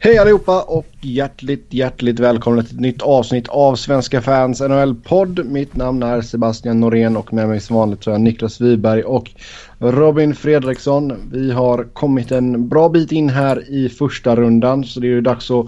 Hej 0.00 0.18
allihopa 0.18 0.62
och 0.62 0.86
hjärtligt, 1.00 1.66
hjärtligt 1.70 2.20
välkomna 2.20 2.62
till 2.62 2.74
ett 2.74 2.80
nytt 2.80 3.02
avsnitt 3.02 3.48
av 3.48 3.74
Svenska 3.74 4.22
fans 4.22 4.60
NHL-podd. 4.60 5.46
Mitt 5.46 5.76
namn 5.76 6.02
är 6.02 6.20
Sebastian 6.20 6.80
Norén 6.80 7.16
och 7.16 7.32
med 7.32 7.48
mig 7.48 7.60
som 7.60 7.76
vanligt 7.76 8.04
så 8.04 8.10
är 8.10 8.18
Niklas 8.18 8.60
Wiberg 8.60 9.02
och 9.02 9.30
Robin 9.78 10.34
Fredriksson. 10.34 11.30
Vi 11.32 11.52
har 11.52 11.84
kommit 11.84 12.32
en 12.32 12.68
bra 12.68 12.88
bit 12.88 13.12
in 13.12 13.28
här 13.28 13.70
i 13.70 13.88
första 13.88 14.36
rundan 14.36 14.84
så 14.84 15.00
det 15.00 15.06
är 15.06 15.08
ju 15.08 15.20
dags 15.20 15.50
att 15.50 15.66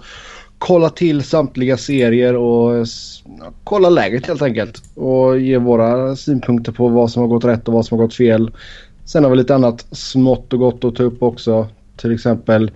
kolla 0.59 0.91
till 0.91 1.23
samtliga 1.23 1.77
serier 1.77 2.37
och 2.37 2.87
kolla 3.65 3.91
läget 3.91 4.27
helt 4.27 4.43
enkelt. 4.43 4.83
Och 4.95 5.39
ge 5.39 5.59
våra 5.59 6.17
synpunkter 6.17 6.73
på 6.73 6.89
vad 6.89 7.11
som 7.11 7.23
har 7.23 7.29
gått 7.29 7.45
rätt 7.45 7.69
och 7.69 7.75
vad 7.75 7.87
som 7.87 7.99
har 7.99 8.07
gått 8.07 8.15
fel. 8.15 8.51
Sen 9.05 9.25
har 9.25 9.31
vi 9.31 9.37
lite 9.37 9.55
annat 9.55 9.87
smått 9.93 10.53
och 10.53 10.59
gott 10.59 10.85
att 10.85 10.97
ta 10.97 11.03
upp 11.03 11.23
också. 11.23 11.67
Till 11.97 12.13
exempel 12.15 12.71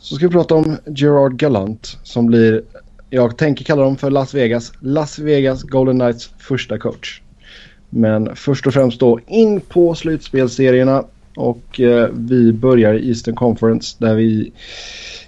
så 0.00 0.14
ska 0.14 0.26
vi 0.26 0.32
prata 0.32 0.54
om 0.54 0.76
Gerard 0.86 1.36
Gallant 1.36 1.98
som 2.02 2.26
blir, 2.26 2.62
jag 3.10 3.36
tänker 3.36 3.64
kalla 3.64 3.82
dem 3.82 3.96
för 3.96 4.10
Las 4.10 4.34
Vegas, 4.34 4.72
Las 4.80 5.18
Vegas 5.18 5.62
Golden 5.62 5.98
Knights 5.98 6.30
första 6.38 6.78
coach. 6.78 7.22
Men 7.90 8.36
först 8.36 8.66
och 8.66 8.74
främst 8.74 9.00
då 9.00 9.20
in 9.26 9.60
på 9.60 9.94
slutspelserierna 9.94 11.04
och 11.36 11.80
eh, 11.80 12.08
vi 12.12 12.52
börjar 12.52 12.94
i 12.94 13.08
Eastern 13.08 13.34
Conference 13.34 13.96
där 13.98 14.14
vi 14.14 14.52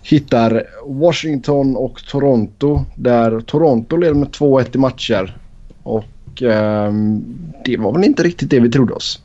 hittar 0.03 0.67
Washington 0.87 1.77
och 1.77 2.07
Toronto 2.07 2.85
där 2.95 3.41
Toronto 3.41 3.97
leder 3.97 4.15
med 4.15 4.29
2-1 4.29 4.77
i 4.77 4.79
matcher. 4.79 5.37
Och 5.83 6.43
eh, 6.43 6.93
det 7.65 7.77
var 7.77 7.93
väl 7.93 8.05
inte 8.05 8.23
riktigt 8.23 8.51
det 8.51 8.61
vi 8.61 8.71
trodde 8.71 8.95
oss. 8.95 9.23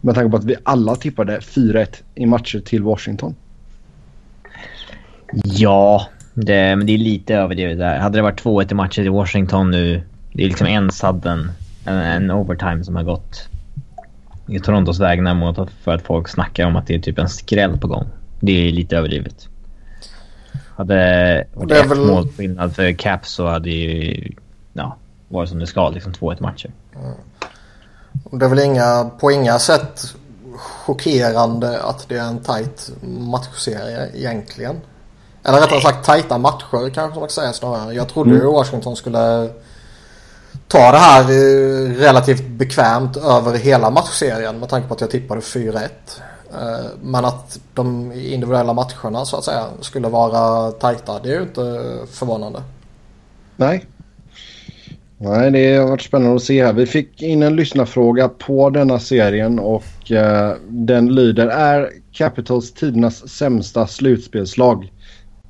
Med 0.00 0.14
tanke 0.14 0.30
på 0.30 0.36
att 0.36 0.44
vi 0.44 0.56
alla 0.62 0.94
tippade 0.94 1.38
4-1 1.38 1.86
i 2.14 2.26
matcher 2.26 2.60
till 2.60 2.82
Washington. 2.82 3.34
Ja, 5.32 6.06
det, 6.34 6.76
men 6.76 6.86
det 6.86 6.94
är 6.94 6.98
lite 6.98 7.34
överdrivet 7.34 7.78
där. 7.78 7.98
Hade 7.98 8.18
det 8.18 8.22
varit 8.22 8.42
2-1 8.42 8.72
i 8.72 8.74
matcher 8.74 9.02
i 9.02 9.08
Washington 9.08 9.70
nu, 9.70 10.02
det 10.32 10.44
är 10.44 10.48
liksom 10.48 10.66
en 10.66 10.92
sudden, 10.92 11.50
en, 11.84 11.96
en 11.96 12.30
overtime 12.30 12.84
som 12.84 12.96
har 12.96 13.02
gått 13.02 13.48
i 14.48 14.60
Torontos 14.60 15.00
vägnar 15.00 15.34
mot 15.34 15.70
för 15.82 15.94
att 15.94 16.02
folk 16.02 16.28
snackar 16.28 16.66
om 16.66 16.76
att 16.76 16.86
det 16.86 16.94
är 16.94 16.98
typ 16.98 17.18
en 17.18 17.28
skräll 17.28 17.78
på 17.78 17.86
gång. 17.86 18.06
Det 18.40 18.68
är 18.68 18.72
lite 18.72 18.96
överdrivet. 18.96 19.48
Hade 20.76 21.46
varit 21.54 21.72
ett 21.72 21.90
väl... 21.90 21.98
mål 21.98 22.28
skillnad 22.28 22.76
för 22.76 22.92
Caps 22.92 23.30
så 23.32 23.46
hade 23.46 23.70
ju 23.70 24.32
ja, 24.72 24.96
varit 25.28 25.48
som 25.48 25.58
det 25.58 25.66
ska, 25.66 25.88
liksom 25.88 26.12
2-1 26.12 26.42
matcher. 26.42 26.70
Mm. 26.94 27.12
Det 28.30 28.44
är 28.44 28.48
väl 28.48 28.58
inga, 28.58 29.10
på 29.20 29.30
inga 29.30 29.58
sätt 29.58 30.14
chockerande 30.56 31.82
att 31.82 32.08
det 32.08 32.16
är 32.16 32.28
en 32.28 32.38
tight 32.38 32.92
matchserie 33.02 34.10
egentligen. 34.14 34.76
Eller 35.48 35.60
rättare 35.60 35.80
sagt 35.80 36.06
tajta 36.06 36.38
matcher 36.38 36.90
kanske 36.90 37.20
man 37.20 37.28
ska 37.28 37.40
säga 37.40 37.52
snarare. 37.52 37.94
Jag 37.94 38.08
trodde 38.08 38.30
mm. 38.30 38.42
ju 38.42 38.52
Washington 38.52 38.96
skulle 38.96 39.48
ta 40.68 40.92
det 40.92 40.98
här 40.98 41.22
eh, 41.22 41.90
relativt 41.94 42.48
bekvämt 42.48 43.16
över 43.16 43.58
hela 43.58 43.90
matchserien 43.90 44.58
med 44.58 44.68
tanke 44.68 44.88
på 44.88 44.94
att 44.94 45.00
jag 45.00 45.10
tippade 45.10 45.40
4-1. 45.40 45.88
Eh, 46.52 46.86
men 47.02 47.24
att 47.24 47.58
de 47.74 48.12
individuella 48.12 48.72
matcherna 48.72 49.24
så 49.24 49.36
att 49.36 49.44
säga 49.44 49.64
skulle 49.80 50.08
vara 50.08 50.70
tajta 50.70 51.18
det 51.22 51.28
är 51.28 51.34
ju 51.34 51.42
inte 51.42 51.80
förvånande. 52.10 52.62
Nej. 53.56 53.86
Nej, 55.18 55.50
det 55.50 55.76
har 55.76 55.88
varit 55.88 56.02
spännande 56.02 56.36
att 56.36 56.42
se 56.42 56.64
här. 56.64 56.72
Vi 56.72 56.86
fick 56.86 57.22
in 57.22 57.42
en 57.42 57.56
lyssnarfråga 57.56 58.28
på 58.28 58.70
denna 58.70 58.98
serien 58.98 59.58
och 59.58 60.12
eh, 60.12 60.54
den 60.68 61.14
lyder 61.14 61.46
Är 61.46 61.90
Capitals 62.12 62.72
tidernas 62.74 63.28
sämsta 63.28 63.86
slutspelslag? 63.86 64.92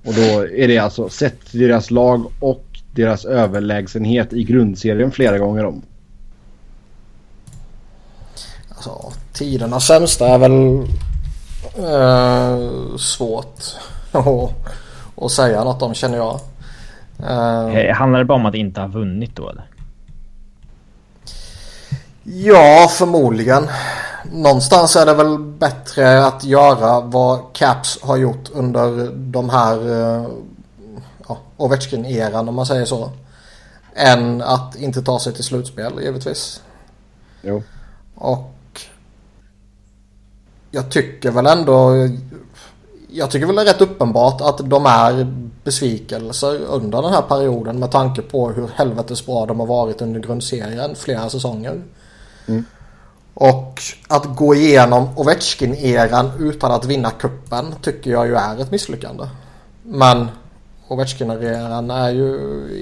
Och 0.06 0.14
då 0.14 0.46
är 0.46 0.68
det 0.68 0.78
alltså 0.78 1.08
sett 1.08 1.46
till 1.50 1.60
deras 1.60 1.90
lag 1.90 2.26
och 2.40 2.64
deras 2.92 3.24
överlägsenhet 3.24 4.32
i 4.32 4.44
grundserien 4.44 5.10
flera 5.10 5.38
gånger 5.38 5.64
om. 5.64 5.82
Alltså, 8.68 9.12
tiderna 9.32 9.80
sämsta 9.80 10.28
är 10.28 10.38
väl 10.38 10.78
eh, 11.78 12.96
svårt 12.96 13.60
att, 14.12 14.26
att 15.24 15.30
säga 15.30 15.64
något 15.64 15.82
om 15.82 15.94
känner 15.94 16.16
jag. 16.16 16.40
Eh, 17.18 17.94
Handlar 17.94 18.18
det 18.18 18.24
bara 18.24 18.38
om 18.38 18.46
att 18.46 18.54
inte 18.54 18.80
ha 18.80 18.88
vunnit 18.88 19.36
då 19.36 19.50
eller? 19.50 19.64
Ja, 22.22 22.88
förmodligen 22.90 23.68
någonstans 24.32 24.96
är 24.96 25.06
det 25.06 25.14
väl 25.14 25.38
bättre 25.38 26.26
att 26.26 26.44
göra 26.44 27.00
vad 27.00 27.40
Caps 27.52 27.98
har 28.02 28.16
gjort 28.16 28.50
under 28.52 29.10
de 29.14 29.50
här 29.50 29.78
uh, 29.88 30.28
ja, 31.28 31.38
Ovechkin-eran 31.56 32.48
om 32.48 32.54
man 32.54 32.66
säger 32.66 32.84
så. 32.84 33.10
Än 33.94 34.42
att 34.42 34.76
inte 34.76 35.02
ta 35.02 35.18
sig 35.18 35.32
till 35.32 35.44
slutspel 35.44 35.92
givetvis. 36.02 36.62
Jo. 37.42 37.62
Och 38.14 38.80
jag 40.70 40.90
tycker 40.90 41.30
väl 41.30 41.46
ändå 41.46 42.08
jag 43.08 43.30
tycker 43.30 43.46
väl 43.46 43.56
det 43.56 43.62
är 43.62 43.66
rätt 43.66 43.80
uppenbart 43.80 44.40
att 44.40 44.70
de 44.70 44.86
är 44.86 45.34
besvikelser 45.64 46.60
under 46.68 47.02
den 47.02 47.12
här 47.12 47.22
perioden 47.22 47.78
med 47.78 47.90
tanke 47.90 48.22
på 48.22 48.50
hur 48.50 48.68
helvetes 48.74 49.26
bra 49.26 49.46
de 49.46 49.60
har 49.60 49.66
varit 49.66 50.02
under 50.02 50.20
grundserien 50.20 50.94
flera 50.94 51.28
säsonger. 51.28 51.82
Mm. 52.46 52.64
Och 53.38 53.82
att 54.08 54.24
gå 54.36 54.54
igenom 54.54 55.08
Ovechkin-eran 55.16 56.30
utan 56.38 56.72
att 56.72 56.84
vinna 56.84 57.10
kuppen 57.10 57.74
tycker 57.82 58.10
jag 58.10 58.26
ju 58.26 58.34
är 58.34 58.60
ett 58.60 58.70
misslyckande. 58.70 59.24
Men 59.82 60.28
Ovechkin-eran 60.88 61.90
är 61.90 62.10
ju 62.10 62.38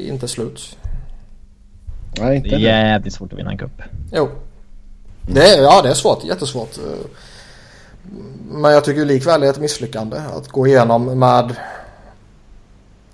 inte 0.09 0.29
slut. 0.29 0.77
Nej, 2.21 2.37
inte 2.37 2.49
det 2.49 2.55
är 2.55 2.59
jävligt 2.59 3.15
svårt 3.15 3.33
att 3.33 3.39
vinna 3.39 3.51
en 3.51 3.59
kupp. 3.59 3.83
Jo. 4.13 4.29
Det 5.23 5.55
är, 5.55 5.63
ja, 5.63 5.83
det 5.83 5.89
är 5.89 5.95
svårt. 5.95 6.25
Jättesvårt. 6.25 6.79
Men 8.51 8.73
jag 8.73 8.85
tycker 8.85 9.05
likväl 9.05 9.41
det 9.41 9.47
är 9.47 9.51
ett 9.51 9.61
misslyckande 9.61 10.17
att 10.17 10.49
gå 10.49 10.67
igenom 10.67 11.19
med 11.19 11.57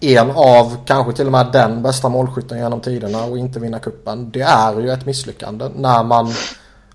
en 0.01 0.31
av, 0.31 0.77
kanske 0.87 1.13
till 1.13 1.27
och 1.27 1.33
med 1.33 1.47
den 1.53 1.83
bästa 1.83 2.09
målskytten 2.09 2.59
genom 2.59 2.81
tiderna 2.81 3.25
och 3.25 3.39
inte 3.39 3.61
vinna 3.61 3.79
kuppen. 3.79 4.31
Det 4.31 4.41
är 4.41 4.81
ju 4.81 4.91
ett 4.91 5.07
misslyckande 5.07 5.69
när 5.77 6.05
man 6.05 6.33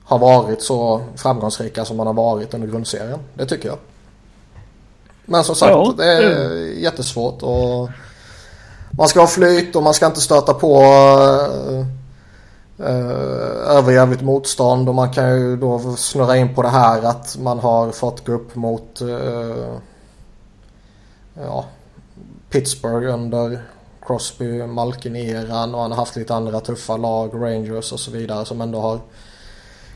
har 0.05 0.19
varit 0.19 0.61
så 0.61 1.01
framgångsrika 1.15 1.85
som 1.85 1.97
man 1.97 2.07
har 2.07 2.13
varit 2.13 2.53
under 2.53 2.67
grundserien. 2.67 3.19
Det 3.33 3.45
tycker 3.45 3.67
jag. 3.69 3.77
Men 5.25 5.43
som 5.43 5.55
sagt, 5.55 5.71
ja. 5.71 5.93
det 5.97 6.05
är 6.05 6.45
mm. 6.45 6.79
jättesvårt 6.83 7.41
och 7.41 7.89
man 8.97 9.07
ska 9.07 9.19
ha 9.19 9.27
flyt 9.27 9.75
och 9.75 9.83
man 9.83 9.93
ska 9.93 10.05
inte 10.05 10.21
stöta 10.21 10.53
på 10.53 10.81
uh, 11.59 11.85
överjävligt 13.67 14.21
motstånd 14.21 14.89
och 14.89 14.95
man 14.95 15.13
kan 15.13 15.39
ju 15.39 15.57
då 15.57 15.95
snurra 15.97 16.37
in 16.37 16.55
på 16.55 16.61
det 16.61 16.69
här 16.69 17.01
att 17.01 17.37
man 17.39 17.59
har 17.59 17.91
fått 17.91 18.25
gå 18.25 18.33
upp 18.33 18.55
mot 18.55 19.01
uh, 19.01 19.77
ja, 21.45 21.65
Pittsburgh 22.49 23.13
under 23.13 23.63
Crosby, 24.05 24.61
Malkin-eran 24.67 25.75
och 25.75 25.81
han 25.81 25.91
har 25.91 25.97
haft 25.97 26.15
lite 26.15 26.35
andra 26.35 26.59
tuffa 26.59 26.97
lag, 26.97 27.31
Rangers 27.33 27.91
och 27.91 27.99
så 27.99 28.11
vidare 28.11 28.45
som 28.45 28.61
ändå 28.61 28.79
har 28.79 28.99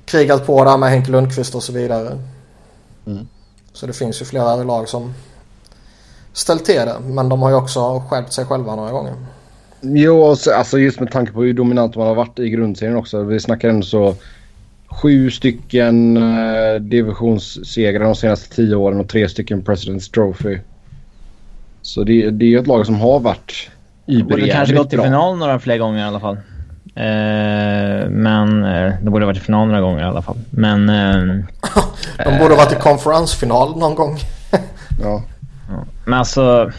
krigat 0.10 0.46
på 0.46 0.66
där 0.66 0.78
med 0.78 0.90
Henke 0.90 1.12
Lundqvist 1.12 1.56
och 1.56 1.64
så 1.64 1.74
vidare. 1.74 2.18
Mm. 3.08 3.28
Så 3.74 3.88
det 3.88 3.94
finns 3.94 4.22
ju 4.22 4.26
flera 4.26 4.56
lag 4.56 4.90
som 4.90 5.14
ställt 6.34 6.66
till 6.66 6.76
det. 6.76 6.96
Men 7.04 7.30
de 7.30 7.42
har 7.42 7.50
ju 7.50 7.56
också 7.56 8.04
skärpt 8.10 8.34
sig 8.34 8.46
själva 8.46 8.76
några 8.76 8.92
gånger. 8.92 9.14
Jo, 9.82 10.36
alltså 10.56 10.80
just 10.80 11.00
med 11.00 11.12
tanke 11.12 11.32
på 11.32 11.44
hur 11.44 11.54
dominant 11.54 11.96
man 11.96 12.08
har 12.08 12.16
varit 12.16 12.40
i 12.40 12.50
grundserien 12.50 12.96
också. 12.96 13.24
Vi 13.24 13.40
snackar 13.40 13.70
ändå 13.70 13.86
så 13.86 14.16
sju 14.88 15.32
stycken 15.32 16.18
eh, 16.18 16.82
divisionssegrar 16.82 18.04
de 18.04 18.16
senaste 18.16 18.56
tio 18.56 18.76
åren 18.76 19.00
och 19.00 19.10
tre 19.10 19.30
stycken 19.30 19.64
President's 19.64 20.14
Trophy. 20.14 20.58
Så 21.82 22.04
det, 22.04 22.30
det 22.30 22.46
är 22.46 22.50
ju 22.50 22.60
ett 22.60 22.68
lag 22.68 22.86
som 22.86 22.96
har 22.96 23.20
varit 23.20 23.70
überjävligt 24.06 24.48
bra. 24.48 24.56
kanske 24.56 24.76
gått 24.76 24.90
till 24.90 25.02
final 25.02 25.38
några 25.38 25.60
fler 25.60 25.78
gånger 25.78 26.00
i 26.00 26.04
alla 26.04 26.20
fall. 26.20 26.38
Eh, 27.00 28.10
men 28.10 28.66
eh, 28.66 28.94
det 29.02 29.10
borde 29.10 29.26
ha 29.26 29.28
varit 29.28 29.38
i 29.38 29.46
final 29.46 29.68
några 29.68 29.82
gånger 29.82 30.00
i 30.00 30.06
alla 30.06 30.22
fall. 30.22 30.38
Men... 30.50 30.90
Eh, 30.90 31.46
de 32.26 32.40
borde 32.40 32.54
ha 32.54 32.64
varit 32.64 32.72
i 32.72 32.76
konferensfinal 32.76 33.78
någon 33.78 33.96
gång. 33.96 34.18
ja. 35.02 35.24
Men 36.06 36.14
alltså... 36.14 36.72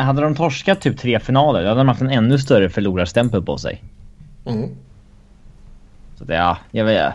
hade 0.00 0.20
de 0.20 0.34
torskat 0.34 0.80
typ 0.80 0.98
tre 0.98 1.20
finaler 1.20 1.62
då 1.62 1.68
hade 1.68 1.80
de 1.80 1.88
haft 1.88 2.00
en 2.00 2.10
ännu 2.10 2.38
större 2.38 2.70
förlorarstämpel 2.70 3.42
på 3.42 3.58
sig. 3.58 3.82
Mm. 4.44 4.70
Så 6.18 6.24
det, 6.24 6.34
ja, 6.34 6.58
jag 6.70 6.84
vet 6.84 7.14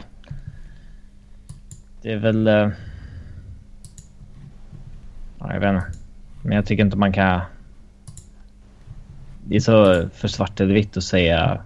Det 2.01 2.11
är 2.11 2.17
väl... 2.17 2.47
Ja, 5.39 5.53
jag 5.53 5.59
vet 5.59 5.69
inte. 5.69 5.87
Men 6.41 6.55
jag 6.55 6.65
tycker 6.65 6.83
inte 6.83 6.97
man 6.97 7.13
kan 7.13 7.41
det 9.49 9.55
är 9.55 9.59
så 9.59 10.09
för 10.13 10.27
svart 10.27 10.59
eller 10.59 10.73
vitt 10.73 10.97
att 10.97 11.03
säga 11.03 11.61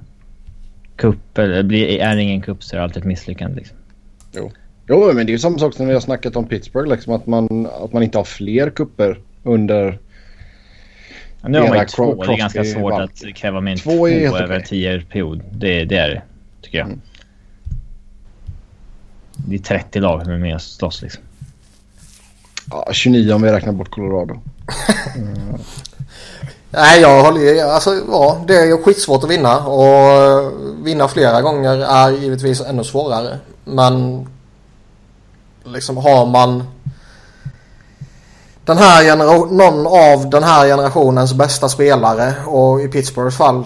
kupp 0.95 1.37
eller 1.37 1.73
är 1.73 2.15
det 2.15 2.21
ingen 2.21 2.41
kupp 2.41 2.63
så 2.63 2.75
är 2.75 2.77
det 2.77 2.83
alltid 2.83 2.97
ett 2.97 3.07
misslyckande. 3.07 3.55
Liksom. 3.55 3.77
Jo. 4.35 4.51
Jo, 4.87 5.13
men 5.13 5.25
det 5.25 5.29
är 5.29 5.33
ju 5.33 5.39
samma 5.39 5.57
sak 5.57 5.73
som 5.73 5.87
vi 5.87 5.93
har 5.93 5.99
snackat 5.99 6.35
om 6.35 6.47
Pittsburgh. 6.47 6.89
Liksom, 6.89 7.13
att, 7.13 7.27
man, 7.27 7.65
att 7.65 7.93
man 7.93 8.03
inte 8.03 8.17
har 8.17 8.25
fler 8.25 8.69
kupper 8.69 9.19
under... 9.43 9.99
Ja, 11.41 11.49
nu 11.49 11.59
har 11.59 11.67
man 11.67 11.79
ju 11.79 11.85
två. 11.85 12.23
Det 12.23 12.33
är 12.33 12.37
ganska 12.37 12.63
svårt 12.63 13.01
att 13.01 13.35
kräva 13.35 13.61
mer 13.61 13.71
än 13.71 13.77
Två 13.77 13.91
två, 13.91 14.07
över 14.07 14.45
okej. 14.45 14.65
tio 14.65 15.01
period. 15.01 15.41
Det, 15.51 15.85
det 15.85 15.97
är 15.97 16.09
det, 16.09 16.21
tycker 16.61 16.77
jag. 16.77 16.87
Mm. 16.87 17.01
Det 19.35 19.55
är 19.55 19.59
30 19.59 19.99
lag 19.99 20.23
som 20.23 20.33
är 20.33 20.37
med 20.37 20.55
och 20.55 20.61
slåss 20.61 21.01
liksom. 21.01 21.23
Ja, 22.71 22.89
29 22.91 23.33
om 23.33 23.41
vi 23.41 23.51
räknar 23.51 23.73
bort 23.73 23.89
Colorado. 23.89 24.41
Nej, 26.73 27.01
jag 27.01 27.23
håller 27.23 27.41
ju- 27.41 27.59
alltså 27.59 27.95
ja, 28.11 28.37
det 28.47 28.55
är 28.55 28.65
ju 28.65 28.83
skitsvårt 28.83 29.23
att 29.23 29.29
vinna 29.29 29.65
och 29.65 29.85
eh, 29.87 30.49
vinna 30.83 31.07
flera 31.07 31.41
gånger 31.41 31.77
är 31.77 32.11
givetvis 32.11 32.61
ännu 32.61 32.83
svårare. 32.83 33.39
Men 33.65 34.27
liksom 35.63 35.97
har 35.97 36.25
man 36.25 36.63
den 38.65 38.77
här 38.77 39.03
genera- 39.03 39.45
någon 39.51 39.87
av 39.87 40.29
den 40.29 40.43
här 40.43 40.67
generationens 40.67 41.33
bästa 41.33 41.69
spelare 41.69 42.33
och 42.45 42.81
i 42.81 42.87
Pittsburghs 42.87 43.37
fall 43.37 43.65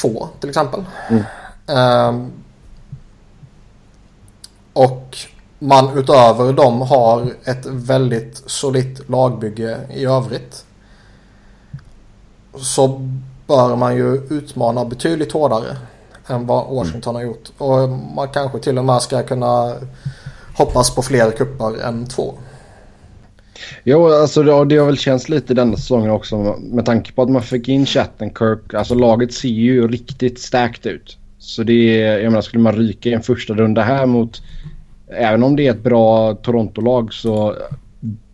två 0.00 0.28
till 0.40 0.48
exempel. 0.48 0.84
Mm. 1.10 1.22
Ehm, 1.66 2.32
och 4.72 5.16
man 5.58 5.98
utöver 5.98 6.52
dem 6.52 6.80
har 6.80 7.32
ett 7.44 7.66
väldigt 7.66 8.42
solitt 8.46 9.08
lagbygge 9.08 9.78
i 9.94 10.04
övrigt 10.04 10.64
så 12.56 13.08
bör 13.46 13.76
man 13.76 13.96
ju 13.96 14.14
utmana 14.30 14.84
betydligt 14.84 15.32
hårdare 15.32 15.76
än 16.26 16.46
vad 16.46 16.74
Washington 16.74 17.14
har 17.14 17.22
gjort. 17.22 17.48
Och 17.58 17.88
man 17.88 18.28
kanske 18.28 18.58
till 18.58 18.78
och 18.78 18.84
med 18.84 19.02
ska 19.02 19.22
kunna 19.22 19.74
hoppas 20.56 20.94
på 20.94 21.02
fler 21.02 21.30
kuppar 21.30 21.74
än 21.74 22.06
två. 22.06 22.34
Jo, 23.84 24.06
alltså 24.06 24.42
det, 24.42 24.64
det 24.64 24.76
har 24.76 24.86
väl 24.86 24.98
känts 24.98 25.28
lite 25.28 25.54
denna 25.54 25.76
säsongen 25.76 26.10
också 26.10 26.56
med 26.60 26.86
tanke 26.86 27.12
på 27.12 27.22
att 27.22 27.30
man 27.30 27.42
fick 27.42 27.68
in 27.68 27.86
Chattenkirk. 27.86 28.74
Alltså 28.74 28.94
laget 28.94 29.32
ser 29.32 29.48
ju 29.48 29.88
riktigt 29.88 30.40
starkt 30.40 30.86
ut. 30.86 31.18
Så 31.38 31.62
det 31.62 32.02
är, 32.02 32.18
jag 32.18 32.30
menar 32.30 32.42
skulle 32.42 32.62
man 32.62 32.76
ryka 32.76 33.08
i 33.08 33.12
en 33.12 33.22
första 33.22 33.54
runda 33.54 33.82
här 33.82 34.06
mot, 34.06 34.42
även 35.08 35.42
om 35.42 35.56
det 35.56 35.66
är 35.66 35.70
ett 35.70 35.82
bra 35.82 36.34
Toronto-lag 36.34 37.12
så 37.14 37.56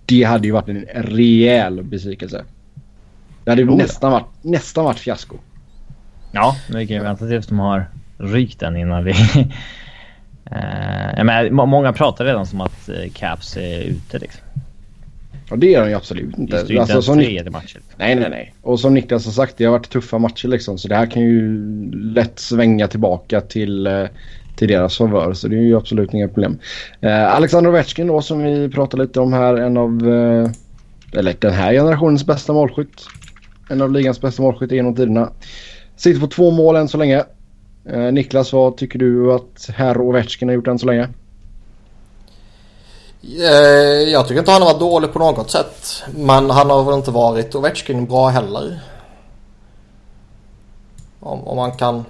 det 0.04 0.22
hade 0.22 0.46
ju 0.46 0.52
varit 0.52 0.68
en 0.68 0.86
rejäl 0.94 1.82
besvikelse. 1.82 2.44
Det 3.48 3.52
hade 3.52 3.62
ju 3.62 3.68
Oh 3.68 3.72
ja. 3.72 3.76
nästan, 3.76 4.12
varit, 4.12 4.26
nästan 4.42 4.84
varit 4.84 4.98
fiasko. 4.98 5.36
Ja, 6.32 6.56
vi 6.74 6.86
kan 6.86 6.96
ju 6.96 7.02
vänta 7.02 7.26
tills 7.26 7.46
de 7.46 7.58
har 7.58 7.86
rykt 8.18 8.60
den 8.60 8.76
innan 8.76 9.04
vi... 9.04 9.12
Eh, 10.50 11.10
jag 11.16 11.26
menar, 11.26 11.50
må- 11.50 11.66
många 11.66 11.92
pratar 11.92 12.24
redan 12.24 12.46
som 12.46 12.60
att 12.60 12.88
eh, 12.88 13.10
Caps 13.14 13.56
är 13.56 13.80
ute 13.80 14.18
liksom. 14.18 14.40
Ja 15.50 15.56
det 15.56 15.74
är 15.74 15.80
de 15.82 15.88
ju 15.88 15.94
absolut 15.94 16.36
Det 16.36 16.42
inte. 16.42 16.58
står 16.58 16.70
ju 16.72 16.80
inte 16.80 16.94
Alltså, 16.94 17.12
ens 17.12 17.26
tredje 17.28 17.50
matcher. 17.50 17.80
nej 17.96 18.14
nej 18.14 18.30
nej. 18.30 18.54
Och 18.62 18.80
som 18.80 18.94
Niklas 18.94 19.24
har 19.24 19.32
sagt 19.32 19.54
det 19.56 19.64
har 19.64 19.72
varit 19.72 19.88
tuffa 19.90 20.18
matcher 20.18 20.48
liksom. 20.48 20.78
Så 20.78 20.88
det 20.88 20.94
här 20.96 21.06
kan 21.06 21.22
ju 21.22 21.60
lätt 22.14 22.38
svänga 22.38 22.88
tillbaka 22.88 23.40
till, 23.40 23.86
eh, 23.86 24.04
till 24.56 24.68
deras 24.68 24.96
favör. 24.98 25.32
Så 25.32 25.48
det 25.48 25.56
är 25.56 25.60
ju 25.62 25.76
absolut 25.76 26.14
inga 26.14 26.28
problem. 26.28 26.58
Eh, 27.00 27.34
Alexander 27.34 27.70
Ovechkin 27.70 28.06
då 28.06 28.22
som 28.22 28.42
vi 28.42 28.68
pratade 28.68 29.02
lite 29.02 29.20
om 29.20 29.32
här. 29.32 29.54
En 29.56 29.76
av, 29.76 30.08
eh, 30.08 30.50
eller 31.18 31.34
den 31.38 31.52
här 31.52 31.72
generationens 31.72 32.26
bästa 32.26 32.52
målskytt. 32.52 33.06
En 33.68 33.82
av 33.82 33.92
ligans 33.92 34.20
bästa 34.20 34.42
målskytt 34.42 34.72
genom 34.72 34.94
tiderna. 34.94 35.30
Sitter 35.96 36.20
på 36.20 36.26
två 36.26 36.50
mål 36.50 36.76
än 36.76 36.88
så 36.88 36.98
länge. 36.98 37.24
Eh, 37.84 38.12
Niklas 38.12 38.52
vad 38.52 38.76
tycker 38.76 38.98
du 38.98 39.32
att 39.32 39.70
herr 39.74 40.00
Ovechkin 40.00 40.48
har 40.48 40.54
gjort 40.54 40.66
än 40.66 40.78
så 40.78 40.86
länge? 40.86 41.08
Eh, 43.22 44.08
Jag 44.12 44.28
tycker 44.28 44.38
inte 44.38 44.50
han 44.50 44.62
har 44.62 44.72
varit 44.72 44.80
dålig 44.80 45.12
på 45.12 45.18
något 45.18 45.50
sätt. 45.50 46.04
Men 46.16 46.50
han 46.50 46.70
har 46.70 46.84
väl 46.84 46.94
inte 46.94 47.10
varit 47.10 47.54
Ovechkin 47.54 48.06
bra 48.06 48.28
heller. 48.28 48.80
Om, 51.20 51.48
om 51.48 51.56
man 51.56 51.72
kan 51.72 52.04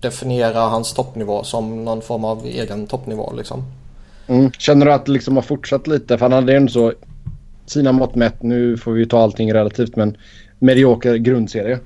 definiera 0.00 0.60
hans 0.60 0.92
toppnivå 0.92 1.44
som 1.44 1.84
någon 1.84 2.02
form 2.02 2.24
av 2.24 2.46
egen 2.46 2.86
toppnivå 2.86 3.32
liksom. 3.36 3.64
Mm. 4.26 4.50
Känner 4.52 4.86
du 4.86 4.92
att 4.92 5.06
det 5.06 5.12
liksom 5.12 5.36
har 5.36 5.42
fortsatt 5.42 5.86
lite? 5.86 6.18
För 6.18 6.24
han 6.24 6.32
hade 6.32 6.52
ju 6.52 6.56
ändå 6.56 6.72
så 6.72 6.92
sina 7.66 7.92
mått 7.92 8.14
mätt. 8.14 8.42
Nu 8.42 8.76
får 8.76 8.92
vi 8.92 9.00
ju 9.00 9.06
ta 9.06 9.22
allting 9.22 9.54
relativt 9.54 9.96
men 9.96 10.16
medioker 10.58 11.14
grundserie. 11.14 11.78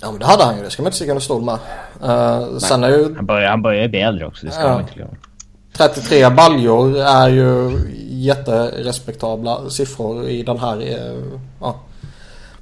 Ja 0.00 0.10
men 0.10 0.20
det 0.20 0.26
hade 0.26 0.44
han 0.44 0.56
ju. 0.56 0.62
Det 0.62 0.70
ska 0.70 0.82
man 0.82 0.86
inte 0.88 0.96
sticka 0.96 1.10
under 1.12 1.20
stol 1.22 1.42
med. 1.42 1.58
Eh, 2.02 2.58
sen 2.58 2.84
är 2.84 2.88
ju 2.88 3.14
Han 3.16 3.26
börjar, 3.26 3.50
han 3.50 3.62
börjar 3.62 3.88
bli 3.88 4.00
äldre 4.00 4.26
också. 4.26 4.46
Det 4.46 4.52
ska 4.52 4.62
Ja. 4.62 4.68
man 4.68 4.80
inte 4.80 4.94
glömma. 4.94 5.10
33 5.76 6.30
baljor 6.30 6.98
är 6.98 7.28
ju 7.28 7.78
jätterespektabla 8.08 9.70
siffror 9.70 10.28
i 10.28 10.42
den 10.42 10.58
här 10.58 11.04
ja, 11.60 11.80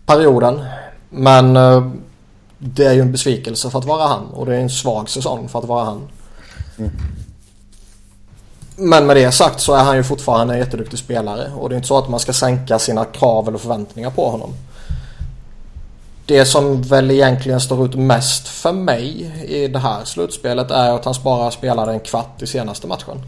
perioden. 0.07 0.65
Men 1.11 1.57
eh, 1.57 1.89
det 2.59 2.85
är 2.85 2.93
ju 2.93 3.01
en 3.01 3.13
besvikelse 3.13 3.71
för 3.71 3.79
att 3.79 3.85
vara 3.85 4.07
han 4.07 4.27
och 4.27 4.47
det 4.47 4.57
är 4.57 4.61
en 4.61 4.71
svag 4.71 5.09
säsong 5.09 5.49
för 5.49 5.59
att 5.59 5.65
vara 5.65 5.85
han. 5.85 6.09
Men 8.77 9.07
med 9.07 9.17
det 9.17 9.33
sagt 9.33 9.61
så 9.61 9.75
är 9.75 9.85
han 9.85 9.97
ju 9.97 10.03
fortfarande 10.03 10.55
en 10.55 10.61
jätteduktig 10.61 10.99
spelare 10.99 11.53
och 11.57 11.69
det 11.69 11.75
är 11.75 11.77
inte 11.77 11.89
så 11.89 11.99
att 11.99 12.09
man 12.09 12.21
ska 12.21 12.33
sänka 12.33 12.79
sina 12.79 13.05
krav 13.05 13.49
eller 13.49 13.59
förväntningar 13.59 14.11
på 14.11 14.29
honom. 14.31 14.55
Det 16.29 16.45
som 16.45 16.83
väl 16.83 17.11
egentligen 17.11 17.61
står 17.61 17.85
ut 17.85 17.95
mest 17.95 18.49
för 18.49 18.73
mig 18.73 19.33
i 19.49 19.69
det 19.69 19.79
här 19.79 20.05
slutspelet 20.05 20.71
är 20.71 20.91
att 20.91 21.05
han 21.05 21.15
bara 21.25 21.51
spelade 21.51 21.93
en 21.93 22.01
kvart 22.01 22.43
i 22.43 22.47
senaste 22.47 22.87
matchen. 22.87 23.23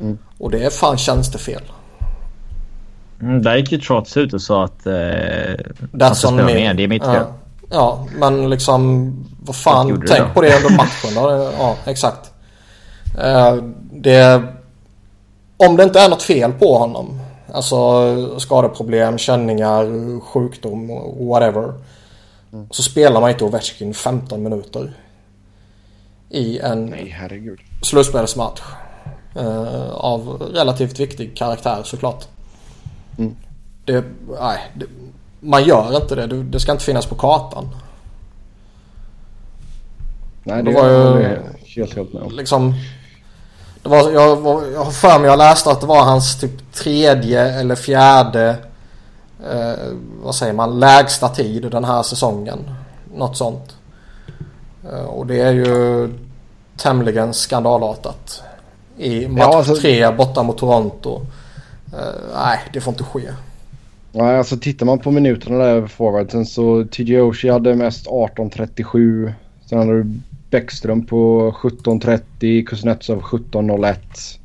Mm. 0.00 0.18
Och 0.38 0.50
det 0.50 0.64
är 0.64 0.70
fan 0.70 0.98
tjänstefel. 0.98 1.62
Mm, 3.20 3.42
där 3.42 3.56
gick 3.56 3.72
ju 3.72 3.78
Trots 3.78 4.16
ut 4.16 4.34
och 4.34 4.42
sa 4.42 4.64
att 4.64 4.86
eh, 4.86 4.94
han 6.00 6.14
ska 6.14 6.28
spela 6.28 6.46
me. 6.46 6.54
mer. 6.54 6.74
Det 6.74 6.84
är 6.84 6.88
mitt 6.88 7.04
fel. 7.04 7.14
ja. 7.14 7.26
ja, 7.70 8.06
men 8.18 8.50
liksom 8.50 9.12
vad 9.42 9.56
fan, 9.56 10.04
tänk 10.08 10.28
då? 10.28 10.34
på 10.34 10.42
det 10.42 10.56
under 10.56 10.70
matchen 10.76 11.14
då. 11.14 11.52
Ja, 11.58 11.76
exakt. 11.84 12.30
Eh, 13.18 13.54
det... 13.92 14.42
Om 15.56 15.76
det 15.76 15.82
inte 15.82 16.00
är 16.00 16.08
något 16.08 16.22
fel 16.22 16.52
på 16.52 16.78
honom. 16.78 17.20
Alltså 17.52 18.38
skadeproblem, 18.38 19.18
känningar, 19.18 20.20
sjukdom, 20.20 20.88
whatever. 21.28 21.72
Mm. 22.52 22.66
Så 22.70 22.82
spelar 22.82 23.20
man 23.20 23.30
inte 23.30 23.44
Ovechkin 23.44 23.94
15 23.94 24.42
minuter. 24.42 24.92
I 26.30 26.58
en 26.58 26.86
Nej 26.86 27.56
slutspelsmatch. 27.82 28.60
Eh, 29.36 29.90
av 29.90 30.50
relativt 30.54 31.00
viktig 31.00 31.36
karaktär 31.36 31.82
såklart. 31.84 32.24
Mm. 33.18 33.36
Det, 33.84 34.04
nej, 34.40 34.58
det, 34.74 34.86
man 35.40 35.64
gör 35.64 35.96
inte 35.96 36.14
det. 36.14 36.26
Det- 36.26 36.42
Det 36.42 36.60
ska 36.60 36.72
inte 36.72 36.84
finnas 36.84 37.06
på 37.06 37.14
kartan. 37.14 37.68
Nej 40.44 40.62
Det 40.62 40.70
det 40.72 40.74
var 40.80 40.88
ju- 40.90 41.22
ju 41.22 41.38
helt 41.82 41.96
helt 41.96 42.12
med 42.12 42.22
om. 42.22 42.32
Liksom, 42.32 42.74
det 43.82 43.88
var, 43.88 44.10
jag, 44.10 44.36
var, 44.36 44.66
jag 44.66 44.84
har 44.84 44.90
för 44.90 45.18
mig 45.18 45.28
jag 45.28 45.38
läste 45.38 45.70
att 45.70 45.80
det 45.80 45.86
var 45.86 46.04
hans 46.04 46.40
typ 46.40 46.72
tredje 46.72 47.60
eller 47.60 47.74
fjärde 47.74 48.56
eh, 49.52 49.92
vad 50.22 50.34
säger 50.34 50.52
man, 50.52 50.80
lägsta 50.80 51.28
tid 51.28 51.70
den 51.70 51.84
här 51.84 52.02
säsongen. 52.02 52.58
Något 53.16 53.36
sånt. 53.36 53.76
Eh, 54.92 55.04
och 55.04 55.26
det 55.26 55.40
är 55.40 55.52
ju 55.52 56.08
tämligen 56.76 57.32
skandalartat. 57.34 58.42
I 58.98 59.28
match 59.28 59.40
Ja, 59.40 59.56
alltså- 59.56 59.74
tre 59.74 60.10
borta 60.10 60.42
mot 60.42 60.58
Toronto. 60.58 61.20
Eh, 61.92 61.98
nej, 62.34 62.58
det 62.72 62.80
får 62.80 62.92
inte 62.92 63.04
ske. 63.04 63.22
Ja, 64.12 64.36
alltså 64.38 64.56
tittar 64.56 64.86
man 64.86 64.98
på 64.98 65.10
minuterna 65.10 65.58
där 65.58 65.68
över 65.68 65.88
forwardsen 65.88 66.46
så 66.46 66.84
TJ 66.84 67.20
Oshie 67.20 67.52
hade 67.52 67.74
mest 67.74 68.06
18.37. 68.06 69.32
Sen 69.66 69.78
hade 69.78 69.92
du 70.02 70.20
Bäckström 70.50 71.06
på 71.06 71.52
17.30, 71.62 72.66
Kuznetsov 72.66 73.20
17.01. 73.20 74.38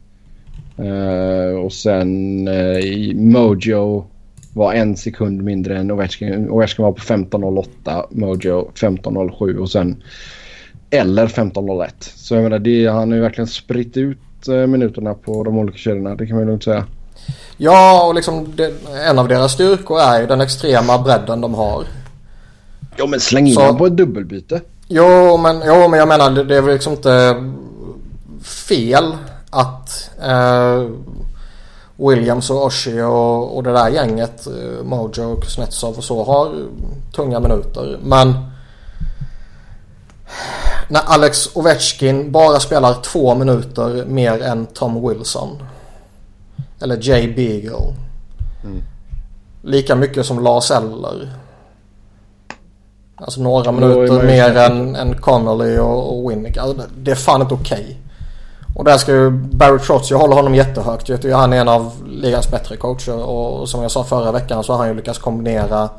Eh, 0.78 1.60
och 1.60 1.74
sen 1.74 2.48
i 2.78 3.14
Mojo 3.16 4.06
var 4.56 4.74
en 4.74 4.98
sekund 4.98 5.44
mindre 5.44 5.78
än 5.78 5.92
Ovechkin. 5.92 6.50
Ovechkin 6.50 6.86
var 6.86 6.92
på 6.92 7.02
15.08, 7.02 8.06
Mojo 8.10 8.72
15.07 8.76 9.58
och 9.58 9.72
sen 9.72 10.04
eller 10.90 11.28
15.01. 11.28 11.90
Så 12.00 12.36
jag 12.36 12.44
menar, 12.44 12.60
det, 12.60 12.88
han 12.88 13.10
har 13.10 13.16
ju 13.16 13.22
verkligen 13.22 13.48
spritt 13.48 13.98
ut 13.98 14.48
eh, 14.48 14.68
minuterna 14.68 15.14
på 15.14 15.44
de 15.44 15.58
olika 15.58 15.78
kedjorna. 15.78 16.16
Det 16.16 16.28
kan 16.28 16.36
man 16.36 16.44
ju 16.46 16.50
lugnt 16.50 16.64
säga. 16.64 16.86
Ja, 17.58 18.08
och 18.08 18.16
liksom 18.16 18.54
det, 18.56 18.74
en 19.10 19.20
av 19.20 19.28
deras 19.28 19.52
styrkor 19.52 20.00
är 20.00 20.22
ju 20.22 20.28
den 20.28 20.42
extrema 20.42 20.98
bredden 20.98 21.42
de 21.42 21.54
har. 21.54 21.84
Ja 22.98 23.06
men 23.06 23.20
släng 23.20 23.48
in 23.48 23.58
honom 23.58 23.78
på 23.78 23.86
ett 23.86 23.98
dubbelbyte. 23.98 24.62
Jo 24.88 25.38
men, 25.38 25.62
jo, 25.66 25.88
men 25.88 26.00
jag 26.00 26.08
menar 26.08 26.30
det, 26.32 26.44
det 26.44 26.58
är 26.58 26.62
väl 26.62 26.74
liksom 26.74 26.94
inte 26.94 27.44
fel 28.44 29.16
att 29.50 30.10
eh, 30.24 30.90
Williams 31.98 32.50
och 32.50 32.66
Oshie 32.66 33.04
och, 33.04 33.58
och 33.58 33.64
det 33.64 33.72
där 33.72 33.90
gänget, 33.90 34.48
eh, 34.48 34.84
Mojo 34.84 35.24
och 35.24 35.44
Kuznetsov 35.44 35.98
och 35.98 36.04
så 36.04 36.24
har 36.24 36.68
tunga 37.16 37.40
minuter. 37.40 38.00
Men 38.04 38.36
när 40.88 41.02
Alex 41.06 41.56
Ovechkin 41.56 42.32
bara 42.32 42.60
spelar 42.60 42.94
två 42.94 43.36
minuter 43.36 44.06
mer 44.06 44.42
än 44.42 44.66
Tom 44.66 45.08
Wilson. 45.08 45.58
Eller 46.82 46.98
Jay 47.02 47.34
Beagle. 47.34 47.94
Mm. 48.64 48.84
Lika 49.62 49.96
mycket 49.96 50.26
som 50.26 50.44
Lars 50.44 50.72
Eller. 50.72 51.34
Alltså 53.16 53.42
några 53.42 53.72
minuter 53.72 54.24
mer 54.26 54.58
än, 54.58 54.96
än 54.96 55.22
Connolly 55.22 55.78
och, 55.78 56.18
och 56.18 56.32
Winnick. 56.32 56.58
Alltså, 56.58 56.88
det 56.98 57.12
är 57.12 57.16
fan 57.16 57.42
inte 57.42 57.54
okej. 57.54 57.82
Okay. 57.82 57.96
Och 58.76 58.84
där 58.84 58.98
ska 58.98 59.12
ju 59.12 59.30
Barry 59.30 59.80
Trotz, 59.80 60.12
jag 60.12 60.18
håller 60.18 60.36
honom 60.36 60.56
jättehögt. 60.56 61.10
Jag 61.10 61.22
tycker 61.22 61.36
han 61.36 61.54
är 61.54 61.62
en 61.62 61.68
av 61.70 61.92
ligans 62.08 62.52
bättre 62.52 62.78
coacher. 62.78 63.24
Och 63.24 63.70
som 63.70 63.82
jag 63.82 63.92
sa 63.92 64.04
förra 64.04 64.32
veckan 64.32 64.64
så 64.64 64.74
har 64.74 64.80
han 64.80 64.88
ju 64.88 64.94
lyckats 64.94 65.20
kombinera 65.20 65.90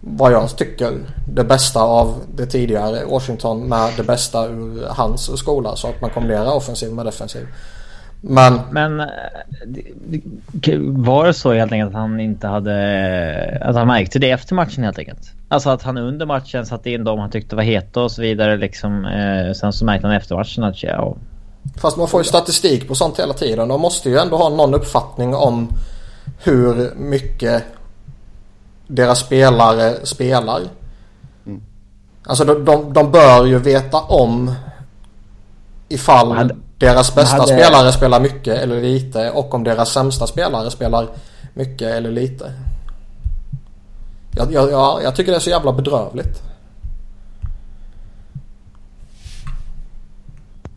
vad 0.00 0.32
jag 0.32 0.56
tycker 0.56 0.92
det 1.28 1.44
bästa 1.44 1.80
av 1.80 2.14
det 2.34 2.46
tidigare 2.46 3.04
Washington 3.04 3.68
med 3.68 3.90
det 3.96 4.02
bästa 4.02 4.46
ur 4.46 4.86
hans 4.88 5.38
skola. 5.38 5.76
Så 5.76 5.88
att 5.88 6.00
man 6.00 6.10
kombinerar 6.10 6.56
offensiv 6.56 6.92
med 6.92 7.06
defensiv. 7.06 7.46
Men... 8.20 8.60
Men 8.70 9.00
eh, 9.00 9.06
var 10.80 11.26
det 11.26 11.34
så 11.34 11.52
helt 11.52 11.72
enkelt 11.72 11.88
att 11.88 12.00
han 12.00 12.20
inte 12.20 12.46
hade... 12.46 12.74
Eh, 13.60 13.68
att 13.68 13.76
han 13.76 13.86
märkte 13.86 14.18
det 14.18 14.30
efter 14.30 14.54
matchen 14.54 14.84
helt 14.84 14.98
enkelt? 14.98 15.32
Alltså 15.48 15.70
att 15.70 15.82
han 15.82 15.98
under 15.98 16.26
matchen 16.26 16.66
satte 16.66 16.90
in 16.90 17.04
dem 17.04 17.18
han 17.18 17.30
tyckte 17.30 17.56
var 17.56 17.62
heta 17.62 18.00
och 18.00 18.12
så 18.12 18.22
vidare 18.22 18.56
liksom. 18.56 19.04
Eh, 19.04 19.52
sen 19.52 19.72
så 19.72 19.84
märkte 19.84 20.06
han 20.06 20.16
efter 20.16 20.36
matchen 20.36 20.64
att 20.64 20.82
ja... 20.82 21.16
Fast 21.76 21.96
man 21.96 22.08
får 22.08 22.20
ju 22.20 22.24
statistik 22.24 22.88
på 22.88 22.94
sånt 22.94 23.18
hela 23.18 23.34
tiden. 23.34 23.68
De 23.68 23.80
måste 23.80 24.10
ju 24.10 24.18
ändå 24.18 24.36
ha 24.36 24.48
någon 24.48 24.74
uppfattning 24.74 25.34
om 25.34 25.68
hur 26.38 26.94
mycket 26.94 27.64
deras 28.86 29.18
spelare 29.20 30.06
spelar. 30.06 30.60
Mm. 31.46 31.62
Alltså 32.24 32.44
de, 32.44 32.64
de, 32.64 32.92
de, 32.92 33.12
bör 33.12 33.44
ju 33.44 33.58
veta 33.58 34.00
om 34.00 34.54
ifall 35.88 36.32
hade, 36.32 36.56
deras 36.78 37.14
bästa 37.14 37.36
hade... 37.36 37.52
spelare 37.52 37.92
spelar 37.92 38.20
mycket 38.20 38.58
eller 38.58 38.80
lite 38.80 39.30
och 39.30 39.54
om 39.54 39.64
deras 39.64 39.92
sämsta 39.92 40.26
spelare 40.26 40.70
spelar 40.70 41.08
mycket 41.54 41.88
eller 41.88 42.10
lite. 42.10 42.52
Jag, 44.36 44.52
jag, 44.52 44.70
jag, 44.70 45.02
jag 45.02 45.16
tycker 45.16 45.32
det 45.32 45.38
är 45.38 45.40
så 45.40 45.50
jävla 45.50 45.72
bedrövligt. 45.72 46.42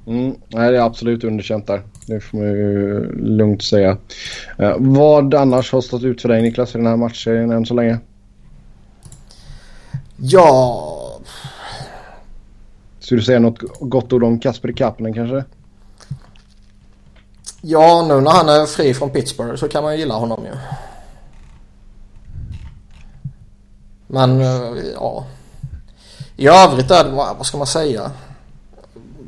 Mm, 0.07 0.35
nej, 0.47 0.71
det 0.71 0.77
är 0.77 0.81
absolut 0.81 1.23
underkänt 1.23 1.67
där. 1.67 1.81
Det 2.07 2.19
får 2.19 2.37
man 2.37 2.47
ju 2.47 3.11
lugnt 3.11 3.63
säga. 3.63 3.97
Eh, 4.57 4.75
vad 4.77 5.33
annars 5.33 5.71
har 5.71 5.81
stått 5.81 6.03
ut 6.03 6.21
för 6.21 6.29
dig 6.29 6.41
Niklas 6.41 6.75
i 6.75 6.77
den 6.77 6.87
här 6.87 6.97
matchen 6.97 7.51
än 7.51 7.65
så 7.65 7.73
länge? 7.73 7.99
Ja... 10.17 10.91
Ska 12.99 13.15
du 13.15 13.21
säga 13.21 13.39
något 13.39 13.59
gott 13.79 14.13
ord 14.13 14.23
om 14.23 14.39
Kasper 14.39 14.71
Kapanen 14.71 15.13
kanske? 15.13 15.43
Ja, 17.61 18.05
nu 18.07 18.21
när 18.21 18.31
han 18.31 18.49
är 18.49 18.65
fri 18.65 18.93
från 18.93 19.09
Pittsburgh 19.09 19.55
så 19.55 19.67
kan 19.67 19.83
man 19.83 19.93
ju 19.93 19.99
gilla 19.99 20.15
honom 20.15 20.45
ju. 20.45 20.51
Men 24.07 24.41
eh, 24.41 24.83
ja. 24.93 25.25
I 26.35 26.47
övrigt 26.47 26.91
är 26.91 27.03
det, 27.03 27.09
vad 27.09 27.45
ska 27.45 27.57
man 27.57 27.67
säga? 27.67 28.11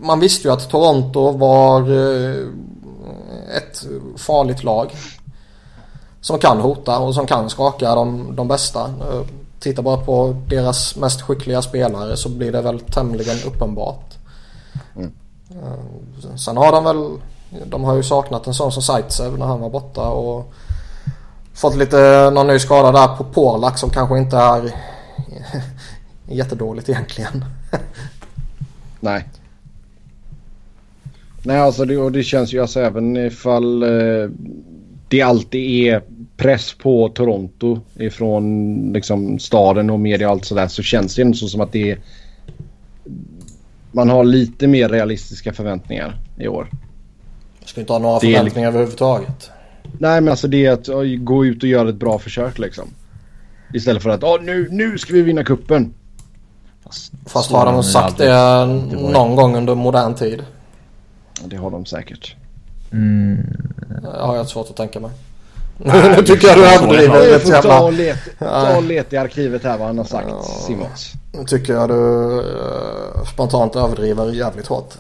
Man 0.01 0.20
visste 0.20 0.48
ju 0.48 0.54
att 0.54 0.70
Toronto 0.70 1.32
var 1.32 1.82
eh, 1.82 2.48
ett 3.58 3.86
farligt 4.18 4.63
lag. 4.63 4.96
Som 6.22 6.39
kan 6.39 6.60
hota 6.60 7.00
och 7.00 7.16
som 7.16 7.27
kan 7.27 7.50
skaka 7.50 7.96
de, 7.96 8.36
de 8.36 8.48
bästa. 8.48 8.82
Eh, 8.82 9.22
titta 9.60 9.82
bara 9.82 9.98
på 9.98 10.36
deras 10.48 10.96
mest 10.96 11.22
skickliga 11.22 11.62
spelare 11.62 12.18
så 12.18 12.30
blir 12.30 12.51
det 12.51 12.62
väl 12.62 12.80
tämligen 12.80 13.38
uppenbart. 13.46 14.13
Mm. 14.96 15.12
Sen 16.38 16.58
har 16.58 16.72
de 16.72 16.84
väl, 16.84 17.18
de 17.66 17.84
har 17.84 17.96
ju 17.96 18.04
saknat 18.04 18.48
en 18.48 18.54
sån 18.54 18.72
som 18.72 18.84
Zaitsev 18.84 19.38
när 19.38 19.46
han 19.46 19.60
var 19.60 19.70
borta 19.70 20.10
och 20.10 20.54
fått 21.54 21.75
lite, 21.75 22.32
någon 22.34 22.48
ny 22.48 22.60
skada 22.60 22.92
där 22.92 23.16
på 23.16 23.24
Porlak 23.24 23.77
som 23.77 23.89
kanske 23.89 24.18
inte 24.18 24.38
är 24.38 24.72
jättedåligt 26.25 26.89
egentligen. 26.89 27.46
Nej. 29.00 29.30
Nej, 31.48 31.58
alltså 31.58 31.86
det, 31.86 31.98
och 31.98 32.12
det 32.12 32.24
känns 32.24 32.54
ju 32.54 32.62
alltså 32.62 32.80
även 32.80 33.18
ifall 33.18 33.84
eh, 33.84 34.30
det 35.08 35.22
alltid 35.22 35.88
är 35.88 36.01
press 36.38 36.74
på 36.74 37.10
Toronto 37.10 37.80
ifrån 37.96 38.94
liksom 38.94 39.39
staden 39.39 39.89
och 39.89 40.00
media 40.00 40.27
och 40.27 40.32
allt 40.32 40.46
sådär 40.46 40.68
så 40.68 40.84
känns 40.84 41.16
det 41.16 41.22
inte 41.22 41.38
så 41.38 41.48
som 41.48 41.62
att 41.62 41.72
det 41.72 41.92
är... 41.92 42.00
Man 43.92 44.10
har 44.10 44.24
lite 44.24 44.68
mer 44.68 44.89
realistiska 44.89 45.54
förväntningar 45.54 46.16
i 46.39 46.48
år. 46.48 46.70
Jag 47.60 47.70
ska 47.70 47.82
inte 47.82 47.94
ha 47.94 48.00
några 48.00 48.20
förväntningar 48.20 48.44
liksom, 48.44 48.63
överhuvudtaget. 48.63 49.51
Nej 50.00 50.22
men 50.22 50.32
alltså 50.32 50.48
det 50.48 50.66
är 50.66 50.72
att 50.72 50.89
gå 51.20 51.46
ut 51.46 51.63
och 51.63 51.70
göra 51.70 51.89
ett 51.89 51.96
bra 51.96 52.20
försök 52.20 52.60
liksom. 52.60 52.89
Istället 53.74 54.04
för 54.04 54.10
att 54.10 54.24
oh, 54.24 54.42
nu, 54.42 54.68
nu 54.72 54.98
ska 54.98 55.13
vi 55.13 55.22
vinna 55.22 55.44
kuppen. 55.44 55.94
Fast, 56.84 57.13
Fast 57.25 57.51
har 57.51 57.66
de 57.66 57.84
sagt 57.84 58.18
det 58.18 58.66
någon 59.12 59.36
gång 59.36 59.56
under 59.56 59.75
modern 59.75 60.16
tid? 60.16 60.44
Det 61.46 61.58
har 61.58 61.72
de 61.72 61.86
säkert. 61.86 62.36
Mm. 62.91 63.38
Det 64.01 64.22
har 64.22 64.36
jag 64.36 64.48
svårt 64.48 64.70
att 64.70 64.75
tänka 64.75 65.00
mig. 65.00 65.12
nu 65.77 66.24
tycker 66.24 66.48
jag 66.48 66.58
du 66.58 66.65
överdriver 66.65 67.20
rätt 67.20 67.48
jävla... 67.48 67.77
Ta 67.77 67.84
och 67.84 67.94
let, 67.94 68.20
ta 68.39 68.77
och 68.77 68.84
let 68.84 69.13
i 69.13 69.17
arkivet 69.17 69.63
här 69.63 69.77
vad 69.77 69.88
han 69.88 69.98
har 69.98 70.06
sagt 70.06 70.27
ja, 70.29 70.44
Simons. 70.44 71.12
Nu 71.32 71.44
tycker 71.44 71.74
jag 71.74 71.89
du 71.89 71.96
uh, 71.96 73.25
spontant 73.34 73.75
överdriver 73.75 74.32
jävligt 74.32 74.67
hårt. 74.67 74.94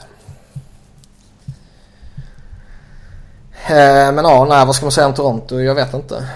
Uh, 3.69 4.13
men 4.13 4.25
ja, 4.25 4.45
nej 4.49 4.65
vad 4.65 4.75
ska 4.75 4.85
man 4.85 4.91
säga 4.91 5.07
om 5.07 5.13
Toronto? 5.13 5.59
Jag 5.59 5.75
vet 5.75 5.93
inte. 5.93 6.27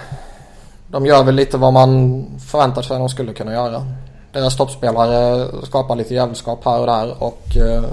De 0.87 1.05
gör 1.05 1.23
väl 1.23 1.35
lite 1.35 1.57
vad 1.57 1.73
man 1.73 2.25
förväntar 2.51 2.81
sig 2.81 2.95
att 2.95 3.01
de 3.01 3.09
skulle 3.09 3.33
kunna 3.33 3.53
göra. 3.53 3.87
Deras 4.33 4.57
toppspelare 4.57 5.47
skapar 5.65 5.95
lite 5.95 6.13
jävelskap 6.13 6.65
här 6.65 6.79
och 6.79 6.87
där 6.87 7.23
och 7.23 7.43
uh, 7.57 7.83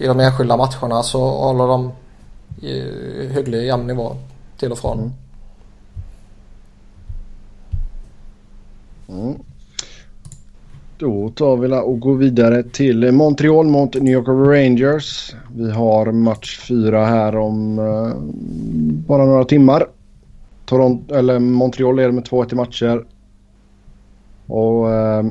i 0.00 0.06
de 0.06 0.20
enskilda 0.20 0.56
matcherna 0.56 1.02
så 1.02 1.30
håller 1.30 1.66
de 1.66 1.92
i 2.66 2.80
hygglig 3.34 3.66
jämn 3.66 3.86
nivå 3.86 4.16
till 4.58 4.72
och 4.72 4.78
från. 4.78 5.12
Mm. 9.08 9.34
Då 10.98 11.28
tar 11.28 11.56
vi 11.56 11.68
och 11.68 12.00
går 12.00 12.16
vidare 12.16 12.62
till 12.62 13.12
Montreal 13.12 13.66
mot 13.66 13.94
New 13.94 14.12
York 14.12 14.28
Rangers. 14.28 15.34
Vi 15.56 15.70
har 15.70 16.12
match 16.12 16.58
fyra 16.58 17.06
här 17.06 17.36
om 17.36 17.78
uh, 17.78 18.14
bara 19.08 19.24
några 19.24 19.44
timmar. 19.44 19.86
Toronto, 20.66 21.14
eller 21.14 21.38
Montreal 21.38 21.96
leder 21.96 22.12
med 22.12 22.24
2-1 22.24 22.52
i 22.52 22.56
matcher. 22.56 23.04
Och 24.46 24.86
uh, 24.86 25.30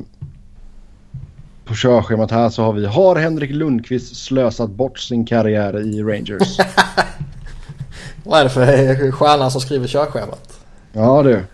på 1.68 1.74
körschemat 1.74 2.30
här 2.30 2.48
så 2.48 2.62
har 2.62 2.72
vi 2.72 2.86
Har 2.86 3.16
Henrik 3.16 3.50
Lundqvist 3.50 4.16
slösat 4.16 4.70
bort 4.70 4.98
sin 4.98 5.26
karriär 5.26 5.80
i 5.80 6.02
Rangers? 6.02 6.58
Vad 8.24 8.40
är 8.40 8.44
det 8.44 8.50
för 8.50 9.10
stjärna 9.10 9.50
som 9.50 9.60
skriver 9.60 9.86
körschemat? 9.86 10.60
Ja 10.92 11.22
du. 11.22 11.44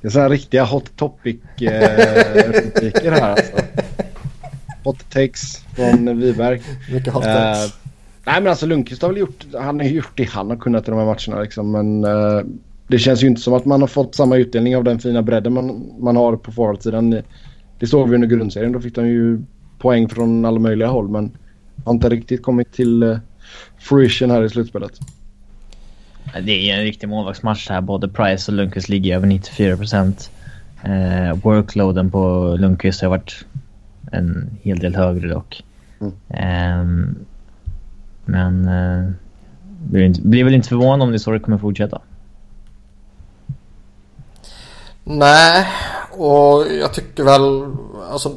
Det 0.00 0.08
är 0.08 0.10
sådana 0.10 0.28
riktiga 0.28 0.64
hot 0.64 0.96
topic-rubriker 0.96 3.06
eh, 3.06 3.12
här 3.12 3.30
alltså. 3.30 3.52
Hot 4.84 5.10
takes 5.10 5.60
från 5.76 6.20
Wiberg. 6.20 6.62
Mycket 6.92 7.12
hot 7.12 7.22
takes. 7.22 7.64
Eh, 7.64 7.70
nej 8.24 8.40
men 8.40 8.46
alltså 8.46 8.66
Lundqvist 8.66 9.02
har 9.02 9.08
väl 9.08 9.18
gjort, 9.18 9.46
han 9.52 9.80
har 9.80 9.86
gjort 9.86 10.12
det 10.14 10.30
han 10.30 10.50
har 10.50 10.56
kunnat 10.56 10.88
i 10.88 10.90
de 10.90 10.98
här 10.98 11.06
matcherna 11.06 11.42
liksom. 11.42 11.70
Men 11.70 12.04
eh, 12.04 12.40
det 12.88 12.98
känns 12.98 13.22
ju 13.22 13.26
inte 13.26 13.40
som 13.40 13.54
att 13.54 13.64
man 13.64 13.80
har 13.80 13.88
fått 13.88 14.14
samma 14.14 14.36
utdelning 14.36 14.76
av 14.76 14.84
den 14.84 14.98
fina 14.98 15.22
bredden 15.22 15.52
man, 15.52 15.92
man 15.98 16.16
har 16.16 16.36
på 16.36 16.52
forwardsidan. 16.52 17.22
Det 17.78 17.86
såg 17.86 18.08
vi 18.08 18.14
under 18.14 18.28
grundserien. 18.28 18.72
Då 18.72 18.80
fick 18.80 18.94
de 18.94 19.08
ju 19.08 19.42
poäng 19.78 20.08
från 20.08 20.44
alla 20.44 20.58
möjliga 20.58 20.88
håll 20.88 21.08
men 21.08 21.30
har 21.84 21.92
inte 21.92 22.08
riktigt 22.08 22.42
kommit 22.42 22.72
till 22.72 23.02
uh, 23.02 23.18
fruition 23.78 24.30
här 24.30 24.42
i 24.42 24.48
slutspelet. 24.48 25.00
Det 26.42 26.70
är 26.70 26.78
en 26.78 26.82
riktig 26.82 27.08
målvaktsmatch 27.08 27.68
här. 27.68 27.80
Både 27.80 28.08
Price 28.08 28.50
och 28.50 28.56
Lundqvist 28.56 28.88
ligger 28.88 29.16
över 29.16 29.26
94 29.26 29.76
procent. 29.76 30.30
Eh, 30.82 31.36
workloaden 31.42 32.10
på 32.10 32.56
Lundqvist 32.58 33.02
har 33.02 33.08
varit 33.08 33.44
en 34.12 34.50
hel 34.62 34.78
del 34.78 34.94
högre 34.94 35.28
dock. 35.28 35.64
Mm. 36.00 36.12
Eh, 36.28 37.08
men 38.24 38.68
eh, 38.68 39.10
blir, 39.90 40.02
inte, 40.02 40.20
blir 40.20 40.44
väl 40.44 40.54
inte 40.54 40.68
förvånad 40.68 41.02
om 41.02 41.10
det 41.10 41.16
är 41.16 41.18
så 41.18 41.30
det 41.30 41.40
kommer 41.40 41.58
fortsätta. 41.58 42.00
Nej, 45.04 45.66
och 46.18 46.72
jag 46.72 46.92
tycker 46.94 47.24
väl 47.24 47.76
alltså 48.10 48.32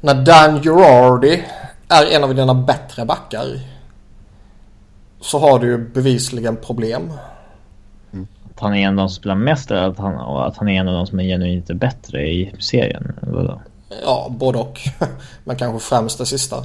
när 0.00 0.14
Dan 0.14 0.62
Girardi 0.62 1.44
är 1.88 2.06
en 2.06 2.24
av 2.24 2.34
dina 2.34 2.54
bättre 2.54 3.04
backar 3.04 3.60
så 5.20 5.38
har 5.38 5.58
du 5.58 5.66
ju 5.66 5.78
bevisligen 5.78 6.56
problem. 6.56 7.12
Mm. 8.12 8.26
Att 8.54 8.60
han 8.60 8.74
är 8.74 8.88
en 8.88 8.98
av 8.98 9.02
de 9.02 9.08
som 9.08 9.20
spelar 9.20 9.34
mest 9.34 9.70
eller 9.70 9.88
att 9.88 9.98
han, 9.98 10.14
att 10.14 10.56
han 10.56 10.68
är 10.68 10.80
en 10.80 10.88
av 10.88 10.94
de 10.94 11.06
som 11.06 11.20
är 11.20 11.24
genuint 11.24 11.66
bättre 11.66 12.22
i 12.28 12.54
serien? 12.60 13.12
Vadå? 13.22 13.60
Ja, 14.04 14.26
både 14.30 14.58
och. 14.58 14.80
Men 15.44 15.56
kanske 15.56 15.88
främst 15.88 16.18
det 16.18 16.26
sista. 16.26 16.56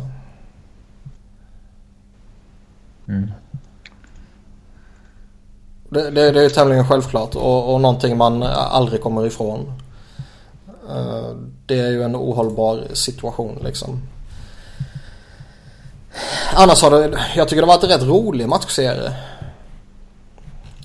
Mm. 3.08 3.32
Det, 5.90 6.12
det, 6.12 6.32
det 6.32 6.46
är 6.46 6.50
tämligen 6.50 6.88
självklart 6.88 7.36
och, 7.36 7.74
och 7.74 7.82
någonting 7.82 8.18
man 8.18 8.44
aldrig 8.44 9.02
kommer 9.02 9.26
ifrån. 9.26 9.77
Det 11.68 11.80
är 11.80 11.92
ju 11.92 12.04
en 12.04 12.16
ohållbar 12.16 12.88
situation 12.94 13.58
liksom. 13.64 14.02
Annars 16.56 16.82
har 16.82 16.92
det, 16.92 17.20
jag 17.36 17.48
tycker 17.48 17.62
det 17.62 17.68
har 17.68 17.76
varit 17.76 17.84
en 17.84 17.90
rätt 17.90 18.08
rolig 18.08 18.48
matchserie. 18.48 19.14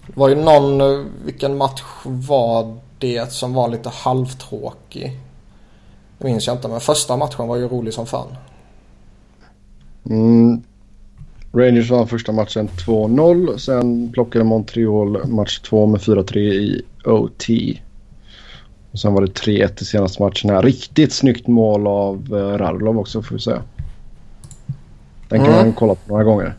Det 0.07 0.15
var 0.15 0.29
ju 0.29 0.35
någon, 0.35 0.81
eh, 0.81 1.07
vilken 1.25 1.57
match 1.57 1.83
var 2.05 2.79
det 2.99 3.33
som 3.33 3.55
var 3.55 3.69
lite 3.69 3.89
halvtråkig? 3.89 5.21
Det 6.19 6.25
minns 6.25 6.47
jag 6.47 6.57
inte 6.57 6.69
men 6.69 6.81
första 6.81 7.17
matchen 7.17 7.49
var 7.49 7.57
ju 7.57 7.69
rolig 7.69 7.95
som 7.95 8.07
fan. 8.07 8.37
Mm. 10.11 10.63
Rangers 11.53 11.91
vann 11.91 12.09
första 12.09 12.33
matchen 12.33 12.69
2-0. 12.69 13.59
Sen 13.59 14.13
plockade 14.13 14.45
Montreal 14.45 15.29
match 15.29 15.61
2 15.61 15.87
med 15.87 16.01
4-3 16.01 16.39
i 16.39 16.83
OT. 17.05 17.49
Och 18.93 18.99
sen 18.99 19.15
var 19.15 19.21
det 19.23 19.33
3-1 19.41 19.83
i 19.83 19.85
senaste 19.85 20.23
matchen 20.23 20.51
här. 20.51 20.63
Riktigt 20.63 21.13
snyggt 21.13 21.47
mål 21.47 21.87
av 21.87 22.33
uh, 22.33 22.59
Radulov 22.59 22.99
också 22.99 23.23
får 23.23 23.35
vi 23.35 23.41
säga. 23.41 23.63
Den 25.29 25.39
kan 25.45 25.49
Mm. 25.55 25.65
man 25.67 25.73
kolla 25.73 25.95
på 25.95 26.01
några 26.07 26.25
gånger. 26.25 26.55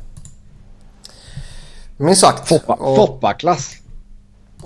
Minst 1.97 2.21
sagt. 2.21 2.47
Foppa, 2.47 2.73
Och- 2.73 2.95
Foppa-klass. 2.95 3.75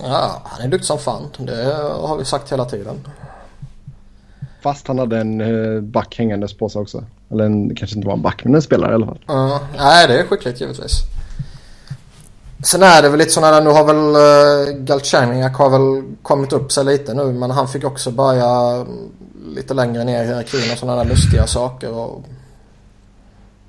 Ja, 0.01 0.41
han 0.45 0.61
är 0.65 0.67
duktig 0.67 0.85
som 0.87 0.99
fan. 0.99 1.27
Det 1.37 1.73
har 2.01 2.17
vi 2.17 2.25
sagt 2.25 2.51
hela 2.51 2.65
tiden. 2.65 3.07
Fast 4.61 4.87
han 4.87 4.99
hade 4.99 5.17
en 5.19 5.41
uh, 5.41 5.81
back 5.81 6.15
hängandes 6.17 6.53
på 6.57 6.69
sig 6.69 6.81
också. 6.81 7.03
Eller 7.31 7.43
en, 7.45 7.75
kanske 7.75 7.95
inte 7.95 8.07
var 8.07 8.13
en 8.15 8.21
back 8.21 8.43
men 8.43 8.55
en 8.55 8.61
spelare 8.61 8.91
i 8.91 8.95
alla 8.95 9.05
fall. 9.05 9.19
Ja, 9.27 9.59
nej 9.77 10.07
det 10.07 10.19
är 10.19 10.23
skickligt 10.27 10.61
givetvis. 10.61 10.91
Sen 12.63 12.83
är 12.83 13.01
det 13.01 13.09
väl 13.09 13.19
lite 13.19 13.31
sådana 13.31 13.55
där, 13.55 13.61
nu 13.61 13.69
har 13.69 13.83
väl 13.83 14.75
uh, 14.75 14.83
Galchenyuk 14.83 15.53
har 15.53 15.69
väl 15.69 16.03
kommit 16.21 16.53
upp 16.53 16.71
sig 16.71 16.85
lite 16.85 17.13
nu 17.13 17.23
men 17.23 17.51
han 17.51 17.67
fick 17.67 17.83
också 17.83 18.11
börja 18.11 18.49
mm, 18.75 19.09
lite 19.55 19.73
längre 19.73 20.03
ner 20.03 20.23
i 20.23 20.25
hierarkin 20.25 20.71
och 20.71 20.77
sådana 20.77 21.03
där 21.03 21.09
lustiga 21.09 21.47
saker 21.47 21.91
och 21.91 22.23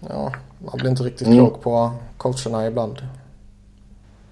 ja, 0.08 0.32
man 0.58 0.78
blir 0.78 0.90
inte 0.90 1.02
riktigt 1.02 1.26
Mm. 1.26 1.38
klok 1.38 1.62
på 1.62 1.92
coacherna 2.16 2.66
ibland. 2.66 3.02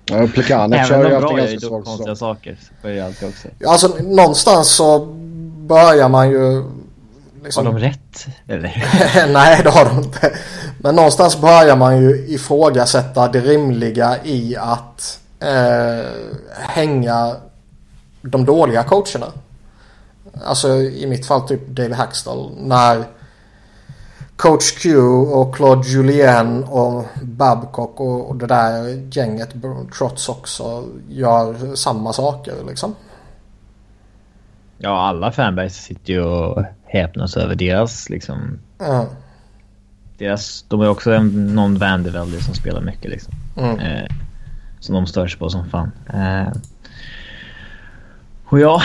Ja, 0.04 0.28
Plekanet 0.34 0.88
kör 0.88 0.94
Även 0.94 1.10
ju 1.10 1.16
alltid 1.16 1.36
ganska 1.36 1.54
ju 1.54 1.60
svag 1.60 1.84
konstiga 1.84 2.16
saker. 2.16 2.58
Alltid 2.82 3.28
också. 3.28 3.48
Alltså 3.66 3.88
någonstans 4.02 4.68
så 4.68 5.04
börjar 5.66 6.08
man 6.08 6.30
ju 6.30 6.64
liksom... 7.44 7.66
Har 7.66 7.72
de 7.72 7.80
rätt? 7.80 8.26
Eller? 8.48 8.84
Nej, 9.32 9.60
det 9.64 9.70
har 9.70 9.84
de 9.84 9.98
inte. 9.98 10.32
Men 10.78 10.94
någonstans 10.94 11.40
börjar 11.40 11.76
man 11.76 12.02
ju 12.02 12.26
ifrågasätta 12.28 13.28
det 13.28 13.40
rimliga 13.40 14.24
i 14.24 14.56
att 14.56 15.20
eh, 15.40 16.10
hänga 16.52 17.36
de 18.22 18.44
dåliga 18.44 18.82
coacherna. 18.82 19.26
Alltså 20.44 20.68
i 20.74 21.06
mitt 21.06 21.26
fall 21.26 21.48
typ 21.48 21.68
Dave 21.68 21.94
Hackstall. 21.94 22.50
När 22.60 23.04
Coach 24.36 24.72
Q 24.72 24.98
och 24.98 25.54
Claude 25.54 25.88
Julien 25.88 26.64
och 26.64 27.04
Babcock 27.22 28.00
och, 28.00 28.30
och 28.30 28.36
det 28.36 28.46
där 28.46 29.02
gänget, 29.10 29.54
trots 29.98 30.28
också, 30.28 30.84
gör 31.08 31.74
samma 31.74 32.12
saker 32.12 32.54
liksom. 32.68 32.94
Ja, 34.78 35.08
alla 35.08 35.32
fanbase 35.32 35.82
sitter 35.82 36.12
ju 36.12 36.22
och 36.22 36.64
häpnas 36.84 37.36
över 37.36 37.54
deras 37.54 38.10
liksom... 38.10 38.58
Mm. 38.78 39.06
Deras, 40.18 40.64
de 40.68 40.80
är 40.80 40.88
också 40.88 41.12
en, 41.12 41.54
någon 41.54 41.78
Vandervelde 41.78 42.42
som 42.42 42.54
spelar 42.54 42.80
mycket 42.80 43.10
liksom. 43.10 43.34
Mm. 43.56 43.78
Eh, 43.78 44.10
som 44.80 44.94
de 44.94 45.06
stör 45.06 45.26
sig 45.26 45.38
på 45.38 45.50
som 45.50 45.68
fan. 45.68 45.92
Eh, 46.14 46.52
och 48.44 48.60
ja, 48.60 48.82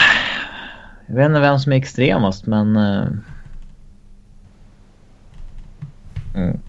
jag 1.07 1.15
vet 1.15 1.25
inte 1.25 1.39
vem 1.39 1.59
som 1.59 1.71
är 1.71 1.77
extremast 1.77 2.45
men... 2.45 2.75
Eh, 2.75 3.07
mm. 6.35 6.59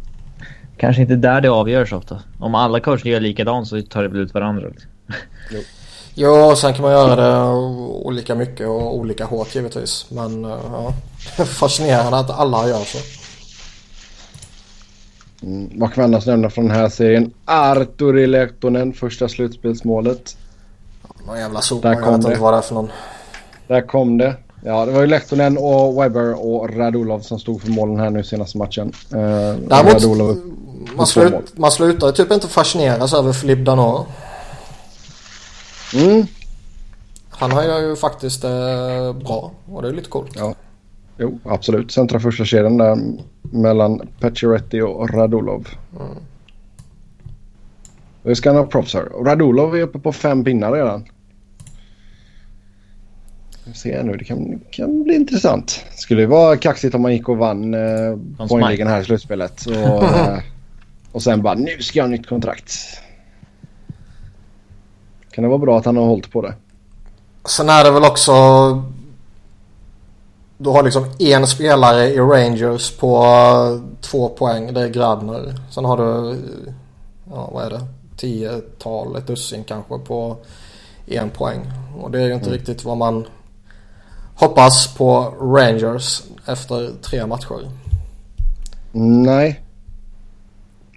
Kanske 0.77 1.03
inte 1.03 1.17
där 1.17 1.41
det 1.41 1.49
avgörs 1.49 1.93
ofta. 1.93 2.23
Om 2.39 2.55
alla 2.55 2.81
coacher 2.81 3.07
gör 3.07 3.21
likadant 3.21 3.69
så 3.69 3.83
tar 3.83 4.03
det 4.03 4.09
väl 4.09 4.21
ut 4.21 4.35
varandra. 4.35 4.69
Liksom. 4.69 4.91
Ja, 6.15 6.57
sen 6.61 6.75
kan 6.75 6.83
man 6.83 6.93
göra 6.93 7.17
det 7.17 7.47
olika 8.05 8.35
mycket 8.35 8.67
och 8.67 8.97
olika 8.97 9.25
hårt 9.25 9.55
givetvis. 9.55 10.07
Men 10.11 10.45
eh, 10.45 10.61
ja, 10.73 10.93
fascinerande 11.45 12.19
att 12.19 12.31
alla 12.31 12.69
gör 12.69 12.85
så. 12.85 13.22
Mm. 15.43 15.71
Vad 15.75 15.93
kan 15.93 16.03
vi 16.03 16.05
annars 16.05 16.27
nämna 16.27 16.51
från 16.51 16.69
den 16.69 16.77
här 16.77 16.89
serien? 16.89 17.33
Arturi 17.45 18.27
Lehtonen, 18.27 18.93
första 18.93 19.29
slutspelsmålet. 19.29 20.37
Någon 21.27 21.39
jävla 21.39 21.61
sopa. 21.61 21.89
Jag 21.89 21.97
vet 21.97 22.23
det. 22.23 22.29
inte 22.29 22.41
vad 22.41 22.53
det 22.53 22.57
är 22.57 22.63
för 22.63 22.75
någon. 22.75 22.91
Där 23.67 23.81
kom 23.81 24.19
det. 24.19 24.35
Ja, 24.65 24.87
det 24.87 24.93
var 24.93 25.01
ju 25.01 25.07
Lehtonen 25.07 25.59
och 25.59 26.03
Weber 26.03 26.47
och 26.47 26.77
Radulov 26.77 27.21
som 27.21 27.39
stod 27.39 27.63
för 27.63 27.71
målen 27.71 28.01
här 28.01 28.11
nu 28.11 28.25
senaste 28.25 28.59
matchen. 28.59 28.93
Uh, 29.15 29.19
Däremot, 29.19 29.95
Radulov, 29.95 30.37
man, 30.97 31.07
slut, 31.07 31.59
man 31.59 31.71
slutar 31.71 32.13
typ 32.13 32.33
inte 32.33 32.49
fascineras 32.49 33.15
över 33.15 33.33
Filip 33.33 33.67
Danot. 33.67 34.07
mm. 35.95 36.27
Han 37.31 37.53
har 37.53 37.81
ju 37.81 37.97
faktiskt 37.97 38.45
eh, 38.45 39.13
bra 39.13 39.53
och 39.73 39.83
det 39.83 39.89
är 39.89 39.93
lite 39.93 40.09
coolt. 40.09 40.31
Ja. 40.37 40.55
Jo, 41.23 41.39
absolut. 41.45 41.91
Centra 41.93 42.21
första 42.21 42.45
kedjan 42.45 42.77
där 42.77 42.99
mellan 43.41 44.09
Pacioretty 44.21 44.81
och 44.81 45.11
Radulov. 45.11 45.69
Mm. 46.01 46.17
Vi 48.23 48.35
ska 48.35 48.53
ha 48.53 48.67
proffs 48.67 48.95
här. 48.95 49.03
Radulov 49.03 49.77
är 49.77 49.83
uppe 49.83 49.99
på 49.99 50.13
fem 50.13 50.45
pinnar 50.45 50.73
redan. 50.73 51.05
Vi 53.65 53.75
ser 53.75 54.03
nu, 54.03 54.17
det 54.17 54.25
kan, 54.25 54.61
kan 54.71 55.03
bli 55.03 55.15
intressant. 55.15 55.85
Skulle 55.95 56.21
ju 56.21 56.27
vara 56.27 56.57
kaxigt 56.57 56.95
om 56.95 57.03
man 57.03 57.13
gick 57.13 57.29
och 57.29 57.37
vann 57.37 57.75
eh, 57.75 58.47
poängligan 58.49 58.89
här 58.89 59.01
i 59.01 59.05
slutspelet. 59.05 59.67
Och, 59.67 60.05
eh, 60.05 60.39
och 61.13 61.23
sen 61.23 61.43
bara 61.43 61.55
nu 61.55 61.79
ska 61.79 61.99
jag 61.99 62.05
ha 62.05 62.11
nytt 62.11 62.27
kontrakt. 62.27 62.73
Kan 65.31 65.43
det 65.43 65.49
vara 65.49 65.59
bra 65.59 65.79
att 65.79 65.85
han 65.85 65.97
har 65.97 66.05
hållit 66.05 66.33
på 66.33 66.43
det? 66.43 66.55
Sen 67.45 67.69
är 67.69 67.85
det 67.85 67.91
väl 67.91 68.05
också... 68.05 68.33
Du 70.63 70.71
har 70.71 70.83
liksom 70.83 71.05
en 71.19 71.47
spelare 71.47 72.05
i 72.09 72.19
Rangers 72.19 72.91
på 72.97 73.17
eh, 73.25 74.01
två 74.01 74.29
poäng. 74.29 74.75
Det 74.75 74.81
är 74.83 74.89
Grabner. 74.89 75.55
Sen 75.71 75.85
har 75.85 75.97
du... 75.97 76.31
eh, 76.31 76.37
Ja, 77.31 77.51
vad 77.53 77.65
är 77.65 77.71
det? 77.71 77.81
Tiotal, 78.17 79.17
ett 79.17 79.27
dussin 79.27 79.65
kanske 79.65 79.99
på 79.99 80.37
en 81.07 81.31
poäng. 81.31 81.61
Och 82.01 82.11
det 82.11 82.21
är 82.23 82.27
ju 82.27 82.35
inte 82.35 82.51
riktigt 82.51 82.85
vad 82.85 82.97
man 82.97 83.27
hoppas 84.35 84.95
på 84.95 85.35
Rangers 85.41 86.23
efter 86.47 86.91
tre 87.03 87.27
matcher. 87.27 87.71
Nej. 88.93 89.61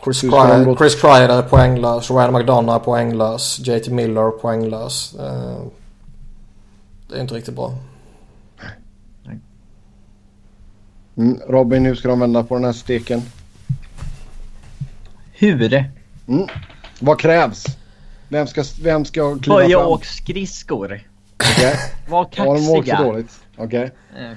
Chris, 0.04 0.22
Cry, 0.22 0.76
Chris 0.78 1.02
Kreider 1.02 1.30
är 1.30 1.42
poänglös, 1.42 2.12
Ryan 2.12 2.34
McDonough 2.34 2.76
är 2.76 2.80
poänglös, 2.80 3.60
JT 3.60 3.88
Miller 3.92 4.22
är 4.28 4.32
poänglös. 4.32 5.16
Eh, 5.20 5.58
Det 7.10 7.16
är 7.18 7.22
inte 7.22 7.36
riktigt 7.36 7.56
bra. 7.56 7.74
Mm, 11.18 11.40
Robin, 11.48 11.86
hur 11.86 11.96
ska 11.96 12.08
de 12.08 12.20
vända 12.20 12.44
på 12.44 12.56
den 12.56 12.64
här 12.64 12.74
steken? 12.74 13.22
Hur? 15.32 15.86
Vad 17.00 17.20
krävs? 17.20 17.66
Vem 18.30 18.48
ska, 18.48 18.64
vem 18.82 19.06
ska 19.06 19.38
kliva 19.40 19.56
Börja 19.56 19.78
fram? 19.80 19.88
åka 19.88 20.06
skridskor. 20.06 21.02
Okej. 21.40 21.76
Var 22.10 22.28
Ja, 22.36 22.44
de 22.44 22.50
åker 22.50 22.62
så 22.62 22.76
kaxiga. 22.76 23.02
dåligt. 23.04 23.40
Okej. 23.58 23.92
Eh, 24.20 24.32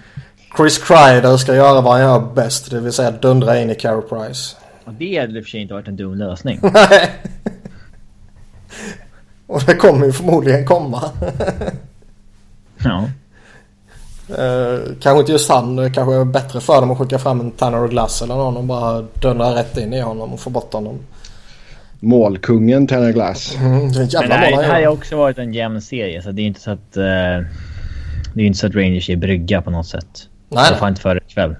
Chris 0.56 0.78
Kreider 0.78 1.36
ska 1.36 1.54
göra 1.54 1.80
vad 1.80 1.92
han 1.92 2.02
gör 2.02 2.34
bäst, 2.34 2.70
det 2.70 2.80
vill 2.80 2.92
säga 2.92 3.10
dundra 3.10 3.60
in 3.60 3.70
i 3.70 3.74
Carey 3.74 4.00
Price. 4.08 4.56
Och 4.84 4.92
det 4.94 5.18
hade 5.18 5.38
i 5.38 5.40
och 5.40 5.44
för 5.44 5.50
sig 5.50 5.60
inte 5.60 5.74
varit 5.74 5.88
en 5.88 5.96
dum 5.96 6.14
lösning. 6.14 6.58
Nej. 6.74 7.10
Och 9.46 9.62
det 9.66 9.74
kommer 9.74 10.06
ju 10.06 10.12
förmodligen 10.12 10.66
komma. 10.66 11.10
Ja. 12.78 13.08
Eh, 14.28 14.80
kanske 15.00 15.20
inte 15.20 15.32
just 15.32 15.48
han, 15.48 15.92
kanske 15.92 16.14
är 16.14 16.24
bättre 16.24 16.60
för 16.60 16.80
dem 16.80 16.90
att 16.90 16.98
skicka 16.98 17.18
fram 17.18 17.40
en 17.40 17.50
Tanner 17.50 17.82
och 17.82 17.90
Glass 17.90 18.22
eller 18.22 18.34
någon 18.34 18.56
och 18.56 18.64
bara 18.64 19.02
dundra 19.22 19.54
rätt 19.54 19.76
in 19.76 19.92
i 19.94 20.00
honom 20.00 20.32
och 20.32 20.40
få 20.40 20.50
bort 20.50 20.72
honom. 20.72 20.98
Målkungen 22.00 22.86
Tanner 22.86 23.12
Glass. 23.12 23.56
Mm, 23.56 23.72
det 23.72 23.76
är 23.76 23.82
en 23.84 23.92
Men 23.98 24.08
jävla 24.08 24.28
det 24.28 24.34
här, 24.34 24.56
det 24.56 24.62
här 24.62 24.84
har 24.84 24.92
också 24.92 25.16
varit 25.16 25.38
en 25.38 25.54
jämn 25.54 25.82
serie 25.82 26.22
så 26.22 26.32
det 26.32 26.42
är 26.42 26.46
inte 26.46 26.60
så 26.60 26.70
att... 26.70 26.96
eh, 26.96 27.02
det 28.34 28.42
är 28.42 28.46
inte 28.46 28.58
så 28.58 28.66
att 28.66 28.74
Rangers 28.74 29.10
är 29.10 29.16
brygga 29.16 29.62
på 29.62 29.70
något 29.70 29.86
sätt. 29.86 30.28
Nej, 30.48 30.56
I 30.56 30.60
alla 30.60 30.70
nej. 30.70 30.78
fall 30.78 30.88
inte 30.88 31.00
före 31.00 31.20
ikväll. 31.28 31.56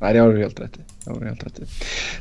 Nej, 0.00 0.12
det 0.12 0.18
har 0.18 0.32
du 0.32 0.38
helt 0.38 0.60
rätt 0.60 0.76
i. 0.76 0.80
Det 1.04 1.10
har 1.10 1.20
du 1.20 1.26
helt 1.26 1.46
rätt 1.46 1.58
i. 1.58 1.62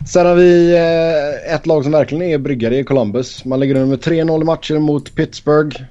Sen 0.07 0.25
har 0.25 0.35
vi 0.35 0.75
eh, 0.75 1.53
ett 1.53 1.65
lag 1.65 1.83
som 1.83 1.91
verkligen 1.91 2.23
är 2.23 2.37
bryggare 2.37 2.77
i 2.77 2.83
Columbus. 2.83 3.45
Man 3.45 3.59
ligger 3.59 3.85
med 3.85 3.99
3-0 3.99 4.41
i 4.41 4.45
matcher 4.45 4.79
mot 4.79 5.15
Pittsburgh. 5.15 5.81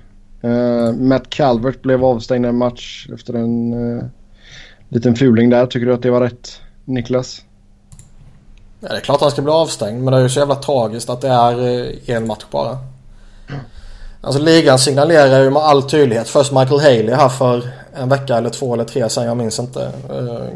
Uh, 0.46 0.92
Matt 0.92 1.30
Calvert 1.30 1.82
blev 1.82 2.04
avstängd 2.04 2.46
i 2.46 2.48
en 2.48 2.58
match 2.58 3.08
efter 3.12 3.34
en, 3.34 3.74
uh, 3.74 4.04
Liten 4.88 5.16
fuling 5.16 5.50
där. 5.50 5.66
Tycker 5.66 5.86
du 5.86 5.94
att 5.94 6.02
det 6.02 6.10
var 6.10 6.20
rätt 6.20 6.60
Niklas? 6.84 7.42
Ja, 8.80 8.88
det 8.88 8.96
är 8.96 9.00
klart 9.00 9.16
att 9.16 9.22
han 9.22 9.30
ska 9.30 9.42
bli 9.42 9.52
avstängd 9.52 10.02
men 10.02 10.12
det 10.12 10.18
är 10.18 10.22
ju 10.22 10.28
så 10.28 10.38
jävla 10.38 10.54
tragiskt 10.54 11.10
att 11.10 11.20
det 11.20 11.28
är 11.28 11.82
eh, 12.08 12.16
en 12.16 12.26
match 12.26 12.44
bara. 12.50 12.78
Alltså 14.20 14.42
ligan 14.42 14.78
signalerar 14.78 15.42
ju 15.42 15.50
med 15.50 15.62
all 15.62 15.82
tydlighet. 15.82 16.28
Först 16.28 16.52
Michael 16.52 16.80
Haley 16.80 17.14
här 17.14 17.28
för 17.28 17.70
en 17.94 18.08
vecka 18.08 18.36
eller 18.36 18.50
två 18.50 18.74
eller 18.74 18.84
tre 18.84 19.08
sen, 19.08 19.24
jag 19.24 19.36
minns 19.36 19.58
inte. 19.58 19.92
Uh, 20.10 20.48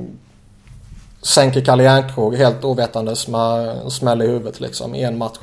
sänker 1.23 1.61
Kalle 1.61 1.83
Järnkrog 1.83 2.37
helt 2.37 2.65
ovetandes 2.65 3.29
med 3.29 3.69
en 3.69 3.91
smäll 3.91 4.23
i 4.23 4.27
huvudet 4.27 4.61
liksom 4.61 4.95
i 4.95 5.03
en 5.03 5.19
match. 5.19 5.39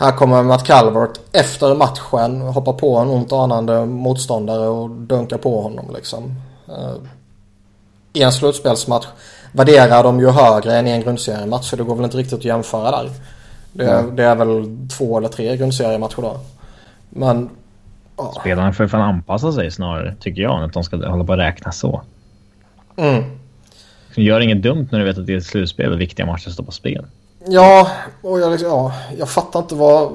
Här 0.00 0.12
kommer 0.12 0.42
Matt 0.42 0.66
Calvert 0.66 1.20
efter 1.32 1.74
matchen 1.74 2.40
hoppa 2.40 2.72
på 2.72 2.96
en 2.96 3.08
ont 3.08 3.32
anande 3.32 3.86
motståndare 3.86 4.68
och 4.68 4.90
dunka 4.90 5.38
på 5.38 5.60
honom 5.60 5.94
liksom. 5.94 6.34
Uh, 6.68 6.96
I 8.12 8.22
en 8.22 8.32
slutspelsmatch 8.32 9.06
värderar 9.52 10.02
de 10.02 10.20
ju 10.20 10.30
högre 10.30 10.76
än 10.76 10.86
i 10.86 10.90
en 10.90 11.00
grundseriematch 11.00 11.70
så 11.70 11.76
det 11.76 11.82
går 11.84 11.94
väl 11.94 12.04
inte 12.04 12.16
riktigt 12.16 12.38
att 12.38 12.44
jämföra 12.44 12.90
där. 12.90 13.10
Det, 13.72 13.90
mm. 13.90 14.16
det 14.16 14.24
är 14.24 14.34
väl 14.34 14.78
två 14.98 15.18
eller 15.18 15.28
tre 15.28 15.56
grundseriematcher 15.56 16.22
då. 16.22 16.40
Men... 17.10 17.50
Ja. 18.16 18.34
Spelarna 18.40 18.72
får 18.72 18.88
fan 18.88 19.00
anpassa 19.00 19.52
sig 19.52 19.70
snarare, 19.70 20.14
tycker 20.20 20.42
jag, 20.42 20.58
än 20.58 20.64
att 20.64 20.72
de 20.72 20.84
ska 20.84 20.96
hålla 20.96 21.24
på 21.24 21.32
och 21.32 21.38
räkna 21.38 21.72
så. 21.72 22.02
Mm. 22.96 23.24
Gör 24.14 24.40
inget 24.40 24.62
dumt 24.62 24.88
när 24.92 24.98
du 24.98 25.04
vet 25.04 25.18
att 25.18 25.26
det 25.26 25.32
är 25.32 25.38
ett 25.38 25.46
slutspel 25.46 25.92
och 25.92 26.00
viktiga 26.00 26.26
matcher 26.26 26.50
står 26.50 26.64
på 26.64 26.72
spel. 26.72 27.06
Ja, 27.46 27.90
och 28.22 28.40
jag, 28.40 28.50
liksom, 28.50 28.68
ja, 28.68 28.92
jag 29.18 29.28
fattar 29.28 29.60
inte 29.60 29.74
vad... 29.74 30.12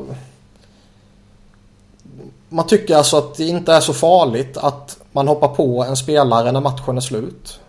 Man 2.50 2.68
tycker 2.68 2.96
alltså 2.96 3.18
att 3.18 3.36
det 3.36 3.44
inte 3.48 3.74
är 3.74 3.80
så 3.80 3.94
farligt 3.94 4.58
att 4.58 4.98
man 5.12 5.28
hoppar 5.28 5.48
på 5.48 5.84
en 5.84 5.96
spelare 5.96 6.52
när 6.52 6.62
matchen 6.62 6.98
är 6.98 7.02
slut. 7.02 7.60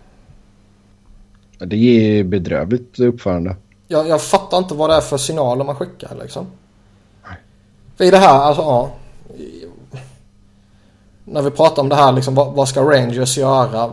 Det 1.58 1.76
är 1.76 2.24
bedrövligt 2.24 3.00
uppförande. 3.00 3.56
Jag, 3.88 4.08
jag 4.08 4.22
fattar 4.22 4.58
inte 4.58 4.74
vad 4.74 4.90
det 4.90 4.96
är 4.96 5.00
för 5.00 5.16
signaler 5.16 5.64
man 5.64 5.76
skickar 5.76 6.16
liksom. 6.20 6.46
För 7.96 8.04
i 8.04 8.10
det 8.10 8.18
här, 8.18 8.38
alltså 8.40 8.62
ja. 8.62 8.90
När 11.24 11.42
vi 11.42 11.50
pratar 11.50 11.82
om 11.82 11.88
det 11.88 11.94
här 11.94 12.12
liksom, 12.12 12.34
vad, 12.34 12.52
vad 12.52 12.68
ska 12.68 12.82
Rangers 12.82 13.38
göra? 13.38 13.90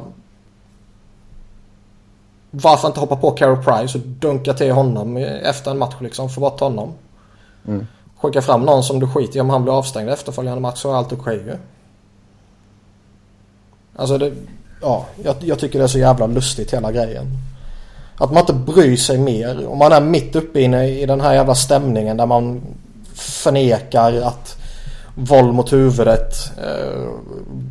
Varför 2.56 2.88
inte 2.88 3.00
hoppa 3.00 3.16
på 3.16 3.32
Carey 3.32 3.56
Price 3.56 3.98
och 3.98 4.04
dunka 4.04 4.54
till 4.54 4.72
honom 4.72 5.18
efter 5.18 5.72
en 5.72 5.78
match 5.78 5.96
liksom, 6.00 6.30
få 6.30 6.42
bort 6.42 6.60
honom. 6.60 6.94
Mm. 7.68 7.88
Skicka 8.22 8.42
fram 8.42 8.62
någon 8.62 8.84
som 8.84 9.00
du 9.00 9.08
skiter 9.08 9.38
i 9.38 9.42
om 9.42 9.50
han 9.50 9.64
blir 9.64 9.78
avstängd 9.78 10.10
efterföljande 10.10 10.62
match 10.62 10.78
så 10.78 10.92
är 10.92 10.96
allt 10.96 11.14
okej 11.14 11.38
okay, 11.38 11.52
ju. 11.52 11.58
Alltså 13.96 14.18
det, 14.18 14.32
ja, 14.82 15.06
jag, 15.24 15.36
jag 15.40 15.60
tycker 15.60 15.80
det 15.80 15.86
är 15.86 15.88
så 15.88 16.00
jävla 16.00 16.28
lustigt 16.28 16.74
hela 16.74 16.92
grejen. 16.92 17.26
Att 18.18 18.32
man 18.32 18.40
inte 18.40 18.54
bryr 18.54 18.98
sig 18.98 19.18
mer. 19.18 19.68
Och 19.68 19.78
man 19.78 19.92
är 19.92 20.02
mitt 20.02 20.36
uppe 20.36 20.62
inne 20.62 20.88
i 20.88 21.06
den 21.06 21.22
här 21.22 21.34
jävla 21.34 21.56
stämningen 21.56 22.18
där 22.18 22.26
man 22.26 22.62
förnekar 23.14 24.22
att 24.22 24.58
våld 25.16 25.54
mot 25.54 25.74
huvudet 25.74 26.34
eh, 26.58 27.10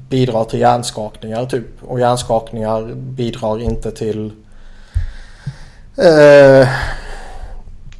bidrar 0.08 0.44
till 0.44 0.60
hjärnskakningar 0.60 1.46
typ. 1.46 1.82
Och 1.82 2.00
hjärnskakningar 2.00 2.94
bidrar 2.94 3.60
inte 3.60 3.90
till 3.90 4.32
eh, 5.96 6.68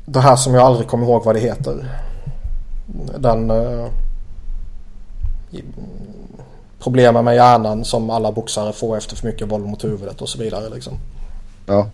det 0.05 0.21
här 0.21 0.37
som 0.37 0.55
jag 0.55 0.63
aldrig 0.63 0.89
kommer 0.89 1.07
ihåg 1.07 1.25
vad 1.25 1.35
det 1.35 1.41
heter. 1.41 1.89
Den 3.19 3.51
eh, 3.51 3.87
problemen 6.83 7.25
med 7.25 7.35
hjärnan 7.35 7.85
som 7.85 8.11
alla 8.11 8.33
boxare 8.33 8.73
får 8.73 8.97
efter 8.97 9.17
för 9.17 9.27
mycket 9.27 9.49
våld 9.49 9.67
mot 9.67 9.85
huvudet 9.85 10.23
och 10.23 10.29
så 10.29 10.39
vidare 10.39 10.69
liksom. 10.69 10.93
Ja. 11.67 11.87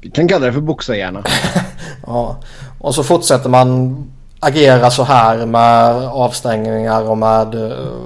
Vi 0.00 0.10
kan 0.10 0.28
kalla 0.28 0.46
det 0.46 0.52
för 0.52 0.60
boxarhjärna. 0.60 1.24
ja. 2.06 2.36
Och 2.80 2.94
så 2.94 3.04
fortsätter 3.04 3.48
man 3.48 3.96
agera 4.40 4.90
så 4.90 5.02
här 5.02 5.46
med 5.46 5.94
avstängningar 6.04 7.10
och 7.10 7.18
med 7.18 7.54
uh, 7.54 8.02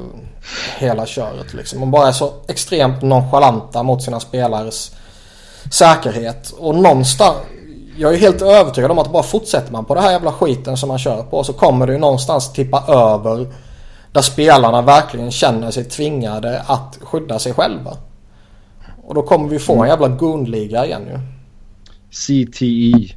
hela 0.79 1.07
köret. 1.07 1.55
Liksom. 1.55 1.81
Man 1.81 1.90
bara 1.90 2.09
är 2.09 2.12
så 2.12 2.33
extremt 2.49 3.03
nonchalanta 3.03 3.83
mot 3.83 4.03
sina 4.03 4.21
spelares 4.21 4.97
säkerhet. 5.71 6.51
Och 6.51 6.75
någonstans, 6.75 7.37
jag 7.97 8.14
är 8.14 8.18
helt 8.18 8.42
övertygad 8.42 8.90
om 8.90 8.99
att 8.99 9.12
bara 9.12 9.23
fortsätter 9.23 9.73
man 9.73 9.85
på 9.85 9.94
det 9.94 10.01
här 10.01 10.12
jävla 10.12 10.33
skiten 10.33 10.77
som 10.77 10.88
man 10.88 10.99
kör 10.99 11.23
på 11.23 11.44
så 11.44 11.53
kommer 11.53 11.87
det 11.87 11.92
ju 11.92 11.99
någonstans 11.99 12.53
tippa 12.53 12.85
över 12.88 13.47
där 14.12 14.23
spelarna 14.23 14.83
verkligen 14.83 15.31
känner 15.31 15.71
sig 15.71 15.85
tvingade 15.85 16.61
att 16.61 16.99
skydda 17.03 17.38
sig 17.38 17.53
själva. 17.53 17.97
Och 19.05 19.14
då 19.14 19.23
kommer 19.23 19.49
vi 19.49 19.59
få 19.59 19.73
en 19.73 19.79
mm. 19.79 19.88
jävla 19.88 20.09
gunliga 20.09 20.87
igen 20.87 21.03
ju. 21.07 21.18
CTE. 22.11 23.14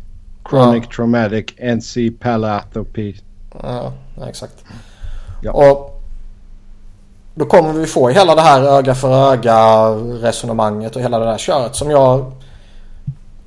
Chronic 0.49 0.83
ja. 0.85 0.95
Traumatic 0.95 1.45
Encephalopathy. 1.57 3.15
Ja, 3.63 3.93
exakt. 4.27 4.63
Ja. 5.43 5.51
Och 5.51 5.90
då 7.35 7.45
kommer 7.45 7.73
vi 7.73 7.87
få 7.87 8.09
hela 8.09 8.35
det 8.35 8.41
här 8.41 8.61
öga 8.61 8.95
för 8.95 9.33
öga 9.33 9.89
resonemanget 10.27 10.95
och 10.95 11.01
hela 11.01 11.19
det 11.19 11.25
där 11.25 11.37
köret 11.37 11.75
som 11.75 11.91
jag... 11.91 12.31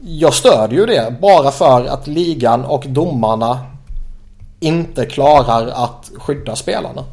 Jag 0.07 0.35
stödjer 0.35 0.81
ju 0.81 0.87
det 0.87 1.15
bara 1.21 1.51
för 1.51 1.85
att 1.85 2.07
ligan 2.07 2.65
och 2.65 2.85
domarna 2.89 3.59
inte 4.61 5.07
klarar 5.07 5.67
att 5.67 6.11
skydda 6.19 6.57
spelarna. 6.57 7.05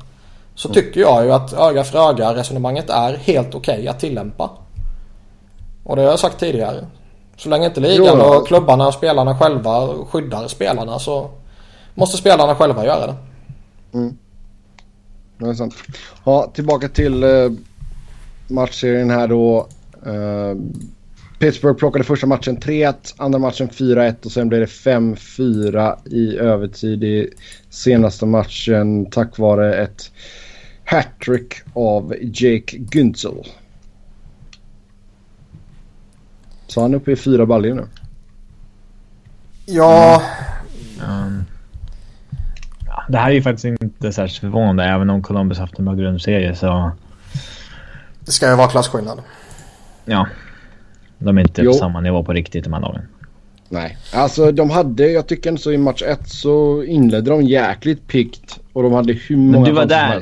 Så 0.56 0.68
mm. 0.68 0.76
tycker 0.76 1.02
jag 1.02 1.26
ju 1.26 1.32
att 1.32 1.54
öga 1.54 1.84
för 1.84 2.10
öga 2.10 2.36
resonemanget 2.36 2.90
är 2.90 3.18
helt 3.18 3.56
okej 3.56 3.74
okay 3.74 3.88
att 3.88 4.00
tillämpa. 4.00 4.50
Och 5.84 5.96
det 5.96 6.02
har 6.02 6.10
jag 6.10 6.20
sagt 6.20 6.40
tidigare. 6.40 6.86
Så 7.38 7.50
länge 7.50 7.66
inte 7.66 7.80
ligan 7.80 8.18
jo, 8.20 8.26
och 8.26 8.48
klubbarna 8.48 8.88
och 8.88 8.94
spelarna 8.94 9.38
själva 9.38 9.88
skyddar 10.10 10.48
spelarna 10.48 11.00
så 11.00 11.30
måste 11.94 12.18
spelarna 12.18 12.56
själva 12.56 12.86
göra 12.86 13.08
det. 13.08 13.16
Mm. 13.94 14.18
Det 15.42 15.50
är 15.50 15.54
sant. 15.54 15.76
Ja, 16.24 16.52
tillbaka 16.54 16.90
till 16.90 17.24
uh, 17.24 17.52
matchserien 18.48 19.10
här 19.10 19.28
då. 19.28 19.68
Uh, 20.08 20.56
Pittsburgh 21.40 21.78
plockade 21.80 22.04
första 22.04 22.28
matchen 22.28 22.58
3-1, 22.58 22.94
andra 23.18 23.40
matchen 23.40 23.70
4-1 23.70 24.26
och 24.26 24.32
sen 24.32 24.50
blev 24.50 24.62
det 24.62 24.66
5-4 24.66 26.08
i 26.08 26.38
övertid 26.38 27.04
i 27.04 27.30
senaste 27.70 28.26
matchen 28.26 29.06
tack 29.06 29.38
vare 29.38 29.76
ett 29.76 30.12
hattrick 30.86 31.54
av 31.74 32.16
Jake 32.22 32.78
Güntzel. 32.78 33.48
Så 36.68 36.82
han 36.82 36.94
är 36.94 36.98
uppe 36.98 37.12
i 37.12 37.16
fyra 37.16 37.46
baljor 37.46 37.76
nu. 37.76 37.88
Ja. 39.66 40.22
Mm. 41.04 41.44
Det 43.10 43.18
här 43.18 43.30
är 43.30 43.34
ju 43.34 43.42
faktiskt 43.42 43.66
inte 43.66 44.14
särskilt 44.14 44.40
förvånande 44.40 44.84
även 44.84 45.10
om 45.10 45.22
Columbus 45.22 45.58
haft 45.58 45.80
en 45.80 45.86
bra 45.86 45.94
grundserie 45.94 46.56
så... 46.56 46.92
Det 48.26 48.32
ska 48.32 48.50
ju 48.50 48.56
vara 48.56 48.68
klasskillnad. 48.68 49.20
Ja. 50.06 50.28
De 51.18 51.38
är 51.38 51.42
inte 51.42 51.64
på 51.64 51.74
samma 51.74 52.02
nivå 52.02 52.24
på 52.24 52.34
riktigt 52.34 52.64
de 52.64 52.74
här 52.74 52.82
lagen. 52.82 53.02
Nej, 53.70 53.98
alltså 54.14 54.52
de 54.52 54.70
hade, 54.70 55.08
jag 55.08 55.28
tycker 55.28 55.50
ändå 55.50 55.62
så 55.62 55.72
i 55.72 55.78
match 55.78 56.02
1 56.02 56.30
så 56.30 56.84
inledde 56.84 57.30
de 57.30 57.42
jäkligt 57.42 58.08
pikt 58.08 58.60
och 58.74 58.84
de 58.84 58.94
hade 58.94 59.14
hur 59.14 59.38
många 59.38 59.52
Men 59.52 59.64
du 59.64 59.72
var 59.72 59.86
där. 59.86 60.22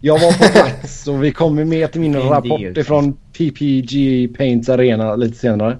Jag 0.00 0.18
var 0.18 0.32
på 0.32 0.52
plats 0.52 1.08
och 1.08 1.24
vi 1.24 1.32
kommer 1.32 1.64
med 1.64 1.92
till 1.92 2.00
min 2.00 2.16
rapport 2.28 2.76
ifrån 2.76 3.12
PPG 3.12 4.28
Paints 4.36 4.68
Arena 4.68 5.16
lite 5.16 5.38
senare. 5.38 5.78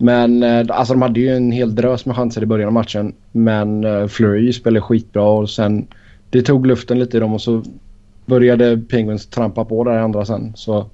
Men 0.00 0.42
eh, 0.42 0.66
alltså 0.68 0.94
de 0.94 1.02
hade 1.02 1.20
ju 1.20 1.36
en 1.36 1.52
hel 1.52 1.74
drös 1.74 2.06
med 2.06 2.16
chanser 2.16 2.42
i 2.42 2.46
början 2.46 2.66
av 2.66 2.72
matchen. 2.72 3.14
Men 3.32 3.84
uh, 3.84 4.06
Flurry 4.06 4.52
spelade 4.52 4.80
skitbra 4.80 5.22
och 5.22 5.50
sen 5.50 5.86
det 6.30 6.42
tog 6.42 6.66
luften 6.66 6.98
lite 6.98 7.16
i 7.16 7.20
dem 7.20 7.34
och 7.34 7.40
så 7.40 7.62
började 8.26 8.78
Penguins 8.78 9.26
trampa 9.26 9.64
på 9.64 9.84
där 9.84 9.96
i 9.96 10.00
andra 10.00 10.24
sen. 10.24 10.52
Så 10.56 10.90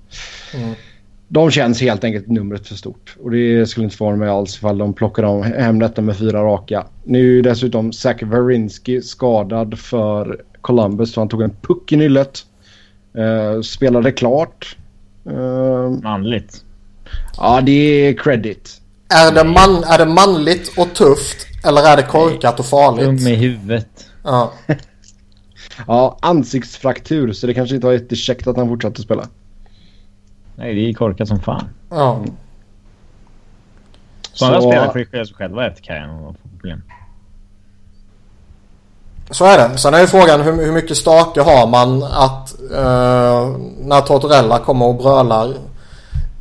mm. 0.54 0.74
de 1.28 1.50
känns 1.50 1.80
helt 1.80 2.04
enkelt 2.04 2.28
numret 2.28 2.68
för 2.68 2.74
stort. 2.74 3.16
Och 3.22 3.30
det 3.30 3.66
skulle 3.66 3.84
inte 3.84 3.96
förvåna 3.96 4.16
mig 4.16 4.28
alls 4.28 4.56
ifall 4.56 4.78
de 4.78 4.94
plockar 4.94 5.42
hem 5.42 5.78
detta 5.78 6.02
med 6.02 6.16
fyra 6.16 6.44
raka. 6.44 6.86
Nu 7.04 7.38
är 7.38 7.42
dessutom 7.42 7.92
Zach 7.92 8.22
Wierenski 8.22 9.02
skadad 9.02 9.78
för 9.78 10.42
Columbus 10.60 11.12
så 11.12 11.20
han 11.20 11.28
tog 11.28 11.42
en 11.42 11.56
puck 11.62 11.92
i 11.92 11.96
nyllet. 11.96 12.46
Uh, 13.18 13.60
spelade 13.62 14.12
klart. 14.12 14.76
Uh, 15.30 15.90
Manligt. 16.02 16.64
Ja, 17.36 17.60
det 17.60 17.72
är 17.72 18.12
credit. 18.12 18.80
Är 19.14 19.32
det, 19.32 19.44
man, 19.44 19.84
är 19.84 19.98
det 19.98 20.06
manligt 20.06 20.78
och 20.78 20.94
tufft 20.94 21.46
eller 21.64 21.82
är 21.82 21.96
det 21.96 22.02
korkat 22.02 22.60
och 22.60 22.66
farligt? 22.66 23.04
Dum 23.04 23.16
i 23.16 23.34
huvudet. 23.34 24.10
Ja. 24.22 24.52
ja, 25.86 26.18
ansiktsfraktur 26.22 27.32
så 27.32 27.46
det 27.46 27.54
kanske 27.54 27.74
inte 27.74 27.86
var 27.86 27.94
jättekäckt 27.94 28.46
att 28.46 28.56
han 28.56 28.68
fortsatte 28.68 29.02
spela. 29.02 29.28
Nej, 30.54 30.74
det 30.74 30.90
är 30.90 30.94
korkat 30.94 31.28
som 31.28 31.40
fan. 31.40 31.68
Ja. 31.90 32.16
Mm. 32.16 32.30
Sådana 34.32 34.60
så... 34.60 34.70
spelare 34.70 34.92
får 34.92 34.98
ju 34.98 35.06
skylla 35.06 35.24
sig 35.24 35.34
själva 35.34 35.66
efter 35.66 35.82
karriären 35.82 36.10
och 36.10 36.36
få 36.42 36.48
problem. 36.48 36.82
Så 39.30 39.44
är 39.44 39.58
det. 39.58 39.78
Sen 39.78 39.94
är 39.94 40.00
ju 40.00 40.06
frågan 40.06 40.40
hur, 40.40 40.64
hur 40.64 40.72
mycket 40.72 40.96
stake 40.96 41.40
har 41.40 41.66
man 41.66 42.02
att 42.02 42.54
uh, 42.62 43.56
när 43.80 44.00
Tortorella 44.00 44.58
kommer 44.58 44.86
och 44.86 44.94
brölar 44.94 45.54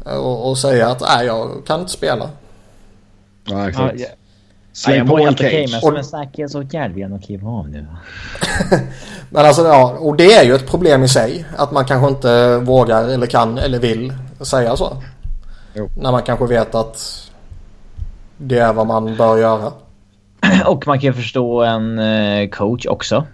Och, 0.06 0.50
och 0.50 0.58
säga 0.58 0.90
att 0.90 1.02
nej 1.02 1.26
jag 1.26 1.66
kan 1.68 1.80
inte 1.80 1.92
spela. 1.92 2.30
Ja, 3.46 3.70
exakt. 3.70 4.00
Ja, 4.00 4.08
Släng 4.74 4.98
jag 4.98 5.08
på 5.08 5.18
mår 5.18 5.26
helt 5.26 5.40
okej, 5.40 5.68
men 5.72 5.82
som 5.82 5.96
en 5.96 6.04
säkerhetsåtgärd 6.04 6.92
vill 6.92 7.02
jag 7.02 7.12
nog 7.12 7.24
kliva 7.24 7.50
av 7.50 7.70
nu. 7.70 7.86
Men 9.30 9.46
alltså 9.46 9.62
ja, 9.62 9.98
och 10.00 10.18
det 10.18 10.34
är 10.34 10.44
ju 10.44 10.56
ett 10.56 10.68
problem 10.68 11.04
i 11.04 11.08
sig. 11.08 11.46
Att 11.58 11.72
man 11.72 11.86
kanske 11.86 12.08
inte 12.08 12.58
vågar 12.58 13.08
eller 13.08 13.28
kan 13.28 13.58
eller 13.58 13.80
vill 13.80 14.14
säga 14.40 14.76
så. 14.76 14.98
Jo. 15.74 15.90
När 15.98 16.12
man 16.12 16.22
kanske 16.22 16.46
vet 16.46 16.76
att 16.76 17.30
det 18.38 18.60
är 18.60 18.74
vad 18.74 18.88
man 18.88 19.16
bör 19.16 19.38
göra. 19.38 19.72
Och 20.66 20.88
man 20.88 21.00
kan 21.00 21.08
ju 21.08 21.14
förstå 21.14 21.64
en 21.64 22.00
eh, 22.00 22.50
coach 22.50 22.86
också. 22.86 23.26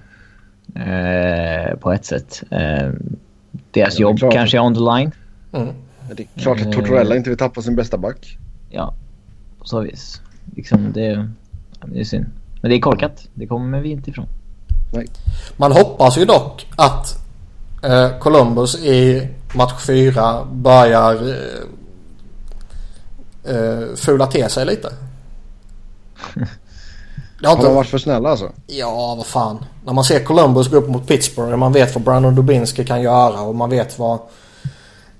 Eh, 0.76 1.78
på 1.78 1.92
ett 1.92 2.06
sätt. 2.06 2.44
Eh, 2.52 2.60
deras 2.60 2.94
det 3.72 3.82
är 3.82 4.02
jobb 4.02 4.20
klart. 4.20 4.34
kanske 4.34 4.58
är 4.58 4.62
on 4.62 4.76
the 4.76 4.82
line. 4.82 5.12
Mm. 5.54 5.74
Det 6.14 6.24
är 6.24 6.42
klart 6.42 6.62
att 6.62 6.72
Tortorella 6.72 7.16
inte 7.16 7.30
vill 7.30 7.40
tappa 7.40 7.62
sin 7.62 7.76
bästa 7.76 7.98
back. 7.98 8.38
Ja, 8.70 8.94
på 9.60 9.66
så 9.66 9.80
vis. 9.80 10.22
Liksom 10.56 10.92
det, 10.94 11.30
det 11.86 12.00
är 12.00 12.04
synd. 12.04 12.26
Men 12.62 12.72
det 12.72 12.78
är 12.78 12.82
korkat. 12.82 13.28
Det 13.34 13.48
kommer 13.48 13.80
vi 13.80 13.90
inte 13.90 14.10
ifrån. 14.10 14.28
Man 15.58 15.72
hoppas 15.72 16.18
ju 16.18 16.26
dock 16.26 16.68
att 16.76 17.18
eh, 17.84 18.18
Columbus 18.20 18.76
i 18.76 19.28
match 19.54 19.86
4 19.86 20.46
börjar 20.46 21.30
eh, 21.30 21.62
eh, 23.56 23.96
fula 23.96 24.28
till 24.28 24.50
sig 24.50 24.66
lite. 24.66 24.94
Det 27.42 27.48
har 27.48 27.56
Har 27.56 27.64
de 27.64 27.68
inte... 27.68 27.76
varit 27.76 27.90
för 27.90 27.98
snälla 27.98 28.30
alltså? 28.30 28.52
Ja, 28.68 29.16
vad 29.16 29.26
fan. 29.26 29.66
När 29.86 29.94
man 29.94 30.04
ser 30.04 30.24
Columbus 30.24 30.68
gå 30.68 30.78
upp 30.78 30.90
mot 30.90 31.08
Pittsburgh 31.08 31.54
och 31.54 31.60
man 31.60 31.74
vet 31.74 31.96
vad 31.96 32.04
Brandon 32.04 32.36
Dubinski 32.36 32.86
kan 32.86 33.02
göra 33.02 33.42
och 33.42 33.56
man 33.56 33.70
vet 33.70 34.00
vad 34.00 34.20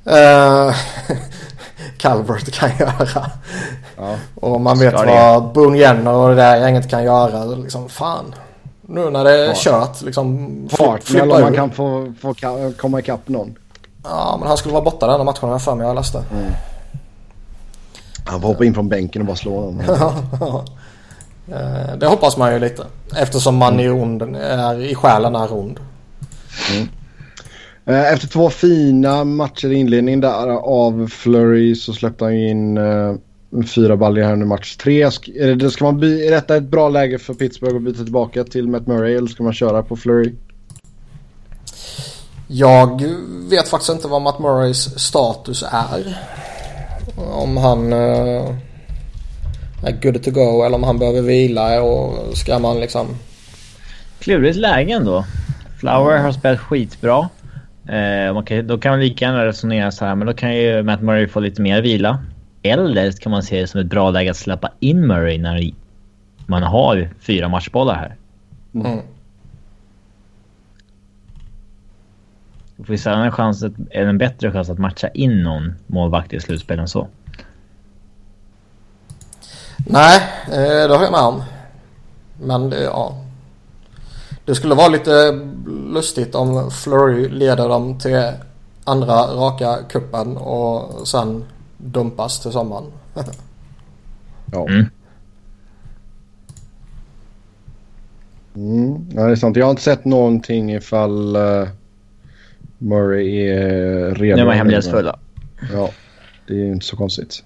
eh, 0.06 0.76
Calvert 1.98 2.52
kan 2.52 2.70
göra. 2.80 3.32
Ja. 3.98 4.16
Och 4.36 4.62
man 4.62 4.80
vet 4.80 4.94
vad 4.94 5.44
Boone 5.54 5.78
Jenner 5.78 6.14
och 6.14 6.30
det 6.30 6.36
där 6.36 6.58
gänget 6.58 6.90
kan 6.90 7.04
göra. 7.04 7.46
Liksom, 7.46 7.90
fan. 7.90 8.36
Nu 8.82 9.10
när 9.10 9.24
det 9.24 9.32
är 9.32 9.48
Ja. 9.48 9.54
kört 9.56 10.02
liksom. 10.02 10.50
Fart 10.72 11.10
eller 11.10 11.36
om 11.36 11.42
man 11.42 11.54
kan 11.54 11.72
få, 11.72 12.14
få 12.22 12.34
komma 12.78 13.00
ikapp 13.00 13.28
någon. 13.28 13.56
Ja, 14.04 14.36
men 14.40 14.48
han 14.48 14.58
skulle 14.58 14.74
vara 14.74 14.84
borta 14.84 15.08
den 15.18 15.26
matchen 15.26 15.50
jag 15.50 15.62
för 15.62 15.76
mig. 15.76 15.88
Jag 15.88 15.96
läste. 15.96 16.24
Han 18.26 18.42
får 18.42 18.48
hoppa 18.48 18.66
in 18.66 18.74
från 18.74 18.90
bänken 18.90 19.22
och 19.22 19.26
bara 19.26 19.36
slå 19.38 19.62
honom. 19.62 19.82
Eh, 21.52 21.96
Det 21.98 22.08
hoppas 22.08 22.38
man 22.38 22.54
ju 22.54 22.60
lite. 22.60 22.84
Eftersom 23.16 23.56
man 23.56 23.80
i, 23.80 23.90
ond, 23.90 24.22
är, 24.36 24.82
i 24.82 24.96
själen 24.96 25.36
är 25.36 25.54
ond. 25.54 25.80
Eh, 26.72 26.84
Efter 27.90 28.28
två 28.28 28.50
fina 28.50 29.24
matcher 29.24 29.68
i 29.72 29.76
inledningen 29.76 30.22
där 30.22 30.48
av 30.50 31.08
Flurry 31.08 31.76
så 31.76 31.94
släppte 31.94 32.24
han 32.26 32.34
in 32.34 32.78
eh, 32.78 33.16
fyra 33.68 33.98
baljor 33.98 34.24
här 34.24 34.36
nu 34.36 34.46
match 34.46 34.76
tre. 34.76 35.06
Sk- 35.06 35.42
är, 35.42 35.56
det, 35.56 35.72
ska 35.72 35.84
man 35.86 36.00
by- 36.00 36.28
är 36.28 36.32
detta 36.32 36.56
ett 36.56 36.64
bra 36.64 36.90
läge 36.90 37.20
för 37.20 37.34
Pittsburgh 37.34 37.76
att 37.76 37.82
byta 37.82 38.04
tillbaka 38.04 38.44
till 38.44 38.68
Matt 38.68 38.88
Murray 38.88 39.16
eller 39.16 39.28
ska 39.28 39.44
man 39.44 39.54
köra 39.54 39.84
på 39.84 39.96
Flurry? 39.96 40.34
Jag 42.48 43.04
vet 43.50 43.68
faktiskt 43.68 43.92
inte 43.92 44.08
vad 44.08 44.22
Matt 44.22 44.40
Murrays 44.40 45.00
status 45.00 45.64
är. 45.72 46.18
Om 47.32 47.58
han 47.58 47.94
eh, 47.94 48.56
är 49.84 50.02
good 50.02 50.24
to 50.24 50.32
go 50.32 50.64
eller 50.64 50.76
om 50.76 50.84
han 50.84 51.00
behöver 51.00 51.22
vila 51.22 51.82
och 51.82 52.38
ska 52.38 52.60
man 52.60 52.80
liksom... 52.80 53.08
Klurigt 54.20 54.58
läge 54.58 54.94
ändå. 54.94 55.26
Flower 55.80 56.18
har 56.18 56.32
spelat 56.32 56.60
skitbra. 56.60 57.30
Eh, 57.90 58.34
man 58.34 58.46
kan, 58.46 58.68
då 58.68 58.78
kan 58.78 58.92
man 58.92 59.00
lika 59.00 59.26
gärna 59.26 59.46
resonera 59.46 59.92
så 59.92 60.06
här, 60.06 60.16
men 60.16 60.28
då 60.28 60.34
kan 60.34 60.56
ju 60.56 60.84
Matt 60.84 61.02
Murray 61.02 61.28
få 61.28 61.40
lite 61.40 61.62
mer 61.62 61.82
vila. 61.82 62.24
Eller 62.62 63.12
kan 63.12 63.32
man 63.32 63.44
se 63.44 63.62
det 63.62 63.68
som 63.68 63.82
ett 63.82 63.88
bra 63.88 64.12
läge 64.12 64.32
att 64.32 64.38
släppa 64.38 64.72
in 64.80 65.08
Murray 65.08 65.38
när 65.38 65.72
man 66.46 66.64
har 66.64 67.10
fyra 67.20 67.50
matchbollar 67.50 67.96
här. 67.96 68.16
Mm. 68.74 69.00
Då 72.76 72.84
får 72.84 72.94
vi 72.94 72.98
sällan 72.98 73.22
en, 73.22 73.32
chans 73.32 73.64
att, 73.64 73.74
en 73.92 74.18
bättre 74.18 74.52
chans 74.52 74.70
att 74.70 74.80
matcha 74.80 75.08
in 75.08 75.44
någon 75.44 75.76
målvakt 75.88 76.34
i 76.34 76.40
slutspel 76.40 76.80
än 76.80 76.88
så. 76.88 77.08
Nej, 79.78 80.22
eh, 80.48 80.88
det 80.88 80.96
har 80.96 81.04
jag 81.04 81.12
med 81.12 81.22
om. 81.22 81.44
Men 82.42 82.70
det, 82.70 82.84
ja. 82.84 83.26
Det 84.50 84.56
skulle 84.56 84.76
vara 84.76 84.88
lite 84.88 85.40
lustigt 85.68 86.36
om 86.36 86.72
Flurry 86.72 87.30
leder 87.30 87.70
dem 87.70 88.00
till 88.00 88.32
andra 88.84 89.16
raka 89.16 89.78
kuppen 89.90 90.38
och 90.38 91.08
sen 91.08 91.46
dumpas 91.78 92.40
till 92.40 92.52
sommaren. 92.52 92.84
Ja. 94.52 94.68
Mm. 94.70 94.86
Mm. 98.56 99.10
ja, 99.12 99.24
det 99.24 99.32
är 99.32 99.36
sant. 99.36 99.56
Jag 99.58 99.66
har 99.66 99.72
inte 99.72 99.82
sett 99.82 100.06
någonting 100.06 100.74
ifall 100.74 101.36
eh, 101.36 101.68
Murray 102.78 103.48
är 103.48 104.16
redo. 104.16 104.38
Nu 104.38 104.46
var 104.46 104.54
hemlighetsfulla. 104.54 105.20
Ja, 105.74 105.90
det 106.48 106.54
är 106.54 106.58
ju 106.58 106.72
inte 106.72 106.86
så 106.86 106.96
konstigt. 106.96 107.44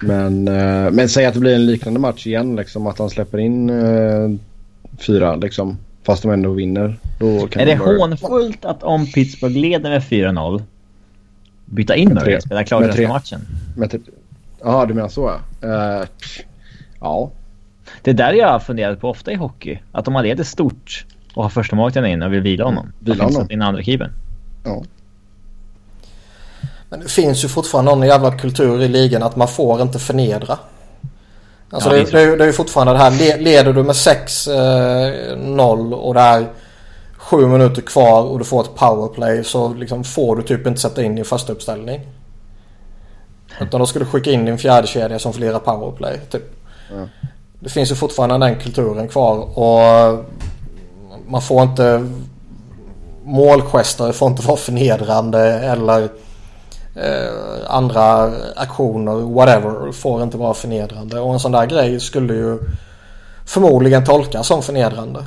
Men, 0.00 0.48
eh, 0.48 0.90
men 0.90 1.08
säg 1.08 1.26
att 1.26 1.34
det 1.34 1.40
blir 1.40 1.54
en 1.54 1.66
liknande 1.66 2.00
match 2.00 2.26
igen. 2.26 2.56
Liksom, 2.56 2.86
att 2.86 2.98
han 2.98 3.10
släpper 3.10 3.38
in 3.38 3.70
eh, 3.70 4.30
fyra 4.98 5.36
liksom, 5.36 5.78
fast 6.02 6.22
de 6.22 6.30
ändå 6.32 6.50
vinner. 6.50 6.98
Då 7.18 7.46
kan 7.46 7.62
Är 7.62 7.66
det 7.66 7.76
bara- 7.76 7.98
hånfullt 7.98 8.64
att 8.64 8.82
om 8.82 9.06
Pittsburgh 9.06 9.56
leder 9.58 9.90
med 9.90 10.02
4-0 10.02 10.62
byta 11.64 11.96
in 11.96 12.08
Murray 12.14 12.36
och 12.36 12.42
spela 12.42 12.64
klart 12.64 12.82
resten 12.84 13.04
av 13.06 13.10
matchen? 13.10 13.40
Jaha, 14.62 14.86
du 14.86 14.94
menar 14.94 15.08
så 15.08 15.38
ja. 15.60 15.68
Eh, 16.00 16.06
ja. 17.00 17.30
Det 18.02 18.12
där 18.12 18.32
jag 18.32 18.48
har 18.48 18.58
funderat 18.58 19.00
på 19.00 19.08
ofta 19.10 19.32
i 19.32 19.34
hockey. 19.34 19.78
Att 19.92 20.08
om 20.08 20.12
man 20.14 20.22
leder 20.24 20.44
stort 20.44 21.06
och 21.34 21.42
har 21.42 21.50
första 21.50 21.76
målvakten 21.76 22.06
in 22.06 22.22
och 22.22 22.32
vill 22.32 22.40
vila 22.40 22.64
honom. 22.64 22.92
Vila 22.98 23.24
honom. 23.24 23.46
in 23.50 23.62
andra 23.62 23.82
keepern? 23.82 24.10
ja. 24.64 24.82
Men 26.90 27.00
det 27.00 27.08
finns 27.08 27.44
ju 27.44 27.48
fortfarande 27.48 27.90
någon 27.90 28.06
jävla 28.08 28.38
kultur 28.38 28.82
i 28.82 28.88
ligan 28.88 29.22
att 29.22 29.36
man 29.36 29.48
får 29.48 29.82
inte 29.82 29.98
förnedra. 29.98 30.58
Alltså 31.70 31.96
Ja, 31.96 32.04
det, 32.04 32.10
det 32.10 32.20
är 32.20 32.36
det, 32.36 32.44
är 32.44 32.46
ju- 32.46 32.52
fortfarande 32.52 32.92
det 32.92 32.98
här. 32.98 33.10
Le- 33.10 33.36
Leder 33.36 33.72
du 33.72 33.82
med 33.82 33.94
6-0 33.94 35.92
och 35.94 36.14
det 36.14 36.20
är 36.20 36.46
sju 37.16 37.46
minuter 37.46 37.82
kvar 37.82 38.22
och 38.22 38.38
du 38.38 38.44
får 38.44 38.60
ett 38.60 38.74
powerplay 38.74 39.44
så 39.44 39.74
liksom 39.74 40.04
får 40.04 40.36
du 40.36 40.42
typ 40.42 40.66
inte 40.66 40.80
sätta 40.80 41.02
in 41.02 41.14
din 41.14 41.24
första 41.24 41.52
uppställning. 41.52 42.00
Utan 43.60 43.80
då 43.80 43.86
ska 43.86 43.98
du 43.98 44.04
skicka 44.04 44.30
in 44.30 44.44
din 44.44 44.58
fjärde 44.58 44.86
kedja 44.86 45.18
som 45.18 45.32
får 45.32 45.40
lira 45.40 45.58
powerplay. 45.58 46.20
Typ. 46.30 46.42
Ja. 46.90 47.28
Det 47.60 47.68
finns 47.68 47.90
ju 47.90 47.94
fortfarande 47.94 48.46
den 48.46 48.56
kulturen 48.56 49.08
kvar 49.08 49.58
och 49.58 50.24
man 51.28 51.42
får 51.42 51.62
inte 51.62 52.06
målgester 53.24 54.12
får 54.12 54.28
inte 54.30 54.46
vara 54.46 54.56
förnedrande 54.56 55.40
eller 55.60 56.08
eh, 56.94 57.74
andra 57.74 58.30
aktioner, 58.56 59.12
whatever, 59.14 59.92
får 59.92 60.22
inte 60.22 60.36
vara 60.36 60.54
förnedrande. 60.54 61.20
Och 61.20 61.32
en 61.32 61.40
sån 61.40 61.52
där 61.52 61.66
grej 61.66 62.00
skulle 62.00 62.34
ju 62.34 62.58
förmodligen 63.46 64.04
tolkas 64.04 64.46
som 64.46 64.62
förnedrande. 64.62 65.20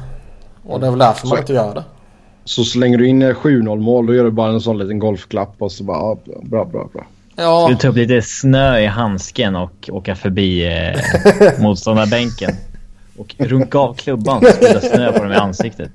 Och 0.65 0.79
det 0.79 0.85
är 0.87 0.91
väl 0.91 0.99
därför 0.99 1.27
man 1.27 1.35
Så- 1.37 1.41
inte 1.41 1.53
gör 1.53 1.73
det. 1.75 1.83
Så 2.45 2.63
slänger 2.63 2.97
du 2.97 3.07
in 3.07 3.21
eh, 3.21 3.33
7-0 3.35 3.79
mål 3.79 4.05
då 4.07 4.15
gör 4.15 4.23
du 4.23 4.31
bara 4.31 4.51
en 4.51 4.61
sån 4.61 4.77
liten 4.77 4.99
golfklapp 4.99 5.55
och 5.59 5.71
så 5.71 5.83
bara 5.83 6.15
bra, 6.43 6.65
bra, 6.65 6.89
bra. 6.93 7.05
Ja, 7.35 7.61
Skulle 7.63 7.77
ta 7.79 7.87
upp 7.87 7.95
lite 7.95 8.21
snö 8.21 8.79
i 8.79 8.85
handsken 8.85 9.55
och 9.55 9.89
åka 9.91 10.15
förbi 10.15 10.67
eh, 10.67 10.99
motståndarbänken. 11.59 12.51
Och 13.17 13.35
runka 13.39 13.77
av 13.79 13.93
klubban 13.93 14.41
så 14.41 14.47
skulle 14.51 14.73
det 14.73 14.81
snö 14.81 15.11
på 15.11 15.23
dem 15.23 15.31
i 15.31 15.35
ansiktet. 15.35 15.91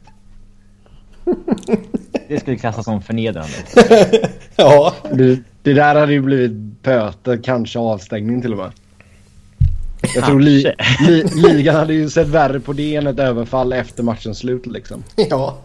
Det 2.29 2.41
skulle 2.41 2.57
klassas 2.57 2.85
som 2.85 3.03
förnedrande. 3.03 3.53
ja. 4.57 4.95
Det, 5.13 5.39
det 5.63 5.73
där 5.73 5.95
hade 5.95 6.13
ju 6.13 6.21
blivit 6.21 6.53
böter, 6.83 7.41
kanske 7.43 7.79
avstängning 7.79 8.43
till 8.43 8.53
och 8.53 8.59
med. 8.59 8.71
Jag 10.15 10.25
tror 10.25 10.41
li, 10.41 10.73
li, 11.07 11.25
ligan 11.35 11.75
hade 11.75 11.95
ju 11.95 12.11
sett 12.11 12.29
värre 12.29 12.61
på 12.61 12.73
det 12.73 12.97
än 12.97 13.07
ett 13.07 13.19
överfall 13.19 13.73
efter 13.73 14.03
matchens 14.03 14.39
slut 14.39 14.67
liksom. 14.67 15.05
ja. 15.17 15.59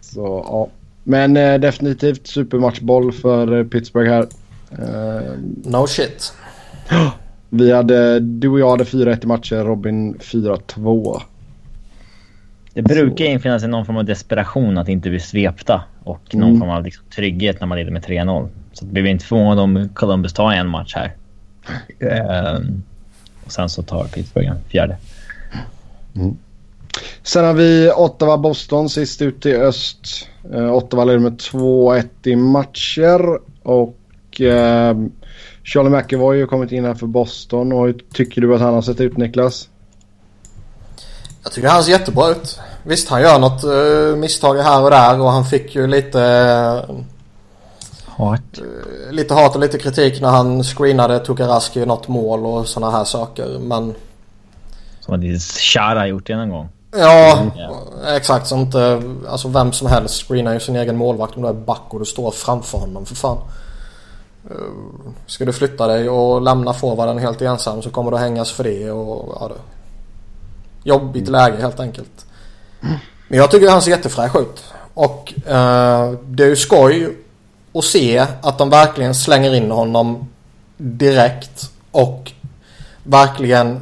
Så 0.00 0.44
ja. 0.48 0.68
Men 1.04 1.36
eh, 1.36 1.60
definitivt 1.60 2.26
supermatchboll 2.26 3.12
för 3.12 3.58
eh, 3.58 3.64
Pittsburgh 3.64 4.10
här. 4.10 4.26
Eh, 4.70 5.32
No 5.64 5.86
shit. 5.86 6.32
vi 7.48 7.72
hade, 7.72 8.20
du 8.20 8.48
och 8.48 8.60
jag 8.60 8.70
hade 8.70 8.84
4-1 8.84 9.24
i 9.24 9.26
matcher, 9.26 9.64
Robin 9.64 10.14
4-2. 10.14 11.20
Det 12.74 12.82
brukar 12.82 13.24
infinna 13.24 13.60
sig 13.60 13.68
någon 13.68 13.86
form 13.86 13.96
av 13.96 14.04
desperation 14.04 14.78
att 14.78 14.88
inte 14.88 15.10
bli 15.10 15.20
svepta 15.20 15.82
och 16.04 16.34
någon 16.34 16.48
Mm. 16.48 16.60
form 16.60 16.70
av 16.70 16.84
liksom, 16.84 17.04
trygghet 17.14 17.60
när 17.60 17.66
man 17.66 17.78
leder 17.78 17.90
med 17.92 18.02
3-0. 18.04 18.48
Så 18.72 18.84
att 18.84 18.90
blir 18.90 19.02
vi 19.02 19.10
inte 19.10 19.24
förvånade 19.24 19.60
om 19.60 19.88
Columbus 19.94 20.32
tar 20.32 20.52
en 20.52 20.68
match 20.68 20.94
här. 20.96 21.14
Ehm, 22.00 22.82
och 23.44 23.52
sen 23.52 23.68
så 23.68 23.82
tar 23.82 24.04
Pittsburgh 24.04 24.50
en 24.50 24.56
fjärde. 24.68 24.96
Sen 27.22 27.44
har 27.44 27.54
vi 27.54 27.90
Ottawa-Boston 27.96 28.88
sist 28.88 29.22
ut 29.22 29.46
i 29.46 29.54
öst. 29.54 30.28
Uh, 30.54 30.72
Ottawa 30.72 31.04
leder 31.04 31.18
med 31.18 31.32
2-1 31.38 32.04
i 32.24 32.36
matcher. 32.36 33.38
Och 33.62 33.96
uh, 34.40 35.06
Charlie 35.64 35.90
McAvoy 35.90 36.26
har 36.26 36.32
ju 36.32 36.46
kommit 36.46 36.72
in 36.72 36.84
här 36.84 36.94
för 36.94 37.06
Boston. 37.06 37.72
Och 37.72 37.86
hur 37.86 38.00
tycker 38.12 38.40
du 38.40 38.54
att 38.54 38.60
han 38.60 38.74
har 38.74 38.82
sett 38.82 39.00
ut 39.00 39.16
Niklas? 39.16 39.68
Jag 41.42 41.52
tycker 41.52 41.68
han 41.68 41.84
ser 41.84 41.92
jättebra 41.92 42.28
ut. 42.28 42.60
Visst 42.82 43.08
han 43.08 43.22
gör 43.22 43.38
något 43.38 43.64
uh, 43.64 44.16
misstag 44.16 44.56
här 44.56 44.82
och 44.82 44.90
där 44.90 45.20
och 45.20 45.30
han 45.30 45.44
fick 45.44 45.74
ju 45.74 45.86
lite... 45.86 46.18
Uh, 46.88 46.96
hat. 48.06 48.40
Uh, 48.58 49.12
lite 49.12 49.34
hat 49.34 49.54
och 49.54 49.60
lite 49.60 49.78
kritik 49.78 50.20
när 50.20 50.28
han 50.28 50.64
screenade 50.64 51.18
Tukaraski 51.18 51.86
något 51.86 52.08
mål 52.08 52.46
och 52.46 52.68
sådana 52.68 52.92
här 52.98 53.04
saker 53.04 53.58
men... 53.60 53.94
Som 55.00 55.14
att 55.14 55.42
Chara 55.42 56.06
gjort 56.06 56.26
det 56.26 56.36
någon 56.36 56.50
gång. 56.50 56.68
Ja, 56.96 57.38
mm. 57.38 58.16
exakt. 58.16 58.46
Så 58.46 58.56
inte, 58.56 59.02
alltså 59.28 59.48
vem 59.48 59.72
som 59.72 59.88
helst 59.88 60.28
screenar 60.28 60.52
ju 60.52 60.60
sin 60.60 60.76
egen 60.76 60.96
målvakt 60.96 61.36
om 61.36 61.42
du 61.42 61.48
är 61.48 61.52
back 61.52 61.82
och 61.88 61.98
du 61.98 62.04
står 62.04 62.30
framför 62.30 62.78
honom 62.78 63.06
för 63.06 63.14
fan. 63.14 63.38
Ska 65.26 65.44
du 65.44 65.52
flytta 65.52 65.86
dig 65.86 66.08
och 66.08 66.42
lämna 66.42 66.72
forwarden 66.72 67.18
helt 67.18 67.42
ensam 67.42 67.82
så 67.82 67.90
kommer 67.90 68.10
du 68.10 68.16
hängas 68.16 68.52
för 68.52 68.64
det 68.64 68.90
och 68.90 69.36
ja, 69.40 69.48
det, 69.48 69.54
jobbigt 70.82 71.28
läge 71.28 71.56
helt 71.60 71.80
enkelt. 71.80 72.26
Men 73.28 73.38
jag 73.38 73.50
tycker 73.50 73.70
han 73.70 73.82
ser 73.82 73.90
jättefräsch 73.90 74.36
ut. 74.36 74.64
Och 74.94 75.32
eh, 75.46 76.12
det 76.12 76.44
är 76.44 76.48
ju 76.48 76.56
skoj 76.56 77.16
att 77.72 77.84
se 77.84 78.26
att 78.42 78.58
de 78.58 78.70
verkligen 78.70 79.14
slänger 79.14 79.54
in 79.54 79.70
honom 79.70 80.28
direkt 80.76 81.70
och 81.90 82.32
verkligen 83.04 83.80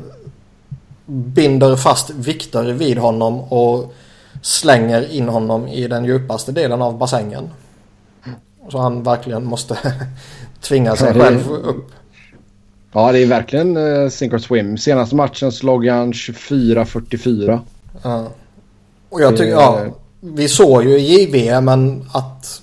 binder 1.07 1.77
fast 1.77 2.11
Viktor 2.11 2.65
vid 2.65 2.99
honom 2.99 3.41
och 3.41 3.95
slänger 4.43 5.13
in 5.13 5.29
honom 5.29 5.69
i 5.69 5.89
den 5.89 6.05
djupaste 6.05 6.53
delen 6.53 6.83
av 6.83 6.99
bassängen. 6.99 7.51
Så 8.69 8.79
han 8.79 9.03
verkligen 9.03 9.45
måste 9.45 9.79
tvinga 10.61 10.97
sig 10.97 11.15
själv 11.15 11.51
upp. 11.51 11.91
Ja, 12.93 13.13
det 13.13 13.19
är 13.19 13.27
verkligen 13.27 13.77
uh, 13.77 14.09
sink 14.09 14.33
or 14.33 14.39
swim. 14.39 14.79
Senaste 14.79 15.17
matchen 15.17 15.53
slog 15.53 15.87
han 15.87 16.13
24-44. 16.13 17.61
Ja. 18.03 18.29
Och 19.09 19.21
jag 19.21 19.37
tycker, 19.37 19.51
ja, 19.51 19.85
vi 20.21 20.49
såg 20.49 20.85
ju 20.85 20.99
i 20.99 21.23
JVM 21.23 21.69
att 22.13 22.63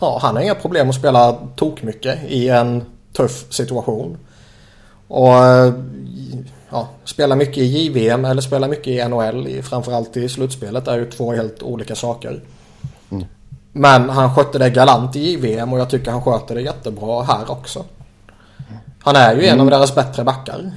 ja, 0.00 0.18
han 0.22 0.36
har 0.36 0.42
inga 0.42 0.54
problem 0.54 0.88
att 0.88 0.94
spela 0.94 1.32
tok 1.56 1.82
mycket 1.82 2.18
i 2.28 2.48
en 2.48 2.84
tuff 3.12 3.52
situation. 3.52 4.16
Och 5.08 5.34
ja, 6.70 6.88
spela 7.04 7.36
mycket 7.36 7.58
i 7.58 7.64
JVM 7.64 8.24
eller 8.24 8.42
spela 8.42 8.68
mycket 8.68 8.86
i 8.86 9.08
NHL, 9.08 9.62
framförallt 9.62 10.16
i 10.16 10.28
slutspelet, 10.28 10.88
är 10.88 10.98
ju 10.98 11.10
två 11.10 11.32
helt 11.32 11.62
olika 11.62 11.94
saker. 11.94 12.40
Mm. 13.10 13.24
Men 13.72 14.10
han 14.10 14.34
skötte 14.34 14.58
det 14.58 14.70
galant 14.70 15.16
i 15.16 15.32
JVM 15.32 15.72
och 15.72 15.78
jag 15.78 15.90
tycker 15.90 16.10
han 16.10 16.22
sköter 16.22 16.54
det 16.54 16.60
jättebra 16.60 17.22
här 17.22 17.50
också. 17.50 17.84
Han 19.06 19.16
är 19.16 19.34
ju 19.34 19.46
en 19.46 19.54
mm. 19.54 19.60
av 19.60 19.70
deras 19.70 19.94
bättre 19.94 20.24
backar. 20.24 20.72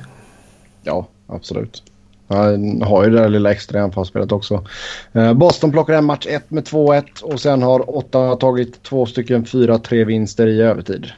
Ja, 0.84 1.08
absolut. 1.28 1.84
Han 2.28 2.82
har 2.82 3.04
ju 3.04 3.10
det 3.10 3.22
där 3.22 3.30
lilla 3.30 3.52
extra 3.52 3.82
anfallsspelet 3.82 4.32
också. 4.32 4.66
Eh, 5.14 5.34
Boston 5.34 5.72
plockar 5.72 5.94
en 5.94 6.06
match 6.06 6.26
1 6.30 6.52
med 6.52 6.64
2-1 6.64 7.22
och 7.22 7.40
sen 7.40 7.62
har 7.62 7.98
Ottawa 7.98 8.36
tagit 8.36 8.84
två 8.84 9.06
stycken 9.06 9.46
4-3 9.46 10.06
vinster 10.06 10.48
i 10.48 10.62
övertid. 10.62 11.12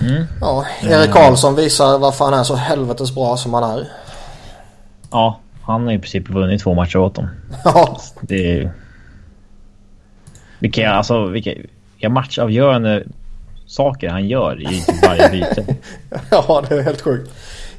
Mm. 0.00 0.24
Ja, 0.40 0.66
Erik 0.82 1.10
Karlsson 1.10 1.54
visar 1.54 1.98
varför 1.98 2.24
han 2.24 2.34
är 2.34 2.44
så 2.44 2.54
helvetes 2.54 3.14
bra 3.14 3.36
som 3.36 3.54
han 3.54 3.78
är. 3.78 3.88
Ja, 5.10 5.40
han 5.62 5.84
har 5.84 5.92
i 5.92 5.98
princip 5.98 6.28
vunnit 6.28 6.62
två 6.62 6.74
matcher 6.74 6.96
åt 6.96 7.14
dem. 7.14 7.28
Ja. 7.64 8.00
Det 8.20 8.52
är... 8.52 8.72
Vilka, 10.58 10.90
alltså, 10.90 11.26
vilka, 11.26 11.54
vilka 11.94 12.08
matchavgörande 12.08 13.04
saker 13.70 14.08
han 14.08 14.28
gör 14.28 14.72
i 14.72 14.84
varje 15.02 15.30
byte. 15.30 15.76
ja, 16.30 16.64
det 16.68 16.74
är 16.74 16.82
helt 16.82 17.00
sjukt. 17.00 17.30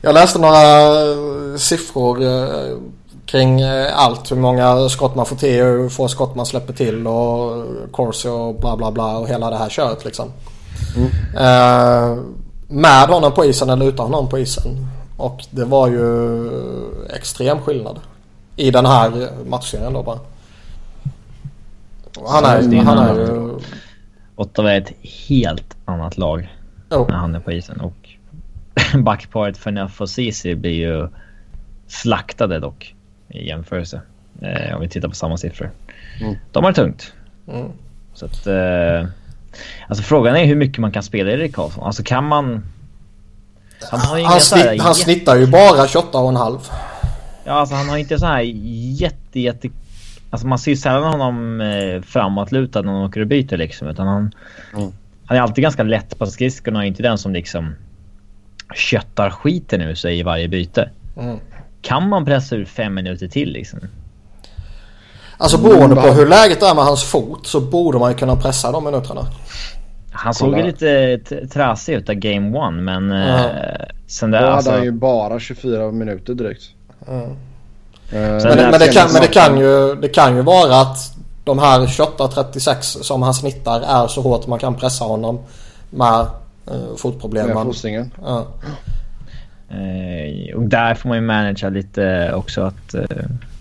Jag 0.01 0.13
läste 0.13 0.39
några 0.39 0.61
eh, 1.01 1.57
siffror 1.57 2.23
eh, 2.23 2.77
kring 3.25 3.61
eh, 3.61 3.99
allt. 3.99 4.31
Hur 4.31 4.35
många 4.35 4.89
skott 4.89 5.15
man 5.15 5.25
får 5.25 5.35
till 5.35 5.61
och 5.61 5.67
hur 5.67 5.89
få 5.89 6.07
skott 6.07 6.35
man 6.35 6.45
släpper 6.45 6.73
till 6.73 7.07
och 7.07 7.65
Corsi 7.91 8.27
och 8.27 8.55
bla 8.55 8.77
bla 8.77 8.91
bla 8.91 9.17
och 9.17 9.27
hela 9.27 9.49
det 9.49 9.57
här 9.57 9.69
köret 9.69 10.05
liksom. 10.05 10.31
Mm. 10.95 11.07
Uh, 11.07 12.23
med 12.67 13.07
honom 13.07 13.31
på 13.31 13.45
isen 13.45 13.69
eller 13.69 13.85
utan 13.85 14.05
honom 14.05 14.29
på 14.29 14.39
isen. 14.39 14.87
Och 15.17 15.45
det 15.49 15.65
var 15.65 15.87
ju 15.87 16.49
extrem 17.15 17.59
skillnad. 17.59 17.99
I 18.55 18.71
den 18.71 18.85
här 18.85 19.29
matchserien 19.45 19.93
då 19.93 20.03
bara. 20.03 20.19
Han 22.27 22.45
är, 22.45 22.83
han 22.83 22.97
är 22.97 23.15
ju... 23.15 23.59
Ottawa 24.41 24.71
är 24.71 24.81
ett 24.81 24.93
helt 25.29 25.77
annat 25.85 26.17
lag 26.17 26.55
oh. 26.89 27.07
när 27.07 27.15
han 27.15 27.35
är 27.35 27.39
på 27.39 27.51
isen. 27.51 27.81
Och 27.81 28.09
backparet 29.03 29.57
för 29.57 29.71
Neff 29.71 30.01
och 30.01 30.09
Ceesay 30.09 30.55
blir 30.55 30.71
ju 30.71 31.07
slaktade 31.87 32.59
dock 32.59 32.95
i 33.29 33.47
jämförelse. 33.47 34.01
Eh, 34.41 34.75
om 34.75 34.81
vi 34.81 34.89
tittar 34.89 35.07
på 35.07 35.15
samma 35.15 35.37
siffror. 35.37 35.71
Mm. 36.21 36.35
De 36.51 36.63
har 36.63 36.71
det 36.71 36.75
tungt. 36.75 37.13
Mm. 37.47 37.71
Så 38.13 38.25
att... 38.25 38.47
Eh, 38.47 39.05
alltså 39.87 40.03
frågan 40.03 40.35
är 40.35 40.45
hur 40.45 40.55
mycket 40.55 40.77
man 40.77 40.91
kan 40.91 41.03
spela 41.03 41.31
Erik 41.31 41.55
Karlsson. 41.55 41.83
Alltså 41.83 42.03
kan 42.03 42.27
man... 42.27 42.63
Han, 43.91 43.99
har 43.99 44.17
ju 44.17 44.23
han, 44.23 44.41
snitt, 44.41 44.81
han 44.81 44.95
snittar 44.95 45.35
ju 45.35 45.47
bara 45.47 45.87
28 45.87 46.17
och 46.17 46.29
en 46.29 46.35
halv. 46.35 46.59
Ja, 47.43 47.51
alltså 47.51 47.75
han 47.75 47.89
har 47.89 47.97
inte 47.97 48.19
så 48.19 48.25
här 48.25 48.41
jätte, 48.41 49.39
jätte 49.39 49.69
Alltså 50.31 50.47
man 50.47 50.59
ser 50.59 50.75
sällan 50.75 51.03
honom 51.03 51.61
eh, 51.61 52.01
framåtlutad 52.01 52.81
när 52.81 52.91
han 52.91 53.01
åker 53.01 53.21
och 53.21 53.27
byter 53.27 53.57
liksom. 53.57 53.87
Utan 53.87 54.07
han, 54.07 54.31
mm. 54.73 54.91
han 55.25 55.37
är 55.37 55.41
alltid 55.41 55.61
ganska 55.61 55.83
lätt 55.83 56.19
på 56.19 56.25
skridskorna 56.25 56.79
och 56.79 56.85
inte 56.85 57.03
den 57.03 57.17
som 57.17 57.33
liksom 57.33 57.75
köttar 58.75 59.29
skiten 59.29 59.81
ur 59.81 59.95
sig 59.95 60.19
i 60.19 60.23
varje 60.23 60.47
byte. 60.47 60.89
Mm. 61.17 61.39
Kan 61.81 62.09
man 62.09 62.25
pressa 62.25 62.55
ur 62.55 62.65
fem 62.65 62.93
minuter 62.93 63.27
till 63.27 63.51
liksom? 63.51 63.79
Alltså 65.37 65.57
beroende 65.57 65.95
på 65.95 66.07
hur 66.07 66.27
läget 66.27 66.63
är 66.63 66.75
med 66.75 66.83
hans 66.83 67.03
fot 67.03 67.47
så 67.47 67.61
borde 67.61 67.99
man 67.99 68.11
ju 68.11 68.17
kunna 68.17 68.35
pressa 68.35 68.71
de 68.71 68.83
minuterna. 68.83 69.27
Han 70.11 70.33
såg 70.33 70.57
ju 70.57 70.63
lite 70.63 71.19
trasig 71.53 71.93
ut 71.93 72.09
av 72.09 72.15
game 72.15 72.57
one 72.57 72.81
men... 72.81 73.11
Mm. 73.11 73.45
Eh, 73.45 73.85
sen 74.07 74.31
där, 74.31 74.39
Då 74.39 74.45
hade 74.45 74.55
alltså... 74.55 74.71
han 74.71 74.83
ju 74.83 74.91
bara 74.91 75.39
24 75.39 75.91
minuter 75.91 76.33
direkt. 76.33 76.63
Mm. 77.07 77.35
Eh, 78.11 78.19
men, 78.19 78.71
men, 78.71 78.79
det 78.79 78.87
kan, 78.93 79.11
men 79.13 79.21
det, 79.21 79.27
kan 79.27 79.57
ju, 79.57 79.95
det 79.95 80.07
kan 80.07 80.35
ju 80.35 80.41
vara 80.41 80.81
att 80.81 80.97
de 81.43 81.59
här 81.59 81.79
28-36 81.79 82.81
som 82.81 83.21
han 83.21 83.33
snittar 83.33 83.81
är 83.81 84.07
så 84.07 84.21
hårt 84.21 84.47
man 84.47 84.59
kan 84.59 84.75
pressa 84.75 85.05
honom 85.05 85.39
med 85.89 86.27
uh, 86.71 86.95
fotproblemen. 86.97 87.55
Med 87.55 87.63
fostringen. 87.63 88.11
Ja. 88.21 88.47
Uh, 89.71 90.55
och 90.55 90.63
där 90.63 90.95
får 90.95 91.09
man 91.09 91.17
ju 91.17 91.21
managera 91.21 91.69
lite 91.69 92.33
också 92.33 92.61
att 92.61 92.95
uh, 92.95 93.03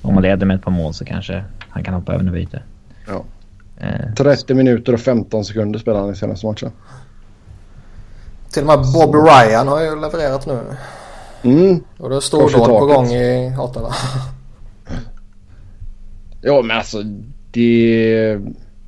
om 0.02 0.14
man 0.14 0.22
leder 0.22 0.46
med 0.46 0.56
ett 0.56 0.62
par 0.62 0.70
mål 0.70 0.94
så 0.94 1.04
kanske 1.04 1.44
han 1.68 1.84
kan 1.84 1.94
hoppa 1.94 2.14
över 2.14 2.24
något 2.24 2.34
byte. 2.34 2.62
Ja. 3.08 3.24
Uh, 3.82 4.14
30 4.14 4.54
minuter 4.54 4.92
och 4.92 5.00
15 5.00 5.44
sekunder 5.44 5.78
spelade 5.78 6.04
han 6.04 6.12
i 6.12 6.16
senaste 6.16 6.46
matchen. 6.46 6.72
Till 8.50 8.62
och 8.62 8.66
med 8.66 8.92
Bobby 8.94 9.18
Ryan 9.18 9.68
har 9.68 9.80
ju 9.80 10.00
levererat 10.00 10.46
nu. 10.46 10.60
Mm. 11.42 11.84
Och 11.98 12.10
det 12.10 12.16
är 12.16 12.20
stordåd 12.20 12.68
på 12.68 12.86
gång 12.86 13.06
i 13.06 13.56
Ottawa. 13.58 13.94
Ja 16.40 16.62
men 16.62 16.76
alltså 16.76 17.02
det... 17.50 18.40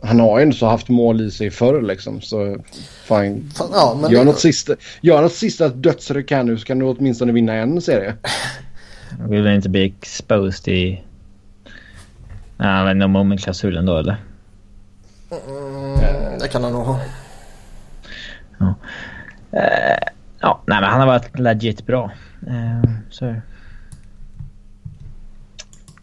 Han 0.03 0.21
har 0.21 0.39
ju 0.39 0.45
inte 0.45 0.67
haft 0.67 0.89
mål 0.89 1.21
i 1.21 1.31
sig 1.31 1.51
förr 1.51 1.83
liksom 1.83 2.21
så 2.21 2.57
fine. 3.05 3.51
Ja, 3.59 3.99
men 4.01 4.11
gör, 4.11 4.19
det... 4.19 4.25
något 4.25 4.41
sista, 4.41 4.75
gör 5.01 5.23
något 5.23 5.33
sista 5.33 5.69
dödsryck 5.69 6.31
här 6.31 6.43
nu 6.43 6.59
så 6.59 6.67
kan 6.67 6.79
du 6.79 6.85
åtminstone 6.85 7.33
vinna 7.33 7.55
en 7.55 7.81
serie. 7.81 8.15
Jag 9.19 9.29
vill 9.29 9.47
inte 9.47 9.69
bli 9.69 9.85
exposed 9.85 10.75
i... 10.75 11.03
Ja, 12.59 12.95
no 12.95 13.07
moment-klausulen 13.07 13.87
då 13.87 13.99
eller? 13.99 14.17
Mm, 15.31 16.39
det 16.39 16.49
kan 16.49 16.65
han 16.65 16.73
nog 16.73 16.87
ha. 16.87 17.01
Ja. 18.59 18.75
Uh, 19.55 20.09
ja, 20.41 20.63
nej 20.67 20.81
men 20.81 20.91
han 20.91 21.01
har 21.01 21.07
varit 21.07 21.39
legit 21.39 21.87
bra. 21.87 22.11
Uh, 22.47 22.91
så 23.11 23.35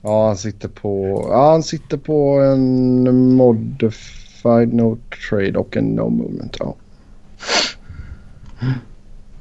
Ja, 0.02 0.28
han 0.28 0.38
sitter 0.38 0.68
på, 0.68 1.26
ja, 1.30 1.52
han 1.52 1.64
sitter 1.64 1.97
på 1.97 2.39
en 2.39 3.36
modified 3.36 4.74
no 4.74 4.97
trade 5.30 5.60
och 5.60 5.78
en 5.78 5.86
no 5.86 6.10
movement. 6.10 6.58
Ja. 6.60 6.76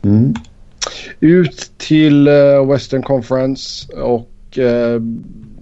Mm. 0.02 0.34
Ut 1.20 1.72
till 1.76 2.28
uh, 2.28 2.66
Western 2.66 3.02
Conference 3.02 3.92
och 3.92 4.58
uh, 4.58 5.00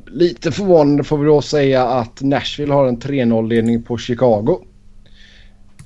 lite 0.07 0.53
förvånande 0.53 1.05
får 1.05 1.19
vi 1.19 1.27
då 1.27 1.43
säga 1.43 1.85
att 1.87 2.23
Nashville 2.23 2.73
har 2.73 2.87
en 2.87 2.99
3-0-ledning 2.99 3.83
på 3.83 3.99
Chicago. 3.99 4.65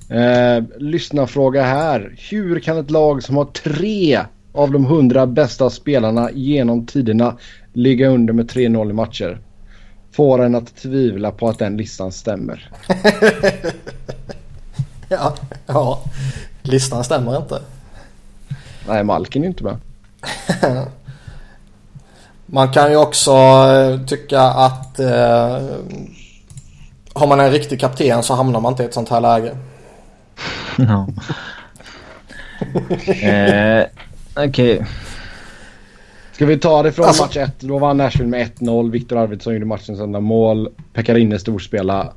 Eh, 0.09 0.57
uh, 0.57 0.65
lyssna 0.79 1.27
fråga 1.27 1.63
här. 1.63 2.15
Hur 2.31 2.61
kan 2.61 2.79
ett 2.79 2.91
lag 2.91 3.23
som 3.23 3.37
har 3.37 3.45
tre 3.45 4.19
av 4.53 4.71
de 4.71 4.85
100 4.85 5.27
bästa 5.27 5.71
spelarna 5.71 6.31
genom 6.31 6.87
tiderna 6.87 7.37
ligga 7.73 8.09
under 8.09 8.33
med 8.33 8.51
3-0 8.51 8.91
i 8.91 8.93
matcher. 8.93 9.41
Får 10.13 10.43
en 10.43 10.55
att 10.55 10.77
tvivla 10.77 11.31
på 11.31 11.49
att 11.49 11.59
den 11.59 11.77
listan 11.77 12.13
stämmer. 12.13 12.71
ja, 15.09 15.35
ja, 15.67 16.03
listan 16.63 17.05
stämmer 17.05 17.37
inte. 17.37 17.63
Nej, 18.89 19.05
Malkin 19.05 19.45
är 19.45 19.49
inte 19.49 19.65
med. 19.65 19.77
Man 22.47 22.73
kan 22.73 22.91
ju 22.91 22.97
också 22.97 23.33
eh, 23.33 24.01
tycka 24.07 24.41
att 24.41 24.99
eh, 24.99 25.59
har 27.13 27.27
man 27.27 27.41
en 27.41 27.51
riktig 27.51 27.81
kapten 27.81 28.23
så 28.23 28.35
hamnar 28.35 28.61
man 28.61 28.73
inte 28.73 28.83
i 28.83 28.87
ett 28.87 28.95
sånt 28.95 29.09
här 29.09 29.21
läge. 29.21 29.57
Ja. 30.79 31.09
eh, 33.29 33.87
Okej. 34.35 34.75
Okay. 34.75 34.87
Ska 36.33 36.47
vi 36.47 36.59
ta 36.59 36.83
det 36.83 36.93
från 36.93 37.07
alltså, 37.07 37.23
match 37.23 37.37
1? 37.37 37.61
Då 37.61 37.79
vann 37.79 37.97
Nashville 37.97 38.31
med 38.31 38.51
1-0. 38.59 38.91
Viktor 38.91 39.19
Arvidsson 39.19 39.53
gjorde 39.53 39.67
matchens 39.67 40.01
enda 40.01 40.21
mål. 40.21 40.69
Pekarinne 40.93 41.39
storspela. 41.39 42.13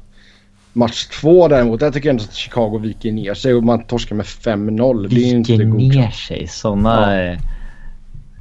Match 0.73 1.07
2 1.21 1.47
däremot, 1.47 1.79
där 1.79 1.91
tycker 1.91 2.09
jag 2.09 2.13
ändå 2.13 2.23
att 2.23 2.33
Chicago 2.33 2.77
viker 2.77 3.11
ner 3.11 3.33
sig 3.33 3.53
och 3.53 3.63
man 3.63 3.83
torskar 3.83 4.15
med 4.15 4.25
5-0. 4.25 5.07
Det 5.07 5.15
är 5.15 5.35
inte 5.35 5.57
ner 5.57 6.11
sig? 6.11 6.47
Sådana... 6.47 7.23
Ja. 7.23 7.37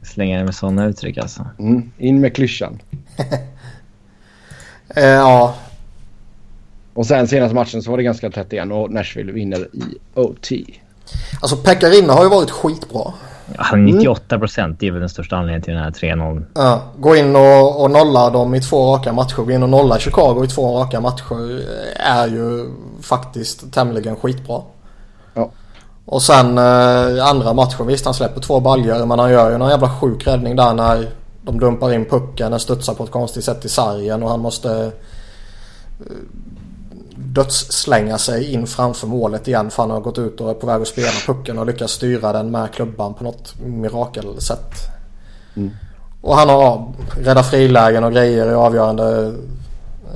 Slänger 0.02 0.44
med 0.44 0.54
sådana 0.54 0.86
uttryck 0.86 1.18
alltså. 1.18 1.46
Mm, 1.58 1.90
in 1.98 2.20
med 2.20 2.34
klyschan. 2.36 2.78
eh, 4.96 5.04
ja. 5.04 5.54
Och 6.94 7.06
sen 7.06 7.28
senaste 7.28 7.54
matchen 7.54 7.82
så 7.82 7.90
var 7.90 7.96
det 7.96 8.02
ganska 8.02 8.30
tätt 8.30 8.52
igen 8.52 8.72
och 8.72 8.90
Nashville 8.90 9.32
vinner 9.32 9.68
i 9.72 9.98
OT. 10.14 10.50
Alltså 11.40 11.56
Pekkarina 11.56 12.12
har 12.12 12.22
ju 12.24 12.30
varit 12.30 12.50
skitbra. 12.50 13.12
Ja, 13.58 13.76
98 13.76 14.38
procent 14.38 14.82
är 14.82 14.90
väl 14.90 15.00
den 15.00 15.08
största 15.08 15.36
anledningen 15.36 15.62
till 15.62 15.74
den 15.74 15.82
här 15.82 15.90
3-0. 15.90 16.44
Ja, 16.54 16.82
gå 16.98 17.16
in 17.16 17.36
och, 17.36 17.82
och 17.82 17.90
nolla 17.90 18.30
dem 18.30 18.54
i 18.54 18.60
två 18.60 18.94
raka 18.94 19.12
matcher. 19.12 19.42
Gå 19.42 19.50
in 19.50 19.62
och 19.62 19.68
nolla 19.68 19.98
Chicago 19.98 20.44
i 20.44 20.48
två 20.48 20.78
raka 20.78 21.00
matcher 21.00 21.62
är 21.96 22.26
ju 22.26 22.70
faktiskt 23.02 23.72
tämligen 23.72 24.16
skitbra. 24.16 24.62
Ja. 25.34 25.50
Och 26.04 26.22
sen 26.22 26.58
eh, 26.58 27.26
andra 27.26 27.52
matchen, 27.52 27.86
visst 27.86 28.04
han 28.04 28.14
släpper 28.14 28.40
två 28.40 28.60
baljor 28.60 29.06
men 29.06 29.18
han 29.18 29.30
gör 29.30 29.50
ju 29.50 29.58
någon 29.58 29.70
jävla 29.70 29.90
sjuk 29.90 30.26
räddning 30.26 30.56
där 30.56 30.74
när 30.74 31.08
de 31.42 31.60
dumpar 31.60 31.92
in 31.92 32.04
pucken. 32.04 32.50
Den 32.50 32.60
studsar 32.60 32.94
på 32.94 33.04
ett 33.04 33.10
konstigt 33.10 33.44
sätt 33.44 33.64
i 33.64 33.68
sargen 33.68 34.22
och 34.22 34.30
han 34.30 34.40
måste 34.40 34.92
eh, 36.00 36.16
dödsslänga 37.32 38.18
sig 38.18 38.52
in 38.52 38.66
framför 38.66 39.06
målet 39.06 39.48
igen 39.48 39.70
för 39.70 39.82
han 39.82 39.90
har 39.90 40.00
gått 40.00 40.18
ut 40.18 40.40
och 40.40 40.50
är 40.50 40.54
på 40.54 40.66
väg 40.66 40.82
att 40.82 40.88
spela 40.88 41.10
pucken 41.26 41.58
och 41.58 41.66
lyckas 41.66 41.90
styra 41.90 42.32
den 42.32 42.50
med 42.50 42.72
klubban 42.72 43.14
på 43.14 43.24
något 43.24 43.54
mirakelsätt. 43.58 44.72
Mm. 45.56 45.70
Och 46.20 46.36
han 46.36 46.48
har 46.48 46.92
räddat 47.20 47.50
frilägen 47.50 48.04
och 48.04 48.12
grejer 48.12 48.50
i 48.50 48.54
avgörande 48.54 49.32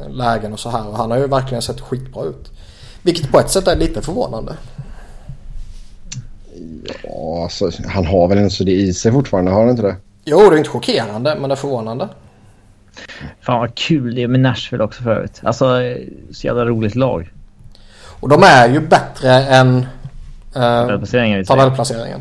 lägen 0.08 0.52
och 0.52 0.60
så 0.60 0.70
här. 0.70 0.88
Och 0.88 0.96
han 0.96 1.10
har 1.10 1.18
ju 1.18 1.26
verkligen 1.26 1.62
sett 1.62 1.80
skitbra 1.80 2.24
ut. 2.24 2.50
Vilket 3.02 3.32
på 3.32 3.40
ett 3.40 3.50
sätt 3.50 3.68
är 3.68 3.76
lite 3.76 4.02
förvånande. 4.02 4.56
Ja, 7.02 7.42
alltså, 7.42 7.70
han 7.88 8.06
har 8.06 8.28
väl 8.28 8.38
en 8.38 8.50
så 8.50 8.64
det 8.64 8.72
i 8.72 8.94
sig 8.94 9.12
fortfarande, 9.12 9.50
har 9.50 9.60
han 9.60 9.70
inte 9.70 9.82
det? 9.82 9.96
Jo, 10.24 10.38
det 10.38 10.56
är 10.56 10.58
inte 10.58 10.70
chockerande, 10.70 11.36
men 11.40 11.48
det 11.48 11.54
är 11.54 11.56
förvånande. 11.56 12.08
Fan 13.40 13.60
vad 13.60 13.74
kul 13.74 14.14
det 14.14 14.22
är 14.22 14.28
med 14.28 14.40
Nashville 14.40 14.84
också 14.84 15.02
för 15.02 15.10
övrigt. 15.10 15.40
Alltså, 15.44 15.80
så 16.30 16.46
jävla 16.46 16.64
roligt 16.64 16.94
lag. 16.94 17.32
Och 18.20 18.28
de 18.28 18.42
är 18.42 18.68
ju 18.68 18.80
bättre 18.80 19.32
än 19.32 19.78
eh, 19.78 19.82
tabellplaceringen. 20.52 21.44
tabellplaceringen. 21.44 22.20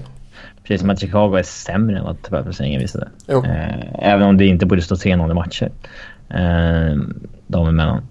Precis 0.63 0.81
som 0.81 0.89
att 0.89 0.99
Chicago 0.99 1.35
är 1.35 1.43
sämre 1.43 1.97
än 1.97 2.03
vad 2.03 2.21
tabellplaceringen 2.21 2.81
visade. 2.81 3.07
Eh, 3.27 4.11
även 4.11 4.27
om 4.27 4.37
det 4.37 4.45
inte 4.45 4.65
borde 4.65 4.81
stå 4.81 4.95
3-0 4.95 5.31
i 5.31 5.33
matcher. 5.33 5.71
Eh, 6.29 6.97
de 7.47 7.67
emellan. 7.67 8.07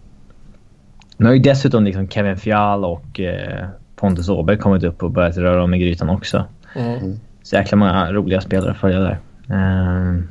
Nu 1.16 1.26
har 1.26 1.32
ju 1.32 1.38
dessutom 1.38 1.84
liksom 1.84 2.08
Kevin 2.08 2.36
Fial 2.36 2.84
och 2.84 3.20
eh, 3.20 3.66
Pontus 3.96 4.28
Åberg 4.28 4.58
kommit 4.58 4.84
upp 4.84 5.02
och 5.02 5.10
börjat 5.10 5.36
röra 5.36 5.64
om 5.64 5.74
i 5.74 5.78
grytan 5.78 6.08
också. 6.08 6.44
Mm. 6.74 7.20
Så 7.42 7.56
jäkla 7.56 7.76
många 7.76 8.12
roliga 8.12 8.40
spelare 8.40 8.70
att 8.70 8.76
följa 8.76 9.00
där. 9.00 9.18
Uh, 9.50 10.22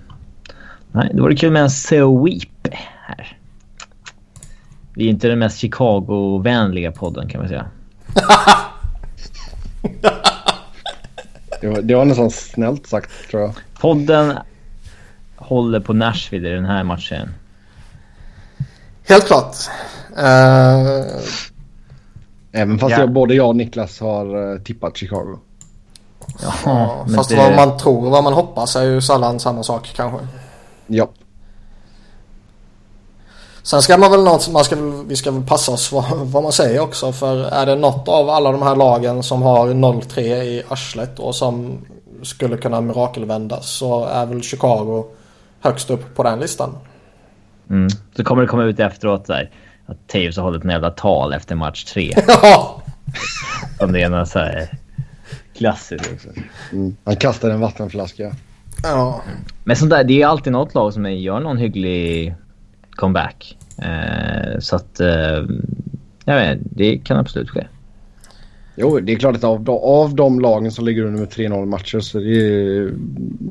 nej, 0.94 1.10
det 1.14 1.22
vore 1.22 1.36
kul 1.36 1.52
med 1.52 1.62
en 1.62 1.70
sweep 1.70 2.68
här. 3.02 3.38
Vi 4.96 5.06
är 5.06 5.10
inte 5.10 5.28
den 5.28 5.40
mest 5.40 5.60
Chicago-vänliga 5.60 6.92
podden 6.92 7.30
kan 7.30 7.42
man 7.42 7.48
säga. 7.50 7.66
det, 11.62 11.68
var, 11.68 11.82
det 11.82 11.96
var 11.96 12.06
nästan 12.06 12.32
snällt 12.32 12.88
sagt 12.88 13.30
tror 13.30 13.42
jag. 13.42 13.54
Podden 13.80 14.38
håller 15.36 15.80
på 15.80 15.94
Nashville 15.94 16.50
i 16.50 16.54
den 16.54 16.66
här 16.66 16.84
matchen. 16.84 17.30
Helt 19.08 19.28
klart. 19.28 19.56
Uh, 20.18 21.04
Även 22.52 22.80
fast 22.80 22.92
ja. 22.92 23.00
jag, 23.00 23.12
både 23.12 23.36
jag 23.36 23.48
och 23.48 23.56
Niklas 23.56 24.00
har 24.00 24.36
uh, 24.36 24.60
tippat 24.60 24.98
Chicago. 24.98 25.40
Ja, 26.66 27.06
fast 27.16 27.30
det... 27.30 27.36
vad 27.36 27.56
man 27.56 27.78
tror 27.78 28.06
och 28.06 28.12
vad 28.12 28.24
man 28.24 28.34
hoppas 28.34 28.76
är 28.76 28.84
ju 28.84 29.02
sällan 29.02 29.40
samma 29.40 29.64
sak 29.64 29.92
kanske. 29.96 30.28
Ja. 30.88 31.10
Sen 33.64 33.82
ska 33.82 33.98
man 33.98 34.12
väl 34.12 34.24
något, 34.24 34.50
man 34.50 34.64
ska, 34.64 34.76
vi 35.08 35.16
ska 35.16 35.32
väl 35.32 35.44
passa 35.44 35.72
oss 35.72 35.92
vad, 35.92 36.06
vad 36.12 36.44
man 36.44 36.52
säger 36.52 36.80
också. 36.80 37.12
För 37.12 37.46
är 37.46 37.66
det 37.66 37.76
något 37.76 38.08
av 38.08 38.30
alla 38.30 38.52
de 38.52 38.62
här 38.62 38.76
lagen 38.76 39.24
som 39.24 39.42
har 39.42 39.68
0-3 39.68 40.20
i 40.20 40.64
arslet 40.68 41.20
och 41.20 41.36
som 41.36 41.78
skulle 42.24 42.58
kunna 42.58 42.82
mirakelvändas 42.82 43.70
så 43.70 44.06
är 44.06 44.26
väl 44.26 44.42
Chicago 44.42 45.06
högst 45.60 45.90
upp 45.90 46.16
på 46.16 46.24
den 46.24 46.40
listan. 46.40 46.78
Mm. 47.70 47.90
Så 48.16 48.24
kommer 48.24 48.42
det 48.42 48.48
komma 48.48 48.64
ut 48.64 48.80
efteråt 48.80 49.26
där 49.26 49.52
att 49.86 50.08
Taves 50.08 50.38
har 50.38 50.44
hållit 50.44 50.64
en 50.64 50.70
jävla 50.70 50.92
tal 50.92 51.34
efter 51.34 51.56
match 51.56 51.84
tre. 51.84 52.14
Ja! 52.28 52.82
Som 53.80 53.92
det 53.92 54.02
är 54.02 54.10
något 54.10 54.30
så 54.30 54.40
här 54.40 54.70
klassiskt 55.58 56.10
också. 56.14 56.30
Mm. 56.72 56.98
Han 57.04 57.16
kastar 57.16 57.50
en 57.50 57.60
vattenflaska. 57.60 58.36
Ja. 58.84 59.22
Men 59.64 59.76
sånt 59.76 59.92
där, 59.92 60.04
det 60.04 60.22
är 60.22 60.28
alltid 60.28 60.54
något 60.54 60.74
lag 60.74 60.94
som 60.94 61.12
gör 61.14 61.40
någon 61.40 61.58
hygglig 61.58 62.36
comeback. 62.92 63.58
Eh, 63.78 64.60
så 64.60 64.76
att... 64.76 65.00
Eh, 65.00 65.44
jag 66.26 66.36
vet 66.36 66.60
det 66.62 66.98
kan 66.98 67.18
absolut 67.18 67.50
ske. 67.50 67.68
Jo, 68.76 69.00
det 69.00 69.14
är 69.14 69.20
klart 69.20 69.36
att 69.36 69.44
av, 69.44 69.70
av 69.70 70.16
de 70.16 70.40
lagen 70.40 70.72
som 70.72 70.86
ligger 70.86 71.04
under 71.04 71.20
med 71.20 71.30
3-0 71.30 71.66
matcher 71.66 72.00
så 72.00 72.20
är 72.20 72.24
det 72.24 72.94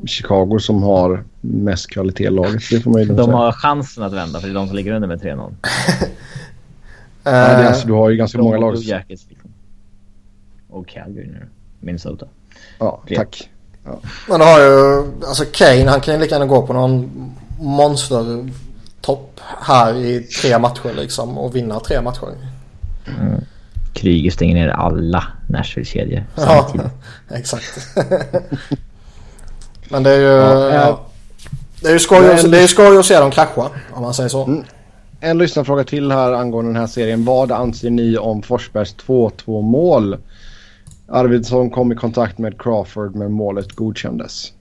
Chicago 0.07 0.59
som 0.59 0.83
har 0.83 1.23
mest 1.41 1.89
kvalitet 1.89 2.23
i 2.23 2.29
laget. 2.29 2.61
Det 2.71 2.79
får 2.79 2.91
man 2.91 3.01
ju 3.01 3.07
de 3.07 3.29
har 3.33 3.51
chansen 3.51 4.03
att 4.03 4.13
vända 4.13 4.39
för 4.39 4.47
det 4.47 4.53
är 4.53 4.55
de 4.55 4.67
som 4.67 4.75
ligger 4.75 4.93
under 4.93 5.07
med 5.07 5.21
3-0. 5.21 5.53
Nej, 7.23 7.33
det 7.33 7.63
är 7.63 7.67
alltså, 7.67 7.87
du 7.87 7.93
har 7.93 8.09
ju 8.09 8.17
ganska 8.17 8.37
många 8.37 8.57
lag. 8.57 8.75
Jackets, 8.75 9.25
liksom. 9.29 9.49
Och 10.69 10.87
Calgary 10.87 11.27
nu. 11.27 11.47
Minnesota. 11.79 12.25
Ja, 12.79 13.03
tack. 13.15 13.49
Ja. 13.85 13.99
Men 14.27 14.39
du 14.39 14.45
har 14.45 14.59
ju, 14.59 15.03
alltså 15.27 15.45
Kane 15.51 15.89
han 15.89 16.01
kan 16.01 16.13
ju 16.13 16.19
lika 16.19 16.35
gärna 16.35 16.45
gå 16.45 16.67
på 16.67 16.73
någon 16.73 17.11
monstertopp 17.59 19.39
här 19.61 19.95
i 19.95 20.19
tre 20.19 20.59
matcher 20.59 20.93
liksom 20.95 21.37
och 21.37 21.55
vinna 21.55 21.79
tre 21.79 22.01
matcher. 22.01 22.27
Mm. 23.07 23.41
Kryger 23.93 24.31
stänger 24.31 24.55
ner 24.55 24.69
alla 24.69 25.23
Nashville-kedjor 25.49 26.23
samtidigt. 26.35 26.87
Ja, 27.29 27.35
exakt. 27.35 27.79
Men 29.89 30.03
det 30.03 30.11
är 30.11 30.19
ju... 30.19 30.25
Ja, 30.25 30.73
ja. 30.73 30.99
Det 31.81 31.87
är 31.87 31.93
ju 31.93 31.99
skoj, 31.99 32.21
Men... 32.21 32.51
det 32.51 32.59
är 32.59 32.67
skoj 32.67 32.97
att 32.97 33.05
se 33.05 33.19
dem 33.19 33.31
krascha 33.31 33.69
om 33.93 34.01
man 34.01 34.13
säger 34.13 34.29
så. 34.29 34.45
Mm. 34.45 34.63
En 35.19 35.37
lyssnarfråga 35.37 35.83
till 35.83 36.11
här 36.11 36.31
angående 36.31 36.71
den 36.71 36.79
här 36.79 36.87
serien. 36.87 37.25
Vad 37.25 37.51
anser 37.51 37.89
ni 37.89 38.17
om 38.17 38.41
Forsbergs 38.43 38.95
2-2 39.07 39.61
mål? 39.61 40.17
Arvidsson 41.07 41.69
kom 41.69 41.91
i 41.91 41.95
kontakt 41.95 42.37
med 42.37 42.61
Crawford 42.61 43.15
men 43.15 43.31
målet 43.31 43.71
godkändes. 43.71 44.53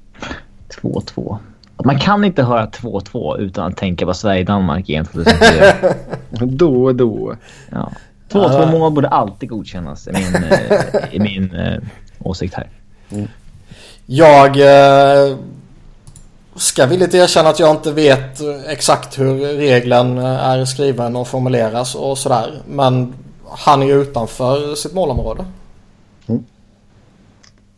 2-2. 0.83 1.39
Man 1.85 1.99
kan 1.99 2.25
inte 2.25 2.43
höra 2.43 2.67
2-2 2.67 3.39
utan 3.39 3.67
att 3.67 3.77
tänka 3.77 4.07
på 4.07 4.15
Sverige-Danmark 4.15 4.89
igen 4.89 5.05
2004. 5.05 5.75
då 6.47 6.85
och 6.85 6.95
då. 6.95 7.37
Ja. 7.71 7.93
2-2 8.31 8.71
mål 8.71 8.93
borde 8.93 9.09
alltid 9.09 9.49
godkännas 9.49 10.09
i 10.09 10.13
min, 10.13 10.35
eh, 10.35 11.15
i 11.15 11.19
min 11.19 11.55
eh, 11.55 11.79
åsikt 12.19 12.55
här. 12.55 12.69
Mm. 13.11 13.29
Jag 14.07 14.57
eh, 14.57 15.37
ska 16.57 16.87
villigt 16.87 17.15
erkänna 17.15 17.49
att 17.49 17.61
jag 17.61 17.71
inte 17.71 17.93
vet 17.93 18.41
exakt 18.67 19.19
hur 19.19 19.39
regeln 19.57 20.19
är 20.19 20.65
skriven 20.65 21.17
och 21.17 21.29
formuleras 21.29 21.95
och 21.95 22.19
sådär. 22.19 22.63
Men 22.69 23.15
han 23.49 23.83
är 23.83 23.87
ju 23.87 24.03
utanför 24.03 24.75
sitt 24.75 24.95
målområde. 24.95 25.45
Mm. 26.27 26.45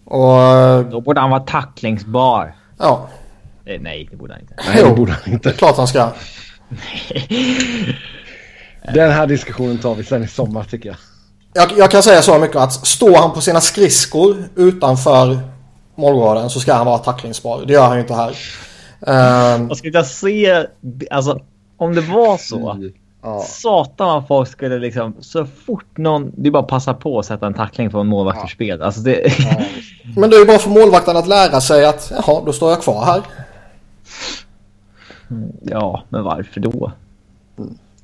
Och... 0.04 0.84
Då 0.90 1.00
borde 1.00 1.20
han 1.20 1.30
vara 1.30 1.40
tacklingsbar. 1.40 2.54
Ja. 2.78 3.08
Eh, 3.64 3.80
nej, 3.80 4.08
det 4.10 4.16
borde 4.16 4.32
han 4.32 4.42
inte. 4.42 4.54
Nej, 4.66 4.84
det 4.84 4.94
borde 4.94 5.12
han 5.12 5.32
inte. 5.32 5.48
Det 5.48 5.54
är 5.54 5.58
klart 5.58 5.76
han 5.76 5.88
ska. 5.88 6.12
Den 8.94 9.12
här 9.12 9.26
diskussionen 9.26 9.78
tar 9.78 9.94
vi 9.94 10.04
sen 10.04 10.24
i 10.24 10.28
sommar 10.28 10.64
tycker 10.64 10.88
jag. 10.88 10.96
jag. 11.54 11.78
Jag 11.78 11.90
kan 11.90 12.02
säga 12.02 12.22
så 12.22 12.38
mycket 12.38 12.56
att 12.56 12.72
står 12.72 13.16
han 13.16 13.32
på 13.32 13.40
sina 13.40 13.60
skridskor 13.60 14.44
utanför 14.56 15.38
målgården 15.94 16.50
så 16.50 16.60
ska 16.60 16.74
han 16.74 16.86
vara 16.86 16.98
tacklingsbar. 16.98 17.64
Det 17.66 17.72
gör 17.72 17.86
han 17.86 17.96
ju 17.96 18.00
inte 18.00 18.14
här. 18.14 18.30
Uh, 19.08 19.66
Jag 19.68 19.76
skulle 19.76 20.04
se, 20.04 20.66
alltså 21.10 21.40
om 21.76 21.94
det 21.94 22.00
var 22.00 22.36
så. 22.36 22.90
Ja. 23.24 23.40
Satan 23.48 24.06
vad 24.08 24.26
folk 24.28 24.48
skulle 24.48 24.78
liksom 24.78 25.14
så 25.20 25.46
fort 25.46 25.96
någon, 25.98 26.32
det 26.36 26.48
är 26.48 26.50
bara 26.50 26.62
att 26.62 26.68
passa 26.68 26.94
på 26.94 27.18
att 27.18 27.26
sätta 27.26 27.46
en 27.46 27.54
tackling 27.54 27.90
från 27.90 28.00
en 28.00 28.06
målvakt 28.06 28.44
ur 28.44 28.48
spel. 28.48 28.82
Alltså 28.82 29.00
det, 29.00 29.32
men 30.16 30.30
det 30.30 30.36
är 30.36 30.40
ju 30.40 30.46
bara 30.46 30.58
för 30.58 30.70
målvakten 30.70 31.16
att 31.16 31.28
lära 31.28 31.60
sig 31.60 31.86
att 31.86 32.12
jaha, 32.26 32.42
då 32.46 32.52
står 32.52 32.70
jag 32.70 32.82
kvar 32.82 33.04
här. 33.04 33.22
ja, 35.62 36.02
men 36.08 36.24
varför 36.24 36.60
då? 36.60 36.92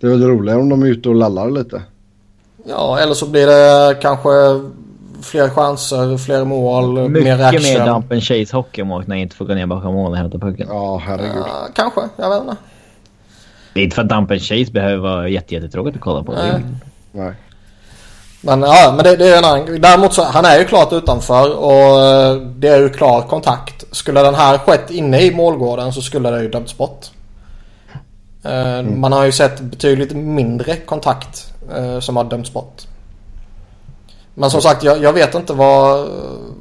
Det 0.01 0.07
är 0.07 0.11
väl 0.11 0.23
roligare 0.29 0.59
om 0.61 0.68
de 0.68 0.83
är 0.83 0.87
ute 0.87 1.09
och 1.09 1.14
lallar 1.14 1.51
lite. 1.51 1.83
Ja, 2.68 2.99
eller 2.99 3.14
så 3.14 3.27
blir 3.29 3.47
det 3.47 3.95
kanske 4.01 4.29
fler 5.23 5.49
chanser, 5.49 6.16
fler 6.16 6.45
mål, 6.45 6.95
mer 6.95 7.09
Mycket 7.09 7.41
action. 7.41 7.62
mer 7.62 7.87
dump 7.87 8.12
and 8.12 8.23
chase 8.23 8.57
hockey 8.57 8.83
om 8.83 8.89
när 8.89 9.16
jag 9.16 9.23
inte 9.23 9.37
får 9.37 9.45
gå 9.45 9.55
ner 9.55 9.66
bakom 9.66 9.95
mål 9.95 10.11
och 10.11 10.16
hämta 10.16 10.39
pucken. 10.39 10.66
Ja, 10.71 11.03
herregud. 11.07 11.33
Ja, 11.37 11.68
kanske, 11.75 12.01
jag 12.16 12.31
vet 12.31 12.41
inte. 12.41 12.57
Det 13.75 13.81
är 13.81 13.85
inte 13.85 13.95
för 13.95 14.03
att 14.03 14.09
dump 14.09 14.31
and 14.31 14.43
chase 14.43 14.73
behöver 14.73 14.97
vara 14.97 15.29
jätte, 15.29 15.55
jättetråkigt 15.55 15.97
att 15.97 16.03
kolla 16.03 16.23
på. 16.23 16.33
Nej. 16.33 16.61
Nej. 17.12 17.33
Men 18.41 18.62
ja, 18.62 18.93
men 18.97 19.05
det, 19.05 19.16
det 19.16 19.29
är 19.29 19.39
en 19.39 19.45
annan. 19.45 19.81
Däremot 19.81 20.12
så, 20.14 20.25
han 20.25 20.45
är 20.45 20.59
ju 20.59 20.64
klart 20.64 20.93
utanför 20.93 21.57
och 21.57 22.01
eh, 22.01 22.35
det 22.37 22.68
är 22.68 22.79
ju 22.81 22.89
klar 22.89 23.23
kontakt. 23.23 23.85
Skulle 23.93 24.23
den 24.23 24.35
här 24.35 24.59
skett 24.59 24.91
inne 24.91 25.21
i 25.23 25.35
målgården 25.35 25.93
så 25.93 26.03
skulle 26.03 26.31
det 26.31 26.43
ju 26.43 26.49
dömts 26.49 26.77
bort. 26.77 27.07
Eh, 28.45 28.83
Man 28.83 29.12
har 29.12 29.25
ju 29.25 29.33
sett 29.33 29.61
betydligt 29.61 30.12
mindre 30.12 30.77
kontakt 30.77 31.53
eh, 31.77 32.01
som 32.01 32.16
har 32.16 32.25
dömts 32.25 32.53
bort. 32.53 32.83
Men 34.35 34.51
som 34.51 34.62
sagt, 34.62 34.83
jag, 34.85 35.03
jag 35.03 35.12
vet 35.12 35.35
inte 35.35 35.53
vad, 35.53 36.09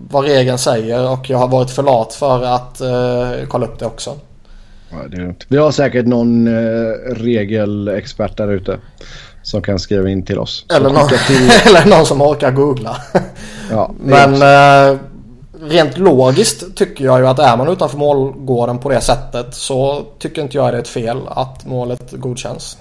vad 0.10 0.24
regeln 0.26 0.58
säger 0.58 1.12
och 1.12 1.30
jag 1.30 1.38
har 1.38 1.48
varit 1.48 1.70
för 1.72 1.84
lat 1.84 2.14
för 2.14 2.44
att 2.44 2.82
eh, 2.82 3.48
kolla 3.48 3.66
upp 3.66 3.80
det 3.80 3.86
också. 3.86 4.16
Ja, 4.92 4.98
det 5.10 5.18
är 5.18 5.22
lugnt. 5.22 5.46
Vi 5.48 5.58
har 5.58 5.72
säkert 5.72 6.06
någon 6.06 6.48
eh, 6.48 6.92
regelexpert 7.12 8.38
där 8.38 8.52
ute 8.52 8.78
som 9.42 9.62
kan 9.62 9.80
skriva 9.80 10.10
in 10.10 10.26
till 10.26 10.40
oss. 10.40 10.66
Eller 10.74 10.90
någon, 10.90 11.08
till, 11.08 11.50
eller 11.66 11.86
någon 11.86 12.06
som 12.06 12.22
orkar 12.22 12.52
googla. 12.52 12.98
ja, 13.72 13.94
Men 14.04 14.34
eh, 14.34 15.00
rent 15.62 15.98
logiskt 15.98 16.76
tycker 16.76 17.06
jag 17.06 17.20
ju 17.20 17.28
att 17.28 17.40
är 17.40 17.58
man 17.58 17.68
utanför 17.68 17.98
målgården 17.98 18.80
på 18.80 18.90
det 18.90 19.02
sättet 19.02 19.54
så 19.56 20.06
tycker 20.20 20.42
inte 20.42 20.58
jag 20.58 20.74
det 20.74 20.78
är 20.78 20.82
ett 20.82 20.88
fel 20.88 21.18
att 21.28 21.66
målet 21.66 22.12
godkänns. 22.12 22.78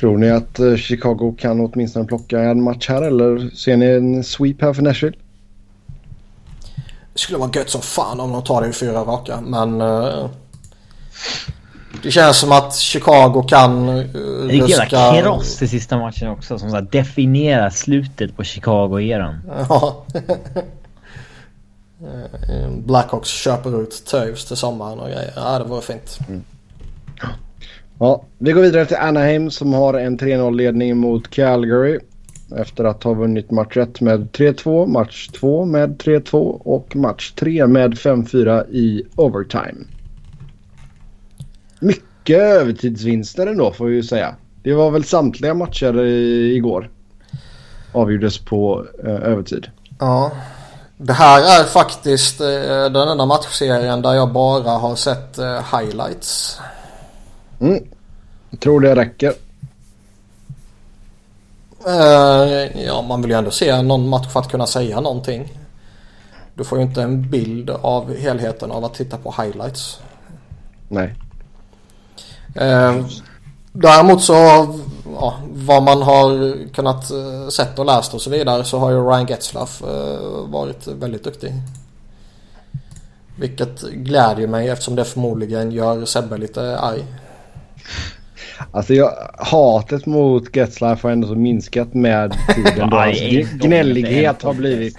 Tror 0.00 0.18
ni 0.18 0.30
att 0.30 0.58
eh, 0.58 0.76
Chicago 0.76 1.36
kan 1.38 1.60
åtminstone 1.60 2.04
plocka 2.04 2.40
en 2.40 2.62
match 2.62 2.88
här 2.88 3.02
eller 3.02 3.56
ser 3.56 3.76
ni 3.76 3.86
en 3.86 4.24
sweep 4.24 4.62
här 4.62 4.72
för 4.72 4.82
Nashville? 4.82 5.16
Det 7.20 7.24
skulle 7.24 7.38
vara 7.38 7.50
gött 7.54 7.70
som 7.70 7.82
fan 7.82 8.20
om 8.20 8.32
de 8.32 8.42
tar 8.42 8.62
det 8.62 8.68
i 8.68 8.72
fyra 8.72 9.04
raka 9.04 9.40
men 9.40 9.80
eh, 9.80 10.30
det 12.02 12.10
känns 12.10 12.38
som 12.38 12.52
att 12.52 12.76
Chicago 12.76 13.42
kan 13.48 13.88
uh, 13.88 14.04
Det 14.46 14.58
är 14.58 14.64
ett 14.64 14.70
jävla 14.70 15.22
kross 15.22 15.62
i 15.62 15.68
sista 15.68 15.98
matchen 15.98 16.28
också 16.28 16.58
som 16.58 16.70
så 16.70 16.76
här 16.76 16.88
definierar 16.90 17.70
slutet 17.70 18.36
på 18.36 18.44
Chicago-eran. 18.44 19.38
Ja. 19.68 20.04
Blackhawks 22.84 23.28
köper 23.28 23.82
ut 23.82 24.04
Toews 24.06 24.44
till 24.44 24.56
sommaren 24.56 24.98
och 24.98 25.08
grejer. 25.08 25.32
Ja 25.36 25.58
det 25.58 25.64
vore 25.64 25.82
fint. 25.82 26.18
Ja, 27.98 28.22
vi 28.38 28.52
går 28.52 28.62
vidare 28.62 28.86
till 28.86 28.96
Anaheim 28.96 29.50
som 29.50 29.72
har 29.72 29.94
en 29.94 30.18
3-0 30.18 30.56
ledning 30.56 30.96
mot 30.96 31.30
Calgary. 31.30 31.98
Efter 32.56 32.84
att 32.84 33.02
ha 33.02 33.14
vunnit 33.14 33.50
match 33.50 33.76
1 33.76 34.00
med 34.00 34.28
3-2, 34.30 34.86
match 34.86 35.28
2 35.28 35.64
med 35.64 35.96
3-2 35.96 36.36
och 36.64 36.96
match 36.96 37.32
3 37.32 37.66
med 37.66 37.94
5-4 37.94 38.70
i 38.70 39.06
overtime. 39.16 39.84
Mycket 41.80 42.38
övertidsvinster 42.38 43.46
ändå 43.46 43.72
får 43.72 43.86
vi 43.86 43.94
ju 43.94 44.02
säga. 44.02 44.34
Det 44.62 44.74
var 44.74 44.90
väl 44.90 45.04
samtliga 45.04 45.54
matcher 45.54 45.98
igår. 45.98 46.90
Avgjordes 47.92 48.38
på 48.38 48.86
eh, 49.04 49.10
övertid. 49.10 49.66
Ja. 49.98 50.32
Det 50.96 51.12
här 51.12 51.60
är 51.60 51.64
faktiskt 51.64 52.40
eh, 52.40 52.46
den 52.92 53.08
enda 53.08 53.26
matchserien 53.26 54.02
där 54.02 54.14
jag 54.14 54.32
bara 54.32 54.70
har 54.70 54.94
sett 54.94 55.38
eh, 55.38 55.78
highlights. 55.78 56.60
Mm. 57.60 57.84
Jag 58.50 58.60
tror 58.60 58.80
det 58.80 58.94
räcker. 58.94 59.32
Eh, 61.86 62.82
ja, 62.84 63.02
man 63.02 63.22
vill 63.22 63.30
ju 63.30 63.36
ändå 63.36 63.50
se 63.50 63.82
någon 63.82 64.08
match 64.08 64.28
för 64.28 64.40
att 64.40 64.50
kunna 64.50 64.66
säga 64.66 65.00
någonting. 65.00 65.58
Du 66.54 66.64
får 66.64 66.78
ju 66.78 66.84
inte 66.84 67.02
en 67.02 67.30
bild 67.30 67.70
av 67.70 68.16
helheten 68.16 68.70
av 68.70 68.84
att 68.84 68.94
titta 68.94 69.16
på 69.16 69.34
highlights. 69.42 70.00
Nej. 70.88 71.14
Eh, 72.54 73.06
däremot 73.72 74.22
så, 74.22 74.32
ja, 75.14 75.34
vad 75.52 75.82
man 75.82 76.02
har 76.02 76.56
kunnat 76.72 77.10
eh, 77.10 77.48
sett 77.48 77.78
och 77.78 77.86
läst 77.86 78.14
och 78.14 78.22
så 78.22 78.30
vidare 78.30 78.64
så 78.64 78.78
har 78.78 78.90
ju 78.90 78.96
Ryan 78.96 79.26
Getzlaff 79.26 79.82
varit 80.46 80.86
väldigt 80.86 81.24
duktig. 81.24 81.52
Vilket 83.36 83.80
glädjer 83.80 84.46
mig 84.46 84.68
eftersom 84.68 84.96
det 84.96 85.04
förmodligen 85.04 85.72
gör 85.72 86.04
Sebbe 86.04 86.38
lite 86.38 86.78
arg. 86.78 87.04
Alltså 88.72 88.94
jag, 88.94 89.12
hatet 89.38 90.06
mot 90.06 90.56
Getzlaff 90.56 91.02
har 91.02 91.10
ändå 91.10 91.28
så 91.28 91.34
minskat 91.34 91.94
med 91.94 92.36
tiden. 92.54 92.90
då 92.90 92.96
hans 92.96 93.20
gång, 93.20 93.58
gnällighet 93.58 94.42
har 94.42 94.54
blivit... 94.54 94.98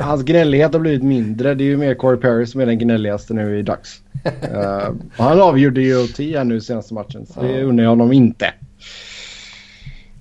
Hans 0.00 0.22
gnällighet 0.22 0.72
har 0.72 0.80
blivit 0.80 1.02
mindre. 1.02 1.54
Det 1.54 1.64
är 1.64 1.66
ju 1.66 1.76
mer 1.76 1.94
Corey 1.94 2.20
Perry 2.20 2.46
som 2.46 2.60
är 2.60 2.66
den 2.66 2.78
gnälligaste 2.78 3.34
nu 3.34 3.58
i 3.58 3.62
dags. 3.62 4.00
Eh, 4.24 4.88
och 5.16 5.24
han 5.24 5.40
avgjorde 5.40 5.80
ju 5.80 6.04
OT 6.04 6.18
här 6.18 6.44
nu 6.44 6.60
senaste 6.60 6.94
matchen. 6.94 7.26
Så 7.26 7.42
det 7.42 7.62
undrar 7.62 7.84
jag 7.84 7.90
honom 7.90 8.12
inte. 8.12 8.52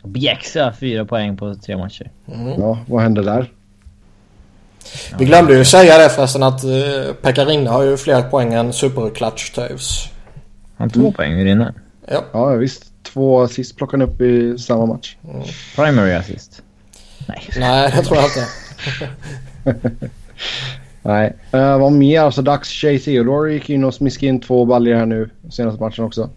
Bjäxa 0.04 0.74
fyra 0.80 1.06
poäng 1.06 1.38
på 1.38 1.56
tre 1.56 1.78
matcher. 1.78 2.12
Ja, 2.58 2.80
vad 2.88 3.02
hände 3.02 3.24
där? 3.24 3.52
Vi 5.20 5.26
glömde 5.26 5.58
ju 5.58 5.66
säga 5.66 5.98
det 5.98 6.10
förresten 6.10 6.44
att 6.44 6.64
uh, 6.64 7.14
Pekka 7.22 7.46
Rinne 7.46 7.70
har 7.70 7.84
ju 7.84 7.98
fler 7.98 8.22
poäng 8.22 8.54
än 8.54 8.74
Superclutch 8.74 9.52
Toews. 9.52 10.10
Han 10.78 10.90
har 10.90 11.02
två 11.02 11.12
poäng 11.12 11.34
hur 11.34 11.46
inne. 11.46 11.74
Ja. 12.08 12.26
Ja 12.32 12.56
visst. 12.56 12.92
Två 13.04 13.42
assist 13.42 13.78
plockade 13.78 14.04
han 14.04 14.12
upp 14.12 14.22
i 14.22 14.58
samma 14.58 14.86
match. 14.86 15.16
Primary 15.76 16.14
assist. 16.14 16.62
Nej. 17.28 17.50
Nej, 17.58 17.94
det 17.96 18.04
tror 18.04 18.18
jag 18.18 18.26
inte. 18.26 18.48
Nej. 21.02 21.36
Uh, 21.54 21.80
vad 21.80 21.92
mer? 21.92 22.22
Alltså 22.22 22.42
Dax 22.42 22.70
Shea 22.70 23.00
Theodore 23.00 23.54
gick 23.54 23.70
in 23.70 23.84
och 23.84 23.94
smiskade 23.94 24.28
in 24.28 24.40
två 24.40 24.66
baljor 24.66 24.96
här 24.96 25.06
nu 25.06 25.30
senaste 25.50 25.84
matchen 25.84 26.06
också. 26.06 26.30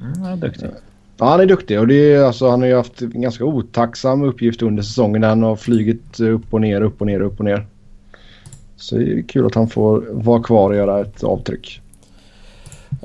Mm, 0.00 0.20
han 0.22 0.32
är 0.32 0.36
duktig. 0.36 0.68
Ja, 1.16 1.26
han 1.30 1.40
är 1.40 1.46
duktig 1.46 1.80
och 1.80 1.86
det 1.86 2.12
är, 2.12 2.24
alltså, 2.24 2.50
han 2.50 2.60
har 2.60 2.68
ju 2.68 2.76
haft 2.76 3.02
en 3.02 3.20
ganska 3.20 3.44
otacksam 3.44 4.22
uppgift 4.22 4.62
under 4.62 4.82
säsongen. 4.82 5.22
Han 5.22 5.42
har 5.42 5.56
flugit 5.56 6.20
upp 6.20 6.54
och 6.54 6.60
ner, 6.60 6.80
upp 6.80 7.00
och 7.00 7.06
ner, 7.06 7.20
upp 7.20 7.38
och 7.38 7.44
ner. 7.44 7.66
Så 8.76 8.96
det 8.96 9.12
är 9.12 9.22
kul 9.22 9.46
att 9.46 9.54
han 9.54 9.68
får 9.68 10.04
vara 10.10 10.42
kvar 10.42 10.70
och 10.70 10.76
göra 10.76 11.00
ett 11.00 11.24
avtryck. 11.24 11.80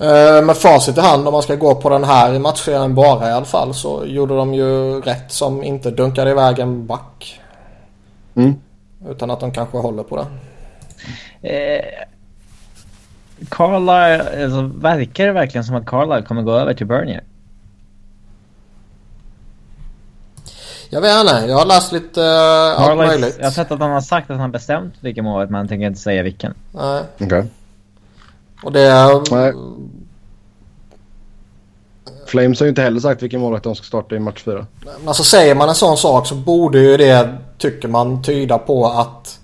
Uh, 0.01 0.45
med 0.45 0.57
facit 0.57 0.97
i 0.97 1.01
hand 1.01 1.27
om 1.27 1.33
man 1.33 1.43
ska 1.43 1.55
gå 1.55 1.75
på 1.75 1.89
den 1.89 2.03
här 2.03 2.39
matchserien 2.39 2.95
bara 2.95 3.29
i 3.29 3.31
alla 3.31 3.45
fall 3.45 3.73
så 3.73 4.05
gjorde 4.05 4.35
de 4.35 4.53
ju 4.53 5.01
rätt 5.01 5.31
som 5.31 5.63
inte 5.63 5.91
dunkade 5.91 6.31
iväg 6.31 6.59
en 6.59 6.85
back. 6.85 7.41
Mm. 8.35 8.55
Utan 9.09 9.31
att 9.31 9.39
de 9.39 9.51
kanske 9.51 9.77
håller 9.77 10.03
på 10.03 10.15
det. 10.17 10.27
Eh, 11.49 11.85
Carlisle, 13.49 14.43
alltså, 14.43 14.61
verkar 14.61 15.25
det 15.25 15.31
verkligen 15.31 15.63
som 15.63 15.75
att 15.75 15.85
Carlisle 15.85 16.21
kommer 16.21 16.41
gå 16.41 16.51
över 16.51 16.73
till 16.73 16.87
Bernier? 16.87 17.23
Jag 20.89 21.01
vet 21.01 21.19
inte, 21.19 21.45
jag 21.47 21.57
har 21.57 21.65
läst 21.65 21.91
lite 21.91 22.21
uh, 22.21 22.81
allt 22.81 22.97
möjligt. 22.97 23.35
jag 23.39 23.45
har 23.45 23.51
sett 23.51 23.71
att 23.71 23.79
han 23.79 23.91
har 23.91 24.01
sagt 24.01 24.29
att 24.29 24.37
han 24.37 24.51
bestämt 24.51 24.93
vilken 24.99 25.23
målet 25.23 25.49
men 25.49 25.57
han 25.57 25.67
tänker 25.67 25.87
inte 25.87 25.99
säga 25.99 26.23
vilken. 26.23 26.53
Nej. 26.71 27.03
Okej. 27.19 27.45
Och 28.63 28.71
det 28.71 28.81
är... 28.81 29.35
Nej. 29.35 29.53
Flames 32.25 32.59
har 32.59 32.65
ju 32.65 32.69
inte 32.69 32.81
heller 32.81 32.99
sagt 32.99 33.23
vilken 33.23 33.41
målvakt 33.41 33.63
de 33.63 33.75
ska 33.75 33.83
starta 33.83 34.15
i 34.15 34.19
match 34.19 34.43
4. 34.43 34.65
Men 34.83 35.07
alltså 35.07 35.23
säger 35.23 35.55
man 35.55 35.69
en 35.69 35.75
sån 35.75 35.97
sak 35.97 36.27
så 36.27 36.35
borde 36.35 36.79
ju 36.79 36.97
det, 36.97 37.37
tycker 37.57 37.87
man, 37.87 38.23
tyda 38.23 38.57
på 38.57 38.85
att 38.87 39.39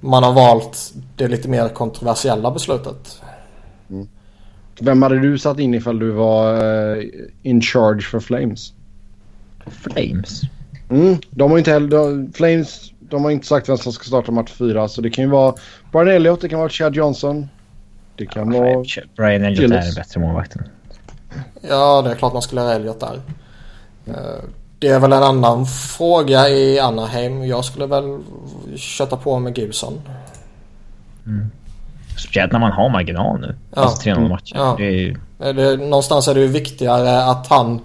man 0.00 0.22
har 0.22 0.32
valt 0.32 0.92
det 1.16 1.28
lite 1.28 1.48
mer 1.48 1.68
kontroversiella 1.68 2.50
beslutet. 2.50 3.20
Vem 4.80 5.02
hade 5.02 5.18
du 5.18 5.38
satt 5.38 5.58
in 5.58 5.74
ifall 5.74 5.98
du 5.98 6.10
var 6.10 6.54
eh, 6.96 7.04
in 7.42 7.62
charge 7.62 8.00
för 8.00 8.20
Flames? 8.20 8.72
Flames? 9.66 10.42
Mm, 10.90 11.16
de 11.30 11.50
har 11.50 11.58
inte 11.58 11.72
heller... 11.72 11.88
De, 11.88 12.32
Flames, 12.32 12.92
de 13.00 13.24
har 13.24 13.30
inte 13.30 13.46
sagt 13.46 13.68
vem 13.68 13.78
som 13.78 13.92
ska 13.92 14.04
starta 14.04 14.32
match 14.32 14.52
4 14.52 14.88
så 14.88 15.00
det 15.00 15.10
kan 15.10 15.24
ju 15.24 15.30
vara 15.30 15.54
Brian 15.92 16.08
Elliott, 16.08 16.40
det 16.40 16.48
kan 16.48 16.58
vara 16.58 16.68
Chad 16.68 16.94
Johnson. 16.94 17.48
Det 18.16 18.26
kan 18.26 18.50
vara... 18.50 18.84
Brian 19.16 19.44
Elliott 19.44 19.72
är 19.72 19.82
den 19.82 19.94
bättre 19.94 20.20
målvakten. 20.20 20.62
Ja, 21.60 22.02
det 22.02 22.10
är 22.10 22.14
klart 22.14 22.32
man 22.32 22.42
skulle 22.42 22.60
ha 22.60 22.72
Elliot 22.72 23.00
där. 23.00 23.20
Eh, 24.06 24.44
Det 24.78 24.88
är 24.88 25.00
väl 25.00 25.12
en 25.12 25.22
annan 25.22 25.66
fråga 25.66 26.48
i 26.48 26.80
Anaheim. 26.80 27.44
Jag 27.46 27.64
skulle 27.64 27.86
väl 27.86 28.18
köta 28.76 29.16
på 29.16 29.38
med 29.38 29.58
Gibson. 29.58 30.00
Mm. 31.26 31.50
Speciellt 32.18 32.52
när 32.52 32.58
man 32.58 32.72
har 32.72 32.88
marginal 32.88 33.40
nu. 33.40 33.54
Ja. 33.74 33.82
Alltså 33.82 34.08
3-0 34.10 34.28
matcher. 34.28 34.56
Ja. 34.56 34.74
Det 34.78 34.84
är 34.84 34.90
ju... 34.90 35.16
det, 35.38 35.76
någonstans 35.76 36.28
är 36.28 36.34
det 36.34 36.40
ju 36.40 36.46
viktigare 36.46 37.24
att 37.24 37.46
han 37.46 37.80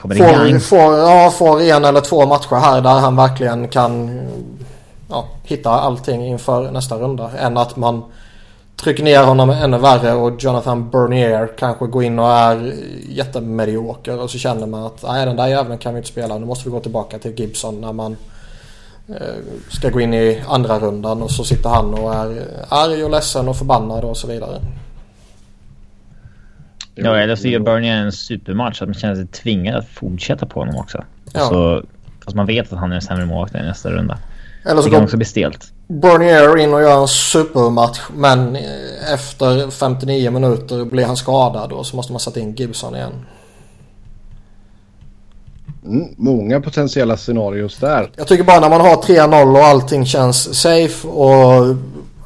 får, 0.00 0.58
får, 0.58 0.98
ja, 0.98 1.30
får 1.30 1.60
en 1.62 1.84
eller 1.84 2.00
två 2.00 2.26
matcher 2.26 2.56
här 2.56 2.80
där 2.80 3.00
han 3.00 3.16
verkligen 3.16 3.68
kan 3.68 4.20
ja, 5.10 5.28
hitta 5.44 5.70
allting 5.70 6.26
inför 6.26 6.70
nästa 6.70 6.96
runda. 6.96 7.30
Än 7.38 7.56
att 7.56 7.76
man 7.76 8.04
trycker 8.76 9.02
ner 9.04 9.22
honom 9.22 9.50
ännu 9.50 9.78
värre 9.78 10.12
och 10.12 10.42
Jonathan 10.42 10.90
Bernier 10.90 11.48
kanske 11.58 11.86
går 11.86 12.04
in 12.04 12.18
och 12.18 12.30
är 12.30 12.74
jättemedioker 13.08 14.20
och 14.20 14.30
så 14.30 14.38
känner 14.38 14.66
man 14.66 14.84
att 14.84 15.02
nej 15.02 15.26
den 15.26 15.36
där 15.36 15.46
jäveln 15.46 15.78
kan 15.78 15.94
vi 15.94 15.98
inte 15.98 16.08
spela. 16.08 16.38
Nu 16.38 16.46
måste 16.46 16.68
vi 16.68 16.70
gå 16.70 16.80
tillbaka 16.80 17.18
till 17.18 17.40
Gibson 17.40 17.80
när 17.80 17.92
man 17.92 18.16
eh, 19.08 19.16
ska 19.68 19.90
gå 19.90 20.00
in 20.00 20.14
i 20.14 20.42
andra 20.48 20.78
rundan 20.78 21.22
och 21.22 21.30
så 21.30 21.44
sitter 21.44 21.68
han 21.68 21.94
och 21.94 22.14
är 22.14 22.42
arg 22.68 23.04
och 23.04 23.10
ledsen 23.10 23.48
och 23.48 23.56
förbannad 23.56 24.04
och 24.04 24.16
så 24.16 24.26
vidare. 24.26 24.60
Ja, 26.94 27.16
eller 27.16 27.36
så 27.36 27.48
gör 27.48 27.60
Bernier 27.60 27.96
en 27.96 28.12
supermatch 28.12 28.78
så 28.78 28.84
att 28.84 28.88
man 28.88 28.94
känner 28.94 29.14
sig 29.14 29.26
tvingad 29.26 29.76
att 29.76 29.88
fortsätta 29.88 30.46
på 30.46 30.60
honom 30.60 30.76
också. 30.76 31.04
Ja. 31.32 31.40
Så, 31.40 31.82
fast 32.24 32.36
man 32.36 32.46
vet 32.46 32.72
att 32.72 32.78
han 32.78 32.92
är 32.92 32.96
en 32.96 33.02
sämre 33.02 33.26
målvakt 33.26 33.54
i 33.54 33.58
nästa 33.58 33.90
runda. 33.90 34.18
Eller 34.64 34.82
så 34.82 34.88
det 34.88 34.94
kan 34.94 35.04
också 35.04 35.16
bli 35.16 35.26
stelt. 35.26 35.72
Bernier 35.88 36.58
in 36.58 36.74
och 36.74 36.80
gör 36.82 37.00
en 37.00 37.08
supermatch 37.08 38.00
men 38.14 38.56
efter 39.12 39.70
59 39.70 40.30
minuter 40.30 40.84
blir 40.84 41.04
han 41.04 41.16
skadad 41.16 41.72
och 41.72 41.86
så 41.86 41.96
måste 41.96 42.12
man 42.12 42.20
sätta 42.20 42.40
in 42.40 42.54
Gibson 42.54 42.96
igen. 42.96 43.12
Mm, 45.84 46.14
många 46.16 46.60
potentiella 46.60 47.16
scenarios 47.16 47.76
där. 47.76 48.10
Jag 48.16 48.28
tycker 48.28 48.44
bara 48.44 48.60
när 48.60 48.70
man 48.70 48.80
har 48.80 48.96
3-0 48.96 49.58
och 49.58 49.64
allting 49.64 50.06
känns 50.06 50.60
safe 50.60 51.08
och 51.08 51.76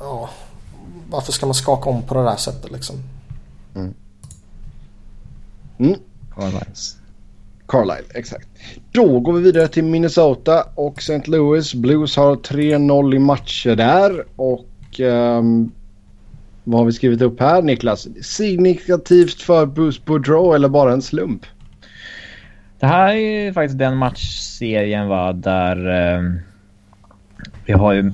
ja, 0.00 0.28
varför 1.10 1.32
ska 1.32 1.46
man 1.46 1.54
skaka 1.54 1.90
om 1.90 2.02
på 2.02 2.14
det 2.14 2.22
där 2.22 2.36
sättet 2.36 2.72
liksom? 2.72 2.96
Mm. 3.74 3.94
Mm. 5.78 5.98
Carlisle. 6.34 6.99
Carlisle, 7.70 8.04
exakt. 8.14 8.48
Då 8.92 9.20
går 9.20 9.32
vi 9.32 9.42
vidare 9.42 9.68
till 9.68 9.84
Minnesota 9.84 10.64
och 10.74 10.98
St. 10.98 11.22
Louis. 11.30 11.74
Blues 11.74 12.16
har 12.16 12.36
3-0 12.36 13.14
i 13.14 13.18
matcher 13.18 13.76
där 13.76 14.24
och 14.36 15.00
um, 15.00 15.72
vad 16.64 16.80
har 16.80 16.86
vi 16.86 16.92
skrivit 16.92 17.22
upp 17.22 17.40
här 17.40 17.62
Niklas? 17.62 18.08
Signifikativt 18.22 19.42
för 19.42 19.66
Bruce 19.66 20.00
Boudreau 20.04 20.54
eller 20.54 20.68
bara 20.68 20.92
en 20.92 21.02
slump? 21.02 21.46
Det 22.78 22.86
här 22.86 23.14
är 23.14 23.52
faktiskt 23.52 23.78
den 23.78 23.96
matchserien 23.96 25.08
va, 25.08 25.32
där 25.32 25.76
eh, 25.88 26.22
vi 27.66 27.72
har 27.72 27.92
ju 27.92 28.12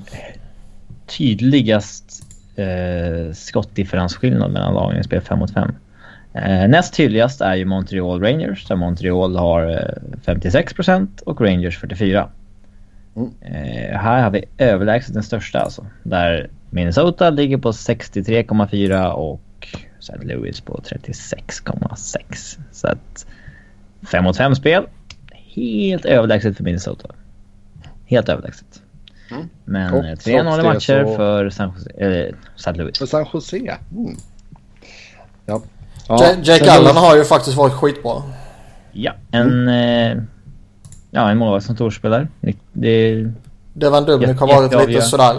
tydligast 1.05 2.23
eh, 2.55 3.33
skottdifferensskillnad 3.33 4.51
mellan 4.51 4.73
lagen 4.73 4.99
i 4.99 5.03
spel 5.03 5.21
5 5.21 5.39
mot 5.39 5.53
5. 5.53 5.71
Eh, 6.43 6.67
näst 6.69 6.93
tydligast 6.93 7.41
är 7.41 7.55
ju 7.55 7.65
Montreal 7.65 8.21
Rangers 8.21 8.67
där 8.67 8.75
Montreal 8.75 9.35
har 9.35 9.69
eh, 9.69 10.33
56% 10.33 11.23
och 11.23 11.41
Rangers 11.41 11.77
44. 11.77 12.29
Mm. 13.15 13.31
Eh, 13.41 13.99
här 13.99 14.23
har 14.23 14.29
vi 14.29 14.45
överlägset 14.57 15.13
den 15.13 15.23
största 15.23 15.59
alltså. 15.59 15.85
Där 16.03 16.49
Minnesota 16.69 17.29
ligger 17.29 17.57
på 17.57 17.71
63,4 17.71 19.11
och 19.11 19.41
St. 19.99 20.17
Louis 20.21 20.61
på 20.61 20.81
36,6. 20.85 22.59
Så 22.71 22.87
att 22.87 23.25
5 24.11 24.23
mot 24.23 24.37
5 24.37 24.55
spel. 24.55 24.87
Helt 25.31 26.05
överlägset 26.05 26.57
för 26.57 26.63
Minnesota. 26.63 27.09
Helt 28.05 28.29
överlägset. 28.29 28.81
Mm. 29.31 29.49
Men 29.65 29.93
3-0 29.93 30.59
eh, 30.59 30.63
matcher 30.63 31.03
så... 31.03 31.15
för 31.15 31.49
San 31.49 31.73
Jose, 31.75 32.27
äh, 32.27 32.35
St. 32.55 32.73
Louis. 32.73 32.97
För 32.97 33.05
San 33.05 33.25
Jose? 33.33 33.57
Mm. 33.57 34.15
Ja. 35.45 35.61
Ja, 36.07 36.33
Jake 36.43 36.71
Allen 36.71 36.95
har 36.95 37.15
ju 37.15 37.23
faktiskt 37.23 37.57
varit 37.57 37.73
skitbra. 37.73 38.23
Ja, 38.91 39.13
en, 39.31 39.67
mm. 39.67 40.17
eh, 40.17 40.23
ja, 41.11 41.31
en 41.31 41.37
målvakt 41.37 41.65
som 41.65 41.75
storspelare. 41.75 42.27
Det, 42.73 43.27
Devan 43.73 44.05
Dubnik 44.05 44.39
har 44.39 44.47
varit 44.47 44.89
lite 44.89 45.01
sådär. 45.01 45.35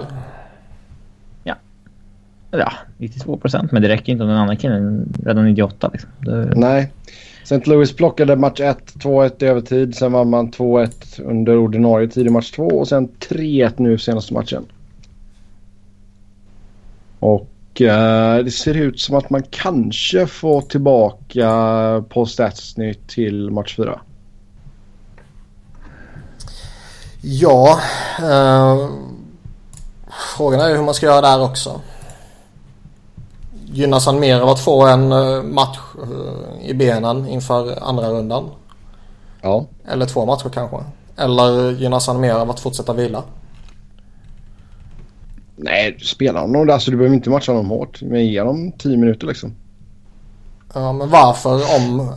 Ja. 1.44 1.54
Ja, 2.50 2.72
92 2.96 3.36
procent. 3.36 3.72
Men 3.72 3.82
det 3.82 3.88
räcker 3.88 4.12
inte 4.12 4.24
om 4.24 4.30
den 4.30 4.38
andra 4.38 4.56
killen 4.56 5.14
redan 5.24 5.44
98 5.44 5.90
liksom. 5.92 6.10
Det... 6.18 6.52
Nej. 6.56 6.92
St. 7.42 7.70
Louis 7.70 7.96
plockade 7.96 8.36
match 8.36 8.60
1, 8.60 8.94
2-1 8.94 9.44
i 9.44 9.46
övertid. 9.46 9.94
Sen 9.94 10.12
vann 10.12 10.30
man 10.30 10.50
2-1 10.50 11.22
under 11.22 11.56
ordinarie 11.56 12.08
tid 12.08 12.26
i 12.26 12.30
match 12.30 12.50
2 12.50 12.62
och 12.62 12.88
sen 12.88 13.08
3-1 13.08 13.72
nu 13.76 13.98
senaste 13.98 14.34
matchen. 14.34 14.66
Och 17.18 17.48
uh, 17.80 18.44
det 18.44 18.50
ser 18.50 18.74
ut 18.74 19.00
som 19.00 19.16
att 19.16 19.30
man 19.30 19.42
kanske 19.50 20.26
får 20.26 20.60
tillbaka 20.60 22.04
på 22.08 22.26
Statsnytt 22.26 23.08
till 23.08 23.50
match 23.50 23.76
4. 23.76 24.00
Ja, 27.22 27.78
uh, 28.20 28.88
frågan 30.36 30.60
är 30.60 30.76
hur 30.76 30.82
man 30.82 30.94
ska 30.94 31.06
göra 31.06 31.20
där 31.20 31.42
också. 31.42 31.80
Gynnas 33.64 34.06
han 34.06 34.20
mer 34.20 34.40
av 34.40 34.48
att 34.48 34.60
få 34.60 34.86
en 34.86 35.12
uh, 35.12 35.42
match 35.42 35.78
i 36.62 36.74
benen 36.74 37.28
inför 37.28 37.82
andra 37.82 38.08
rundan? 38.08 38.50
Ja. 39.40 39.66
Eller 39.88 40.06
två 40.06 40.26
matcher 40.26 40.48
kanske. 40.48 40.76
Eller 41.16 41.70
gynnas 41.72 42.06
han 42.06 42.20
mer 42.20 42.34
av 42.34 42.50
att 42.50 42.60
fortsätta 42.60 42.92
vila? 42.92 43.22
Nej, 45.58 45.98
spela 46.00 46.40
honom. 46.40 46.70
Alltså, 46.70 46.90
du 46.90 46.96
behöver 46.96 47.16
inte 47.16 47.30
matcha 47.30 47.52
honom 47.52 47.70
hårt. 47.70 48.02
Men 48.02 48.26
ge 48.26 48.40
honom 48.40 48.72
10 48.72 48.96
minuter 48.96 49.26
liksom. 49.26 49.54
Ja, 50.74 50.92
men 50.92 51.10
varför 51.10 51.54
om 51.76 52.12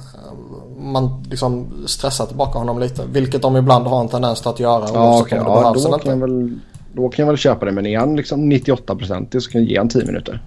man 0.78 1.24
liksom 1.30 1.68
stressar 1.88 2.26
tillbaka 2.26 2.60
honom 2.60 2.80
lite? 2.80 3.06
Vilket 3.12 3.42
de 3.42 3.58
ibland 3.58 3.88
har 3.88 4.02
en 4.02 4.08
tendens 4.08 4.48
att 4.48 4.60
göra. 4.60 4.90
Ja, 4.94 5.22
okay, 5.22 5.40
ja 5.40 5.74
då, 5.76 5.98
kan 5.98 6.12
jag 6.12 6.28
väl, 6.28 6.60
då 6.94 7.10
kan 7.10 7.24
jag 7.24 7.28
väl 7.28 7.38
köpa 7.38 7.66
det. 7.66 7.72
Men 7.72 7.86
är 7.86 8.00
han 8.00 8.16
liksom 8.16 8.50
98 8.50 8.96
procent 8.96 9.44
så 9.44 9.52
kan 9.52 9.62
jag 9.62 9.72
ge 9.72 9.78
honom 9.78 9.90
10 9.90 10.06
minuter. 10.06 10.44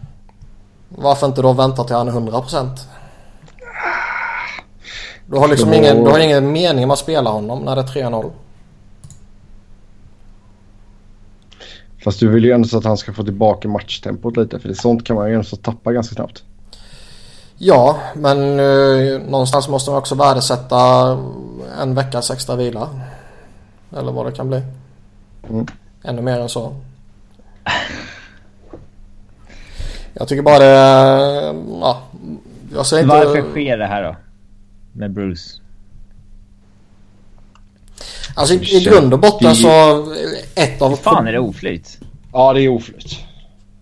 Varför 0.88 1.26
inte 1.26 1.42
då 1.42 1.52
vänta 1.52 1.84
till 1.84 1.96
han 1.96 2.08
är 2.08 2.12
100 2.12 2.40
procent? 2.40 2.88
Du 5.26 5.36
har 5.36 5.48
liksom 5.48 5.70
då... 5.70 5.76
ingen, 5.76 6.04
du 6.04 6.10
har 6.10 6.18
ingen 6.18 6.52
mening 6.52 6.88
med 6.88 6.92
att 6.92 6.98
spela 6.98 7.30
honom 7.30 7.58
när 7.58 7.76
det 7.76 7.82
är 7.82 7.86
3-0. 7.86 8.30
Fast 12.04 12.20
du 12.20 12.28
vill 12.28 12.44
ju 12.44 12.50
ändå 12.50 12.68
så 12.68 12.78
att 12.78 12.84
han 12.84 12.96
ska 12.96 13.12
få 13.12 13.24
tillbaka 13.24 13.68
matchtempot 13.68 14.36
lite. 14.36 14.58
För 14.58 14.68
det 14.68 14.74
sånt 14.74 15.04
kan 15.04 15.16
man 15.16 15.28
ju 15.28 15.34
ändå 15.34 15.44
så 15.44 15.56
tappa 15.56 15.92
ganska 15.92 16.14
snabbt. 16.14 16.44
Ja, 17.56 17.98
men 18.14 18.38
eh, 18.60 19.20
någonstans 19.28 19.68
måste 19.68 19.90
man 19.90 19.98
också 19.98 20.14
värdesätta 20.14 21.10
en 21.80 21.94
veckas 21.94 22.30
extra 22.30 22.56
vila. 22.56 22.88
Eller 23.96 24.12
vad 24.12 24.26
det 24.26 24.32
kan 24.32 24.48
bli. 24.48 24.62
Mm. 25.50 25.66
Ännu 26.02 26.22
mer 26.22 26.40
än 26.40 26.48
så. 26.48 26.76
Jag 30.14 30.28
tycker 30.28 30.42
bara 30.42 30.58
det... 30.58 30.74
Ja, 31.80 32.02
jag 32.74 32.86
säger 32.86 33.02
inte... 33.02 33.16
Varför 33.16 33.50
sker 33.50 33.78
det 33.78 33.86
här 33.86 34.02
då? 34.02 34.16
Med 34.92 35.10
Bruce? 35.10 35.63
Alltså 38.34 38.54
i, 38.54 38.76
i 38.76 38.84
grund 38.84 39.14
och 39.14 39.20
botten 39.20 39.54
så... 39.54 39.68
Ett 40.54 40.82
av... 40.82 40.90
Hur 40.90 40.96
fan 40.96 41.26
är 41.26 41.32
det 41.32 41.38
oflyt? 41.38 41.98
Ja, 42.32 42.52
det 42.52 42.60
är 42.60 42.68
oflyt. 42.68 43.18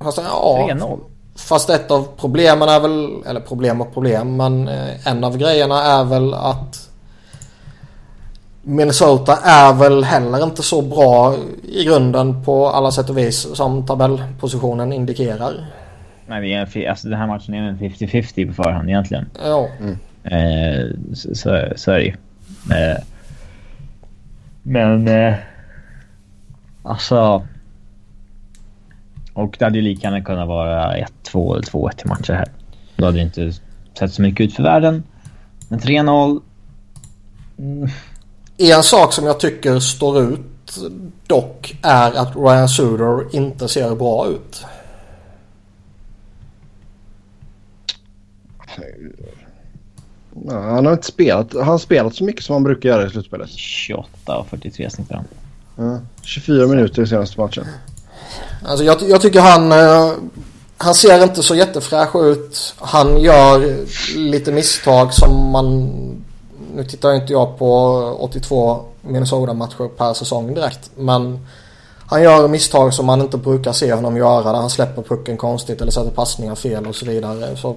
Fast, 0.00 0.18
ja, 0.24 0.68
3-0. 0.70 1.00
Fast 1.36 1.70
ett 1.70 1.90
av 1.90 2.09
problemen 2.16 2.68
är 2.68 2.80
väl... 2.80 3.22
Eller 3.26 3.40
problem 3.40 3.80
och 3.80 3.94
problem. 3.94 4.36
Men 4.36 4.68
eh, 4.68 5.07
en 5.07 5.24
av 5.24 5.38
grejerna 5.38 5.82
är 5.82 6.05
väl 6.05 6.34
att... 6.34 6.88
Minnesota 8.64 9.36
är 9.36 9.72
väl 9.72 10.05
heller 10.05 10.44
inte 10.44 10.62
så 10.62 10.82
bra 10.82 11.34
i 11.62 11.84
grunden 11.84 12.44
på 12.44 12.68
alla 12.68 12.90
sätt 12.90 13.11
och 13.11 13.18
vis 13.18 13.57
som 13.57 13.86
tabellpositionen 13.86 14.92
indikerar. 14.92 15.66
Nej, 16.26 16.40
det 16.40 16.82
är, 16.82 16.90
alltså 16.90 17.09
den 17.09 17.18
här 17.18 17.26
matchen 17.26 17.55
är 17.55 17.59
en 17.59 17.78
50-50 17.78 18.48
på 18.48 18.62
förhand 18.62 18.88
egentligen. 18.88 19.30
Ja. 19.44 19.68
Mm. 19.80 19.98
Eh, 20.24 21.14
så, 21.14 21.34
så, 21.34 21.72
så 21.76 21.90
är 21.90 21.98
det 21.98 22.05
ju. 22.05 22.14
Eh, 22.70 22.98
men... 24.63 25.09
Eh, 25.09 25.35
alltså... 26.83 27.47
Och 29.35 29.57
det 29.59 29.65
hade 29.65 29.79
ju 29.79 29.85
lika 29.85 30.07
gärna 30.07 30.25
kunnat 30.25 30.49
vara 30.49 30.97
1-2 30.97 31.55
eller 31.55 31.63
2-1 31.63 32.05
i 32.05 32.09
matcher 32.09 32.33
här. 32.33 32.49
Då 32.97 33.05
hade 33.05 33.17
det 33.17 33.23
inte 33.23 33.53
sett 33.99 34.13
så 34.13 34.23
mycket 34.23 34.47
ut 34.47 34.55
för 34.55 34.63
världen. 34.63 35.03
Men 35.69 35.81
3-0... 35.81 36.41
Mm. 37.59 37.89
En 38.59 38.83
sak 38.83 39.13
som 39.13 39.27
jag 39.27 39.41
tycker 39.41 39.81
står 39.81 40.23
ut 40.23 40.79
dock 41.27 41.77
är 41.83 42.13
att 42.13 42.37
Ryan 42.37 42.69
Suder 42.69 43.37
inte 43.37 43.69
ser 43.69 43.95
bra 43.95 44.27
ut. 44.27 44.65
Ja, 50.35 50.61
han 50.61 50.87
har 50.87 50.93
inte 50.93 51.07
spelat, 51.07 51.55
han 51.55 51.64
har 51.68 51.78
spelat 51.78 52.14
så 52.14 52.24
mycket 52.24 52.45
som 52.45 52.53
han 52.53 52.62
brukar 52.62 52.89
göra 52.89 53.07
i 53.07 53.11
slutspelet. 53.11 53.51
28 53.51 54.39
och 54.39 54.47
43 54.47 54.91
snittar 54.91 55.14
han. 55.14 55.24
Ja, 55.76 56.01
24 56.22 56.66
minuter 56.66 57.03
i 57.03 57.07
senaste 57.07 57.41
matchen. 57.41 57.64
Alltså 58.64 58.85
jag, 58.85 59.03
jag 59.09 59.20
tycker 59.20 59.41
han... 59.41 59.72
eh, 59.72 60.12
han 60.76 60.95
ser 60.95 61.22
inte 61.22 61.43
så 61.43 61.55
jättefräsch 61.55 62.16
ut. 62.16 62.74
Han 62.78 63.20
gör 63.20 63.76
lite 64.16 64.53
misstag 64.53 65.14
som 65.14 65.51
man... 65.51 65.91
Nu 66.74 66.85
tittar 66.85 67.14
inte 67.14 67.33
jag 67.33 67.59
på 67.59 67.95
82 68.20 68.80
Minnesota-matcher 69.01 69.89
per 69.97 70.14
säsong 70.14 70.55
direkt. 70.55 70.91
Men 70.97 71.47
han 72.07 72.22
gör 72.22 72.49
misstag 72.49 72.95
som 72.95 73.07
man 73.07 73.20
inte 73.20 73.37
brukar 73.37 73.72
se 73.72 73.93
honom 73.93 74.16
göra. 74.16 74.53
Där 74.53 74.59
han 74.59 74.70
släpper 74.70 75.03
pucken 75.03 75.37
konstigt 75.37 75.80
eller 75.80 75.93
sätter 75.93 76.11
passningar 76.11 76.55
fel 76.55 76.87
och 76.87 76.95
så 76.95 77.07
vidare. 77.07 77.57
Så 77.57 77.76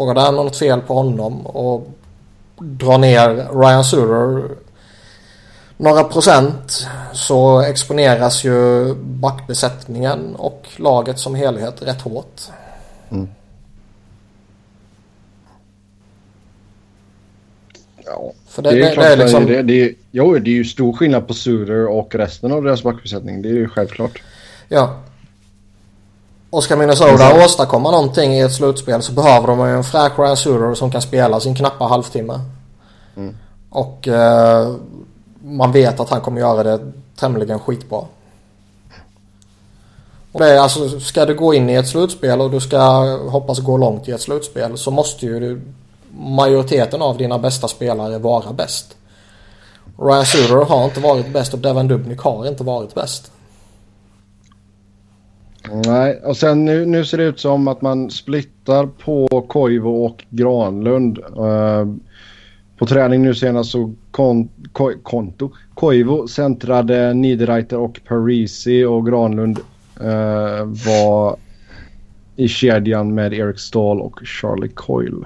frågar 0.00 0.14
det 0.14 0.20
är 0.20 0.32
något 0.32 0.56
fel 0.56 0.80
på 0.80 0.94
honom 0.94 1.46
och 1.46 1.88
drar 2.58 2.98
ner 2.98 3.48
Ryan 3.60 3.84
Suter 3.84 4.48
några 5.76 6.04
procent 6.04 6.86
så 7.12 7.60
exponeras 7.60 8.44
ju 8.44 8.94
backbesättningen 8.94 10.34
och 10.36 10.68
laget 10.76 11.18
som 11.18 11.34
helhet 11.34 11.82
rätt 11.82 12.00
hårt. 12.00 12.40
Ja, 18.04 18.32
För 18.48 18.62
det, 18.62 18.70
det, 18.70 18.76
det, 18.76 18.82
är 18.82 18.88
det, 18.88 18.94
klart 18.94 19.06
är 19.06 19.16
det, 19.16 19.22
liksom... 19.22 19.46
det, 19.46 19.62
det, 19.62 19.82
är, 19.82 19.94
jo, 20.10 20.38
det 20.38 20.50
är 20.50 20.54
ju 20.54 20.64
stor 20.64 20.92
skillnad 20.92 21.26
på 21.26 21.34
Suter 21.34 21.86
och 21.86 22.14
resten 22.14 22.52
av 22.52 22.62
deras 22.62 22.82
backbesättning. 22.82 23.42
Det 23.42 23.48
är 23.48 23.54
ju 23.54 23.68
självklart. 23.68 24.22
Ja. 24.68 25.00
Och 26.50 26.64
ska 26.64 26.76
Minnesota 26.76 27.44
åstadkomma 27.44 27.90
någonting 27.90 28.32
i 28.34 28.40
ett 28.40 28.52
slutspel 28.52 29.02
så 29.02 29.12
behöver 29.12 29.46
de 29.46 29.68
ju 29.68 29.76
en 29.76 29.84
fräsch 29.84 30.18
Ryan 30.18 30.36
Suter 30.36 30.74
som 30.74 30.90
kan 30.90 31.02
spela 31.02 31.40
sin 31.40 31.54
knappa 31.54 31.84
halvtimme. 31.84 32.40
Mm. 33.16 33.36
Och 33.70 34.08
eh, 34.08 34.74
man 35.42 35.72
vet 35.72 36.00
att 36.00 36.10
han 36.10 36.20
kommer 36.20 36.40
göra 36.40 36.62
det 36.62 36.92
tämligen 37.16 37.58
skitbra. 37.58 38.02
Och 40.32 40.40
det 40.40 40.50
är 40.50 40.58
alltså, 40.58 41.00
ska 41.00 41.24
du 41.24 41.34
gå 41.34 41.54
in 41.54 41.70
i 41.70 41.74
ett 41.74 41.88
slutspel 41.88 42.40
och 42.40 42.50
du 42.50 42.60
ska 42.60 42.78
hoppas 43.16 43.58
gå 43.58 43.76
långt 43.76 44.08
i 44.08 44.12
ett 44.12 44.20
slutspel 44.20 44.78
så 44.78 44.90
måste 44.90 45.26
ju 45.26 45.40
du, 45.40 45.60
majoriteten 46.18 47.02
av 47.02 47.16
dina 47.16 47.38
bästa 47.38 47.68
spelare 47.68 48.18
vara 48.18 48.52
bäst. 48.52 48.96
Ryan 49.98 50.26
Suter 50.26 50.64
har 50.64 50.84
inte 50.84 51.00
varit 51.00 51.32
bäst 51.32 51.54
och 51.54 51.58
Devin 51.58 51.88
Dubnik 51.88 52.20
har 52.20 52.48
inte 52.48 52.64
varit 52.64 52.94
bäst. 52.94 53.30
Nej, 55.68 56.20
och 56.24 56.36
sen 56.36 56.64
nu, 56.64 56.86
nu 56.86 57.04
ser 57.04 57.18
det 57.18 57.24
ut 57.24 57.40
som 57.40 57.68
att 57.68 57.82
man 57.82 58.10
splittar 58.10 58.86
på 58.86 59.46
Koivu 59.48 59.88
och 59.88 60.24
Granlund. 60.30 61.18
Eh, 61.18 61.86
på 62.78 62.86
träning 62.86 63.22
nu 63.22 63.34
senast 63.34 63.70
så 63.70 63.94
kon, 64.10 64.48
ko, 64.72 64.92
konto. 65.02 65.50
Koivu 65.74 66.28
centrade 66.28 67.14
Niederreiter 67.14 67.78
och 67.78 68.00
Parisi 68.08 68.84
och 68.84 69.06
Granlund 69.06 69.58
eh, 70.00 70.64
var 70.86 71.36
i 72.36 72.48
kedjan 72.48 73.14
med 73.14 73.32
Eric 73.34 73.60
Stahl 73.60 74.00
och 74.00 74.20
Charlie 74.24 74.68
Coyle. 74.68 75.24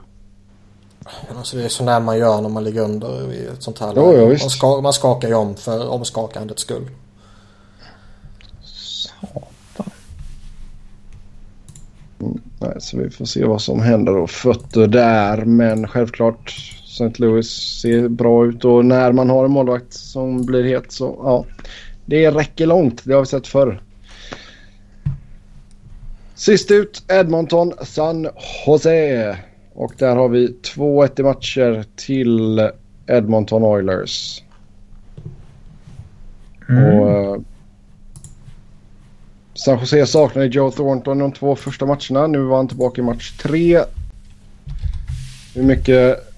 Alltså 1.37 1.57
det 1.57 1.65
är 1.65 1.69
sådär 1.69 2.01
man 2.01 2.19
gör 2.19 2.41
när 2.41 2.49
man 2.49 2.65
ligger 2.65 2.83
under 2.83 3.33
i 3.33 3.47
ett 3.47 3.63
sånt 3.63 3.79
här 3.79 3.93
Jo, 3.97 4.13
läge. 4.13 4.23
ja, 4.23 4.29
man, 4.29 4.51
ska, 4.51 4.81
man 4.81 4.93
skakar 4.93 5.29
ju 5.29 5.35
om 5.35 5.55
för 5.55 5.89
omskakandets 5.89 6.63
skull. 6.63 6.91
Nej, 12.59 12.77
så 12.79 12.99
vi 12.99 13.11
får 13.11 13.25
se 13.25 13.45
vad 13.45 13.63
som 13.63 13.83
händer 13.83 14.17
och 14.17 14.31
fötter 14.31 14.87
där. 14.87 15.45
Men 15.45 15.89
självklart 15.89 16.51
St. 16.85 17.13
Louis 17.17 17.51
ser 17.81 18.09
bra 18.09 18.47
ut 18.47 18.65
och 18.65 18.85
när 18.85 19.13
man 19.13 19.31
har 19.31 19.45
en 19.45 19.51
målvakt 19.51 19.93
som 19.93 20.47
blir 20.47 20.65
het 20.65 20.93
så 20.93 21.21
ja. 21.23 21.45
Det 22.07 22.31
räcker 22.31 22.67
långt. 22.67 23.05
Det 23.05 23.13
har 23.13 23.21
vi 23.21 23.27
sett 23.27 23.47
förr. 23.47 23.83
Sist 26.35 26.71
ut 26.71 27.03
Edmonton 27.09 27.73
San 27.83 28.29
Jose. 28.67 29.39
Och 29.75 29.93
där 29.99 30.17
har 30.17 30.29
vi 30.29 30.57
2-1 30.77 31.21
i 31.21 31.23
matcher 31.23 31.85
till 31.97 32.71
Edmonton 33.07 33.63
Oilers. 33.63 34.43
Mm. 36.69 36.85
Och, 36.85 37.11
eh, 37.11 37.41
San 39.55 39.79
Jose 39.79 40.07
saknade 40.07 40.47
Joe 40.47 40.71
Thornton 40.71 41.19
de 41.19 41.33
två 41.33 41.57
första 41.57 41.87
matcherna. 41.87 42.27
Nu 42.27 42.43
var 42.43 42.57
han 42.57 42.69
tillbaka 42.69 43.01
i 43.01 43.05
match 43.05 43.33
tre. 43.43 43.85
Hur 45.55 45.63
mycket 45.63 46.33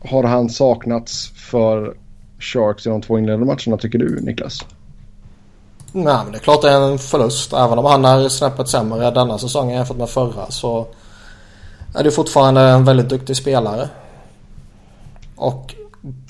har 0.00 0.22
han 0.22 0.50
saknats 0.50 1.32
för 1.50 1.96
Sharks 2.38 2.86
i 2.86 2.88
de 2.88 3.02
två 3.02 3.18
inledande 3.18 3.46
matcherna 3.46 3.76
tycker 3.76 3.98
du 3.98 4.20
Niklas? 4.20 4.60
Nej 5.92 6.16
men 6.22 6.32
det 6.32 6.38
är 6.38 6.40
klart 6.40 6.62
det 6.62 6.70
är 6.70 6.80
en 6.80 6.98
förlust. 6.98 7.52
Även 7.52 7.78
om 7.78 7.84
han 7.84 8.04
är 8.04 8.28
snäppet 8.28 8.68
sämre 8.68 9.10
denna 9.10 9.38
säsongen 9.38 9.76
jämfört 9.76 9.96
med 9.96 10.08
förra 10.08 10.50
så 10.50 10.86
är 11.94 12.04
det 12.04 12.10
fortfarande 12.10 12.60
en 12.60 12.84
väldigt 12.84 13.08
duktig 13.08 13.36
spelare. 13.36 13.88
Och 15.36 15.74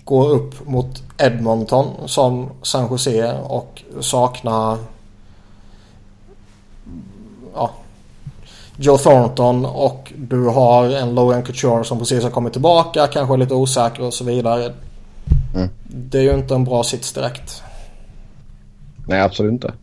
går 0.04 0.30
upp 0.30 0.66
mot 0.66 1.02
Edmonton 1.18 2.08
som 2.08 2.50
San 2.62 2.90
Jose 2.90 3.38
och 3.42 3.82
saknar 4.00 4.78
ja, 7.56 7.70
Joe 8.76 8.98
Thornton 8.98 9.64
och 9.64 10.12
du 10.16 10.44
har 10.44 10.90
en 10.90 11.14
Logan 11.14 11.42
Couture 11.42 11.84
som 11.84 11.98
precis 11.98 12.22
har 12.22 12.30
kommit 12.30 12.52
tillbaka, 12.52 13.06
kanske 13.06 13.34
är 13.34 13.38
lite 13.38 13.54
osäker 13.54 14.02
och 14.02 14.14
så 14.14 14.24
vidare. 14.24 14.72
Mm. 15.54 15.68
Det 15.88 16.18
är 16.18 16.22
ju 16.22 16.34
inte 16.34 16.54
en 16.54 16.64
bra 16.64 16.84
sits 16.84 17.12
direkt. 17.12 17.62
Nej, 19.06 19.20
absolut 19.20 19.52
inte. 19.52 19.74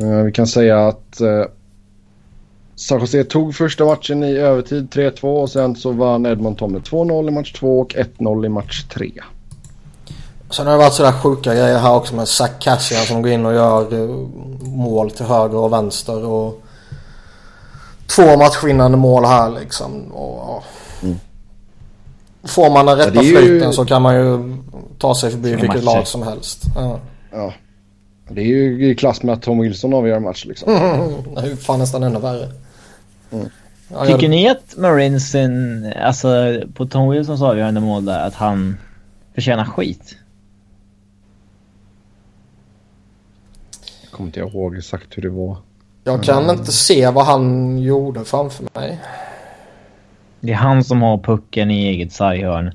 Eh, 0.00 0.22
vi 0.24 0.32
kan 0.32 0.46
säga 0.46 0.88
att 0.88 1.20
uh, 1.20 1.44
San 2.74 3.00
Jose 3.00 3.24
tog 3.24 3.54
första 3.54 3.84
matchen 3.84 4.24
i 4.24 4.36
övertid 4.36 4.88
3-2 4.88 5.22
och 5.22 5.50
sen 5.50 5.76
så 5.76 5.92
vann 5.92 6.26
Edmonton 6.26 6.72
med 6.72 6.82
2-0 6.82 7.28
i 7.28 7.30
match 7.30 7.52
2 7.52 7.80
och 7.80 7.94
1-0 7.94 8.46
i 8.46 8.48
match 8.48 8.84
3. 8.84 9.12
Sen 10.56 10.66
har 10.66 10.72
det 10.72 10.78
varit 10.78 10.92
sådär 10.92 11.12
sjuka 11.12 11.54
grejer 11.54 11.78
här 11.78 11.94
också 11.94 12.14
med 12.14 12.28
Zach 12.28 12.50
Cassian 12.60 13.04
som 13.04 13.22
går 13.22 13.32
in 13.32 13.46
och 13.46 13.54
gör 13.54 13.94
eh, 13.94 14.08
mål 14.68 15.10
till 15.10 15.26
höger 15.26 15.56
och 15.56 15.72
vänster 15.72 16.24
och 16.24 16.62
två 18.16 18.36
matchvinnande 18.36 18.96
mål 18.96 19.24
här 19.24 19.50
liksom. 19.50 20.12
Och, 20.12 20.38
ja. 20.48 20.62
Mm. 21.02 21.16
Får 22.44 22.70
man 22.70 22.86
den 22.86 22.98
Ja, 22.98 23.06
rätta 23.06 23.10
det 23.20 23.26
är 23.26 23.30
ju- 23.30 23.36
flyten 23.36 23.72
så 23.72 23.84
kan 23.84 24.02
man 24.02 24.14
ju 24.14 24.56
ta 24.98 25.14
sig 25.14 25.30
förbi 25.30 25.50
vilket 25.50 25.68
matcher. 25.68 25.84
lag 25.84 26.06
som 26.06 26.22
helst. 26.22 26.62
Ja. 26.76 26.98
Ja. 27.32 27.52
Det 28.28 28.40
är 28.40 28.44
ju 28.44 28.90
i 28.90 28.94
klass 28.94 29.22
med 29.22 29.32
att 29.32 29.42
Tom 29.42 29.58
Wilson 29.60 29.94
avgör 29.94 30.16
en 30.16 30.22
match 30.22 30.44
liksom. 30.44 30.72
Är 31.36 31.46
ju 31.46 31.56
fan 31.56 31.78
nästan 31.78 32.02
ännu 32.02 32.18
värre. 32.18 32.48
Mm. 33.32 33.48
Ja, 33.88 34.04
Tycker 34.06 34.22
jag, 34.22 34.30
ni 34.30 34.48
att 34.48 34.76
Marinsin, 34.76 35.92
alltså 36.02 36.60
på 36.74 36.86
Tom 36.86 37.10
Wilsons 37.10 37.42
avgörande 37.42 37.80
mål 37.80 38.04
där, 38.04 38.26
att 38.26 38.34
han 38.34 38.78
förtjänar 39.34 39.64
skit? 39.64 40.16
Kommer 44.14 44.28
inte 44.28 44.40
ihåg 44.40 44.76
exakt 44.76 45.18
hur 45.18 45.22
det 45.22 45.28
var. 45.28 45.56
jag 46.04 46.22
kan 46.22 46.50
inte 46.50 46.72
se 46.72 47.10
vad 47.10 47.24
han 47.26 47.78
gjorde 47.78 48.24
framför 48.24 48.64
mig. 48.74 49.00
Det 50.40 50.52
är 50.52 50.56
han 50.56 50.84
som 50.84 51.02
har 51.02 51.18
pucken 51.18 51.70
i 51.70 51.86
eget 51.88 52.12
sarghörn. 52.12 52.74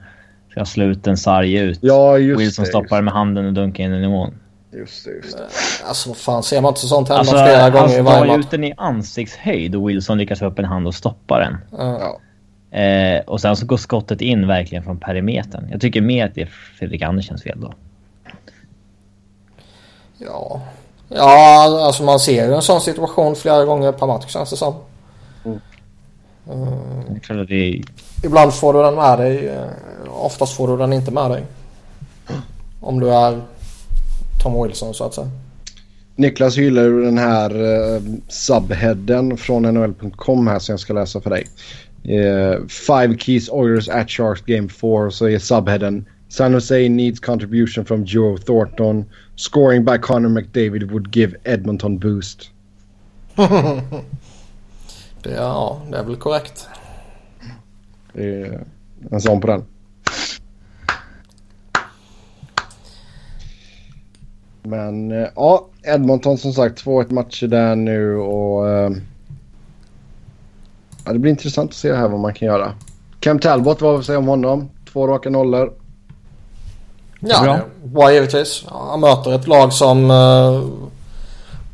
Ska 0.51 0.65
slå 0.65 0.85
ut 0.85 1.07
en 1.07 1.17
sarg 1.17 1.57
ut. 1.57 1.79
Ja, 1.81 2.17
just 2.17 2.39
Wilson 2.41 2.63
det. 2.65 2.69
stoppar 2.69 3.01
med 3.01 3.13
handen 3.13 3.45
och 3.45 3.53
dunkar 3.53 3.83
in 3.83 3.91
den 3.91 4.03
i 4.03 4.07
mål. 4.07 4.31
Just 4.73 5.05
det, 5.05 5.11
just 5.11 5.37
det. 5.37 5.43
Alltså 5.87 6.09
vad 6.09 6.17
fan 6.17 6.43
ser 6.43 6.61
man 6.61 6.69
inte 6.69 6.79
sånt 6.87 7.07
hända 7.09 7.19
Alltså, 7.19 7.35
flera 7.35 7.69
gånger 7.69 7.93
i 7.93 7.95
han 7.95 8.05
varje 8.05 8.19
drar 8.19 8.25
ju 8.25 8.31
match? 8.37 8.45
ut 8.45 8.51
den 8.51 8.63
i 8.63 8.73
ansiktshöjd 8.77 9.75
och 9.75 9.89
Wilson 9.89 10.17
lyckas 10.17 10.39
få 10.39 10.45
upp 10.45 10.59
en 10.59 10.65
hand 10.65 10.87
och 10.87 10.95
stoppa 10.95 11.39
den. 11.39 11.57
Ja. 11.71 12.19
Eh, 12.79 13.21
och 13.25 13.41
sen 13.41 13.55
så 13.55 13.65
går 13.65 13.77
skottet 13.77 14.21
in 14.21 14.47
verkligen 14.47 14.83
från 14.83 14.99
perimetern. 14.99 15.67
Jag 15.71 15.81
tycker 15.81 16.01
mer 16.01 16.25
att 16.25 16.35
det 16.35 16.41
är 16.41 16.49
Fredrik 16.79 17.01
Andersens 17.01 17.43
fel 17.43 17.61
då. 17.61 17.73
Ja. 20.17 20.61
Ja, 21.09 21.81
alltså 21.85 22.03
man 22.03 22.19
ser 22.19 22.47
ju 22.47 22.53
en 22.55 22.61
sån 22.61 22.81
situation 22.81 23.35
flera 23.35 23.65
gånger 23.65 23.91
per 23.91 24.07
match 24.07 24.25
känns 24.33 24.49
det 24.49 24.57
som. 24.57 24.73
Mm. 25.45 25.59
Eh, 26.49 27.45
Det 27.47 27.81
ibland 28.23 28.53
får 28.53 28.73
du 28.73 28.81
den 28.83 28.95
med 28.95 29.19
dig. 29.19 29.47
eh, 29.47 29.67
Oftast 30.11 30.53
får 30.57 30.67
du 30.67 30.77
den 30.77 30.93
inte 30.93 31.11
med 31.11 31.31
dig. 31.31 31.43
Om 32.81 32.99
du 32.99 33.09
är 33.13 33.41
Tom 34.43 34.63
Wilson 34.63 34.93
så 34.93 35.03
att 35.03 35.13
säga. 35.13 35.29
Niklas 36.15 36.57
hyllar 36.57 36.83
ju 36.83 37.03
den 37.05 37.17
här 37.17 37.55
uh, 37.61 38.01
subheaden 38.27 39.37
från 39.37 39.61
NHL.com 39.63 40.47
här 40.47 40.59
som 40.59 40.73
jag 40.73 40.79
ska 40.79 40.93
läsa 40.93 41.21
för 41.21 41.29
dig. 41.29 41.47
Eh, 42.03 42.59
five 42.67 43.17
keys 43.17 43.49
Oilers 43.49 43.89
at 43.89 44.09
Sharks 44.11 44.41
game 44.41 44.69
4 44.69 45.11
så 45.11 45.27
är 45.27 45.39
subheaden 45.39 46.05
San 46.29 46.53
Jose 46.53 46.89
needs 46.89 47.19
contribution 47.19 47.85
from 47.85 48.05
Joe 48.05 48.37
Thornton. 48.37 49.05
Scoring 49.35 49.83
by 49.83 49.97
Connor 49.97 50.29
McDavid 50.29 50.91
would 50.91 51.11
give 51.11 51.35
Edmonton 51.43 51.97
boost. 51.97 52.51
Det, 53.35 53.43
ja, 55.35 55.81
det 55.91 55.97
är 55.97 56.03
väl 56.03 56.15
korrekt. 56.15 56.67
Det 58.13 58.41
är 58.41 58.63
en 59.11 59.21
sån 59.21 59.41
på 59.41 59.47
den. 59.47 59.65
Men 64.63 65.11
eh, 65.11 65.27
ja, 65.35 65.67
Edmonton 65.83 66.37
som 66.37 66.53
sagt 66.53 66.85
2-1 66.85 67.13
matcher 67.13 67.47
där 67.47 67.75
nu 67.75 68.15
och 68.15 68.69
eh, 68.69 68.91
ja, 71.05 71.13
det 71.13 71.19
blir 71.19 71.31
intressant 71.31 71.69
att 71.69 71.75
se 71.75 71.93
här 71.93 72.07
vad 72.09 72.19
man 72.19 72.33
kan 72.33 72.47
göra. 72.47 72.73
Cam 73.19 73.39
Talbot, 73.39 73.81
vad 73.81 73.95
vill 73.95 74.05
säga 74.05 74.17
om 74.17 74.27
honom? 74.27 74.69
Två 74.91 75.07
raka 75.07 75.29
nollor. 75.29 75.78
Ja, 77.19 77.43
bra. 77.43 77.59
bra 77.83 78.13
givetvis. 78.13 78.65
Han 78.69 78.99
möter 78.99 79.35
ett 79.35 79.47
lag 79.47 79.73
som 79.73 80.11
eh, 80.11 80.63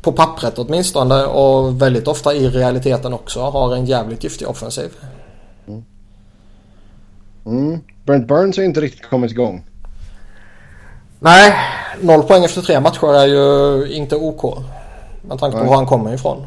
på 0.02 0.12
pappret 0.12 0.58
åtminstone 0.58 1.24
och 1.24 1.82
väldigt 1.82 2.08
ofta 2.08 2.34
i 2.34 2.48
realiteten 2.48 3.12
också 3.12 3.40
har 3.40 3.74
en 3.74 3.86
jävligt 3.86 4.24
giftig 4.24 4.48
offensiv. 4.48 4.90
Mm. 5.68 5.84
Mm. 7.46 7.80
Brent 8.04 8.28
Burns 8.28 8.56
har 8.56 8.64
inte 8.64 8.80
riktigt 8.80 9.10
kommit 9.10 9.30
igång. 9.30 9.64
Nej, 11.20 11.54
noll 12.00 12.22
poäng 12.22 12.44
efter 12.44 12.62
tre 12.62 12.80
matcher 12.80 13.14
är 13.14 13.26
ju 13.26 13.92
inte 13.92 14.16
OK. 14.16 14.58
Med 15.22 15.38
tanke 15.38 15.58
på 15.58 15.64
var 15.64 15.76
han 15.76 15.86
kommer 15.86 16.14
ifrån. 16.14 16.46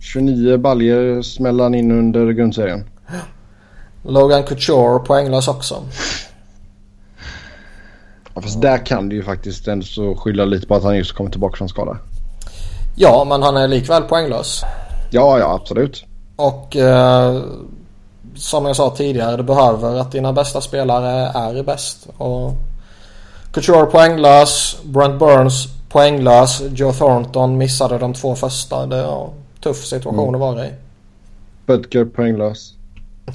29 0.00 0.56
baljer 0.56 1.22
smäller 1.22 1.64
han 1.64 1.74
in 1.74 1.90
under 1.90 2.32
grundserien. 2.32 2.84
Logan 4.02 4.42
Couture 4.42 4.98
poänglös 4.98 5.48
också. 5.48 5.82
Ja, 8.38 8.42
fast 8.42 8.60
där 8.60 8.86
kan 8.86 9.08
du 9.08 9.16
ju 9.16 9.22
faktiskt 9.22 9.68
ändå 9.68 9.86
så 9.86 10.14
skylla 10.14 10.44
lite 10.44 10.66
på 10.66 10.74
att 10.74 10.82
han 10.82 10.96
just 10.96 11.12
kommit 11.12 11.32
tillbaka 11.32 11.56
från 11.56 11.68
skada. 11.68 11.98
Ja, 12.96 13.26
men 13.28 13.42
han 13.42 13.56
är 13.56 13.68
likväl 13.68 14.02
poänglös. 14.02 14.62
Ja, 15.10 15.38
ja 15.38 15.54
absolut. 15.54 16.04
Och 16.36 16.76
eh, 16.76 17.42
som 18.34 18.66
jag 18.66 18.76
sa 18.76 18.90
tidigare, 18.90 19.36
det 19.36 19.42
behöver 19.42 19.96
att 20.00 20.12
dina 20.12 20.32
bästa 20.32 20.60
spelare 20.60 21.10
är 21.34 21.62
bäst. 21.62 22.08
Och 22.16 22.52
Couture 23.52 23.86
poänglös, 23.86 24.76
Brent 24.84 25.18
Burns 25.18 25.66
poänglös, 25.88 26.62
Joe 26.74 26.92
Thornton 26.92 27.58
missade 27.58 27.98
de 27.98 28.14
två 28.14 28.34
första. 28.34 28.86
Det 28.86 28.96
är 28.96 29.22
en 29.22 29.30
tuff 29.60 29.84
situation 29.84 30.28
mm. 30.28 30.34
att 30.34 30.40
vara 30.40 30.66
i. 30.66 30.70
Butker 31.66 32.04
poänglös. 32.04 32.74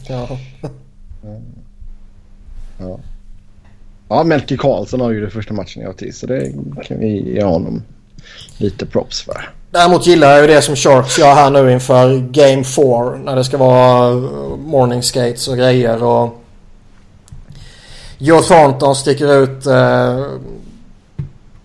Ja. 0.08 0.28
ja. 0.62 0.70
Ja, 2.78 3.00
Ja, 4.14 4.24
Melker 4.24 4.58
Karlsson 4.58 5.02
har 5.02 5.12
ju 5.12 5.22
det 5.22 5.30
första 5.30 5.54
matchen 5.54 5.82
i 5.82 5.86
AT 5.86 6.16
så 6.16 6.28
det 6.28 6.54
kan 6.86 7.00
vi 7.00 7.34
ge 7.34 7.44
honom 7.44 7.84
lite 8.58 8.86
props 8.86 9.22
för. 9.22 9.50
Däremot 9.72 10.08
gillar 10.08 10.32
jag 10.32 10.42
ju 10.42 10.48
det 10.48 10.62
som 10.62 10.76
Sharks 10.76 11.20
gör 11.20 11.34
här 11.36 11.50
nu 11.50 11.72
inför 11.72 12.18
Game 12.18 12.64
4 12.64 13.16
när 13.24 13.36
det 13.36 13.44
ska 13.44 13.58
vara 13.58 14.10
eh, 14.10 14.58
morning 14.58 15.04
skates 15.04 15.48
och 15.48 15.58
grejer 15.58 16.04
och 16.04 16.44
Joe 18.18 18.42
Thornton 18.42 18.96
sticker 18.96 19.44
ut 19.44 19.66
eh, 19.66 20.26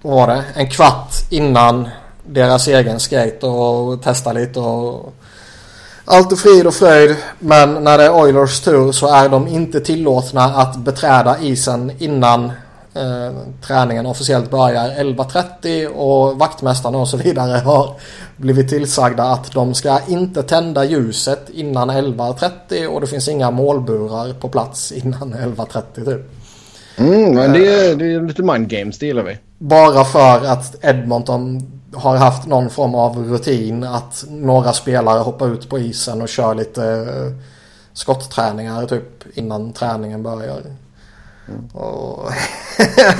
vad 0.03 0.14
var 0.14 0.26
det? 0.26 0.44
En 0.55 0.70
kvart 0.70 1.12
innan 1.30 1.88
deras 2.26 2.68
egen 2.68 3.01
skate 3.01 3.46
och 3.46 4.03
testar 4.03 4.34
lite 4.34 4.61
och 4.61 5.14
allt 6.09 6.32
är 6.32 6.36
frid 6.36 6.66
och 6.66 6.74
fröjd. 6.74 7.16
Men 7.38 7.84
när 7.84 7.98
det 7.98 8.04
är 8.04 8.14
Oilers 8.14 8.61
tur 8.61 8.92
så 8.92 9.14
är 9.14 9.28
de 9.28 9.48
inte 9.48 9.80
tillåtna 9.80 10.42
att 10.44 10.76
beträda 10.76 11.38
isen 11.40 11.92
innan 11.98 12.44
eh, 12.94 13.36
träningen 13.66 14.06
officiellt 14.06 14.50
börjar 14.50 14.88
11.30 14.88 15.86
och 15.86 16.38
vaktmästarna 16.38 16.98
och 16.98 17.09
så 17.09 17.16
vidare 17.16 17.59
har 17.64 17.94
blivit 18.36 18.68
tillsagda 18.68 19.22
att 19.22 19.52
de 19.52 19.74
ska 19.74 20.00
inte 20.09 20.42
tända 20.42 20.84
ljuset 20.84 21.50
innan 21.50 21.90
11.30 21.90 22.86
och 22.86 23.00
det 23.00 23.06
finns 23.06 23.28
inga 23.28 23.50
målburar 23.50 24.32
på 24.32 24.48
plats 24.48 24.92
innan 24.92 25.34
11.30 25.34 26.04
typ. 26.04 26.30
Mm, 26.96 27.34
men 27.34 27.52
det 27.52 27.66
är, 27.66 27.96
det 27.96 28.12
är 28.12 28.20
lite 28.20 28.42
mind 28.42 28.68
games, 28.68 28.98
det 28.98 29.06
gillar 29.06 29.22
vi. 29.22 29.38
Bara 29.59 30.04
för 30.04 30.46
att 30.46 30.84
Edmonton 30.84 31.77
har 31.95 32.16
haft 32.16 32.47
någon 32.47 32.70
form 32.70 32.95
av 32.95 33.24
rutin 33.24 33.84
att 33.84 34.24
några 34.28 34.72
spelare 34.72 35.18
hoppar 35.18 35.49
ut 35.49 35.68
på 35.68 35.78
isen 35.78 36.22
och 36.22 36.28
kör 36.28 36.55
lite 36.55 36.82
uh, 36.82 37.32
skottträningar 37.93 38.86
typ 38.86 39.39
innan 39.39 39.72
träningen 39.72 40.22
börjar. 40.22 40.61
Mm. 41.49 41.66
Och... 41.72 42.32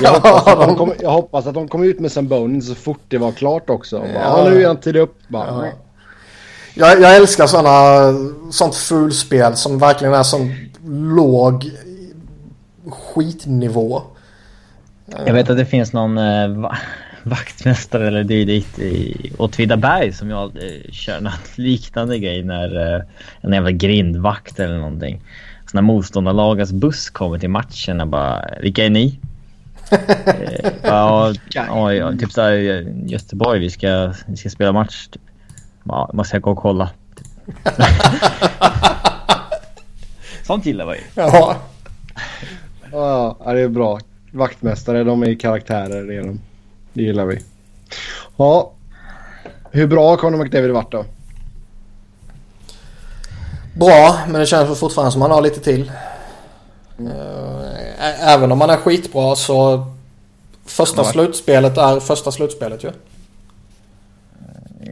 jag, 0.01 0.11
hoppas 0.11 0.47
att 0.47 0.67
de 0.67 0.75
kom, 0.77 0.93
jag 0.99 1.11
hoppas 1.11 1.47
att 1.47 1.53
de 1.53 1.67
kom 1.67 1.83
ut 1.83 1.99
med 1.99 2.11
Zamboni 2.11 2.61
så 2.61 2.75
fort 2.75 3.01
det 3.07 3.17
var 3.17 3.31
klart 3.31 3.69
också. 3.69 3.97
Ja, 4.13 4.43
ja 4.43 4.49
nu 4.49 4.63
är 4.63 4.67
han 4.67 4.77
tid 4.77 4.95
upp. 4.95 5.15
Bara, 5.27 5.47
ja. 5.47 5.71
jag, 6.73 7.01
jag, 7.01 7.15
älskar 7.15 7.47
sådana, 7.47 8.13
sånt 8.51 8.75
fulspel 8.75 9.55
som 9.55 9.79
verkligen 9.79 10.13
är 10.13 10.23
sån 10.23 10.55
låg 11.15 11.71
skitnivå. 12.89 14.01
Jag 15.25 15.33
vet 15.33 15.49
att 15.49 15.57
det 15.57 15.65
finns 15.65 15.93
någon 15.93 16.17
eh, 16.17 16.71
vaktmästare 17.23 18.07
eller 18.07 18.23
dylikt 18.23 18.79
i 18.79 19.31
Åtvidaberg 19.37 20.13
som 20.13 20.29
jag 20.29 20.55
eh, 20.55 20.91
kör 20.91 21.21
något 21.21 21.49
liknande 21.57 22.19
grej 22.19 22.43
när 22.43 22.95
eh, 22.95 23.01
en 23.41 23.53
jävla 23.53 23.71
grindvakt 23.71 24.59
eller 24.59 24.77
någonting. 24.77 25.21
Så 25.71 25.77
när 25.77 25.81
motståndarlagets 25.81 26.71
buss 26.71 27.09
kommer 27.09 27.39
till 27.39 27.49
matchen 27.49 28.01
och 28.01 28.07
bara 28.07 28.45
“Vilka 28.61 28.85
är 28.85 28.89
ni?” 28.89 29.19
eh, 29.91 30.71
ja, 30.83 31.33
ja, 31.53 32.11
typ 32.19 32.31
såhär 32.31 32.53
Göteborg, 33.05 33.59
vi 33.59 33.69
ska, 33.69 34.13
vi 34.25 34.37
ska 34.37 34.49
spela 34.49 34.71
match. 34.71 35.07
Typ. 35.07 35.21
Ja, 35.83 36.09
måste 36.13 36.35
jag 36.35 36.41
gå 36.41 36.51
och 36.51 36.57
kolla. 36.57 36.89
Sånt 40.43 40.65
gillar 40.65 40.85
vi 40.85 40.95
ju. 40.95 41.03
Ja. 41.15 41.57
Ja, 42.91 43.37
det 43.45 43.61
är 43.61 43.67
bra. 43.67 43.99
Vaktmästare, 44.31 45.03
de 45.03 45.23
är 45.23 45.39
karaktärer. 45.39 46.03
Det, 46.03 46.15
är 46.15 46.23
de. 46.23 46.39
Det 46.93 47.01
gillar 47.01 47.25
vi. 47.25 47.39
Ja, 48.37 48.71
hur 49.71 49.87
bra 49.87 50.09
har 50.09 50.17
Conor 50.17 50.37
McDavid 50.37 50.71
varit 50.71 50.91
då? 50.91 51.05
Bra, 53.73 54.19
men 54.27 54.39
det 54.39 54.45
känns 54.45 54.79
fortfarande 54.79 55.11
som 55.11 55.21
han 55.21 55.31
har 55.31 55.41
lite 55.41 55.59
till. 55.59 55.91
Mm. 56.99 57.13
Även 58.21 58.51
om 58.51 58.61
han 58.61 58.69
är 58.69 58.77
skitbra 58.77 59.35
så 59.35 59.85
första 60.65 61.01
ja. 61.01 61.11
slutspelet 61.11 61.77
är 61.77 61.99
första 61.99 62.31
slutspelet 62.31 62.83
ju. 62.83 62.91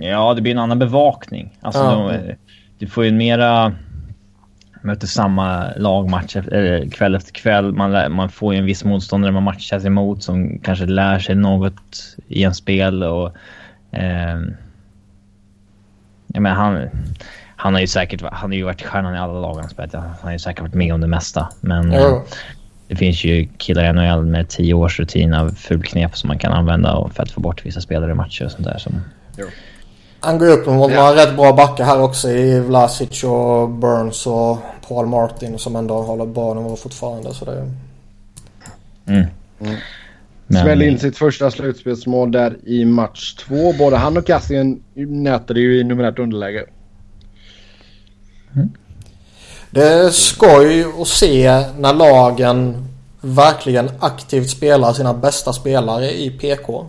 Ja, 0.01 0.33
det 0.33 0.41
blir 0.41 0.51
en 0.51 0.59
annan 0.59 0.79
bevakning. 0.79 1.57
Alltså, 1.61 1.81
ja. 1.81 2.11
de, 2.11 2.35
du 2.79 2.87
får 2.87 3.05
ju 3.05 3.11
mera 3.11 3.75
möter 4.81 5.07
samma 5.07 5.71
lagmatch 5.77 6.35
eller 6.35 6.89
kväll 6.89 7.15
efter 7.15 7.31
kväll. 7.31 7.71
Man, 7.73 8.11
man 8.11 8.29
får 8.29 8.53
ju 8.53 8.59
en 8.59 8.65
viss 8.65 8.83
motståndare 8.83 9.31
man 9.31 9.43
matchas 9.43 9.85
emot 9.85 10.23
som 10.23 10.59
kanske 10.59 10.85
lär 10.85 11.19
sig 11.19 11.35
något 11.35 12.15
i 12.27 12.43
en 12.43 12.53
spel. 12.53 13.03
Och, 13.03 13.31
eh, 13.91 14.39
jag 16.27 16.41
menar, 16.41 16.55
han, 16.55 16.89
han 17.55 17.73
har 17.73 17.81
ju 17.81 17.87
säkert 17.87 18.21
han 18.21 18.51
har 18.51 18.57
ju 18.57 18.63
varit 18.63 18.81
stjärnan 18.81 19.15
i 19.15 19.17
alla 19.17 19.39
lag 19.39 19.55
han 19.55 19.69
spelat. 19.69 19.93
Han 19.93 20.13
har 20.21 20.31
ju 20.31 20.39
säkert 20.39 20.61
varit 20.61 20.73
med 20.73 20.93
om 20.93 21.01
det 21.01 21.07
mesta. 21.07 21.49
Men 21.61 21.85
mm. 21.85 21.93
eh, 21.93 22.21
det 22.87 22.95
finns 22.95 23.23
ju 23.23 23.47
killar 23.57 23.83
i 23.83 23.93
NHL 23.93 24.25
med 24.25 24.49
tio 24.49 24.73
års 24.73 24.99
rutin 24.99 25.33
av 25.33 25.49
fulknep 25.49 26.17
som 26.17 26.27
man 26.27 26.39
kan 26.39 26.53
använda 26.53 27.09
för 27.13 27.23
att 27.23 27.31
få 27.31 27.41
bort 27.41 27.65
vissa 27.65 27.81
spelare 27.81 28.11
i 28.11 28.15
matcher 28.15 28.45
och 28.45 28.51
sånt 28.51 28.67
där. 28.67 28.77
Som, 28.77 29.01
han 30.27 30.37
går 30.37 30.47
upp 30.47 30.65
mot 30.65 30.91
några 30.91 31.15
rätt 31.15 31.35
bra 31.35 31.53
backar 31.53 31.85
här 31.85 32.01
också 32.01 32.29
i 32.29 32.59
Vlasic 32.59 33.23
och 33.23 33.69
Burns 33.69 34.27
och 34.27 34.57
Paul 34.87 35.05
Martin 35.05 35.59
som 35.59 35.75
ändå 35.75 36.01
håller 36.01 36.25
bra 36.25 36.53
nivå 36.53 36.75
fortfarande. 36.75 37.33
Så 37.33 37.45
det... 37.45 37.57
Mm. 39.05 39.25
Mm. 39.59 39.75
Men... 40.47 40.61
Smällde 40.61 40.85
in 40.85 40.99
sitt 40.99 41.17
första 41.17 41.51
slutspelsmål 41.51 42.31
där 42.31 42.57
i 42.63 42.85
match 42.85 43.35
två. 43.35 43.73
Både 43.73 43.97
han 43.97 44.17
och 44.17 44.25
Cassian 44.27 44.83
nätade 44.93 45.59
ju 45.59 45.79
i 45.79 45.83
numerärt 45.83 46.19
underläge. 46.19 46.65
Mm. 48.55 48.69
Det 49.71 49.83
är 49.83 50.09
skoj 50.09 50.85
att 51.01 51.07
se 51.07 51.63
när 51.77 51.93
lagen 51.93 52.87
verkligen 53.21 53.89
aktivt 53.99 54.49
spelar 54.49 54.93
sina 54.93 55.13
bästa 55.13 55.53
spelare 55.53 56.11
i 56.11 56.29
PK. 56.29 56.85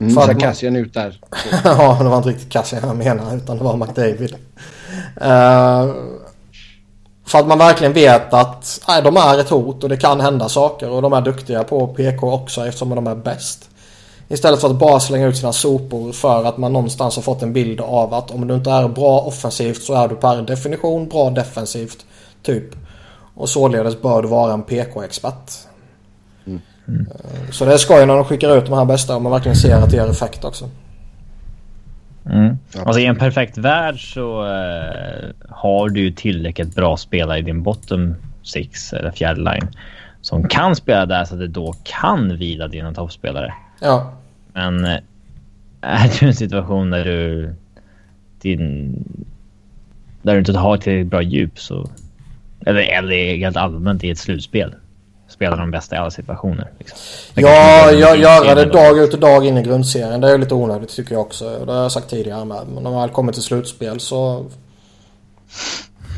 Mm, 0.00 0.14
för 0.14 0.30
att 0.30 0.40
Cassian 0.40 0.76
ut 0.76 0.94
där. 0.94 1.20
ja, 1.64 1.98
det 2.02 2.08
var 2.08 2.16
inte 2.16 2.28
riktigt 2.28 2.52
Cassian 2.52 2.82
jag 2.86 2.96
menade 2.96 3.36
utan 3.36 3.58
det 3.58 3.64
var 3.64 3.76
McDavid. 3.76 4.34
Uh, 5.22 5.94
för 7.26 7.38
att 7.38 7.46
man 7.46 7.58
verkligen 7.58 7.92
vet 7.92 8.34
att 8.34 8.80
nej, 8.88 9.02
de 9.02 9.16
är 9.16 9.38
ett 9.38 9.48
hot 9.48 9.82
och 9.82 9.88
det 9.88 9.96
kan 9.96 10.20
hända 10.20 10.48
saker 10.48 10.90
och 10.90 11.02
de 11.02 11.12
är 11.12 11.20
duktiga 11.20 11.64
på 11.64 11.86
PK 11.86 12.32
också 12.32 12.66
eftersom 12.66 12.88
de 12.88 13.06
är 13.06 13.14
bäst. 13.14 13.70
Istället 14.28 14.60
för 14.60 14.70
att 14.70 14.78
bara 14.78 15.00
slänga 15.00 15.26
ut 15.26 15.36
sina 15.36 15.52
sopor 15.52 16.12
för 16.12 16.44
att 16.44 16.58
man 16.58 16.72
någonstans 16.72 17.16
har 17.16 17.22
fått 17.22 17.42
en 17.42 17.52
bild 17.52 17.80
av 17.80 18.14
att 18.14 18.30
om 18.30 18.46
du 18.46 18.54
inte 18.54 18.70
är 18.70 18.88
bra 18.88 19.20
offensivt 19.20 19.82
så 19.82 19.94
är 19.94 20.08
du 20.08 20.16
per 20.16 20.42
definition 20.42 21.08
bra 21.08 21.30
defensivt. 21.30 22.04
Typ. 22.42 22.64
Och 23.34 23.48
således 23.48 24.02
bör 24.02 24.22
du 24.22 24.28
vara 24.28 24.52
en 24.52 24.62
PK-expert. 24.62 25.50
Så 27.50 27.64
det 27.64 27.72
är 27.72 27.76
skoj 27.76 28.06
när 28.06 28.14
de 28.14 28.24
skickar 28.24 28.58
ut 28.58 28.66
de 28.66 28.74
här 28.74 28.84
bästa 28.84 29.16
och 29.16 29.22
man 29.22 29.32
verkligen 29.32 29.56
ser 29.56 29.76
att 29.76 29.90
det 29.90 29.96
ger 29.96 30.10
effekt 30.10 30.44
också. 30.44 30.70
Mm. 32.26 32.58
Alltså 32.84 33.00
i 33.00 33.06
en 33.06 33.16
perfekt 33.16 33.58
värld 33.58 34.14
så 34.14 34.42
uh, 34.42 35.30
har 35.48 35.88
du 35.88 36.00
ju 36.00 36.10
tillräckligt 36.10 36.74
bra 36.74 36.96
spelare 36.96 37.38
i 37.38 37.42
din 37.42 37.62
bottom 37.62 38.14
six 38.42 38.92
eller 38.92 39.10
fjärde 39.10 39.40
line 39.40 39.68
som 40.20 40.48
kan 40.48 40.76
spela 40.76 41.06
där 41.06 41.24
så 41.24 41.34
att 41.34 41.40
det 41.40 41.48
då 41.48 41.74
kan 41.84 42.36
vila 42.36 42.68
dina 42.68 42.94
toppspelare. 42.94 43.54
Ja. 43.80 44.12
Men 44.52 44.84
uh, 44.84 44.96
är 45.80 46.20
du 46.20 46.26
i 46.26 46.28
en 46.28 46.34
situation 46.34 46.90
där 46.90 47.04
du 47.04 47.54
din 48.40 49.04
där 50.22 50.32
du 50.32 50.38
inte 50.38 50.58
har 50.58 50.76
tillräckligt 50.76 51.10
bra 51.10 51.22
djup 51.22 51.58
så 51.58 51.90
eller, 52.66 52.80
eller 52.80 53.36
helt 53.36 53.56
allmänt 53.56 54.04
i 54.04 54.10
ett 54.10 54.18
slutspel 54.18 54.74
spela 55.30 55.56
de 55.56 55.70
bästa 55.70 55.96
i 55.96 55.98
alla 55.98 56.10
situationer. 56.10 56.70
Liksom. 56.78 56.98
Ja, 57.34 57.90
jag 57.90 58.18
göra 58.18 58.54
det 58.54 58.64
dag 58.64 58.98
ut 58.98 59.14
och 59.14 59.20
dag 59.20 59.46
in 59.46 59.58
i 59.58 59.62
grundserien. 59.62 60.20
Det 60.20 60.30
är 60.30 60.38
lite 60.38 60.54
onödigt 60.54 60.88
tycker 60.88 61.14
jag 61.14 61.22
också. 61.22 61.64
Det 61.64 61.72
har 61.72 61.82
jag 61.82 61.92
sagt 61.92 62.10
tidigare 62.10 62.44
med. 62.44 62.66
Men 62.74 62.82
när 62.82 62.90
man 62.90 63.00
väl 63.00 63.10
kommer 63.10 63.32
till 63.32 63.42
slutspel 63.42 64.00
så... 64.00 64.46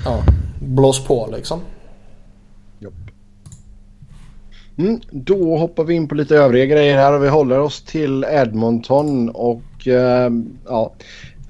Ja, 0.04 0.22
blås 0.60 1.04
på 1.04 1.28
liksom. 1.32 1.60
Mm, 4.78 5.00
då 5.10 5.56
hoppar 5.56 5.84
vi 5.84 5.94
in 5.94 6.08
på 6.08 6.14
lite 6.14 6.36
övriga 6.36 6.66
grejer 6.66 6.96
här 6.96 7.12
och 7.12 7.24
vi 7.24 7.28
håller 7.28 7.58
oss 7.58 7.82
till 7.82 8.24
Edmonton 8.28 9.28
och 9.28 9.88
eh, 9.88 10.30
ja, 10.68 10.94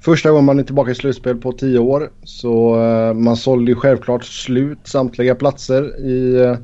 första 0.01 0.29
gången 0.29 0.45
man 0.45 0.59
är 0.59 0.63
tillbaka 0.63 0.91
i 0.91 0.95
slutspel 0.95 1.37
på 1.37 1.51
tio 1.51 1.79
år 1.79 2.11
så 2.23 2.81
eh, 2.81 3.13
man 3.13 3.37
sålde 3.37 3.71
ju 3.71 3.75
självklart 3.75 4.23
slut 4.23 4.79
samtliga 4.83 5.35
platser 5.35 6.05
i 6.05 6.35
eh, 6.35 6.57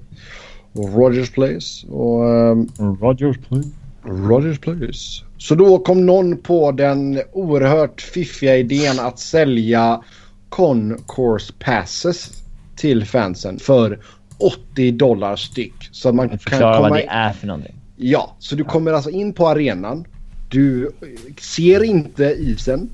Rogers 0.74 1.32
Place. 1.32 1.88
Och, 1.88 2.24
um, 2.24 2.70
Rogers 3.02 3.38
Place. 3.38 3.70
Rogers 4.04 4.60
Place. 4.60 5.24
Så 5.38 5.56
då 5.56 5.80
kom 5.80 6.06
någon 6.06 6.38
på 6.38 6.72
den 6.72 7.22
oerhört 7.32 8.02
fiffiga 8.02 8.58
idén 8.58 9.00
att 9.00 9.20
sälja 9.20 10.02
Concourse 10.50 11.54
Passes 11.60 12.44
till 12.76 13.06
fansen 13.06 13.60
för 13.60 14.00
80 14.38 14.92
dollar 14.92 15.36
styck. 15.36 15.74
Så 15.92 16.10
att 16.10 16.16
man 16.16 16.30
kan 16.30 16.60
komma 16.60 16.82
vad 16.82 16.92
det 16.92 17.08
är 17.08 17.34
för 17.34 17.48
någonting. 17.48 17.76
Ja, 17.96 18.36
så 18.40 18.56
du 18.56 18.64
kommer 18.64 18.94
alltså 18.94 19.10
in 19.10 19.34
på 19.34 19.48
arenan. 19.48 20.06
Du 20.50 20.92
ser 21.38 21.84
inte 21.84 22.24
isen. 22.24 22.90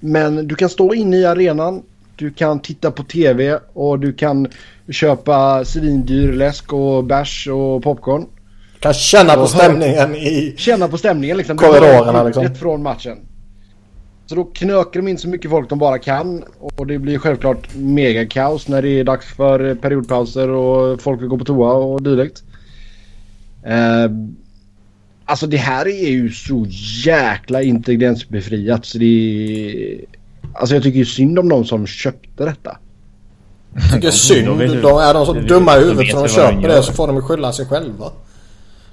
Men 0.00 0.48
du 0.48 0.54
kan 0.54 0.68
stå 0.68 0.94
inne 0.94 1.16
i 1.16 1.24
arenan. 1.24 1.82
Du 2.16 2.30
kan 2.30 2.60
titta 2.60 2.90
på 2.90 3.02
tv 3.02 3.60
och 3.72 3.98
du 3.98 4.12
kan 4.12 4.48
köpa 4.92 5.64
svindyr 5.64 6.32
läsk 6.32 6.72
och 6.72 7.04
bärs 7.04 7.48
och 7.48 7.82
popcorn. 7.82 8.26
Kan 8.80 8.94
känna 8.94 9.34
på 9.34 9.46
stämningen 9.46 10.14
i 10.14 10.54
Känna 10.56 10.88
på 10.88 10.98
stämningen 10.98 11.36
liksom. 11.36 11.56
Korridorerna 11.56 12.22
liksom. 12.22 12.54
från 12.54 12.82
matchen. 12.82 13.18
Så 14.26 14.34
då 14.34 14.44
knöker 14.44 15.00
de 15.00 15.08
in 15.08 15.18
så 15.18 15.28
mycket 15.28 15.50
folk 15.50 15.68
de 15.68 15.78
bara 15.78 15.98
kan. 15.98 16.44
Och 16.58 16.86
det 16.86 16.98
blir 16.98 17.18
självklart 17.18 17.74
mega 17.74 18.26
kaos 18.26 18.68
när 18.68 18.82
det 18.82 18.88
är 18.88 19.04
dags 19.04 19.26
för 19.26 19.74
periodpauser 19.74 20.48
och 20.48 21.02
folk 21.02 21.20
vill 21.20 21.28
gå 21.28 21.38
på 21.38 21.44
toa 21.44 21.72
och 21.72 22.02
dylikt. 22.02 22.42
Uh, 23.66 24.32
alltså 25.24 25.46
det 25.46 25.56
här 25.56 25.88
är 25.88 26.10
ju 26.10 26.30
så 26.30 26.66
jäkla 27.04 27.62
intelligensbefriat 27.62 28.84
så 28.84 28.98
det 28.98 29.04
är... 29.04 30.00
Alltså 30.54 30.74
jag 30.74 30.82
tycker 30.82 30.98
ju 30.98 31.04
synd 31.04 31.38
om 31.38 31.48
de 31.48 31.64
som 31.64 31.86
köpte 31.86 32.44
detta. 32.44 32.78
Jag 33.74 33.92
tycker 33.92 34.10
synd. 34.10 34.46
De, 34.58 34.86
är 34.86 35.14
de 35.14 35.26
så 35.26 35.32
dumma 35.32 35.76
i 35.76 35.80
huvudet 35.80 36.10
så 36.10 36.22
de 36.22 36.28
köper 36.28 36.68
det 36.68 36.82
så 36.82 36.92
får 36.92 37.06
de 37.06 37.22
skylla 37.22 37.52
sig 37.52 37.66
själva. 37.66 38.10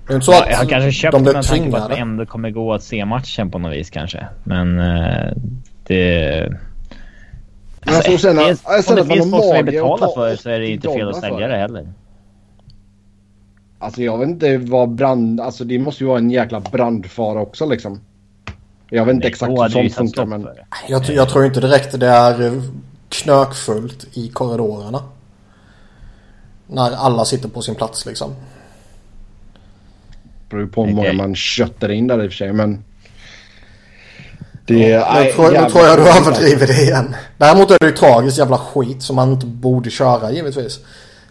Det 0.08 0.14
är 0.14 0.16
inte 0.16 0.26
så 0.26 0.32
ja, 0.32 0.44
att 0.44 0.52
jag 0.52 0.70
kanske 0.70 0.92
köpt 0.92 1.12
de 1.12 1.24
med 1.24 1.34
tanke 1.34 1.48
på 1.48 1.54
att 1.54 1.60
tvingade. 1.60 1.96
det 1.96 2.02
ändå 2.02 2.26
kommer 2.26 2.52
gå 2.52 2.74
att 2.74 2.84
se 2.84 3.06
matchen 3.06 3.52
på 3.52 3.60
något 3.60 3.74
vis 3.74 3.90
kanske. 3.90 4.28
Men 4.44 4.80
uh, 4.80 5.34
det... 5.88 6.50
Men 7.86 7.96
alltså, 7.96 8.18
sen, 8.18 8.36
det, 8.36 8.42
alltså, 8.64 8.82
sen 8.82 8.90
om 8.90 8.96
det 8.96 9.02
att 9.02 9.08
man 9.08 9.18
finns 9.18 9.32
har 9.32 9.40
folk 9.40 9.44
som 9.44 9.66
mage 9.66 9.72
betala 9.72 10.08
ta 10.08 10.14
för 10.14 10.30
det 10.30 10.38
så 10.38 10.50
är 10.50 10.60
det 10.60 10.68
inte 10.68 10.88
fel 10.88 11.08
80 11.08 11.18
att 11.18 11.24
sälja 11.24 11.48
det 11.48 11.58
heller. 11.58 11.88
Alltså 13.80 14.02
jag 14.02 14.18
vet 14.18 14.30
inte 14.30 14.58
vad 14.58 14.90
brand... 14.90 15.42
Alltså 15.42 15.64
det 15.64 15.80
måste 15.80 16.04
ju 16.04 16.08
vara 16.08 16.18
en 16.18 16.32
jäkla 16.32 16.60
brandfara 16.60 17.42
också 17.42 17.66
liksom. 17.66 18.02
Jag 18.90 19.06
vet 19.06 19.16
inte 19.16 19.28
exakt 19.28 19.52
hur 19.52 19.70
sånt 19.70 19.96
funkar 19.96 20.26
men... 20.26 20.48
Jag, 20.88 21.04
tror- 21.04 21.18
jag 21.18 21.30
tror 21.30 21.46
inte 21.46 21.60
direkt 21.60 22.00
det 22.00 22.08
är 22.08 22.42
eh, 22.42 22.54
knökfullt 23.10 24.06
i 24.14 24.30
korridorerna. 24.30 25.04
När 26.68 26.92
alla 26.92 27.26
sitter 27.26 27.50
på 27.50 27.62
sin 27.62 27.76
plats 27.76 28.06
liksom. 28.06 28.36
Det 30.50 30.56
beror 30.56 30.68
på 30.68 30.86
hur 30.86 30.94
många 30.94 31.14
man 31.14 31.36
köttar 31.36 31.92
in 31.92 32.08
där 32.08 32.24
i 32.24 32.28
och 32.28 32.32
för 32.32 32.38
sig 32.38 32.54
men... 32.54 32.84
Det 34.66 34.74
Nu 34.74 34.94
är... 34.94 35.32
tror, 35.32 35.52
nu 35.52 35.70
tror 35.70 35.86
jag 35.86 35.98
du 35.98 36.10
överdriver 36.10 36.68
det 36.68 36.82
igen. 36.82 37.16
Däremot 37.38 37.72
är 37.72 37.78
det 37.80 37.86
ju 37.86 37.92
tragiskt 37.92 38.38
jävla 38.38 38.58
skit 38.58 39.04
som 39.04 39.16
man 39.16 39.32
inte 39.32 39.46
borde 39.46 39.90
köra 39.90 40.32
givetvis. 40.32 40.80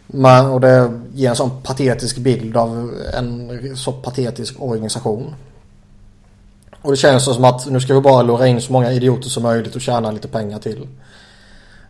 Men, 0.06 0.46
och 0.46 0.60
det 0.60 1.00
ger 1.14 1.30
en 1.30 1.36
sån 1.36 1.62
patetisk 1.62 2.18
bild 2.18 2.56
av 2.56 2.94
en 3.14 3.76
så 3.76 3.92
patetisk 3.92 4.54
organisation. 4.58 5.34
Och 6.82 6.90
det 6.90 6.96
känns 6.96 7.24
som 7.24 7.44
att 7.44 7.66
nu 7.66 7.80
ska 7.80 7.94
vi 7.94 8.00
bara 8.00 8.22
lura 8.22 8.46
in 8.46 8.60
så 8.60 8.72
många 8.72 8.92
idioter 8.92 9.28
som 9.28 9.42
möjligt 9.42 9.74
och 9.74 9.80
tjäna 9.80 10.10
lite 10.10 10.28
pengar 10.28 10.58
till. 10.58 10.88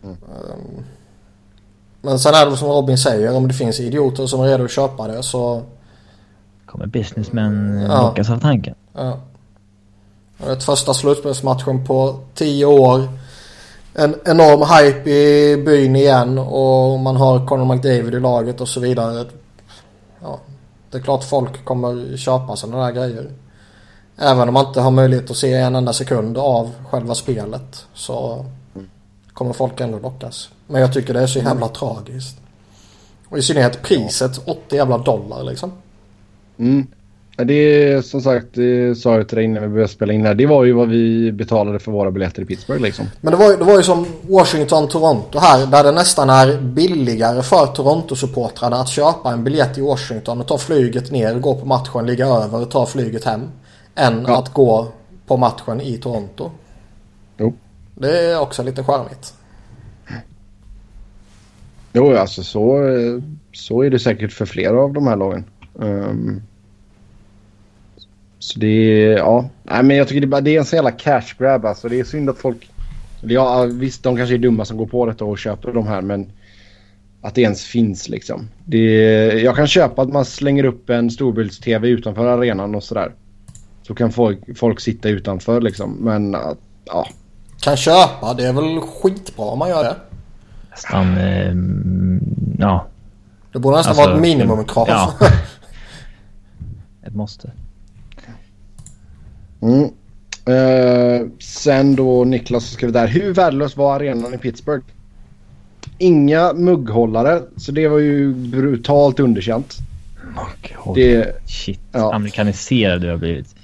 Um, 0.03 0.83
Men 2.01 2.19
sen 2.19 2.33
är 2.33 2.45
det 2.45 2.57
som 2.57 2.67
Robin 2.67 2.97
säger, 2.97 3.35
om 3.35 3.47
det 3.47 3.53
finns 3.53 3.79
idioter 3.79 4.25
som 4.25 4.41
är 4.41 4.45
redo 4.47 4.63
att 4.63 4.71
köpa 4.71 5.07
det 5.07 5.23
så... 5.23 5.63
Kommer 6.65 6.85
businessmen 6.87 7.81
Ja. 7.89 8.01
lockas 8.01 8.29
av 8.29 8.39
tanken. 8.39 8.75
Ja. 8.93 9.19
Ett 10.47 10.63
första 10.63 10.93
slutspelsmatchen 10.93 11.85
på 11.85 12.19
tio 12.35 12.65
år. 12.65 13.07
En 13.93 14.15
enorm 14.25 14.61
hype 14.61 15.09
i 15.09 15.57
byn 15.65 15.95
igen 15.95 16.37
och 16.37 16.99
man 16.99 17.15
har 17.15 17.47
Conor 17.47 17.65
McDavid 17.75 18.13
i 18.15 18.19
laget 18.19 18.61
och 18.61 18.67
så 18.67 18.79
vidare. 18.79 19.25
Ja, 20.21 20.39
det 20.91 20.97
är 20.97 21.01
klart 21.01 21.23
folk 21.23 21.65
kommer 21.65 22.17
köpa 22.17 22.55
sådana 22.55 22.85
där 22.85 22.91
grejer. 22.91 23.31
Även 24.17 24.47
om 24.47 24.53
man 24.53 24.67
inte 24.67 24.81
har 24.81 24.91
möjlighet 24.91 25.31
att 25.31 25.37
se 25.37 25.53
en 25.53 25.75
enda 25.75 25.93
sekund 25.93 26.37
av 26.37 26.71
själva 26.89 27.15
spelet 27.15 27.85
så 27.93 28.45
kommer 29.39 29.53
folk 29.53 29.81
ändå 29.81 29.99
lockas. 29.99 30.49
Men 30.67 30.81
jag 30.81 30.93
tycker 30.93 31.13
det 31.13 31.21
är 31.21 31.27
så 31.27 31.39
jävla 31.39 31.67
tragiskt. 31.67 32.37
Och 33.29 33.37
i 33.37 33.41
synnerhet 33.41 33.81
priset, 33.81 34.41
80 34.45 34.75
jävla 34.75 34.97
dollar 34.97 35.43
liksom. 35.43 35.71
Mm. 36.57 36.87
Det 37.37 37.53
är 37.53 38.01
som 38.01 38.21
sagt, 38.21 38.45
det 38.53 38.95
sa 38.95 39.15
jag 39.15 39.27
till 39.27 39.35
dig 39.35 39.45
innan 39.45 39.63
vi 39.63 39.69
började 39.69 39.91
spela 39.93 40.13
in 40.13 40.25
här. 40.25 40.35
Det 40.35 40.45
var 40.45 40.63
ju 40.63 40.73
vad 40.73 40.87
vi 40.89 41.31
betalade 41.31 41.79
för 41.79 41.91
våra 41.91 42.11
biljetter 42.11 42.41
i 42.41 42.45
Pittsburgh 42.45 42.81
liksom. 42.81 43.05
Men 43.21 43.31
det 43.31 43.37
var, 43.37 43.57
det 43.57 43.63
var 43.63 43.77
ju 43.77 43.83
som 43.83 44.05
Washington-Toronto 44.21 45.39
här 45.39 45.65
där 45.65 45.83
det 45.83 45.91
nästan 45.91 46.29
är 46.29 46.57
billigare 46.61 47.41
för 47.41 47.65
Toronto-supportrarna 47.65 48.75
att 48.81 48.89
köpa 48.89 49.31
en 49.31 49.43
biljett 49.43 49.77
i 49.77 49.81
Washington 49.81 50.41
och 50.41 50.47
ta 50.47 50.57
flyget 50.57 51.11
ner, 51.11 51.39
gå 51.39 51.55
på 51.55 51.65
matchen, 51.65 52.05
ligga 52.05 52.25
över 52.27 52.61
och 52.61 52.71
ta 52.71 52.85
flyget 52.85 53.23
hem. 53.25 53.41
Än 53.95 54.25
Ja. 54.27 54.37
att 54.37 54.53
gå 54.53 54.87
på 55.27 55.37
matchen 55.37 55.81
i 55.81 55.97
Toronto. 55.97 56.51
Det 57.99 58.19
är 58.19 58.39
också 58.39 58.63
lite 58.63 58.83
charmigt. 58.83 59.33
Jo, 61.93 62.15
alltså 62.15 62.43
så, 62.43 62.79
så 63.53 63.81
är 63.81 63.89
det 63.89 63.99
säkert 63.99 64.31
för 64.31 64.45
flera 64.45 64.81
av 64.81 64.93
de 64.93 65.07
här 65.07 65.15
lagen. 65.15 65.45
Um, 65.73 66.41
så 68.39 68.59
det 68.59 68.67
är, 68.67 69.17
ja. 69.17 69.49
Nej, 69.63 69.83
men 69.83 69.97
jag 69.97 70.07
tycker 70.07 70.27
det, 70.27 70.37
är 70.37 70.41
det 70.41 70.55
är 70.55 70.59
en 70.59 70.65
sån 70.65 70.77
jävla 70.77 70.91
cash 70.91 71.35
grab 71.37 71.65
alltså. 71.65 71.89
Det 71.89 71.99
är 71.99 72.03
synd 72.03 72.29
att 72.29 72.37
folk... 72.37 72.69
Ja, 73.21 73.63
visst, 73.63 74.03
de 74.03 74.17
kanske 74.17 74.35
är 74.35 74.39
dumma 74.39 74.65
som 74.65 74.77
går 74.77 74.85
på 74.85 75.05
detta 75.05 75.25
och 75.25 75.37
köper 75.37 75.73
de 75.73 75.87
här, 75.87 76.01
men 76.01 76.31
att 77.21 77.35
det 77.35 77.41
ens 77.41 77.63
finns 77.63 78.09
liksom. 78.09 78.47
Det 78.65 78.85
jag 79.41 79.55
kan 79.55 79.67
köpa 79.67 80.01
att 80.01 80.09
man 80.09 80.25
slänger 80.25 80.63
upp 80.63 80.89
en 80.89 81.11
storbilds-tv 81.11 81.87
utanför 81.87 82.25
arenan 82.25 82.75
och 82.75 82.83
sådär. 82.83 83.11
Så 83.81 83.95
kan 83.95 84.11
folk, 84.11 84.57
folk 84.57 84.79
sitta 84.79 85.09
utanför 85.09 85.61
liksom. 85.61 85.91
Men 85.91 86.35
att, 86.35 86.59
ja. 86.85 87.07
Kan 87.59 87.77
köpa, 87.77 88.33
det 88.33 88.45
är 88.45 88.53
väl 88.53 88.81
skitbra 88.81 89.45
om 89.45 89.59
man 89.59 89.69
gör 89.69 89.83
det. 89.83 89.95
Nästan... 90.71 91.17
Eh, 91.17 91.53
ja, 92.59 92.87
Det 93.53 93.59
borde 93.59 93.77
nästan 93.77 93.89
Alltså, 93.91 94.05
vara 94.05 94.15
ett 94.15 94.21
minimumkrav. 94.21 94.85
ja. 94.89 95.13
ett 97.07 97.15
måste. 97.15 97.51
Mm. 99.61 99.83
Eh, 100.45 101.27
sen 101.39 101.95
då 101.95 102.23
Niklas 102.23 102.65
så 102.65 102.85
vi 102.85 102.91
där. 102.91 103.07
Hur 103.07 103.33
värdelös 103.33 103.77
var 103.77 103.95
arenan 103.95 104.33
i 104.33 104.37
Pittsburgh? 104.37 104.85
Inga 105.97 106.53
mugghållare, 106.53 107.41
så 107.57 107.71
det 107.71 107.87
var 107.87 107.97
ju 107.99 108.33
brutalt 108.33 109.19
underkänt. 109.19 109.77
Och, 110.77 110.95
Det, 110.95 111.35
Shit, 111.49 111.79
Ja. 111.91 112.13
amerikaniserad 112.13 113.01
du 113.01 113.09
har 113.09 113.17
blivit. 113.17 113.55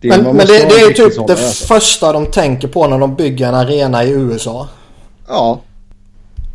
Det, 0.00 0.08
men 0.08 0.22
men 0.22 0.36
det, 0.36 0.46
det 0.46 0.74
är 0.74 0.88
ju 0.88 0.94
typ 0.94 1.12
sån 1.12 1.26
det 1.26 1.32
alltså. 1.32 1.66
första 1.66 2.12
de 2.12 2.26
tänker 2.26 2.68
på 2.68 2.88
när 2.88 2.98
de 2.98 3.14
bygger 3.14 3.48
en 3.48 3.54
arena 3.54 4.04
i 4.04 4.10
USA. 4.10 4.68
Ja, 5.28 5.60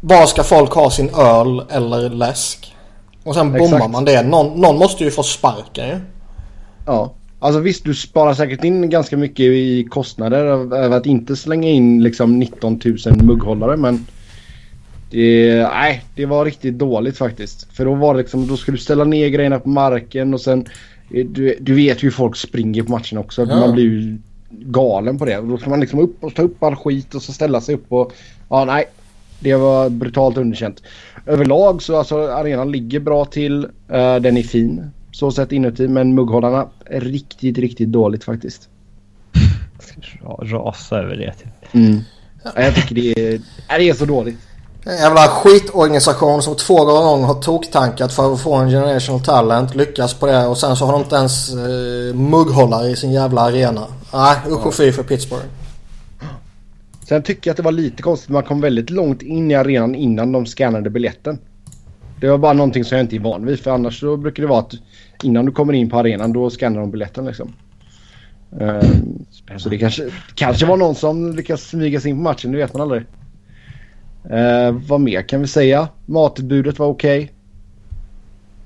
Var 0.01 0.25
ska 0.25 0.43
folk 0.43 0.71
ha 0.73 0.91
sin 0.91 1.09
öl 1.09 1.63
eller 1.69 2.09
läsk? 2.09 2.75
Och 3.23 3.35
sen 3.35 3.51
bommar 3.53 3.87
man 3.87 4.05
det. 4.05 4.23
Någon, 4.23 4.61
någon 4.61 4.77
måste 4.77 5.03
ju 5.03 5.11
få 5.11 5.23
sparken 5.23 5.87
ju. 5.87 5.99
ja. 6.85 7.13
Alltså 7.43 7.59
visst, 7.59 7.83
du 7.83 7.93
sparar 7.95 8.33
säkert 8.33 8.63
in 8.63 8.89
ganska 8.89 9.17
mycket 9.17 9.39
i 9.45 9.87
kostnader 9.89 10.45
av, 10.45 10.73
av 10.73 10.93
att 10.93 11.05
inte 11.05 11.35
slänga 11.35 11.69
in 11.69 12.03
liksom 12.03 12.39
19 12.39 12.79
000 13.05 13.23
mugghållare 13.23 13.77
men 13.77 14.05
det, 15.11 15.67
nej, 15.73 16.03
det 16.15 16.25
var 16.25 16.45
riktigt 16.45 16.77
dåligt 16.77 17.17
faktiskt. 17.17 17.67
För 17.73 17.85
då 17.85 17.93
var 17.95 18.13
det 18.13 18.17
liksom, 18.21 18.47
då 18.47 18.57
skulle 18.57 18.77
du 18.77 18.81
ställa 18.81 19.03
ner 19.03 19.27
grejerna 19.27 19.59
på 19.59 19.69
marken 19.69 20.33
och 20.33 20.41
sen 20.41 20.65
du, 21.11 21.57
du 21.61 21.73
vet 21.73 22.03
ju 22.03 22.05
hur 22.05 22.11
folk 22.11 22.35
springer 22.35 22.83
på 22.83 22.91
matchen 22.91 23.17
också. 23.17 23.41
Ja. 23.45 23.59
Man 23.59 23.73
blir 23.73 23.83
ju 23.83 24.17
galen 24.49 25.17
på 25.17 25.25
det. 25.25 25.41
Då 25.41 25.57
ska 25.57 25.69
man 25.69 25.79
liksom 25.79 25.99
upp 25.99 26.23
och 26.23 26.35
ta 26.35 26.41
upp 26.41 26.63
all 26.63 26.75
skit 26.75 27.15
och 27.15 27.21
så 27.21 27.33
ställa 27.33 27.61
sig 27.61 27.75
upp 27.75 27.85
och 27.91 28.13
ja 28.49 28.65
nej. 28.65 28.85
Det 29.39 29.55
var 29.55 29.89
brutalt 29.89 30.37
underkänt. 30.37 30.83
Överlag 31.25 31.81
så 31.81 31.97
alltså 31.97 32.27
arenan 32.27 32.71
ligger 32.71 32.99
bra 32.99 33.25
till. 33.25 33.63
Eh, 33.89 34.15
den 34.15 34.37
är 34.37 34.43
fin 34.43 34.91
så 35.11 35.31
sett 35.31 35.51
inuti 35.51 35.87
men 35.87 36.15
mugghållarna 36.15 36.67
är 36.85 37.01
riktigt, 37.01 37.57
riktigt 37.57 37.89
dåligt 37.89 38.23
faktiskt. 38.23 38.69
Ra- 40.21 40.45
Rasa 40.51 40.97
över 40.99 41.15
det. 41.15 41.33
Typ. 41.33 41.49
Ja, 42.43 42.51
Jag 42.61 42.75
tycker 42.75 42.95
det 42.95 43.33
är, 43.33 43.39
det 43.79 43.89
är 43.89 43.93
så 43.93 44.05
dåligt. 44.05 44.37
En 44.85 44.97
jävla 44.97 45.27
skitorganisation 45.27 46.41
som 46.41 46.55
två 46.55 46.85
gånger 46.85 47.27
har 47.27 47.41
toktankat 47.41 48.13
för 48.13 48.33
att 48.33 48.41
få 48.41 48.55
en 48.55 48.69
generational 48.69 49.21
talent. 49.21 49.75
Lyckas 49.75 50.13
på 50.13 50.25
det 50.25 50.47
och 50.47 50.57
sen 50.57 50.75
så 50.75 50.85
har 50.85 50.93
de 50.93 51.01
inte 51.01 51.15
ens 51.15 51.53
eh, 51.53 52.15
mugghållare 52.15 52.87
i 52.89 52.95
sin 52.95 53.11
jävla 53.11 53.41
arena. 53.41 53.87
Nej 54.13 54.37
usch 54.47 54.65
och 54.65 54.73
fy 54.73 54.91
för 54.91 55.03
Pittsburgh. 55.03 55.45
Sen 57.07 57.23
tycker 57.23 57.49
jag 57.49 57.53
att 57.53 57.57
det 57.57 57.63
var 57.63 57.71
lite 57.71 58.03
konstigt. 58.03 58.29
Man 58.29 58.43
kom 58.43 58.61
väldigt 58.61 58.89
långt 58.89 59.21
in 59.21 59.51
i 59.51 59.55
arenan 59.55 59.95
innan 59.95 60.31
de 60.31 60.45
scannade 60.45 60.89
biljetten. 60.89 61.39
Det 62.19 62.29
var 62.29 62.37
bara 62.37 62.53
någonting 62.53 62.83
som 62.83 62.97
jag 62.97 63.05
inte 63.05 63.15
är 63.15 63.19
van 63.19 63.45
vid. 63.45 63.59
För 63.59 63.71
annars 63.71 63.99
så 63.99 64.17
brukar 64.17 64.43
det 64.43 64.49
vara 64.49 64.59
att 64.59 64.73
innan 65.23 65.45
du 65.45 65.51
kommer 65.51 65.73
in 65.73 65.89
på 65.89 65.99
arenan 65.99 66.33
då 66.33 66.49
scannar 66.49 66.79
de 66.79 66.91
biljetten 66.91 67.25
liksom. 67.25 67.53
Ehm, 68.59 69.25
så 69.57 69.69
det 69.69 69.77
kanske, 69.77 70.09
kanske 70.35 70.65
var 70.65 70.77
någon 70.77 70.95
som 70.95 71.35
lyckas 71.35 71.61
smyga 71.61 71.99
sig 71.99 72.11
in 72.11 72.17
på 72.17 72.23
matchen. 72.23 72.51
Det 72.51 72.57
vet 72.57 72.73
man 72.73 72.81
aldrig. 72.81 73.03
Uh, 74.25 74.71
vad 74.87 75.01
mer 75.01 75.21
kan 75.21 75.41
vi 75.41 75.47
säga? 75.47 75.87
Matutbudet 76.05 76.79
var 76.79 76.87
okej. 76.87 77.33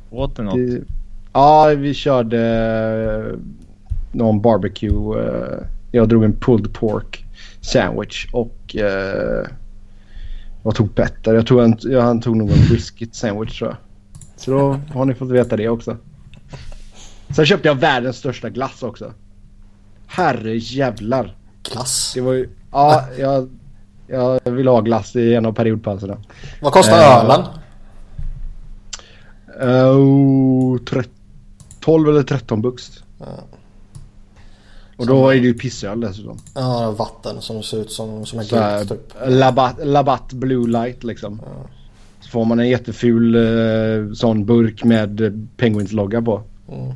Åt 0.10 0.36
du 0.36 0.44
något? 0.44 0.56
Det- 0.56 0.84
Ja, 1.34 1.66
vi 1.78 1.94
körde 1.94 2.40
eh, 3.32 3.40
någon 4.12 4.42
barbecue. 4.42 5.20
eh, 5.22 5.58
jag 5.92 6.10
drog 6.10 6.24
en 6.24 6.34
pulled 6.34 6.74
pork 6.74 7.26
sandwich 7.62 8.28
och 8.34 8.76
uh, 8.80 9.48
vad 10.64 10.76
tog 10.76 10.96
Petter? 10.96 11.34
Jag 11.34 11.48
tror 11.48 11.62
han, 11.62 11.78
ja, 11.82 12.02
han 12.02 12.22
tog 12.22 12.38
nog 12.38 12.50
en 12.52 12.68
brisket 12.70 13.16
sandwich 13.16 13.58
tror 13.60 13.70
jag. 13.70 13.78
Så 14.36 14.52
då 14.52 14.80
har 14.94 15.06
ni 15.06 15.14
fått 15.14 15.32
veta 15.32 15.58
det 15.58 15.70
också. 15.70 15.98
Sen 17.36 17.46
köpte 17.46 17.68
jag 17.68 17.76
världens 17.76 18.18
största 18.18 18.50
glass 18.50 18.84
också. 18.84 19.14
Herre 20.08 20.56
jävlar. 20.58 21.36
Klass. 21.64 22.12
Det 22.16 22.22
var 22.22 22.34
ju... 22.34 22.50
Ja, 22.72 23.06
jag, 23.20 23.50
jag 24.08 24.40
vill 24.52 24.68
ha 24.68 24.82
glass 24.82 25.16
i 25.16 25.34
en 25.36 25.46
av 25.46 25.54
periodpauserna. 25.54 26.18
Vad 26.62 26.74
kostar 26.74 26.98
Eh, 27.00 27.24
ölen? 27.26 27.42
Oh, 29.62 30.78
tre- 30.78 31.04
12 31.80 32.10
eller 32.10 32.24
13 32.24 32.62
bucks. 32.62 33.04
Ja. 33.20 33.26
Och 34.98 35.08
då 35.08 35.30
är 35.30 35.36
det 35.36 35.42
ju 35.48 35.54
pissöl 35.54 36.00
dessutom. 36.00 36.38
Ja, 36.56 36.92
vatten 36.92 37.42
som 37.42 37.64
ser 37.64 37.78
ut 37.82 37.92
som, 37.92 38.26
som 38.26 38.40
en 38.40 38.46
gurk 38.46 38.90
typ. 38.90 39.14
Labatt, 39.28 39.76
Labatt 39.84 40.34
Blue 40.34 40.68
Light 40.68 41.04
liksom. 41.04 41.42
Så 42.20 42.30
får 42.30 42.46
man 42.46 42.60
en 42.60 42.70
jätteful 42.70 43.36
eh, 43.36 44.14
sån 44.14 44.46
burk 44.46 44.84
med 44.84 45.22
eh, 45.22 45.32
Penguins 45.58 45.92
logga 45.92 46.22
på. 46.22 46.42
Mm. 46.72 46.94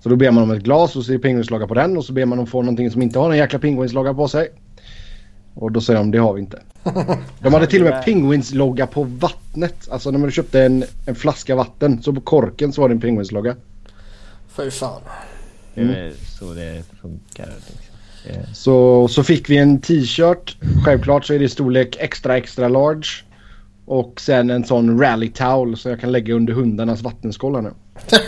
Så 0.00 0.08
då 0.08 0.16
ber 0.16 0.30
man 0.30 0.42
om 0.42 0.50
ett 0.50 0.62
glas 0.62 0.96
och 0.96 1.04
så 1.04 1.12
är 1.12 1.18
Penguins 1.18 1.50
logga 1.50 1.66
på 1.66 1.74
den 1.74 1.96
och 1.96 2.04
så 2.04 2.12
ber 2.12 2.24
man 2.24 2.38
om 2.38 2.44
att 2.44 2.50
få 2.50 2.62
någonting 2.62 2.90
som 2.90 3.02
inte 3.02 3.18
har 3.18 3.30
en 3.30 3.36
jäkla 3.38 3.58
Penguins 3.58 3.92
logga 3.92 4.14
på 4.14 4.28
sig. 4.28 4.48
Och 5.54 5.72
då 5.72 5.80
säger 5.80 5.98
de 6.00 6.10
det 6.10 6.18
har 6.18 6.34
vi 6.34 6.40
inte. 6.40 6.62
De 7.40 7.52
hade 7.54 7.66
till 7.66 7.82
och 7.82 7.90
med 7.90 8.04
Penguins 8.04 8.54
logga 8.54 8.86
på 8.86 9.02
vattnet. 9.04 9.88
Alltså 9.90 10.10
när 10.10 10.18
man 10.18 10.30
köpte 10.30 10.62
en, 10.62 10.84
en 11.06 11.14
flaska 11.14 11.54
vatten 11.56 12.02
så 12.02 12.12
på 12.12 12.20
korken 12.20 12.72
så 12.72 12.80
var 12.80 12.88
det 12.88 12.94
en 12.94 13.00
Penguins 13.00 13.32
logga. 13.32 13.56
Fy 14.48 14.70
fan. 14.70 15.00
Det 15.74 15.80
är 15.80 15.84
väl 15.84 16.12
så 16.38 16.54
det 16.54 16.82
funkar. 17.02 17.46
Liksom. 17.46 17.74
Det- 18.24 18.54
Så, 18.54 19.08
så 19.08 19.22
fick 19.22 19.50
vi 19.50 19.56
en 19.56 19.80
t-shirt. 19.80 20.56
Självklart 20.84 21.24
så 21.24 21.34
är 21.34 21.38
det 21.38 21.48
storlek 21.48 21.96
extra 22.00 22.36
extra 22.36 22.68
large. 22.68 23.06
Och 23.86 24.20
sen 24.20 24.50
en 24.50 24.64
sån 24.64 25.00
rally 25.00 25.28
towel 25.32 25.76
så 25.76 25.88
jag 25.88 26.00
kan 26.00 26.12
lägga 26.12 26.34
under 26.34 26.52
hundarnas 26.52 27.02
vattenskålar 27.02 27.62
nu. 27.62 27.70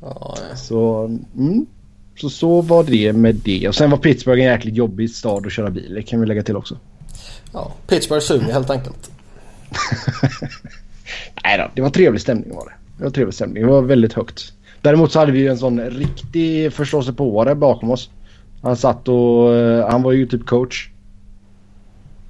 Ja. 0.00 0.36
Så, 0.56 1.04
mm. 1.36 1.66
Så 2.16 2.30
så 2.30 2.60
var 2.60 2.84
det 2.84 3.12
med 3.12 3.34
det. 3.34 3.68
Och 3.68 3.74
sen 3.74 3.90
var 3.90 3.98
Pittsburgh 3.98 4.42
en 4.44 4.50
jäkligt 4.52 4.74
jobbig 4.74 5.10
stad 5.10 5.46
att 5.46 5.52
köra 5.52 5.70
bil 5.70 5.94
Det 5.94 6.02
kan 6.02 6.20
vi 6.20 6.26
lägga 6.26 6.42
till 6.42 6.56
också. 6.56 6.76
ja. 7.52 7.72
Pittsburgh 7.86 8.22
suger 8.24 8.52
helt 8.52 8.70
enkelt. 8.70 9.10
Nej 11.44 11.58
då, 11.58 11.70
det 11.74 11.82
var 11.82 11.90
trevlig 11.90 12.20
stämning 12.20 12.54
var 12.54 12.64
det. 12.64 12.72
Det 12.98 13.04
var 13.04 13.10
trevlig 13.10 13.34
stämning. 13.34 13.62
Det 13.62 13.68
var 13.68 13.82
väldigt 13.82 14.12
högt. 14.12 14.52
Däremot 14.82 15.12
så 15.12 15.18
hade 15.18 15.32
vi 15.32 15.38
ju 15.38 15.48
en 15.48 15.58
sån 15.58 15.80
riktig 15.80 16.72
förståsigpåare 16.72 17.54
bakom 17.54 17.90
oss. 17.90 18.10
Han 18.62 18.76
satt 18.76 19.08
och... 19.08 19.54
eh, 19.54 19.88
Han 19.90 20.02
var 20.02 20.12
ju 20.12 20.26
typ 20.26 20.46
coach. 20.46 20.88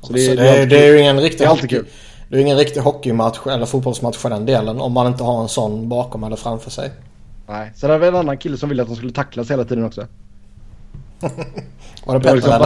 Så 0.02 0.12
det, 0.12 0.28
det- 0.28 0.34
det, 0.36 0.48
är 0.48 0.66
det 0.66 0.84
är 0.86 0.92
ju 0.92 1.00
ingen 1.00 1.20
riktig 1.20 1.38
Det 1.40 1.44
är 1.44 1.48
alltid 1.48 1.70
kul. 1.70 1.86
Det 2.28 2.36
är 2.36 2.40
ingen 2.40 2.56
riktig 2.56 2.80
hockeymatch 2.80 3.46
eller 3.46 3.66
fotbollsmatch 3.66 4.16
för 4.16 4.30
den 4.30 4.46
delen 4.46 4.80
om 4.80 4.92
man 4.92 5.06
inte 5.06 5.22
har 5.22 5.42
en 5.42 5.48
sån 5.48 5.88
bakom 5.88 6.24
eller 6.24 6.36
framför 6.36 6.70
sig. 6.70 6.90
Nej. 7.46 7.72
Sen 7.74 7.90
hade 7.90 8.00
vi 8.00 8.08
en 8.08 8.16
annan 8.16 8.38
kille 8.38 8.56
som 8.56 8.68
ville 8.68 8.82
att 8.82 8.88
de 8.88 8.96
skulle 8.96 9.12
tacklas 9.12 9.50
hela 9.50 9.64
tiden 9.64 9.84
också. 9.84 10.06
Var 12.06 12.14
det 12.14 12.20
Petter 12.20 12.34
liksom 12.34 12.60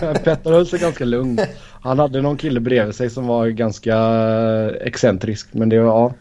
Petter 0.24 0.50
höll 0.50 0.66
sig 0.66 0.78
ganska 0.78 1.04
lugn. 1.04 1.40
Han 1.80 1.98
hade 1.98 2.22
någon 2.22 2.36
kille 2.36 2.60
bredvid 2.60 2.94
sig 2.94 3.10
som 3.10 3.26
var 3.26 3.46
ganska 3.46 3.96
excentrisk. 4.80 5.48
Men 5.52 5.68
det 5.68 5.80
var, 5.80 5.86
ja. 5.86 6.12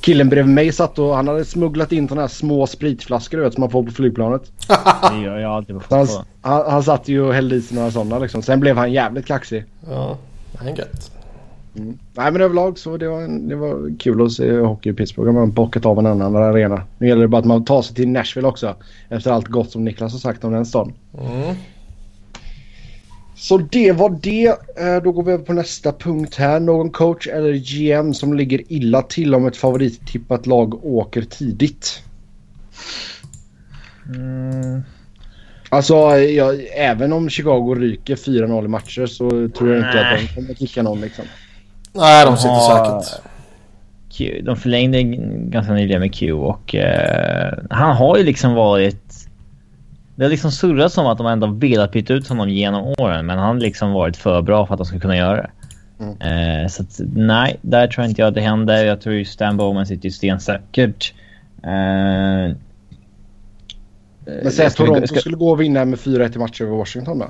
Killen 0.00 0.28
bredvid 0.28 0.54
mig 0.54 0.72
satt 0.72 0.98
och 0.98 1.16
han 1.16 1.28
hade 1.28 1.44
smugglat 1.44 1.92
in 1.92 2.08
sådana 2.08 2.20
här 2.20 2.28
små 2.28 2.66
spritflaskor 2.66 3.38
du 3.38 3.44
vet 3.44 3.54
som 3.54 3.60
man 3.60 3.70
får 3.70 3.82
på 3.82 3.92
flygplanet. 3.92 4.42
Det 5.12 5.20
gör 5.24 5.38
jag 5.38 5.52
alltid 5.52 5.80
på 5.80 5.96
han, 5.96 6.06
han, 6.40 6.70
han 6.70 6.82
satt 6.82 7.08
ju 7.08 7.20
och 7.20 7.34
hällde 7.34 7.56
i 7.56 7.60
sig 7.60 7.76
några 7.76 7.90
sådana 7.90 8.18
liksom. 8.18 8.42
Sen 8.42 8.60
blev 8.60 8.76
han 8.76 8.92
jävligt 8.92 9.26
kaxig. 9.26 9.64
Ja, 9.88 10.18
det 10.52 10.70
är 10.70 10.88
gött. 11.74 11.96
Nej 12.14 12.32
men 12.32 12.40
överlag 12.40 12.78
så 12.78 12.96
det 12.96 13.08
var, 13.08 13.22
en, 13.22 13.48
det 13.48 13.56
var 13.56 13.98
kul 13.98 14.26
att 14.26 14.32
se 14.32 14.58
hockey 14.58 14.90
i 14.90 14.92
Pittsburgh. 14.92 15.32
Man 15.32 15.40
har 15.40 15.46
bockat 15.46 15.86
av 15.86 15.98
en 15.98 16.06
annan 16.06 16.36
arena. 16.36 16.82
Nu 16.98 17.08
gäller 17.08 17.22
det 17.22 17.28
bara 17.28 17.38
att 17.38 17.44
man 17.44 17.64
tar 17.64 17.82
sig 17.82 17.96
till 17.96 18.08
Nashville 18.08 18.48
också. 18.48 18.76
Efter 19.08 19.30
allt 19.30 19.48
gott 19.48 19.70
som 19.70 19.84
Niklas 19.84 20.12
har 20.12 20.18
sagt 20.18 20.44
om 20.44 20.52
den 20.52 20.66
staden. 20.66 20.92
Mm. 21.20 21.54
Så 23.36 23.58
det 23.58 23.92
var 23.92 24.18
det. 24.22 24.46
Eh, 24.80 25.02
Då 25.02 25.12
går 25.12 25.22
vi 25.22 25.32
över 25.32 25.44
på 25.44 25.52
nästa 25.52 25.92
punkt 25.92 26.34
här. 26.34 26.60
Någon 26.60 26.90
coach 26.90 27.26
eller 27.26 27.52
GM 27.52 28.14
som 28.14 28.34
ligger 28.34 28.72
illa 28.72 29.02
till 29.02 29.34
om 29.34 29.46
ett 29.46 29.56
favorittippat 29.56 30.46
lag 30.46 30.84
åker 30.84 31.22
tidigt. 31.22 32.02
Mm. 34.14 34.82
Alltså 35.68 35.94
jag, 36.18 36.66
även 36.76 37.12
om 37.12 37.28
Chicago 37.28 37.74
ryker 37.74 38.16
4-0 38.16 38.64
i 38.64 38.68
matcher 38.68 39.06
så 39.06 39.30
tror 39.30 39.68
jag 39.70 39.78
inte 39.78 39.94
Nej. 39.94 40.14
att 40.14 40.20
de 40.20 40.34
kommer 40.34 40.54
kicka 40.54 40.82
någon 40.82 41.00
liksom. 41.00 41.24
Nej, 41.98 42.24
de 42.26 42.36
sitter 42.36 42.48
Ja. 42.54 43.02
säkert. 43.04 43.22
Q, 44.12 44.40
de 44.44 44.56
förlängde 44.56 45.02
ganska 45.48 45.72
nyligen 45.72 46.00
med 46.00 46.14
Q 46.14 46.32
och 46.32 46.74
eh, 46.74 47.58
han 47.70 47.96
har 47.96 48.16
ju 48.16 48.24
liksom 48.24 48.54
varit... 48.54 49.28
Det 50.16 50.24
har 50.24 50.30
liksom 50.30 50.50
surrats 50.50 50.98
om 50.98 51.06
att 51.06 51.18
de 51.18 51.26
ändå 51.26 51.46
velat 51.46 51.92
byta 51.92 52.12
ut 52.14 52.28
honom 52.28 52.48
genom 52.48 52.94
åren 52.98 53.26
men 53.26 53.38
han 53.38 53.46
har 53.48 53.54
liksom 53.62 53.92
varit 53.92 54.16
för 54.16 54.42
bra 54.42 54.66
för 54.66 54.74
att 54.74 54.78
de 54.78 54.84
ska 54.86 54.98
kunna 55.00 55.16
göra 55.16 55.36
det. 55.36 55.50
Eh, 56.62 56.68
så 56.68 56.82
att, 56.82 57.00
nej, 57.14 57.56
där 57.62 57.86
tror 57.86 58.04
jag 58.04 58.10
inte 58.10 58.20
jag 58.22 58.28
att 58.28 58.34
det 58.34 58.40
händer. 58.40 58.84
Jag 58.84 59.00
tror 59.00 59.14
ju 59.14 59.24
Stan 59.24 59.56
Bowman 59.56 59.86
sitter 59.86 60.04
ju 60.04 60.10
stensäkert. 60.10 61.14
Eh, 61.62 62.54
Men 64.42 64.50
säg 64.52 64.66
att 64.66 64.76
Toronto 64.76 65.06
ska- 65.06 65.20
skulle 65.20 65.36
gå 65.36 65.50
och 65.50 65.60
vinna 65.60 65.84
med 65.84 65.98
4-1 65.98 66.36
i 66.36 66.38
matcher 66.38 66.62
över 66.64 66.76
Washington 66.76 67.18
då? 67.18 67.26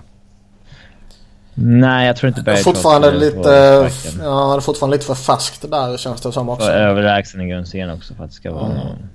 Nej, 1.60 2.06
jag 2.06 2.16
tror 2.16 2.28
inte 2.28 2.42
Barry 2.42 2.56
Fortfarande 2.56 3.10
Trotz 3.10 3.22
lite... 3.24 3.90
sparken. 3.90 4.20
Ja, 4.24 4.50
det 4.52 4.56
är 4.56 4.60
fortfarande 4.60 4.96
lite 4.96 5.06
för 5.06 5.14
färskt 5.14 5.70
där 5.70 5.96
känns 5.96 6.20
det 6.20 6.32
som 6.32 6.48
Och 6.48 6.54
också. 6.54 6.70
överlägsen 6.70 7.40
i 7.40 7.48
grundserien 7.48 7.90
också 7.90 8.14
för 8.14 8.24
att 8.24 8.30
det 8.30 8.36
ska 8.36 8.52
vara 8.52 8.64
Mm. 8.66 8.76
någon... 8.76 9.08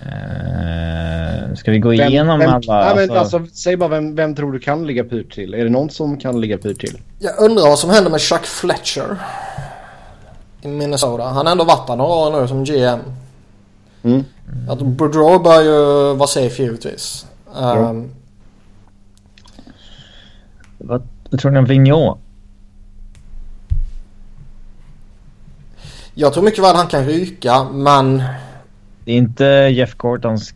Eh, 0.00 1.54
ska 1.54 1.70
vi 1.70 1.78
gå 1.78 1.88
Vem- 1.88 2.08
igenom 2.08 2.38
vem, 2.38 2.50
alla? 2.50 2.84
Nej, 2.94 3.06
men 3.06 3.18
alltså- 3.18 3.36
alltså, 3.38 3.54
säg 3.56 3.76
bara 3.76 3.88
vem, 3.88 4.14
vem 4.14 4.34
tror 4.34 4.52
du 4.52 4.58
kan 4.58 4.86
ligga 4.86 5.04
pyrt 5.04 5.34
till? 5.34 5.54
Är 5.54 5.64
det 5.64 5.70
någon 5.70 5.90
som 5.90 6.18
kan 6.18 6.40
ligga 6.40 6.58
pyrt 6.58 6.80
till? 6.80 6.98
Jag 7.18 7.38
undrar 7.38 7.62
vad 7.64 7.78
som 7.78 7.90
händer 7.90 8.10
med 8.10 8.20
Chuck 8.20 8.44
Fletcher. 8.46 9.16
I 10.62 10.68
Minnesota. 10.68 11.22
Han 11.24 11.46
har 11.46 11.52
ändå 11.52 11.64
varit 11.64 11.86
där 11.86 11.96
några 11.96 12.10
år 12.14 12.40
nu 12.40 12.48
som 12.48 12.64
GM. 12.64 12.98
Mm. 14.02 14.24
Att 14.70 14.78
Boudreau 14.78 15.38
bör 15.38 15.62
ju 15.62 16.14
vara 16.16 16.26
safe 16.28 16.62
givetvis. 16.62 17.26
Ja. 17.54 17.72
Um, 17.76 18.10
Vad, 20.78 21.02
vad 21.30 21.40
tror 21.40 21.50
ni 21.50 21.58
om 21.58 21.64
Vigneault? 21.64 22.18
jag 26.20 26.32
tror 26.32 26.44
mycket 26.44 26.64
väl 26.64 26.76
han 26.76 26.86
kan 26.86 27.04
ryka 27.04 27.64
men 27.64 28.22
Det 29.04 29.12
är 29.12 29.16
inte 29.16 29.44
Jeff 29.44 29.94
Gortons 29.94 30.54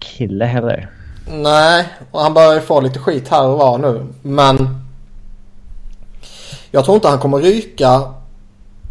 kille 0.00 0.44
heller. 0.44 0.90
Nej, 1.32 1.88
och 2.10 2.20
han 2.20 2.34
börjar 2.34 2.54
ju 2.54 2.60
få 2.60 2.80
lite 2.80 2.98
skit 2.98 3.28
här 3.28 3.46
och 3.46 3.58
var 3.58 3.78
nu. 3.78 4.06
Men 4.22 4.84
jag 6.70 6.84
tror 6.84 6.94
inte 6.94 7.08
han 7.08 7.18
kommer 7.18 7.38
ryka 7.38 8.02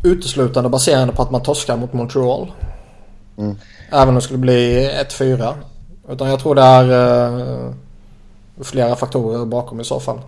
uteslutande 0.03 0.69
baserande 0.69 1.13
på 1.13 1.21
att 1.21 1.31
man 1.31 1.43
torskar 1.43 1.77
mot 1.77 1.93
Montreal. 1.93 2.51
Mm. 3.37 3.55
Även 3.91 4.09
om 4.09 4.15
det 4.15 4.21
skulle 4.21 4.39
bli 4.39 4.89
1-4. 5.09 5.53
Utan 6.09 6.29
jag 6.29 6.39
tror 6.39 6.55
det 6.55 6.61
är 6.61 6.91
uh, 6.91 7.73
flera 8.61 8.95
faktorer 8.95 9.45
bakom 9.45 9.79
i 9.79 9.83
så 9.83 9.99
fall. 9.99 10.19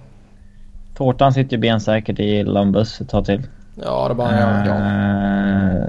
Tårtan 1.02 1.34
sitter 1.34 1.52
ju 1.52 1.62
bensäkert 1.62 2.20
i 2.20 2.44
Lumbus 2.44 3.02
ett 3.02 3.10
tag 3.10 3.26
till. 3.26 3.42
Ja, 3.76 4.08
det 4.08 4.16
bara 4.16 4.62
uh, 4.62 4.68
ja. 4.68 5.86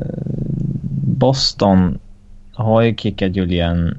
Boston 1.16 1.98
har 2.52 2.82
ju 2.82 2.96
kickat 2.96 3.36
Julian 3.36 3.98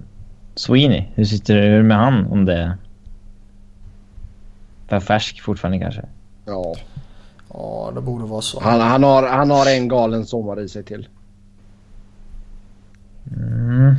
Sweeney. 0.55 1.03
Hur 1.15 1.25
sitter 1.25 1.55
det 1.55 1.83
med 1.83 1.97
han 1.97 2.25
om 2.31 2.45
det 2.45 2.77
är 4.87 4.99
färsk 4.99 5.41
fortfarande 5.41 5.79
kanske? 5.79 6.01
Ja. 6.45 6.75
Ja, 7.53 7.91
det 7.95 8.01
borde 8.01 8.25
vara 8.25 8.41
så. 8.41 8.59
Han, 8.63 8.81
han, 8.81 9.03
har, 9.03 9.27
han 9.27 9.51
har 9.51 9.75
en 9.75 9.87
galen 9.87 10.25
sommar 10.25 10.59
i 10.59 10.69
sig 10.69 10.83
till. 10.83 11.07
Mm. 13.37 13.95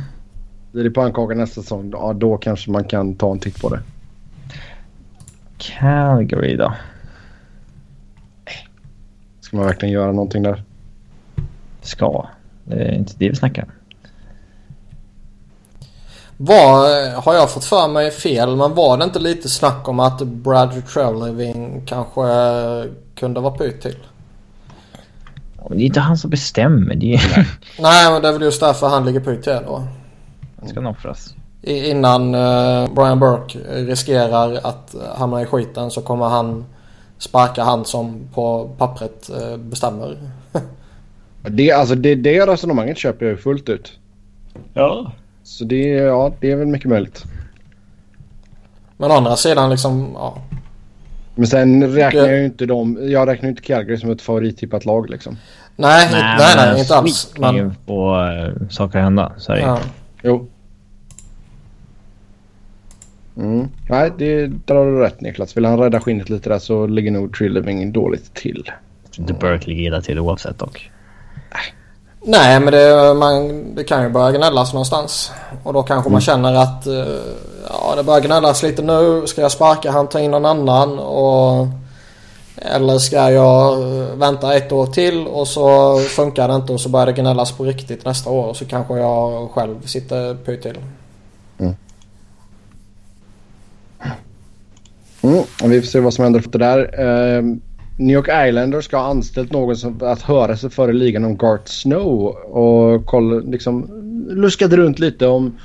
Blir 0.71 0.83
det 0.83 0.91
pannkaka 0.91 1.35
nästa 1.35 1.61
säsong, 1.61 1.89
ja, 1.93 2.13
då 2.13 2.37
kanske 2.37 2.71
man 2.71 2.83
kan 2.83 3.15
ta 3.15 3.31
en 3.31 3.39
titt 3.39 3.61
på 3.61 3.69
det. 3.69 3.81
Calgary 5.57 6.55
då? 6.55 6.73
Ska 9.55 9.59
man 9.59 9.67
verkligen 9.67 9.93
göra 9.93 10.11
någonting 10.11 10.43
där? 10.43 10.63
Ska. 11.81 12.27
Det 12.63 12.75
är 12.75 12.93
inte 12.93 13.13
det 13.17 13.29
vi 13.29 13.35
snackar 13.35 13.63
om. 13.63 13.69
Var, 16.37 17.21
har 17.21 17.33
jag 17.33 17.51
fått 17.51 17.63
för 17.63 17.87
mig 17.87 18.11
fel 18.11 18.55
men 18.55 18.73
var 18.73 18.97
det 18.97 19.03
inte 19.03 19.19
lite 19.19 19.49
snack 19.49 19.87
om 19.87 19.99
att 19.99 20.21
Bradley 20.21 20.81
Treleving 20.81 21.85
kanske 21.85 22.23
kunde 23.15 23.39
vara 23.39 23.53
pyt 23.53 23.81
till? 23.81 23.97
Det 25.69 25.75
är 25.75 25.85
inte 25.85 25.99
han 25.99 26.17
som 26.17 26.29
bestämmer. 26.29 26.95
Det 26.95 27.13
är... 27.13 27.47
Nej 27.79 28.11
men 28.11 28.21
det 28.21 28.27
är 28.27 28.33
väl 28.33 28.41
just 28.41 28.59
därför 28.59 28.87
han 28.87 29.05
ligger 29.05 29.19
pyt 29.19 29.43
till 29.43 29.59
då. 29.65 29.83
Han 30.59 30.69
ska 30.69 30.89
offras. 30.89 31.33
Innan 31.61 32.35
uh, 32.35 32.93
Brian 32.93 33.19
Burke 33.19 33.59
riskerar 33.69 34.59
att 34.63 34.95
hamna 35.17 35.41
i 35.41 35.45
skiten 35.45 35.91
så 35.91 36.01
kommer 36.01 36.25
han 36.25 36.65
sparka 37.17 37.63
han 37.63 37.85
som 37.85 38.27
på 38.33 38.69
pappret 38.77 39.29
uh, 39.41 39.57
bestämmer. 39.57 40.17
det, 41.41 41.71
alltså 41.71 41.95
det, 41.95 42.15
det 42.15 42.47
resonemanget 42.47 42.97
köper 42.97 43.25
jag 43.25 43.39
fullt 43.39 43.69
ut. 43.69 43.99
Ja. 44.73 45.11
Så 45.43 45.63
det, 45.63 45.87
ja, 45.87 46.33
det 46.39 46.51
är 46.51 46.55
väl 46.55 46.67
mycket 46.67 46.89
möjligt. 46.89 47.23
Men 48.97 49.11
å 49.11 49.13
andra 49.13 49.35
sidan 49.35 49.69
liksom, 49.69 50.11
ja. 50.13 50.37
Men 51.35 51.47
sen 51.47 51.93
räknar 51.93 52.21
det... 52.21 52.27
jag 52.27 52.39
ju 52.39 52.45
inte 52.45 52.65
dem. 52.65 52.99
Jag 53.01 53.27
räknar 53.27 53.49
inte 53.49 53.61
Calgary 53.61 53.97
som 53.97 54.11
ett 54.11 54.21
favorittippat 54.21 54.85
lag 54.85 55.09
liksom. 55.09 55.37
Nej, 55.75 56.07
nej, 56.11 56.35
nej, 56.37 56.55
nej 56.57 56.79
inte 56.79 56.95
alls. 56.95 57.33
Men... 57.37 57.55
ju 57.55 57.71
få 57.85 58.21
uh, 58.21 58.69
saker 58.69 58.99
hända. 58.99 59.31
Så 59.37 59.51
är 59.51 59.55
det. 59.55 59.61
Ja. 59.61 59.79
Jo. 60.23 60.47
Mm. 63.37 63.67
Nej, 63.89 64.11
det, 64.17 64.47
där 64.47 64.75
har 64.75 64.85
du 64.85 64.99
rätt 64.99 65.21
Niklas. 65.21 65.57
Vill 65.57 65.65
han 65.65 65.79
rädda 65.79 65.99
skinnet 65.99 66.29
lite 66.29 66.49
där 66.49 66.59
så 66.59 66.87
ligger 66.87 67.11
nog 67.11 67.33
Trilliving 67.37 67.91
dåligt 67.91 68.33
till. 68.33 68.71
Inte 69.17 69.33
Burke 69.33 69.69
ligger 69.69 69.83
illa 69.83 70.01
till 70.01 70.19
oavsett 70.19 70.59
dock. 70.59 70.91
Nej 72.27 72.59
men 72.59 72.73
det, 72.73 73.13
man, 73.13 73.63
det 73.75 73.83
kan 73.83 74.03
ju 74.03 74.09
börja 74.09 74.37
gnällas 74.37 74.73
någonstans. 74.73 75.31
Och 75.63 75.73
då 75.73 75.83
kanske 75.83 76.07
mm. 76.07 76.11
man 76.11 76.21
känner 76.21 76.53
att 76.53 76.87
uh, 76.87 77.05
ja, 77.69 77.95
det 77.95 78.03
börjar 78.03 78.21
gnällas 78.21 78.63
lite 78.63 78.81
nu. 78.81 79.23
Ska 79.27 79.41
jag 79.41 79.51
sparka 79.51 79.91
han 79.91 80.07
ta 80.07 80.19
in 80.19 80.31
någon 80.31 80.45
annan? 80.45 80.99
Och, 80.99 81.67
eller 82.57 82.97
ska 82.97 83.31
jag 83.31 83.77
vänta 84.15 84.55
ett 84.55 84.71
år 84.71 84.85
till 84.85 85.27
och 85.27 85.47
så 85.47 85.97
funkar 85.99 86.47
det 86.47 86.55
inte 86.55 86.73
och 86.73 86.81
så 86.81 86.89
börjar 86.89 87.05
det 87.05 87.13
gnällas 87.13 87.51
på 87.51 87.63
riktigt 87.63 88.05
nästa 88.05 88.29
år. 88.29 88.45
Och 88.47 88.55
så 88.55 88.65
kanske 88.65 88.97
jag 88.97 89.51
själv 89.51 89.81
sitter 89.85 90.35
pyrt 90.35 90.61
till. 90.61 90.77
Mm, 95.25 95.71
vi 95.71 95.81
får 95.81 95.87
se 95.87 95.99
vad 95.99 96.13
som 96.13 96.23
händer 96.23 96.39
efter 96.39 96.59
det 96.59 96.65
där. 96.65 97.03
Uh, 97.39 97.55
New 97.97 98.15
York 98.15 98.47
Islanders 98.47 98.85
ska 98.85 98.97
ha 98.97 99.05
anställt 99.05 99.51
någon 99.51 99.75
som, 99.75 99.99
att 100.01 100.21
höra 100.21 100.57
sig 100.57 100.69
före 100.69 100.93
ligan 100.93 101.25
om 101.25 101.37
Gart 101.37 101.67
Snow 101.67 102.25
och 102.35 103.05
kolla, 103.05 103.39
liksom, 103.39 103.89
luskat 104.29 104.71
runt 104.71 104.99
lite 104.99 105.27
om, 105.27 105.57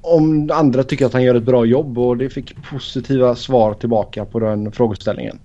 om 0.00 0.50
andra 0.52 0.82
tycker 0.82 1.06
att 1.06 1.12
han 1.12 1.22
gör 1.22 1.34
ett 1.34 1.42
bra 1.42 1.64
jobb 1.64 1.98
och 1.98 2.16
det 2.16 2.30
fick 2.30 2.62
positiva 2.70 3.36
svar 3.36 3.74
tillbaka 3.74 4.24
på 4.24 4.40
den 4.40 4.72
frågeställningen. 4.72 5.38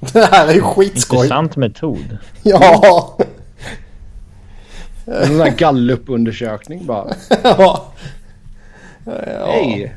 Det 0.12 0.24
här 0.24 0.48
är 0.48 0.54
ju 0.54 0.60
skitskoj. 0.60 1.16
Intressant 1.16 1.56
metod. 1.56 2.18
Ja. 2.42 3.18
En 5.06 5.26
sån 5.26 5.38
där 5.38 5.50
gallupundersökning 5.58 6.86
bara. 6.86 7.14
ja. 7.42 7.92
Hej! 9.46 9.94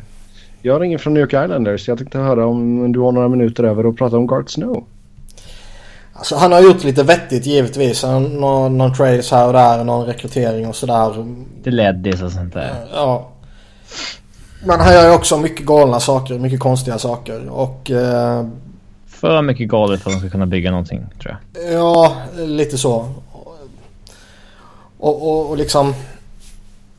Jag 0.67 0.81
ringer 0.81 0.97
från 0.97 1.13
New 1.13 1.21
York 1.21 1.45
Islanders. 1.45 1.87
Jag 1.87 1.97
tänkte 1.97 2.17
höra 2.17 2.45
om 2.45 2.91
du 2.91 2.99
har 2.99 3.11
några 3.11 3.27
minuter 3.27 3.63
över 3.63 3.85
och 3.85 3.97
prata 3.97 4.17
om 4.17 4.27
Gart 4.27 4.49
Snow. 4.49 4.83
Alltså 6.13 6.35
han 6.35 6.51
har 6.51 6.61
gjort 6.61 6.83
lite 6.83 7.03
vettigt 7.03 7.45
givetvis. 7.45 8.03
Någon, 8.03 8.77
någon 8.77 8.93
trades 8.93 9.31
här 9.31 9.47
och 9.47 9.53
där, 9.53 9.83
någon 9.83 10.05
rekrytering 10.05 10.67
och 10.67 10.75
sådär. 10.75 11.25
Det 11.63 11.71
ledde 11.71 12.09
och 12.09 12.31
sånt 12.31 12.53
där. 12.53 12.73
Ja. 12.93 13.29
Men 14.65 14.79
han 14.79 14.93
gör 14.93 15.09
ju 15.09 15.15
också 15.15 15.37
mycket 15.37 15.65
galna 15.65 15.99
saker, 15.99 16.39
mycket 16.39 16.59
konstiga 16.59 16.97
saker 16.97 17.49
och... 17.49 17.91
Eh, 17.91 18.45
för 19.07 19.41
mycket 19.41 19.69
galet 19.69 20.01
för 20.01 20.09
att 20.09 20.15
de 20.15 20.19
ska 20.19 20.29
kunna 20.29 20.45
bygga 20.45 20.71
någonting 20.71 21.05
tror 21.21 21.37
jag. 21.53 21.73
Ja, 21.73 22.13
lite 22.35 22.77
så. 22.77 23.13
Och, 24.97 25.27
och, 25.27 25.49
och 25.49 25.57
liksom... 25.57 25.93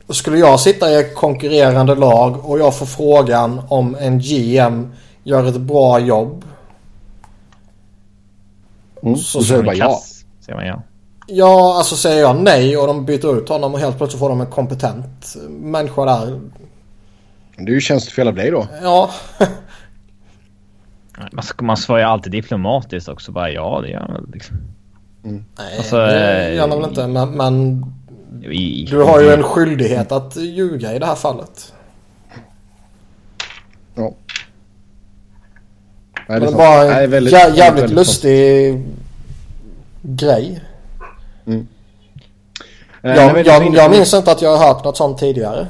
Skulle 0.09 0.39
jag 0.39 0.61
sitta 0.61 0.91
i 0.91 0.95
ett 1.01 1.15
konkurrerande 1.15 1.95
lag 1.95 2.51
och 2.51 2.59
jag 2.59 2.77
får 2.77 2.87
frågan 2.87 3.61
om 3.69 3.97
en 4.01 4.19
GM 4.19 4.93
gör 5.25 5.45
ett 5.45 5.61
bra 5.61 5.99
jobb 5.99 6.45
Mm. 9.03 9.17
Så 9.17 9.43
säger 9.43 9.63
bara 9.63 9.75
ja. 9.75 10.03
Säger 10.41 10.57
man 10.57 10.67
ja. 10.67 10.83
Ja, 11.27 11.79
alltså 11.79 11.97
säger 11.97 12.21
jag 12.21 12.43
nej 12.43 12.77
och 12.77 12.87
de 12.87 13.05
byter 13.05 13.39
ut 13.39 13.49
honom 13.49 13.75
och 13.75 13.81
helt 13.81 13.99
plötsligt 13.99 14.21
får 14.21 14.29
de 14.29 14.41
en 14.41 14.47
kompetent 14.47 15.37
människa 15.49 16.05
där. 16.05 16.41
Det 17.57 17.71
är 17.71 17.75
ju 17.75 17.81
tjänstefel 17.81 18.29
av 18.29 18.35
dig 18.35 18.51
då. 18.51 18.67
Ja. 18.83 19.11
man, 21.33 21.45
man 21.61 21.77
svarar 21.77 22.01
ju 22.01 22.07
alltid 22.07 22.33
diplomatiskt 22.33 23.09
också. 23.09 23.33
Bara 23.33 23.51
ja, 23.51 23.81
det 23.83 23.89
gör 23.91 24.09
man 24.09 24.31
liksom. 24.33 24.57
Mm. 25.25 25.45
Nej, 25.59 25.77
alltså, 25.79 25.97
det 25.97 26.55
gör 26.55 26.69
man 26.69 26.81
väl 26.81 26.89
inte. 26.89 27.07
Men, 27.07 27.31
men 27.31 27.85
du 28.91 29.03
har 29.03 29.21
ju 29.21 29.33
en 29.33 29.43
skyldighet 29.43 30.13
att 30.13 30.37
ljuga 30.37 30.95
i 30.95 30.99
det 30.99 31.07
här 31.07 31.15
fallet. 31.15 31.73
Ja. 33.95 34.15
Nej, 36.29 36.41
det, 36.41 36.47
det 36.47 36.53
var 36.53 36.85
en 36.85 36.91
Nej, 36.91 37.07
väldigt, 37.07 37.33
jä 37.33 37.39
jävligt 37.39 37.83
väldigt 37.83 37.97
lustig 37.97 38.73
sant. 38.73 38.85
grej. 40.03 40.61
Mm. 41.47 41.67
Eh, 43.03 43.11
jag, 43.15 43.47
jag, 43.47 43.75
jag 43.75 43.91
minns 43.91 44.15
inte 44.15 44.33
att 44.33 44.43
jag 44.43 44.57
har 44.57 44.69
hört 44.69 44.85
något 44.85 44.97
sånt 44.97 45.19
tidigare. 45.19 45.67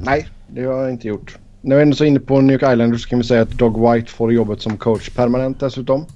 Nej, 0.00 0.28
det 0.46 0.64
har 0.64 0.80
jag 0.80 0.90
inte 0.90 1.08
gjort. 1.08 1.38
När 1.60 1.76
vi 1.76 1.82
är 1.82 1.92
så 1.92 2.04
inne 2.04 2.20
på 2.20 2.40
New 2.40 2.52
York 2.52 2.72
Islanders 2.72 3.02
så 3.02 3.08
kan 3.08 3.18
vi 3.18 3.24
säga 3.24 3.42
att 3.42 3.50
Dog 3.50 3.92
White 3.92 4.10
får 4.12 4.32
jobbet 4.32 4.60
som 4.62 4.76
coach 4.76 5.10
permanent 5.10 5.60
dessutom. 5.60 6.06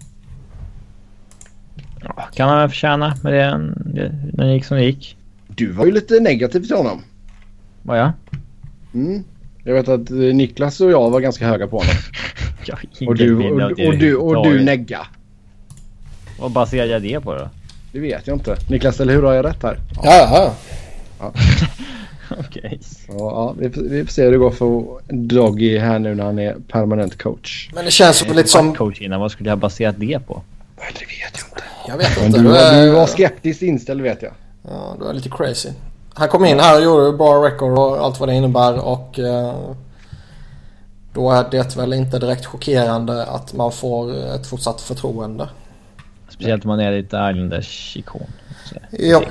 Ja, 2.03 2.29
kan 2.35 2.49
han 2.49 2.59
väl 2.59 2.69
förtjäna 2.69 3.15
med 3.23 3.33
det, 3.33 3.59
när 4.33 4.47
det 4.47 4.53
gick 4.55 4.65
som 4.65 4.77
det 4.77 4.85
gick. 4.85 5.17
Du 5.47 5.73
var 5.73 5.87
ju 5.87 5.93
lite 5.93 6.21
negativ 6.21 6.61
till 6.61 6.77
honom. 6.77 7.03
Var 7.83 7.97
jag? 7.97 8.13
Mm. 8.95 9.25
Jag 9.65 9.75
vet 9.75 9.89
att 9.89 10.11
Niklas 10.11 10.81
och 10.81 10.91
jag 10.91 11.11
var 11.11 11.21
ganska 11.21 11.47
höga 11.47 11.67
på 11.67 11.79
honom. 11.79 11.95
och, 13.07 13.15
du, 13.15 13.37
och, 13.37 13.63
och, 13.63 13.87
och, 13.87 13.99
du, 13.99 14.17
och 14.17 14.45
du 14.45 14.65
negga. 14.65 15.07
Vad 16.39 16.51
baserar 16.51 16.87
jag 16.87 17.03
det 17.03 17.21
på 17.21 17.35
då? 17.35 17.49
Det 17.93 18.01
vet 18.01 18.27
jag 18.27 18.37
inte. 18.37 18.57
Niklas, 18.69 19.01
eller 19.01 19.15
hur 19.15 19.23
har 19.23 19.33
jag 19.33 19.45
rätt 19.45 19.63
här? 19.63 19.79
Ja, 20.03 20.03
ja. 20.05 20.55
ja. 21.19 21.33
Okej. 22.39 22.63
Okay. 22.65 22.79
Ja, 23.09 23.55
vi, 23.59 23.69
vi 23.69 24.05
får 24.05 24.13
se 24.13 24.25
hur 24.25 24.33
det 24.33 24.39
går 24.39 24.51
för 24.51 24.85
Doggy 25.13 25.79
här 25.79 25.99
nu 25.99 26.15
när 26.15 26.25
han 26.25 26.39
är 26.39 26.57
permanent 26.69 27.23
coach. 27.23 27.71
Men 27.75 27.85
det 27.85 27.91
känns 27.91 28.17
som 28.17 28.37
lite 28.37 28.49
som... 28.49 28.75
Coach 28.75 29.01
innan, 29.01 29.21
vad 29.21 29.33
skulle 29.33 29.49
jag 29.49 29.59
baserat 29.59 29.95
det 29.99 30.27
på? 30.27 30.43
Det 30.77 30.83
vet 30.83 31.39
jag 31.39 31.47
inte. 31.51 31.72
Jag 31.89 31.97
vet 31.97 32.23
inte. 32.23 32.39
Du, 32.39 32.45
du, 32.45 32.57
är... 32.57 32.87
du 32.87 32.91
var 32.91 33.07
skeptiskt 33.07 33.63
inställd 33.63 34.01
vet 34.01 34.23
jag. 34.23 34.33
Ja, 34.69 34.97
du 34.99 35.09
är 35.09 35.13
lite 35.13 35.29
crazy. 35.29 35.71
Han 36.15 36.29
kom 36.29 36.45
in 36.45 36.61
här 36.61 36.77
och 36.77 36.85
gjorde 36.85 37.17
bra 37.17 37.47
record 37.47 37.79
och 37.79 38.05
allt 38.05 38.21
vad 38.21 38.29
det 38.29 38.35
innebär 38.35 38.85
och... 38.85 39.19
Uh... 39.19 39.73
Då 41.15 41.31
är 41.31 41.51
det 41.51 41.77
väl 41.77 41.93
inte 41.93 42.19
direkt 42.19 42.47
chockerande 42.47 43.27
att 43.27 43.53
man 43.53 43.73
får 43.73 44.35
ett 44.35 44.47
fortsatt 44.47 44.81
förtroende. 44.81 45.49
Speciellt 46.29 46.65
om 46.65 46.69
man 46.69 46.81
är 46.81 46.93
lite 46.93 47.17
Islanders 47.17 47.97
ikon. 47.97 48.27
Ja. 48.91 49.23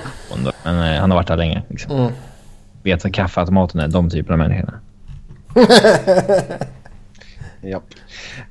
Men 0.64 0.80
eh, 0.80 1.02
han 1.02 1.11
har 1.11 1.18
varit 1.18 1.28
där 1.28 1.38
länge. 1.38 1.61
Liksom. 1.68 1.91
Mm. 1.91 2.11
vet 2.84 3.03
vad 3.03 3.14
kaffeautomaten 3.14 3.80
är. 3.80 3.88
De 3.88 4.10
typerna 4.10 4.34
av 4.34 4.49
människorna. 4.49 4.80
Japp. 7.62 7.84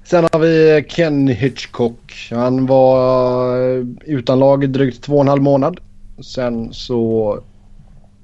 Sen 0.05 0.25
har 0.33 0.41
vi 0.41 0.85
Ken 0.89 1.29
Hitchcock. 1.29 2.29
Han 2.31 2.67
var 2.67 3.57
utan 4.05 4.39
lag 4.39 4.65
i 4.65 4.67
drygt 4.67 5.03
två 5.03 5.15
och 5.15 5.21
en 5.21 5.29
halv 5.29 5.43
månad. 5.43 5.81
Sen 6.23 6.73
så 6.73 7.39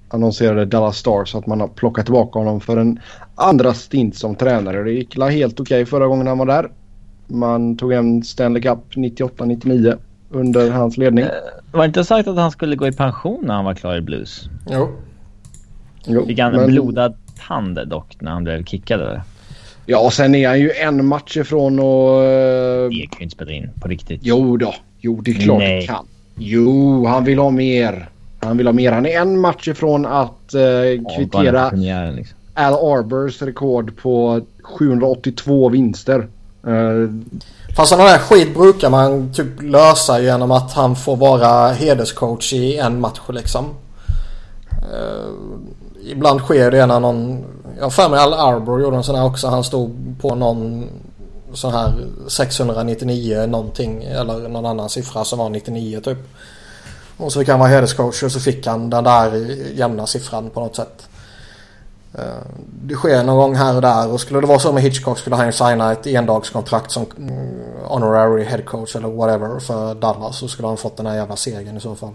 annonserade 0.09 0.65
Dallas 0.65 0.97
Stars 0.97 1.35
att 1.35 1.47
man 1.47 1.61
har 1.61 1.69
plockat 1.69 2.05
tillbaka 2.05 2.39
honom 2.39 2.61
för 2.61 2.77
en 2.77 3.01
andra 3.35 3.75
stint 3.75 4.17
som 4.17 4.35
tränare. 4.35 4.83
Det 4.83 4.93
gick 4.93 5.19
helt 5.19 5.61
okej 5.61 5.83
okay 5.83 5.87
förra 5.87 6.07
gången 6.07 6.27
han 6.27 6.39
var 6.39 6.47
där. 6.47 6.71
Man 7.27 7.77
tog 7.77 7.93
hem 7.93 8.23
Stanley 8.23 8.63
Cup 8.63 8.79
98-99 8.95 9.99
under 10.31 10.71
hans 10.71 10.97
ledning. 10.97 11.25
Eh, 11.25 11.31
var 11.73 11.81
det 11.81 11.87
inte 11.87 12.05
sagt 12.05 12.29
att 12.29 12.37
han 12.37 12.51
skulle 12.51 12.77
gå 12.77 12.87
i 12.87 12.93
pension 12.93 13.45
när 13.47 13.55
han 13.55 13.65
var 13.65 13.75
klar 13.75 13.97
i 13.97 14.01
Blues? 14.01 14.49
Jo. 14.71 14.89
jo 16.05 16.27
Fick 16.27 16.39
han 16.39 16.55
en 16.55 16.61
men... 16.61 16.71
blodad 16.71 17.17
tand 17.49 17.89
dock 17.89 18.17
när 18.21 18.31
han 18.31 18.45
blev 18.45 18.65
kickad? 18.65 19.21
Ja, 19.87 19.99
och 19.99 20.13
sen 20.13 20.35
är 20.35 20.49
han 20.49 20.61
ju 20.61 20.71
en 20.71 21.07
match 21.07 21.37
ifrån 21.37 21.79
och... 21.79 22.21
Det 22.91 23.07
kan 23.11 23.19
ju 23.19 23.23
inte 23.25 23.35
spela 23.35 23.53
in 23.53 23.71
på 23.81 23.89
riktigt. 23.89 24.21
Jo 24.25 24.57
då. 24.57 24.75
Jo, 25.01 25.21
det 25.21 25.31
är 25.31 25.35
klart 25.35 25.59
Nej. 25.59 25.81
det 25.81 25.87
kan. 25.87 26.07
Jo, 26.37 27.07
han 27.07 27.25
vill 27.25 27.39
ha 27.39 27.51
mer. 27.51 28.09
Han 28.41 28.57
vill 28.57 28.67
ha 28.67 28.73
mer. 28.73 28.93
Han 28.93 29.07
är 29.07 29.21
en 29.21 29.41
match 29.41 29.69
ifrån 29.69 30.07
att 30.07 30.55
eh, 30.55 31.17
kvittera 31.17 31.71
ja, 31.75 32.11
liksom. 32.11 32.39
Al 32.55 32.75
Arbors 32.75 33.43
rekord 33.43 33.97
på 33.97 34.41
782 34.63 35.69
vinster. 35.69 36.29
Uh, 36.67 37.11
Fast 37.77 37.91
sådana 37.91 38.11
där 38.11 38.19
skit 38.19 38.55
brukar 38.55 38.91
man 38.91 39.33
typ 39.33 39.63
lösa 39.63 40.21
genom 40.21 40.51
att 40.51 40.73
han 40.73 40.97
får 40.97 41.17
vara 41.17 41.73
hederscoach 41.73 42.53
i 42.53 42.79
en 42.79 43.01
match 43.01 43.21
liksom. 43.29 43.65
Uh, 44.73 45.33
ibland 46.07 46.41
sker 46.41 46.71
det 46.71 46.87
när 46.87 47.01
någon... 47.01 47.45
Jag 47.77 47.85
har 47.85 47.91
för 47.91 48.09
mig 48.09 48.21
Al 48.21 48.35
Arbor 48.35 48.81
gjorde 48.81 48.97
en 48.97 49.05
sån 49.05 49.15
här 49.15 49.25
också. 49.25 49.49
Han 49.49 49.65
stod 49.65 50.17
på 50.21 50.35
någon 50.35 50.89
sån 51.53 51.73
här 51.73 51.93
699 52.29 53.47
någonting 53.47 54.05
eller 54.05 54.49
någon 54.49 54.67
annan 54.67 54.89
siffra 54.89 55.25
som 55.25 55.39
var 55.39 55.51
99 55.51 56.01
typ. 56.01 56.19
Och 57.17 57.33
så 57.33 57.39
fick 57.41 57.49
han 57.49 57.61
vara 57.61 57.69
hederscoach 57.69 58.23
och 58.23 58.33
så 58.33 58.41
fick 58.41 58.67
han 58.67 58.91
den 58.91 59.05
där 59.05 59.35
jämna 59.75 60.07
siffran 60.07 60.51
på 60.51 60.61
något 60.61 60.77
sätt. 60.77 61.09
Eh, 62.15 62.23
det 62.83 62.95
sker 62.95 63.25
någon 63.25 63.37
gång 63.37 63.55
här 63.55 63.75
och 63.75 63.83
där 63.83 64.13
och 64.13 64.21
skulle 64.21 64.41
det 64.41 64.47
vara 64.47 64.59
så 64.59 64.73
med 64.73 64.83
Hitchcock 64.83 65.19
skulle 65.19 65.37
han 65.37 65.47
ju 65.47 65.53
signa 65.53 65.93
ett 65.93 66.07
endagskontrakt 66.07 66.91
som 66.91 67.07
mm, 67.19 67.61
honorary 67.85 68.45
head 68.45 68.63
coach 68.63 68.97
eller 68.97 69.09
whatever 69.09 69.59
för 69.59 69.95
Dallas 69.95 70.39
så 70.39 70.49
skulle 70.49 70.69
han 70.69 70.77
fått 70.77 70.97
den 70.97 71.07
här 71.07 71.17
jävla 71.17 71.37
segern 71.37 71.77
i 71.77 71.81
så 71.81 71.95
fall. 71.95 72.15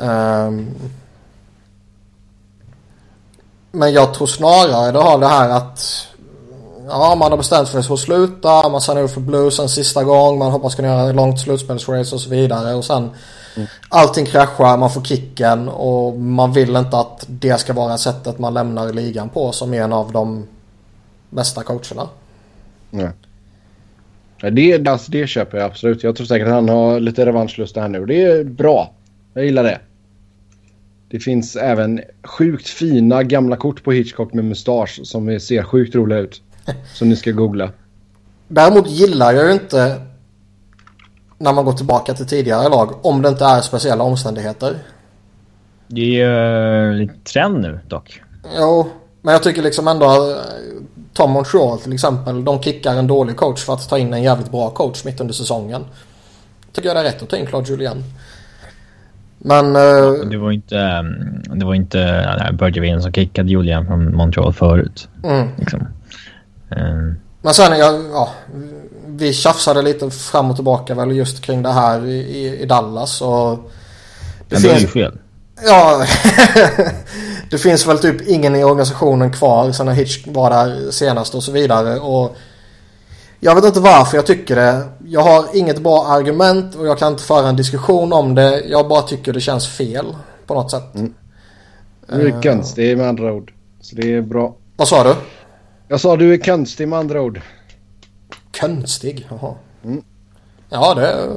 Ehm, 0.00 0.74
men 3.72 3.92
jag 3.92 4.14
tror 4.14 4.26
snarare 4.26 4.92
det 4.92 4.98
har 4.98 5.18
det 5.18 5.26
här 5.26 5.50
att 5.50 6.06
ja, 6.88 7.14
man 7.18 7.30
har 7.30 7.38
bestämt 7.38 7.68
sig 7.68 7.82
för 7.82 7.94
att 7.94 8.00
sluta. 8.00 8.68
Man 8.68 8.80
signar 8.80 9.02
upp 9.02 9.10
för 9.10 9.20
Blues 9.20 9.58
en 9.58 9.68
sista 9.68 10.04
gång. 10.04 10.38
Man 10.38 10.52
hoppas 10.52 10.74
kunna 10.74 10.88
göra 10.88 11.10
ett 11.10 11.16
långt 11.16 11.40
slutspelsrace 11.40 12.14
och 12.14 12.20
så 12.20 12.30
vidare. 12.30 12.74
Och 12.74 12.84
sen 12.84 13.10
mm. 13.56 13.68
allting 13.88 14.26
kraschar, 14.26 14.76
man 14.76 14.90
får 14.90 15.02
kicken 15.02 15.68
och 15.68 16.20
man 16.20 16.52
vill 16.52 16.76
inte 16.76 16.98
att 16.98 17.24
det 17.28 17.60
ska 17.60 17.72
vara 17.72 17.98
sättet 17.98 18.38
man 18.38 18.54
lämnar 18.54 18.92
ligan 18.92 19.28
på 19.28 19.52
som 19.52 19.74
en 19.74 19.92
av 19.92 20.12
de 20.12 20.46
bästa 21.30 21.62
coacherna. 21.62 22.08
Nej. 22.90 23.10
Det, 24.52 24.88
alltså, 24.88 25.10
det 25.10 25.26
köper 25.26 25.58
jag 25.58 25.66
absolut. 25.66 26.02
Jag 26.02 26.16
tror 26.16 26.26
säkert 26.26 26.46
att 26.46 26.54
han 26.54 26.68
har 26.68 27.00
lite 27.00 27.26
revanschlust 27.26 27.76
här 27.76 27.88
nu. 27.88 28.06
Det 28.06 28.22
är 28.22 28.44
bra. 28.44 28.90
Jag 29.34 29.44
gillar 29.44 29.64
det. 29.64 29.80
Det 31.12 31.20
finns 31.20 31.56
även 31.56 32.00
sjukt 32.24 32.68
fina 32.68 33.22
gamla 33.22 33.56
kort 33.56 33.84
på 33.84 33.92
Hitchcock 33.92 34.32
med 34.32 34.44
mustasch 34.44 35.00
som 35.04 35.40
ser 35.40 35.62
sjukt 35.62 35.94
roliga 35.94 36.18
ut. 36.18 36.42
Som 36.94 37.08
ni 37.08 37.16
ska 37.16 37.30
googla. 37.30 37.70
Däremot 38.48 38.90
gillar 38.90 39.32
jag 39.32 39.46
ju 39.46 39.52
inte 39.52 40.00
när 41.38 41.52
man 41.52 41.64
går 41.64 41.72
tillbaka 41.72 42.14
till 42.14 42.26
tidigare 42.26 42.68
lag 42.68 43.06
om 43.06 43.22
det 43.22 43.28
inte 43.28 43.44
är 43.44 43.60
speciella 43.60 44.04
omständigheter. 44.04 44.78
Det 45.86 46.20
är 46.20 46.84
ju 46.84 46.92
lite 46.92 47.14
trend 47.32 47.60
nu 47.60 47.80
dock. 47.88 48.22
Jo, 48.58 48.90
men 49.22 49.32
jag 49.32 49.42
tycker 49.42 49.62
liksom 49.62 49.88
ändå 49.88 50.06
eh, 50.06 50.36
Tom 51.12 51.30
Montreal 51.30 51.78
till 51.78 51.92
exempel. 51.92 52.44
De 52.44 52.62
kickar 52.62 52.96
en 52.96 53.06
dålig 53.06 53.36
coach 53.36 53.64
för 53.64 53.72
att 53.72 53.88
ta 53.88 53.98
in 53.98 54.14
en 54.14 54.22
jävligt 54.22 54.50
bra 54.50 54.70
coach 54.70 55.04
mitt 55.04 55.20
under 55.20 55.34
säsongen. 55.34 55.84
Tycker 56.72 56.88
jag 56.88 56.96
det 56.96 57.00
är 57.00 57.04
rätt 57.04 57.22
att 57.22 57.28
ta 57.28 57.36
in 57.36 57.46
Claude 57.46 57.70
Julien. 57.70 58.04
Men... 59.44 59.76
Uh, 59.76 60.26
det 60.30 60.36
var 60.36 60.50
inte... 60.50 60.78
Mm, 60.78 61.42
det 61.54 61.64
var 61.64 61.74
inte 61.74 61.98
uh, 61.98 62.56
Bergevin 62.56 63.02
som 63.02 63.12
kickade 63.12 63.50
Julian 63.50 63.86
från 63.86 64.16
Montreal 64.16 64.52
förut. 64.52 65.08
Mm. 65.24 65.48
Liksom. 65.58 65.80
Uh. 66.76 67.14
Men 67.42 67.54
sen, 67.54 67.78
ja, 67.78 68.00
ja, 68.12 68.28
vi 69.06 69.32
tjafsade 69.32 69.82
lite 69.82 70.10
fram 70.10 70.50
och 70.50 70.56
tillbaka 70.56 70.94
väl 70.94 71.16
just 71.16 71.40
kring 71.44 71.62
det 71.62 71.72
här 71.72 72.06
i, 72.06 72.58
i 72.60 72.66
Dallas 72.66 73.22
och... 73.22 73.70
Det 74.48 74.54
Men 74.54 74.60
finns, 74.60 74.62
det 74.62 74.78
är 74.78 74.80
ju 74.80 74.86
fel. 74.86 75.18
Ja, 75.66 76.06
det 77.50 77.58
finns 77.58 77.86
väl 77.86 77.98
typ 77.98 78.28
ingen 78.28 78.56
i 78.56 78.64
organisationen 78.64 79.32
kvar 79.32 79.72
sen 79.72 79.86
när 79.86 79.92
Hitch 79.92 80.26
var 80.26 80.50
där 80.50 80.90
senast 80.90 81.34
och 81.34 81.42
så 81.42 81.52
vidare 81.52 81.98
och... 81.98 82.36
Jag 83.44 83.54
vet 83.54 83.64
inte 83.64 83.80
varför 83.80 84.16
jag 84.16 84.26
tycker 84.26 84.56
det. 84.56 84.88
Jag 85.06 85.20
har 85.20 85.56
inget 85.56 85.78
bra 85.78 86.06
argument 86.06 86.74
och 86.74 86.86
jag 86.86 86.98
kan 86.98 87.12
inte 87.12 87.24
föra 87.24 87.48
en 87.48 87.56
diskussion 87.56 88.12
om 88.12 88.34
det. 88.34 88.60
Jag 88.60 88.88
bara 88.88 89.02
tycker 89.02 89.32
det 89.32 89.40
känns 89.40 89.68
fel 89.68 90.16
på 90.46 90.54
något 90.54 90.70
sätt. 90.70 90.94
Mm. 90.94 91.14
Du 92.08 92.28
är 92.28 92.42
konstig 92.42 92.98
med 92.98 93.08
andra 93.08 93.32
ord. 93.32 93.52
Så 93.80 93.96
det 93.96 94.14
är 94.14 94.20
bra. 94.22 94.54
Vad 94.76 94.88
sa 94.88 95.04
du? 95.04 95.14
Jag 95.88 96.00
sa 96.00 96.16
du 96.16 96.32
är 96.32 96.38
konstig 96.38 96.88
med 96.88 96.98
andra 96.98 97.20
ord. 97.22 97.40
Konstig? 98.60 99.28
Jaha. 99.30 99.54
Mm. 99.84 100.02
Ja, 100.68 100.94
det 100.94 101.28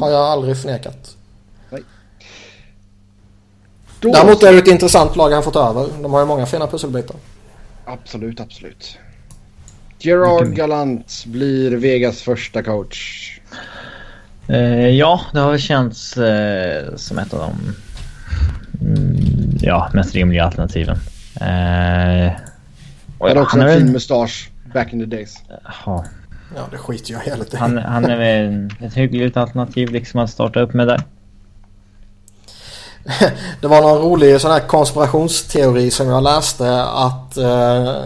har 0.00 0.10
jag 0.10 0.20
aldrig 0.20 0.56
förnekat. 0.56 1.16
Nej. 1.70 1.82
Då... 4.00 4.12
Däremot 4.12 4.42
är 4.42 4.52
det 4.52 4.58
ett 4.58 4.68
intressant 4.68 5.16
lag 5.16 5.30
han 5.30 5.42
fått 5.42 5.56
över. 5.56 5.86
De 6.02 6.12
har 6.12 6.20
ju 6.20 6.26
många 6.26 6.46
fina 6.46 6.66
pusselbitar. 6.66 7.16
Absolut, 7.84 8.40
absolut. 8.40 8.98
Gerard 9.98 10.48
Galant 10.48 11.24
blir 11.26 11.76
Vegas 11.76 12.22
första 12.22 12.62
coach. 12.62 13.30
Eh, 14.48 14.88
ja, 14.88 15.20
det 15.32 15.40
har 15.40 15.58
känts 15.58 16.16
eh, 16.16 16.96
som 16.96 17.18
ett 17.18 17.34
av 17.34 17.40
de 17.40 17.74
mm, 18.86 19.58
ja, 19.60 19.90
mest 19.94 20.14
rimliga 20.14 20.44
alternativen. 20.44 20.96
Eh, 21.40 22.32
och 23.18 23.28
hade 23.28 23.40
också 23.40 23.58
en 23.58 23.78
fin 23.78 23.92
mustasch 23.92 24.50
back 24.74 24.92
in 24.92 25.00
the 25.00 25.16
days. 25.16 25.42
Ja. 25.86 26.04
Ja, 26.54 26.62
det 26.70 26.78
skiter 26.78 27.12
jag 27.12 27.20
helt 27.20 27.54
i. 27.54 27.56
Han, 27.56 27.78
han 27.78 28.04
är 28.04 28.16
väl 28.16 28.70
ett 28.80 28.94
hyggligt 28.94 29.36
alternativ 29.36 29.90
liksom 29.90 30.20
att 30.20 30.30
starta 30.30 30.60
upp 30.60 30.74
med 30.74 30.86
där. 30.86 31.02
det 33.60 33.66
var 33.66 33.82
någon 33.82 34.02
rolig 34.02 34.40
sån 34.40 34.50
här 34.50 34.60
konspirationsteori 34.60 35.90
som 35.90 36.08
jag 36.08 36.22
läste 36.22 36.82
att 36.84 37.36
eh, 37.36 38.04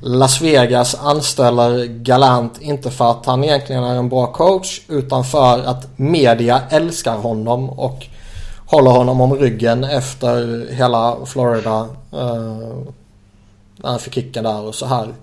Las 0.00 0.40
Vegas 0.40 0.94
anställer 0.94 1.84
Galant 1.84 2.60
inte 2.60 2.90
för 2.90 3.10
att 3.10 3.26
han 3.26 3.44
egentligen 3.44 3.84
är 3.84 3.94
en 3.94 4.08
bra 4.08 4.32
coach 4.32 4.80
utan 4.88 5.24
för 5.24 5.64
att 5.64 5.98
media 5.98 6.62
älskar 6.70 7.16
honom 7.16 7.70
och 7.70 8.06
håller 8.66 8.90
honom 8.90 9.20
om 9.20 9.34
ryggen 9.34 9.84
efter 9.84 10.66
hela 10.70 11.16
Florida. 11.26 11.88
Eh, 12.12 12.76
när 13.76 13.90
han 13.90 13.98
fick 13.98 14.14
kicken 14.14 14.44
där 14.44 14.60
och 14.60 14.74
så 14.74 14.86
här. 14.86 15.14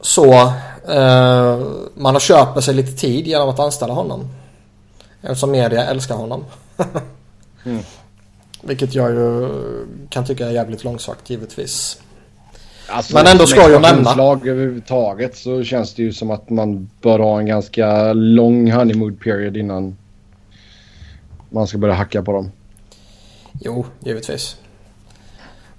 Så 0.00 0.32
eh, 0.88 1.58
man 1.94 2.14
har 2.14 2.20
köpt 2.20 2.64
sig 2.64 2.74
lite 2.74 2.92
tid 2.92 3.26
genom 3.26 3.48
att 3.48 3.58
anställa 3.58 3.94
honom. 3.94 4.28
Eftersom 5.22 5.50
media 5.50 5.84
älskar 5.84 6.14
honom. 6.14 6.44
mm. 7.64 7.82
Vilket 8.62 8.94
jag 8.94 9.10
ju 9.10 9.48
kan 10.10 10.24
tycka 10.24 10.46
är 10.46 10.50
jävligt 10.50 10.84
långsökt 10.84 11.30
givetvis. 11.30 11.98
Alltså, 12.90 13.14
Men 13.14 13.26
ändå 13.26 13.46
ska 13.46 13.70
jag 13.70 13.82
nämna. 13.82 14.14
lag 14.14 14.46
överhuvudtaget 14.48 15.36
så 15.36 15.64
känns 15.64 15.94
det 15.94 16.02
ju 16.02 16.12
som 16.12 16.30
att 16.30 16.50
man 16.50 16.90
bör 17.02 17.18
ha 17.18 17.38
en 17.38 17.46
ganska 17.46 18.12
lång 18.12 18.72
honeymoon 18.72 19.16
period 19.16 19.56
innan 19.56 19.96
man 21.50 21.66
ska 21.66 21.78
börja 21.78 21.94
hacka 21.94 22.22
på 22.22 22.32
dem. 22.32 22.50
Jo, 23.60 23.86
givetvis. 24.00 24.56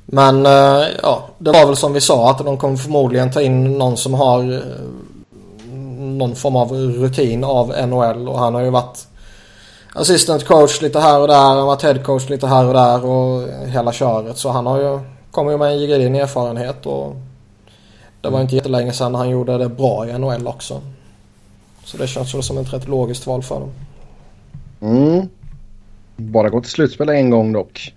Men 0.06 0.46
eh, 0.46 0.88
ja, 1.04 1.30
det 1.38 1.52
var 1.52 1.66
väl 1.66 1.76
som 1.76 1.94
vi 1.94 2.02
sa 2.02 2.32
att 2.32 2.38
de 2.38 2.58
kommer 2.58 2.78
förmodligen 2.78 3.32
ta 3.32 3.42
in 3.42 3.78
någon 3.78 3.98
som 3.98 4.14
har 4.14 4.54
eh, 4.54 4.60
någon 6.00 6.36
form 6.36 6.56
av 6.56 6.72
rutin 6.74 7.44
av 7.44 7.68
NHL 7.88 8.28
och 8.28 8.40
han 8.40 8.54
har 8.54 8.62
ju 8.62 8.70
varit 8.70 9.08
assistant 9.94 10.46
coach 10.46 10.82
lite 10.82 11.00
här 11.00 11.20
och 11.20 11.28
där. 11.28 11.36
Han 11.36 11.58
har 11.58 11.66
varit 11.66 11.84
head 11.84 12.00
coach 12.00 12.30
lite 12.30 12.48
här 12.48 12.66
och 12.66 12.74
där 12.74 13.06
och 13.06 13.48
hela 13.68 13.92
köret. 13.92 14.38
Så 14.38 14.50
han 14.50 14.66
har 14.66 14.80
ju 14.80 15.00
kommer 15.32 15.52
ju 15.52 15.58
med 15.58 15.72
en 15.72 15.80
gedigen 15.80 16.16
erfarenhet 16.16 16.86
och 16.86 17.16
det 18.22 18.30
var 18.30 18.42
inte 18.42 18.56
jättelänge 18.56 18.94
sedan 18.94 19.16
han 19.16 19.30
gjorde 19.30 19.58
det 19.58 19.70
bra 19.70 20.10
i 20.10 20.18
NHL 20.18 20.48
också. 20.48 20.82
Så 21.84 21.98
det 21.98 22.08
känns 22.08 22.36
väl 22.36 22.44
som 22.44 22.58
ett 22.58 22.74
rätt 22.74 22.88
logiskt 22.88 23.28
val 23.28 23.44
för 23.44 23.60
dem. 23.60 23.72
Mm. 24.82 25.30
Bara 26.16 26.50
gått 26.50 26.64
till 26.64 26.72
slutspel 26.72 27.10
en 27.10 27.30
gång 27.30 27.54
dock. 27.54 27.96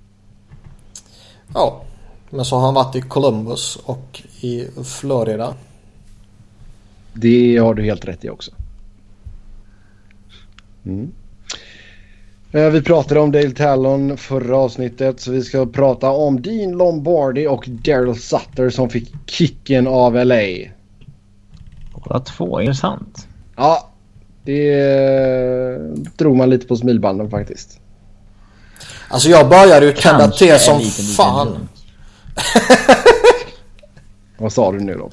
Ja. 1.54 1.82
Men 2.30 2.44
så 2.44 2.56
har 2.56 2.64
han 2.64 2.74
varit 2.74 2.96
i 2.96 3.00
Columbus 3.00 3.76
och 3.76 4.22
i 4.40 4.66
Florida. 4.84 5.54
Det 7.12 7.56
har 7.56 7.74
du 7.74 7.84
helt 7.84 8.04
rätt 8.04 8.24
i 8.24 8.30
också. 8.30 8.50
Mm. 10.84 11.12
Eh, 12.54 12.70
vi 12.70 12.82
pratade 12.82 13.20
om 13.20 13.32
Dale 13.32 13.50
Talon 13.50 14.16
förra 14.16 14.56
avsnittet 14.56 15.20
så 15.20 15.30
vi 15.30 15.42
ska 15.42 15.66
prata 15.66 16.10
om 16.10 16.42
Dean 16.42 16.72
Lombardi 16.72 17.46
och 17.46 17.64
Daryl 17.68 18.14
Sutter 18.14 18.70
som 18.70 18.90
fick 18.90 19.30
kicken 19.30 19.86
av 19.86 20.14
LA. 20.14 20.42
Båda 21.94 22.20
två, 22.20 22.60
intressant. 22.60 23.28
Ja, 23.56 23.90
det 24.42 25.78
drog 26.16 26.36
man 26.36 26.50
lite 26.50 26.66
på 26.66 26.76
smilbanden 26.76 27.30
faktiskt. 27.30 27.80
Alltså 29.08 29.28
jag 29.28 29.48
började 29.48 29.86
ju 29.86 29.92
tända 29.92 30.30
till 30.30 30.58
som 30.58 30.78
lite, 30.78 31.02
fan. 31.02 31.48
Lite 31.48 31.60
Vad 34.38 34.52
sa 34.52 34.72
du 34.72 34.80
nu 34.80 34.94
då? 34.94 35.10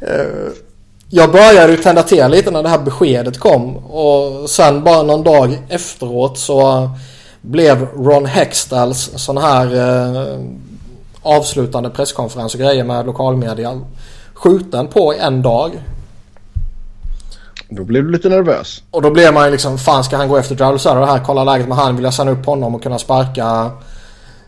Jag 1.08 1.32
började 1.32 1.72
ju 1.72 1.78
tända 1.78 2.02
till 2.02 2.26
lite 2.28 2.50
när 2.50 2.62
det 2.62 2.68
här 2.68 2.78
beskedet 2.78 3.38
kom. 3.38 3.76
Och 3.76 4.50
sen 4.50 4.84
bara 4.84 5.02
någon 5.02 5.24
dag 5.24 5.58
efteråt 5.68 6.38
så 6.38 6.90
blev 7.40 7.88
Ron 7.94 8.26
Hextalls 8.26 9.10
sån 9.16 9.38
här 9.38 9.74
eh, 9.74 10.38
avslutande 11.22 11.90
presskonferens 11.90 12.54
och 12.54 12.60
grejer 12.60 12.84
med 12.84 13.06
lokalmedia 13.06 13.80
skjuten 14.34 14.88
på 14.88 15.14
en 15.14 15.42
dag. 15.42 15.70
Då 17.68 17.84
blev 17.84 18.04
du 18.04 18.10
lite 18.10 18.28
nervös. 18.28 18.82
Och 18.90 19.02
då 19.02 19.10
blev 19.10 19.34
man 19.34 19.44
ju 19.44 19.50
liksom, 19.50 19.78
fan 19.78 20.04
ska 20.04 20.16
han 20.16 20.28
gå 20.28 20.36
efter 20.36 20.54
Darryl 20.54 20.78
Sutter 20.78 21.06
här, 21.06 21.22
kolla 21.26 21.44
läget 21.44 21.68
med 21.68 21.76
han, 21.76 21.96
vill 21.96 22.04
jag 22.04 22.14
sända 22.14 22.32
upp 22.32 22.46
honom 22.46 22.74
och 22.74 22.82
kunna 22.82 22.98
sparka 22.98 23.70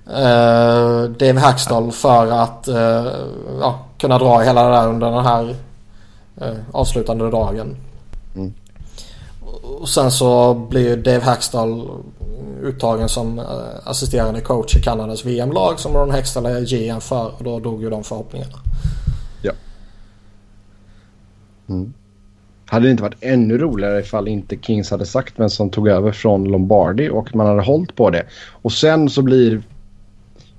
eh, 0.06 1.02
Dave 1.02 1.40
Hackstall 1.40 1.92
för 1.92 2.26
att 2.26 2.68
eh, 2.68 3.06
ja, 3.60 3.78
kunna 3.98 4.18
dra 4.18 4.38
hela 4.38 4.62
det 4.62 4.76
där 4.76 4.88
under 4.88 5.10
den 5.10 5.24
här 5.24 5.54
avslutande 6.72 7.30
dagen. 7.30 7.76
Mm. 8.34 8.52
Och 9.80 9.88
sen 9.88 10.10
så 10.10 10.54
blir 10.54 10.96
Dave 10.96 11.20
Hackstall 11.20 11.90
uttagen 12.62 13.08
som 13.08 13.38
eh, 13.38 13.44
assisterande 13.84 14.40
coach 14.40 14.76
i 14.76 14.82
Kanadas 14.82 15.24
VM-lag 15.24 15.80
som 15.80 15.94
Ron 15.94 16.10
Hextall 16.10 16.46
är 16.46 16.60
GM 16.60 17.00
för 17.00 17.32
och 17.38 17.44
då 17.44 17.60
dog 17.60 17.82
ju 17.82 17.90
de 17.90 18.04
förhoppningarna. 18.04 18.58
Ja. 19.42 19.52
Mm. 21.68 21.92
Hade 22.66 22.86
det 22.86 22.90
inte 22.90 23.02
varit 23.02 23.16
ännu 23.20 23.58
roligare 23.58 24.00
ifall 24.00 24.28
inte 24.28 24.56
Kings 24.56 24.90
hade 24.90 25.06
sagt 25.06 25.34
vem 25.36 25.50
som 25.50 25.70
tog 25.70 25.88
över 25.88 26.12
från 26.12 26.44
Lombardi 26.44 27.08
och 27.08 27.34
man 27.36 27.46
hade 27.46 27.62
hållit 27.62 27.96
på 27.96 28.10
det. 28.10 28.26
Och 28.50 28.72
sen 28.72 29.10
så 29.10 29.22
blir 29.22 29.62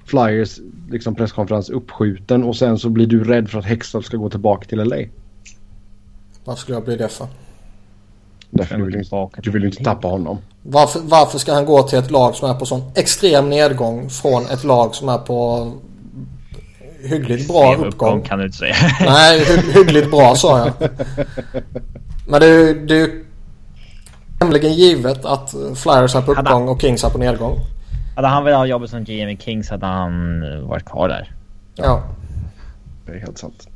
Flyers 0.06 0.60
liksom 0.90 1.16
presskonferens 1.16 1.70
uppskjuten 1.70 2.44
och 2.44 2.56
sen 2.56 2.80
så 2.80 2.90
blir 2.90 3.08
du 3.08 3.24
rädd 3.24 3.50
för 3.50 3.60
att 3.60 3.66
Hextall 3.66 4.04
ska 4.04 4.18
gå 4.18 4.30
tillbaka 4.30 4.66
till 4.66 4.84
LA. 4.84 4.98
Vad 6.50 6.58
skulle 6.58 6.76
jag 6.76 6.84
bli 6.84 6.96
det 6.96 7.10
för? 7.10 7.28
Därför 8.50 8.78
du 8.78 8.86
vill, 8.86 8.96
inte, 8.96 9.28
du 9.42 9.52
vill 9.52 9.64
inte 9.64 9.84
tappa 9.84 10.08
honom. 10.08 10.38
Varför, 10.64 11.00
varför 11.04 11.38
ska 11.38 11.54
han 11.54 11.66
gå 11.66 11.84
till 11.84 12.00
ett 12.00 12.12
lag 12.12 12.36
som 12.36 12.50
är 12.50 12.54
på 12.54 12.66
sån 12.66 12.92
extrem 12.96 13.50
nedgång 13.50 14.10
från 14.10 14.46
ett 14.46 14.64
lag 14.64 14.96
som 14.96 15.10
är 15.10 15.18
på 15.18 15.72
hyggligt 17.04 17.48
bra 17.48 17.74
uppgång? 17.74 17.88
uppgång 17.88 18.22
kan 18.22 18.40
du 18.40 18.46
inte 18.46 18.58
säga. 18.58 18.76
Nej, 19.00 19.40
hy 19.46 19.72
hyggligt 19.72 20.12
bra 20.12 20.36
sa 20.36 20.58
jag. 20.60 20.90
Men 22.28 22.42
det 22.42 22.48
är 22.48 22.98
ju 22.98 23.26
tämligen 24.40 24.74
givet 24.74 25.26
att 25.26 25.50
Flyers 25.76 26.16
är 26.16 26.22
på 26.22 26.32
uppgång 26.32 26.68
och 26.68 26.82
Kings 26.82 27.04
är 27.04 27.10
på 27.10 27.18
nedgång. 27.18 27.58
Hade 28.16 28.28
han 28.28 28.44
velat 28.44 28.60
ha 28.60 28.66
jobbet 28.66 28.90
som 28.90 29.04
GM 29.04 29.30
i 29.30 29.38
Kings 29.38 29.70
hade 29.70 29.86
han 29.86 30.42
varit 30.68 30.86
kvar 30.86 31.08
där. 31.08 31.32
Ja. 31.76 32.04
Det 33.06 33.12
är 33.12 33.20
helt 33.20 33.38
sant. 33.38 33.68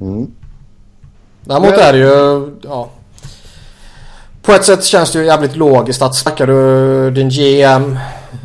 Mm. 0.00 0.30
Däremot 1.50 1.78
är 1.78 1.92
det 1.92 1.98
ju... 1.98 2.50
Ja. 2.62 2.88
På 4.42 4.52
ett 4.52 4.64
sätt 4.64 4.84
känns 4.84 5.12
det 5.12 5.18
ju 5.18 5.26
jävligt 5.26 5.56
logiskt 5.56 6.02
att 6.02 6.14
snackar 6.14 6.46
du 6.46 7.10
din 7.10 7.28
GM 7.28 7.98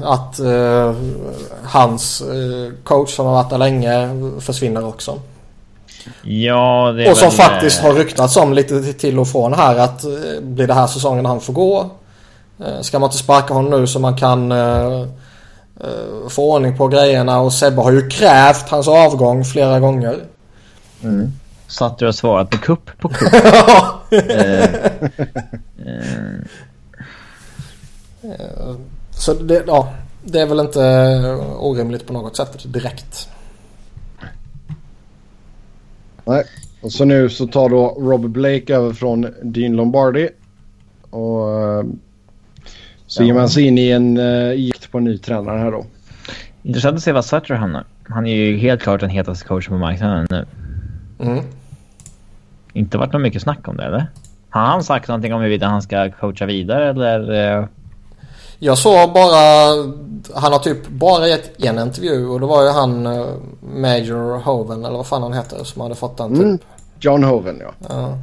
att 0.04 0.40
uh, 0.40 0.94
hans 1.64 2.22
uh, 2.22 2.74
coach 2.84 3.16
som 3.16 3.26
har 3.26 3.34
varit 3.34 3.50
där 3.50 3.58
länge 3.58 4.10
försvinner 4.40 4.86
också. 4.86 5.20
Ja, 6.22 6.94
det 6.96 7.06
är 7.06 7.12
Och 7.12 7.18
som 7.18 7.30
väl, 7.30 7.38
faktiskt 7.38 7.82
har 7.82 7.94
ryktats 7.94 8.38
om 8.38 8.54
lite 8.54 8.94
till 8.94 9.20
och 9.20 9.28
från 9.28 9.54
här 9.54 9.76
att 9.76 10.06
uh, 10.06 10.42
blir 10.42 10.68
det 10.68 10.74
här 10.74 10.88
säsongen 10.88 11.26
han 11.26 11.42
får 11.42 11.54
gå? 11.54 11.90
Uh, 12.60 12.82
ska 12.82 13.00
man 13.00 13.08
inte 13.08 13.18
sparka 13.18 13.54
honom 13.54 13.80
nu 13.82 13.88
så 13.88 14.00
man 14.00 14.18
kan 14.18 14.52
uh, 14.52 15.08
få 16.30 16.54
ordning 16.54 16.78
på 16.78 16.88
grejerna 16.88 17.40
och 17.40 17.54
Sebbe 17.54 17.82
har 17.82 17.92
ju 17.92 18.10
krävt 18.10 18.70
hans 18.70 18.88
avgång 18.88 19.46
flera 19.46 19.80
gånger. 19.80 20.20
Mm. 21.04 21.32
Satt 21.68 21.98
du 21.98 22.08
och 22.08 22.16
svarat 22.16 22.52
med 22.52 22.62
kupp 22.62 22.98
på 22.98 23.10
kupp. 23.10 23.30
Så 29.12 29.34
det, 29.34 29.64
ja, 29.68 29.94
det 30.24 30.42
är 30.42 30.46
väl 30.46 30.60
inte 30.60 30.80
orimligt 31.60 32.08
på 32.08 32.14
något 32.14 32.38
sätt 32.38 32.74
direkt. 32.74 33.30
Nej, 36.26 36.44
och 36.82 36.92
så 36.92 37.06
nu 37.06 37.30
så 37.30 37.48
tar 37.48 37.70
då 37.70 37.88
Rob 37.88 38.30
Blake 38.30 38.76
över 38.76 38.94
från 38.94 39.28
Dean 39.44 39.76
Lombardi. 39.76 40.30
Och 41.10 41.48
så 43.08 43.24
ja. 43.24 43.26
ger 43.26 43.34
man 43.34 43.50
sig 43.50 43.64
in 43.64 43.78
i 43.78 43.90
en 43.90 44.18
uh, 44.18 44.54
gikt 44.54 44.92
på 44.92 44.98
en 44.98 45.04
ny 45.04 45.18
tränare 45.18 45.60
här 45.60 45.72
då. 45.72 45.86
Intressant 46.64 46.98
att 46.98 47.04
se 47.04 47.12
vad 47.12 47.26
Sutter 47.26 47.54
hamnar. 47.54 47.86
Han 48.04 48.28
är 48.28 48.36
ju 48.36 48.58
helt 48.58 48.82
klart 48.82 49.02
den 49.02 49.10
hetaste 49.10 49.48
coachen 49.48 49.70
på 49.70 49.78
marknaden 49.78 50.28
nu. 50.30 50.46
Mm. 51.20 51.44
Inte 52.74 52.98
varit 52.98 53.14
något 53.14 53.22
mycket 53.22 53.42
snack 53.42 53.68
om 53.68 53.78
det 53.78 53.84
eller? 53.84 54.08
Har 54.50 54.62
han 54.62 54.84
sagt 54.84 55.08
någonting 55.08 55.34
om 55.34 55.42
huruvida 55.42 55.68
han 55.68 55.82
ska 55.82 56.12
coacha 56.12 56.46
vidare 56.46 56.90
eller? 56.90 57.32
Uh... 57.60 57.66
Jag 58.60 58.78
såg 58.78 59.14
bara, 59.14 59.70
han 60.36 60.52
har 60.52 60.60
typ 60.60 60.88
bara 60.88 61.28
gett 61.28 61.64
en 61.64 61.80
intervju 61.80 62.28
och 62.28 62.40
det 62.40 62.46
var 62.46 62.64
ju 62.64 62.70
han 62.70 63.08
uh, 63.08 63.28
Major 63.62 64.40
Hoven 64.40 64.86
eller 64.86 64.98
vad 64.98 65.08
fan 65.08 65.24
han 65.24 65.34
heter 65.34 65.64
som 65.64 65.82
hade 65.82 65.96
fått 65.96 66.18
den 66.18 66.30
typ. 66.30 66.44
Mm. 66.44 66.60
John 67.00 67.24
Hoven 67.24 67.62
ja. 67.62 67.72
ja. 67.90 68.18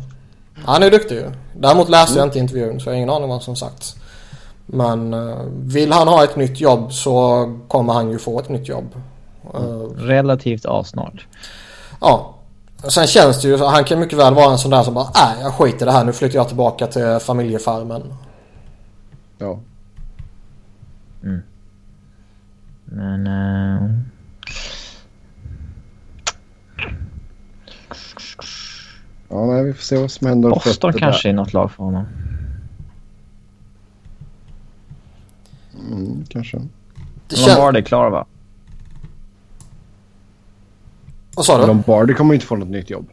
Han 0.65 0.83
är 0.83 0.91
duktig 0.91 1.15
ju. 1.15 1.31
Däremot 1.57 1.89
läste 1.89 2.13
mm. 2.13 2.19
jag 2.19 2.27
inte 2.27 2.39
intervjun 2.39 2.81
så 2.81 2.89
jag 2.89 2.93
har 2.93 2.97
ingen 2.97 3.11
aning 3.11 3.25
om 3.25 3.31
vad 3.31 3.43
som 3.43 3.57
sagts. 3.57 3.97
Men 4.67 5.15
uh, 5.15 5.39
vill 5.51 5.93
han 5.93 6.09
ha 6.09 6.25
ett 6.25 6.37
nytt 6.37 6.61
jobb 6.61 6.93
så 6.93 7.47
kommer 7.69 7.93
han 7.93 8.11
ju 8.11 8.19
få 8.19 8.41
ett 8.41 8.49
nytt 8.49 8.69
jobb. 8.69 8.95
Relativt 9.97 10.65
avsnart. 10.65 11.27
Ja. 12.01 12.35
Sen 12.89 13.07
känns 13.07 13.43
det 13.43 13.49
ju, 13.49 13.57
han 13.57 13.85
kan 13.85 14.01
mycket 14.01 14.19
väl 14.19 14.35
vara 14.35 14.53
en 14.53 14.59
sån 14.59 14.71
där 14.71 14.83
som 14.83 14.95
bara 14.95 15.09
nej 15.15 15.43
jag 15.43 15.55
skiter 15.55 15.83
i 15.83 15.85
det 15.85 15.93
här 15.93 16.05
nu 16.05 16.13
flyttar 16.13 16.37
jag 16.37 16.49
tillbaka 16.49 16.87
till 16.87 17.19
familjefarmen. 17.21 18.15
Ja. 19.39 19.61
Mm. 21.23 21.43
Men... 22.85 23.27
Uh... 23.27 23.91
Ja, 29.29 29.47
nej, 29.47 29.65
vi 29.65 29.73
får 29.73 29.83
se 29.83 29.99
vad 29.99 30.11
som 30.11 30.27
händer. 30.27 30.51
Boston 30.51 30.93
kanske 30.93 31.29
är 31.29 31.33
något 31.33 31.53
lag 31.53 31.73
för 31.73 31.85
honom. 31.85 32.07
Mm, 35.91 36.25
kanske. 36.29 36.59
Det 37.29 37.37
känns... 37.37 37.49
Lombardi 37.49 37.83
klar 37.83 38.11
va? 38.11 38.27
Vad 41.37 41.47
sa 41.47 41.59
du? 41.59 41.67
Lombardi 41.67 42.15
kommer 42.15 42.35
inte 42.35 42.47
få 42.47 42.57
något 42.57 42.69
nytt 42.69 42.91
jobb. 42.91 43.09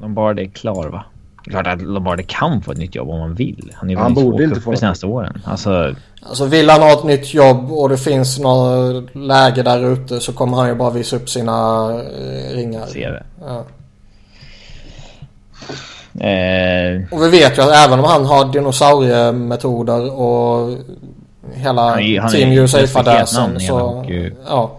Lombardi 0.00 0.42
är 0.42 0.48
klar 0.48 0.88
va? 0.88 1.04
Klart 1.44 1.66
att 1.66 1.82
Lombardi 1.82 2.22
kan 2.22 2.62
få 2.62 2.72
ett 2.72 2.78
nytt 2.78 2.94
jobb 2.94 3.10
om 3.10 3.20
han 3.20 3.34
vill. 3.34 3.72
Han, 3.74 3.90
är 3.90 3.96
han 3.96 4.14
borde 4.14 4.44
inte 4.44 4.60
få 4.60 4.70
de 4.70 4.76
senaste 4.76 5.06
åren. 5.06 5.42
Alltså... 5.44 5.94
alltså 6.22 6.46
vill 6.46 6.70
han 6.70 6.82
ha 6.82 6.92
ett 6.92 7.04
nytt 7.04 7.34
jobb 7.34 7.72
och 7.72 7.88
det 7.88 7.98
finns 7.98 8.38
något 8.38 9.14
läge 9.14 9.62
där 9.62 9.92
ute 9.92 10.20
så 10.20 10.32
kommer 10.32 10.56
han 10.56 10.68
ju 10.68 10.74
bara 10.74 10.90
visa 10.90 11.16
upp 11.16 11.30
sina 11.30 11.88
eh, 11.92 12.54
ringar. 12.54 12.86
CV. 12.86 13.24
Ja. 13.40 13.64
Eh... 16.26 17.02
Och 17.10 17.22
vi 17.22 17.28
vet 17.28 17.58
ju 17.58 17.62
att 17.62 17.86
även 17.86 17.98
om 17.98 18.04
han 18.04 18.26
har 18.26 18.52
dinosauriemetoder 18.52 20.20
och 20.20 20.78
hela 21.54 21.90
han 21.90 22.00
är, 22.00 22.20
han 22.20 22.30
Team 22.30 22.52
USA-fadäsen 22.52 23.60
så... 23.60 24.04
Ja. 24.46 24.78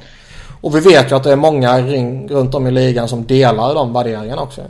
Och 0.62 0.76
vi 0.76 0.80
vet 0.80 1.12
ju 1.12 1.16
att 1.16 1.24
det 1.24 1.32
är 1.32 1.36
många 1.36 1.80
ring, 1.80 2.30
runt 2.30 2.56
om 2.56 2.68
i 2.68 2.72
ligan 2.72 3.08
som 3.08 3.26
delar 3.26 3.76
de 3.76 3.94
värderingarna 3.94 4.42
också. 4.42 4.62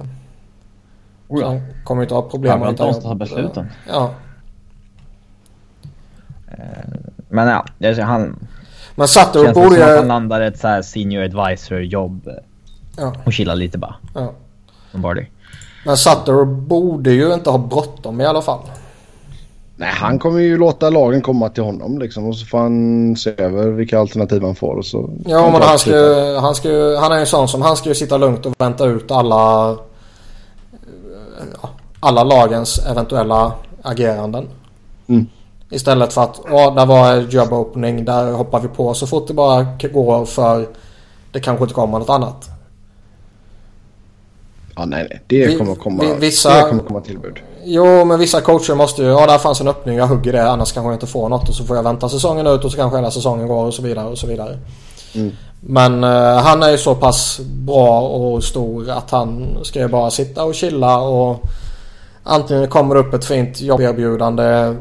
Oh 1.28 1.42
ja. 1.42 1.48
han 1.48 1.62
kommer 1.84 2.02
inte 2.02 2.14
ha 2.14 2.22
problem 2.22 2.60
med 2.60 2.82
att 2.82 3.02
ta 3.02 3.16
besluten. 3.16 3.72
Ja. 3.88 4.12
Eh, 6.48 6.58
men 7.30 7.48
ja, 7.48 8.04
han... 8.04 8.48
Men 8.96 9.08
känns 9.08 9.54
borde 9.54 9.76
ju... 9.76 9.84
han 9.84 10.08
landar 10.08 10.42
ett 10.42 10.60
så 10.60 10.68
här 10.68 10.82
senior 10.82 11.24
advisor 11.24 11.82
jobb. 11.82 12.30
Ja. 12.98 13.16
Och 13.24 13.34
chillar 13.34 13.56
lite 13.56 13.78
bara. 13.78 13.96
Ja. 14.16 14.34
Lombardi. 14.92 15.28
Men 15.86 15.98
Sutter 15.98 16.46
borde 16.46 17.12
ju 17.12 17.34
inte 17.34 17.50
ha 17.50 17.58
bråttom 17.58 18.22
i 18.22 18.26
alla 18.26 18.42
fall. 18.42 18.60
Nej, 19.82 19.90
han 19.94 20.20
kommer 20.20 20.40
ju 20.40 20.58
låta 20.58 20.90
lagen 20.90 21.22
komma 21.22 21.50
till 21.50 21.64
honom 21.64 22.00
liksom 22.00 22.28
och 22.28 22.36
så 22.36 22.46
får 22.46 22.58
han 22.58 23.16
se 23.16 23.34
över 23.38 23.68
vilka 23.68 24.00
alternativ 24.00 24.44
han 24.44 24.56
får. 24.56 24.76
Och 24.76 24.86
så 24.86 25.10
ja, 25.26 25.52
men 25.52 25.62
han, 25.62 25.80
ska, 25.80 25.90
ju, 25.90 26.36
han, 26.36 26.56
ska 26.56 26.70
ju, 26.70 26.96
han 26.96 27.12
är 27.12 27.20
ju 27.20 27.26
sån 27.26 27.48
som 27.48 27.62
han 27.62 27.78
ska 27.78 27.90
ju 27.90 27.96
sitta 27.96 28.18
lugnt 28.18 28.46
och 28.46 28.54
vänta 28.58 28.86
ut 28.86 29.12
alla 29.12 29.78
alla 32.00 32.24
lagens 32.24 32.80
eventuella 32.80 33.54
ageranden. 33.82 34.48
Mm. 35.08 35.28
Istället 35.70 36.14
för 36.14 36.24
att 36.24 36.42
ja, 36.50 36.72
där 36.72 36.86
var 36.86 37.16
job 37.16 37.54
opening, 37.54 38.06
där 38.06 38.32
hoppar 38.32 38.60
vi 38.60 38.68
på 38.68 38.94
så 38.94 39.08
fort 39.08 39.28
det 39.28 39.34
bara 39.34 39.68
går 39.94 40.26
för 40.26 40.68
det 41.32 41.40
kanske 41.40 41.64
inte 41.64 41.74
kommer 41.74 42.00
något 42.00 42.10
annat. 42.10 42.50
Ja, 44.76 44.86
nej, 44.86 45.08
nej. 45.10 45.22
Det 45.28 45.58
kommer 45.58 45.76
komma, 45.76 46.04
vi, 46.04 46.14
vissa, 46.14 46.64
det 46.64 46.70
kommer 46.70 46.84
komma 46.84 47.02
tillbud. 47.02 47.40
Jo, 47.64 48.06
men 48.06 48.20
vissa 48.20 48.42
coacher 48.42 48.76
måste 48.76 49.02
ju... 49.02 49.08
Ja, 49.08 49.28
där 49.28 49.38
fanns 49.38 49.62
en 49.62 49.68
öppning. 49.68 49.98
Jag 49.98 50.08
hugger 50.08 50.34
det. 50.34 50.50
Annars 50.50 50.72
kanske 50.72 50.88
jag 50.88 50.96
inte 50.96 51.08
får 51.08 51.30
något. 51.30 51.50
Och 51.50 51.56
så 51.56 51.64
får 51.64 51.76
jag 51.76 51.84
vänta 51.84 52.10
säsongen 52.10 52.48
ut 52.48 52.66
och 52.66 52.72
så 52.72 52.78
kanske 52.78 52.98
hela 52.98 53.12
säsongen 53.12 53.48
går 53.48 53.66
och 53.66 53.74
så 53.74 53.82
vidare 53.82 54.08
och 54.08 54.18
så 54.18 54.28
vidare. 54.28 54.58
Mm. 55.16 55.32
Men 55.60 56.04
uh, 56.04 56.38
han 56.38 56.64
är 56.64 56.70
ju 56.70 56.78
så 56.78 56.96
pass 56.96 57.40
bra 57.40 58.02
och 58.02 58.44
stor 58.44 58.90
att 58.90 59.12
han 59.12 59.58
ska 59.64 59.80
ju 59.80 59.88
bara 59.88 60.12
sitta 60.12 60.44
och 60.44 60.56
chilla 60.56 61.00
och 61.00 61.44
antingen 62.24 62.68
kommer 62.68 62.96
det 62.96 63.02
upp 63.02 63.14
ett 63.14 63.26
fint 63.26 63.62
jobberbjudande. 63.62 64.76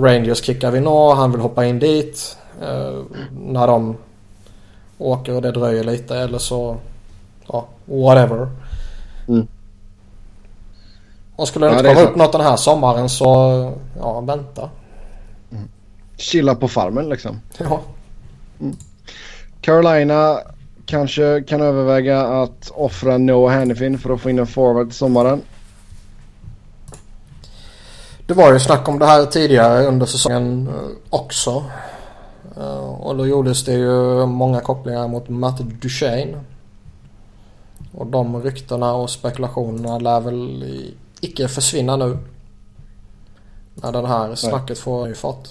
Rangers 0.00 0.42
kickar 0.42 0.70
vi 0.70 0.80
nå. 0.80 1.14
Han 1.14 1.32
vill 1.32 1.40
hoppa 1.40 1.64
in 1.64 1.78
dit. 1.78 2.36
Uh, 2.62 3.02
när 3.48 3.66
de 3.66 3.96
åker 4.98 5.34
och 5.34 5.42
det 5.42 5.50
dröjer 5.50 5.84
lite 5.84 6.16
eller 6.16 6.38
så... 6.38 6.76
Ja, 7.48 7.66
whatever. 7.84 8.48
Mm. 9.28 9.46
Och 11.36 11.48
skulle 11.48 11.66
det 11.66 11.72
ja, 11.72 11.78
inte 11.78 11.94
komma 11.94 12.08
upp 12.08 12.16
något 12.16 12.32
den 12.32 12.40
här 12.40 12.56
sommaren 12.56 13.08
så 13.08 13.24
ja, 13.98 14.20
vänta. 14.20 14.70
Mm. 15.52 15.68
Chilla 16.16 16.54
på 16.54 16.68
farmen 16.68 17.08
liksom. 17.08 17.40
Ja. 17.58 17.80
Mm. 18.60 18.76
Carolina 19.60 20.38
kanske 20.86 21.42
kan 21.48 21.60
överväga 21.60 22.22
att 22.22 22.70
offra 22.74 23.18
Noah 23.18 23.54
Hannifin 23.54 23.98
för 23.98 24.14
att 24.14 24.20
få 24.20 24.30
in 24.30 24.38
en 24.38 24.46
forward 24.46 24.88
till 24.88 24.96
sommaren. 24.96 25.42
Det 28.26 28.34
var 28.34 28.52
ju 28.52 28.60
snack 28.60 28.88
om 28.88 28.98
det 28.98 29.06
här 29.06 29.26
tidigare 29.26 29.86
under 29.86 30.06
säsongen 30.06 30.68
eh, 30.68 30.74
också. 31.10 31.64
Eh, 32.56 32.90
och 33.00 33.16
då 33.16 33.26
gjordes 33.26 33.64
det 33.64 33.72
ju 33.72 34.26
många 34.26 34.60
kopplingar 34.60 35.08
mot 35.08 35.28
Matt 35.28 35.58
Duchene. 35.58 36.40
Och 37.92 38.06
de 38.06 38.42
ryktena 38.42 38.94
och 38.94 39.10
spekulationerna 39.10 39.98
lär 39.98 40.20
väl 40.20 40.64
icke 41.24 41.48
försvinna 41.48 41.96
nu. 41.96 42.18
När 43.74 43.92
den 43.92 44.06
här 44.06 44.34
snacket 44.34 44.78
får 44.78 45.06
ny 45.06 45.14
fart. 45.14 45.48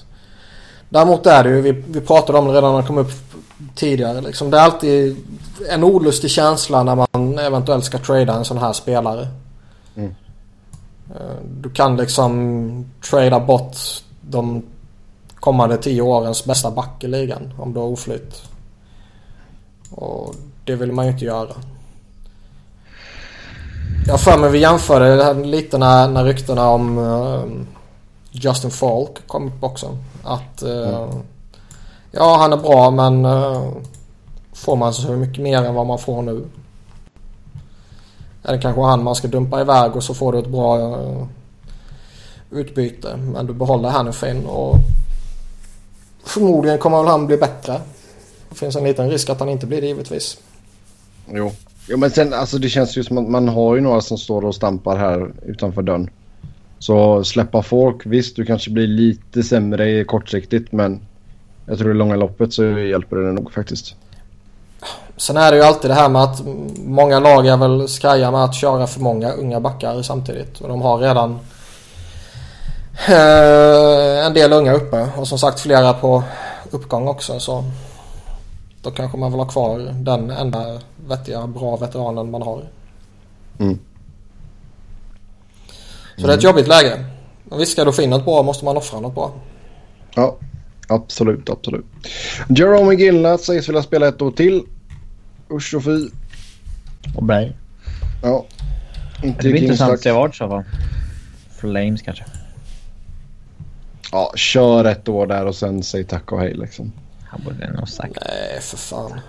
Däremot 0.90 1.26
är 1.26 1.44
det 1.44 1.50
ju, 1.50 1.62
vi, 1.62 1.72
vi 1.72 2.02
pratade 2.02 2.38
om 2.38 2.48
det 2.48 2.54
redan 2.54 2.74
när 2.74 2.82
det 2.82 2.88
kom 2.88 2.98
upp 2.98 3.12
tidigare. 3.76 4.22
Liksom, 4.22 4.52
det 4.52 4.58
är 4.58 4.62
alltid 4.62 5.18
en 5.70 5.84
olustig 5.84 6.32
känsla 6.32 6.84
när 6.84 6.96
man 6.96 7.40
eventuellt 7.40 7.86
ska 7.86 7.98
trada 7.98 8.34
en 8.34 8.46
sån 8.46 8.58
här 8.58 8.74
spelare. 8.74 9.28
Mm. 9.96 10.16
Eh, 11.10 11.44
du 11.62 11.70
kan 11.70 11.98
liksom 11.98 12.86
trada 13.10 13.40
bort 13.40 13.78
de 14.22 14.64
kommande 15.36 15.78
tio 15.78 16.02
årens 16.02 16.46
bästa 16.46 16.72
back 16.72 17.04
i 17.04 17.08
ligan 17.08 17.54
om 17.58 17.74
du 17.74 17.80
har 17.80 17.88
oflytt. 17.88 18.42
Och 19.92 20.36
det 20.66 20.76
vill 20.76 20.92
man 20.92 21.06
ju 21.06 21.12
inte 21.12 21.26
göra. 21.26 21.54
Jag 24.08 24.22
för 24.22 24.38
mig 24.38 24.52
vi 24.52 24.60
jämförde 24.60 25.34
lite 25.34 25.78
när, 25.78 26.08
när 26.08 26.24
ryktena 26.24 26.70
om 26.70 26.98
uh, 26.98 27.44
Justin 28.32 28.72
Falk 28.72 29.28
kom 29.28 29.48
upp 29.48 29.64
också. 29.64 29.98
Att 30.24 30.64
uh, 30.64 30.88
mm. 30.88 31.10
ja 32.12 32.38
han 32.38 32.54
är 32.54 32.58
bra 32.58 32.92
men 32.92 33.26
uh, 33.26 33.74
får 34.54 34.76
man 34.76 34.94
så 34.94 35.12
mycket 35.12 35.44
mer 35.44 35.64
än 35.64 35.76
vad 35.76 35.86
man 35.86 36.00
får 36.00 36.22
nu. 36.22 36.46
Är 38.44 38.54
det 38.54 38.62
kanske 38.62 38.82
han 38.82 39.04
man 39.04 39.16
ska 39.16 39.28
dumpa 39.28 39.62
iväg 39.62 39.96
och 39.96 40.04
så 40.04 40.14
får 40.14 40.34
du 40.34 40.40
ett 40.40 40.48
bra 40.48 40.96
utbyte. 42.52 43.18
Men 43.18 43.46
du 43.48 43.54
behåller 43.54 43.90
Hannifin 43.90 44.46
och 44.46 44.76
förmodligen 46.24 46.78
kommer 46.78 47.04
han 47.04 47.28
bli 47.28 47.38
bättre. 47.38 47.82
Det 48.50 48.56
finns 48.56 48.76
en 48.76 48.84
liten 48.84 49.10
risk 49.10 49.30
att 49.30 49.40
han 49.40 49.50
inte 49.50 49.66
blir 49.66 49.82
det 49.82 49.88
givetvis. 49.88 50.38
Jo. 51.28 51.52
Jo 51.88 51.98
men 51.98 52.12
sen 52.12 52.34
alltså 52.34 52.58
det 52.58 52.70
känns 52.70 52.98
ju 52.98 53.04
som 53.04 53.18
att 53.18 53.30
man 53.30 53.48
har 53.48 53.76
ju 53.76 53.82
några 53.82 54.02
som 54.02 54.18
står 54.18 54.46
och 54.46 54.56
stampar 54.56 54.98
här 54.98 55.32
utanför 55.46 55.82
dörren. 55.82 56.10
Så 56.80 57.24
släppa 57.24 57.62
folk, 57.62 58.06
visst 58.06 58.36
du 58.36 58.46
kanske 58.46 58.72
blir 58.72 58.88
lite 58.88 59.44
sämre 59.44 60.04
kortsiktigt 60.04 60.72
men 60.72 61.02
jag 61.66 61.78
tror 61.78 61.92
i 61.92 61.94
långa 61.94 62.16
loppet 62.16 62.54
så 62.54 62.64
hjälper 62.64 63.16
det 63.16 63.32
nog 63.32 63.54
faktiskt. 63.54 63.96
Sen 65.18 65.38
är 65.38 65.52
det 65.52 65.58
ju 65.58 65.64
alltid 65.64 65.92
det 65.92 65.96
här 65.96 66.10
med 66.10 66.24
att 66.24 66.42
många 66.78 67.20
lag 67.20 67.48
är 67.48 67.58
väl 67.58 67.88
skraja 67.88 68.32
med 68.32 68.44
att 68.44 68.56
köra 68.56 68.88
för 68.88 69.00
många 69.00 69.32
unga 69.32 69.60
backar 69.60 70.02
samtidigt. 70.02 70.62
Och 70.62 70.70
de 70.70 70.82
har 70.82 70.98
redan 70.98 71.40
eh, 73.08 74.26
en 74.26 74.34
del 74.34 74.54
unga 74.54 74.74
uppe 74.74 75.08
och 75.18 75.28
som 75.28 75.40
sagt 75.40 75.60
flera 75.60 75.94
på 75.94 76.24
uppgång 76.72 77.08
också. 77.08 77.40
Så 77.40 77.64
då 78.82 78.92
kanske 78.92 79.18
man 79.18 79.32
vill 79.32 79.40
ha 79.40 79.48
kvar 79.48 79.80
den 79.94 80.30
enda 80.30 80.80
vettiga, 81.08 81.48
bra 81.48 81.76
veteranen 81.76 82.32
man 82.32 82.42
har. 82.42 82.70
Mm. 83.60 83.80
Så 86.16 86.18
mm. 86.18 86.28
det 86.28 86.34
är 86.34 86.38
ett 86.38 86.44
jobbigt 86.44 86.68
läge. 86.68 87.06
Men 87.44 87.60
visst 87.60 87.72
ska 87.72 87.86
du 87.86 87.94
få 87.94 88.02
in 88.02 88.10
något 88.10 88.26
bra 88.26 88.44
måste 88.44 88.66
man 88.66 88.78
offra 88.78 89.00
något 89.00 89.16
bra. 89.16 89.34
Ja, 90.16 90.38
absolut, 90.88 91.50
absolut. 91.50 91.86
Jerome 92.50 92.96
Gillnat 92.96 93.42
sägs 93.42 93.70
vilja 93.70 93.84
spela 93.84 94.08
ett 94.08 94.22
år 94.22 94.32
till. 94.32 94.64
Usch 95.52 95.74
och 95.74 95.84
fy. 95.84 96.08
Och 97.16 97.24
Berg. 97.24 97.56
Ja. 98.24 98.46
Inte 99.24 99.44
det 99.44 99.50
blir 99.50 99.62
intressant 99.62 99.94
att 99.94 100.02
se 100.02 100.12
vart 100.12 100.36
så 100.36 100.48
fall. 100.48 100.64
Flames 101.58 102.02
kanske. 102.02 102.26
Ja, 104.12 104.32
kör 104.36 104.86
ett 104.86 105.10
år 105.10 105.28
där 105.28 105.46
och 105.46 105.56
sen 105.56 105.84
säg 105.84 106.04
tack 106.04 106.32
och 106.32 106.40
hej 106.40 106.54
liksom. 106.54 106.92
Han 107.34 107.42
borde 107.44 107.72
nog 107.72 107.90
sagt. 107.90 108.18
Nej, 108.28 108.62
för 108.62 108.78
fan. 108.78 109.20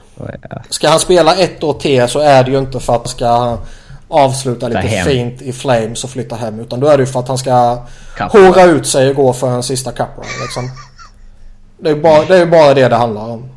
Ska 0.70 0.88
han 0.88 1.00
spela 1.00 1.36
ett 1.36 1.62
år 1.62 1.72
till 1.72 2.08
så 2.08 2.18
är 2.18 2.44
det 2.44 2.50
ju 2.50 2.58
inte 2.58 2.80
för 2.80 2.92
att 2.92 2.98
han 2.98 3.08
ska 3.08 3.58
avsluta 4.08 4.68
lite 4.68 4.88
fint 4.88 5.42
i 5.42 5.52
Flames 5.52 6.04
och 6.04 6.10
flytta 6.10 6.36
hem. 6.36 6.60
Utan 6.60 6.80
då 6.80 6.86
är 6.86 6.96
det 6.96 7.02
ju 7.02 7.06
för 7.06 7.20
att 7.20 7.28
han 7.28 7.38
ska 7.38 7.78
håra 8.18 8.64
ut 8.64 8.86
sig 8.86 9.10
och 9.10 9.16
gå 9.16 9.32
för 9.32 9.48
en 9.48 9.62
sista 9.62 9.92
cup 9.92 10.08
liksom. 10.42 10.70
Det 11.78 11.90
är 11.90 11.94
ju 11.94 12.00
bara, 12.00 12.24
det, 12.24 12.36
är 12.36 12.46
bara 12.46 12.74
det 12.74 12.88
det 12.88 12.96
handlar 12.96 13.30
om. 13.30 13.48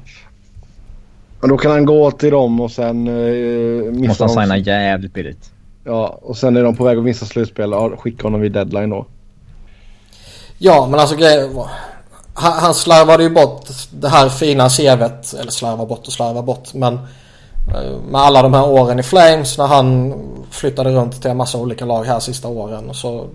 Men 1.39 1.49
då 1.49 1.57
kan 1.57 1.71
han 1.71 1.85
gå 1.85 2.11
till 2.11 2.31
dem 2.31 2.61
och 2.61 2.71
sen 2.71 3.07
uh, 3.07 3.91
missa 3.91 4.07
Måste 4.07 4.23
han 4.23 4.29
signa 4.29 4.57
jävligt 4.57 5.13
billigt. 5.13 5.51
Ja, 5.83 6.19
och 6.21 6.37
sen 6.37 6.57
är 6.57 6.63
de 6.63 6.75
på 6.75 6.83
väg 6.83 6.97
att 6.97 7.03
missa 7.03 7.25
slutspel. 7.25 7.71
Ja, 7.71 7.97
skicka 7.97 8.23
honom 8.23 8.41
vid 8.41 8.51
deadline 8.51 8.89
då. 8.89 9.05
Ja, 10.57 10.87
men 10.91 10.99
alltså 10.99 11.15
grejen 11.15 11.53
han, 12.39 12.53
han 12.53 12.73
slarvade 12.73 13.23
ju 13.23 13.29
bort 13.29 13.69
det 13.91 14.09
här 14.09 14.29
fina 14.29 14.69
CVt. 14.69 15.33
Eller 15.33 15.51
slarva 15.51 15.85
bort 15.85 16.07
och 16.07 16.13
slarva 16.13 16.41
bort. 16.41 16.73
Men 16.73 16.93
eh, 17.73 17.99
med 18.09 18.21
alla 18.21 18.41
de 18.41 18.53
här 18.53 18.67
åren 18.67 18.99
i 18.99 19.03
Flames 19.03 19.57
när 19.57 19.67
han 19.67 20.13
flyttade 20.51 20.91
runt 20.91 21.21
till 21.21 21.31
en 21.31 21.37
massa 21.37 21.57
olika 21.57 21.85
lag 21.85 22.03
här 22.03 22.19
sista 22.19 22.47
åren. 22.47 22.93
Så 22.93 23.27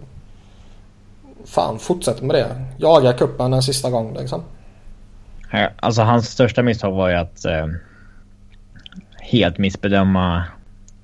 fan, 1.44 1.78
fortsätt 1.78 2.22
med 2.22 2.34
det. 2.34 2.64
Jaga 2.76 3.12
kuppen 3.12 3.52
en 3.52 3.62
sista 3.62 3.90
gång 3.90 4.14
liksom. 4.14 4.42
Alltså 5.80 6.02
hans 6.02 6.28
största 6.28 6.62
misstag 6.62 6.92
var 6.92 7.08
ju 7.08 7.14
att 7.14 7.44
eh, 7.44 7.66
helt 9.20 9.58
missbedöma 9.58 10.44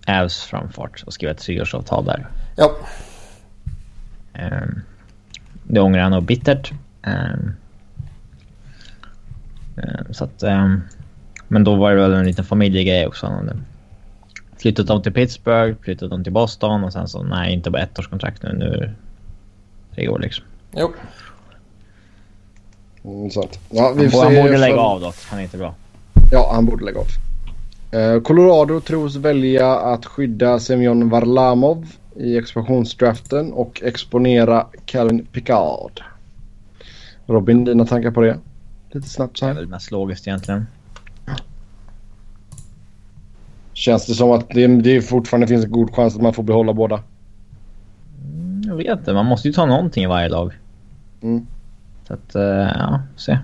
Avs 0.06 0.42
framfart 0.42 1.02
och 1.06 1.12
skriva 1.12 1.32
ett 1.32 1.38
treårsavtal 1.38 2.04
där. 2.04 2.26
Ja. 2.56 2.72
Eh, 4.34 4.68
det 5.62 5.80
ångrar 5.80 6.02
han 6.02 6.12
nog 6.12 6.24
bittert. 6.24 6.72
Eh, 7.06 7.38
så 10.10 10.24
att, 10.24 10.42
ehm, 10.42 10.80
men 11.48 11.64
då 11.64 11.74
var 11.74 11.90
det 11.90 11.96
väl 11.96 12.12
en 12.12 12.26
liten 12.26 12.44
familjegrej 12.44 13.06
också. 13.06 13.42
Flyttat 14.59 14.86
dem 14.86 15.02
till 15.02 15.12
Pittsburgh, 15.12 15.76
flyttat 15.80 16.10
dem 16.10 16.24
till 16.24 16.32
Boston 16.32 16.84
och 16.84 16.92
sen 16.92 17.09
så 17.09 17.22
nej, 17.22 17.52
inte 17.52 17.70
bara 17.70 17.82
ettårskontrakt 17.82 18.42
nu. 18.42 18.52
Nu 18.52 18.94
tre 19.94 20.09
år 20.09 20.18
liksom. 20.18 20.44
Jo. 20.76 20.92
Mm, 23.05 23.30
sant. 23.30 23.59
Ja, 23.70 23.92
vi 23.96 24.06
han, 24.06 24.34
han 24.34 24.34
borde 24.34 24.59
lägga 24.59 24.80
av 24.80 25.00
dock. 25.00 25.16
Han 25.30 25.38
är 25.38 25.42
inte 25.42 25.59
bra. 25.59 25.74
Ja, 26.32 26.50
han 26.55 26.66
borde 26.66 26.84
lägga 26.84 27.00
av. 27.00 27.06
Eh, 27.90 28.20
Colorado 28.20 28.80
tros 28.80 29.16
välja 29.16 29.76
att 29.76 30.06
skydda 30.06 30.59
Semyon 30.59 31.09
Varlamov 31.09 31.86
i 32.16 32.36
expansionsdraften 32.36 33.52
och 33.52 33.82
exponera 33.82 34.66
Calvin 34.86 35.26
Picard. 35.32 36.02
Robin, 37.26 37.64
dina 37.64 37.86
tankar 37.86 38.10
på 38.10 38.20
det? 38.20 38.38
Lite 38.93 39.09
snabbt 39.09 39.36
så 39.39 39.47
här. 39.47 39.55
Det 39.55 39.59
är 39.59 39.62
väl 39.62 39.69
mest 39.70 39.90
logiskt 39.90 40.27
egentligen. 40.27 40.66
Känns 43.73 44.06
det 44.06 44.15
som 44.15 44.31
att 44.32 44.48
det, 44.51 44.66
det 44.66 45.02
fortfarande 45.02 45.47
finns 45.47 45.65
en 45.65 45.70
god 45.73 45.94
chans 45.94 46.16
att 46.16 46.23
man 46.23 46.32
får 46.35 46.43
behålla 46.43 46.73
båda? 46.73 47.02
Mm, 48.24 48.62
jag 48.66 48.77
vet 48.77 48.98
inte. 48.98 49.12
Man 49.12 49.27
måste 49.27 49.48
ju 49.48 49.55
ta 49.55 49.66
någonting 49.66 50.05
i 50.05 50.06
varje 50.06 50.28
lag. 50.28 50.52
Mm. 51.23 51.47
Så 52.09 52.15
att, 52.15 52.36
uh, 52.36 52.43
ja, 52.43 53.02
se. 53.16 53.39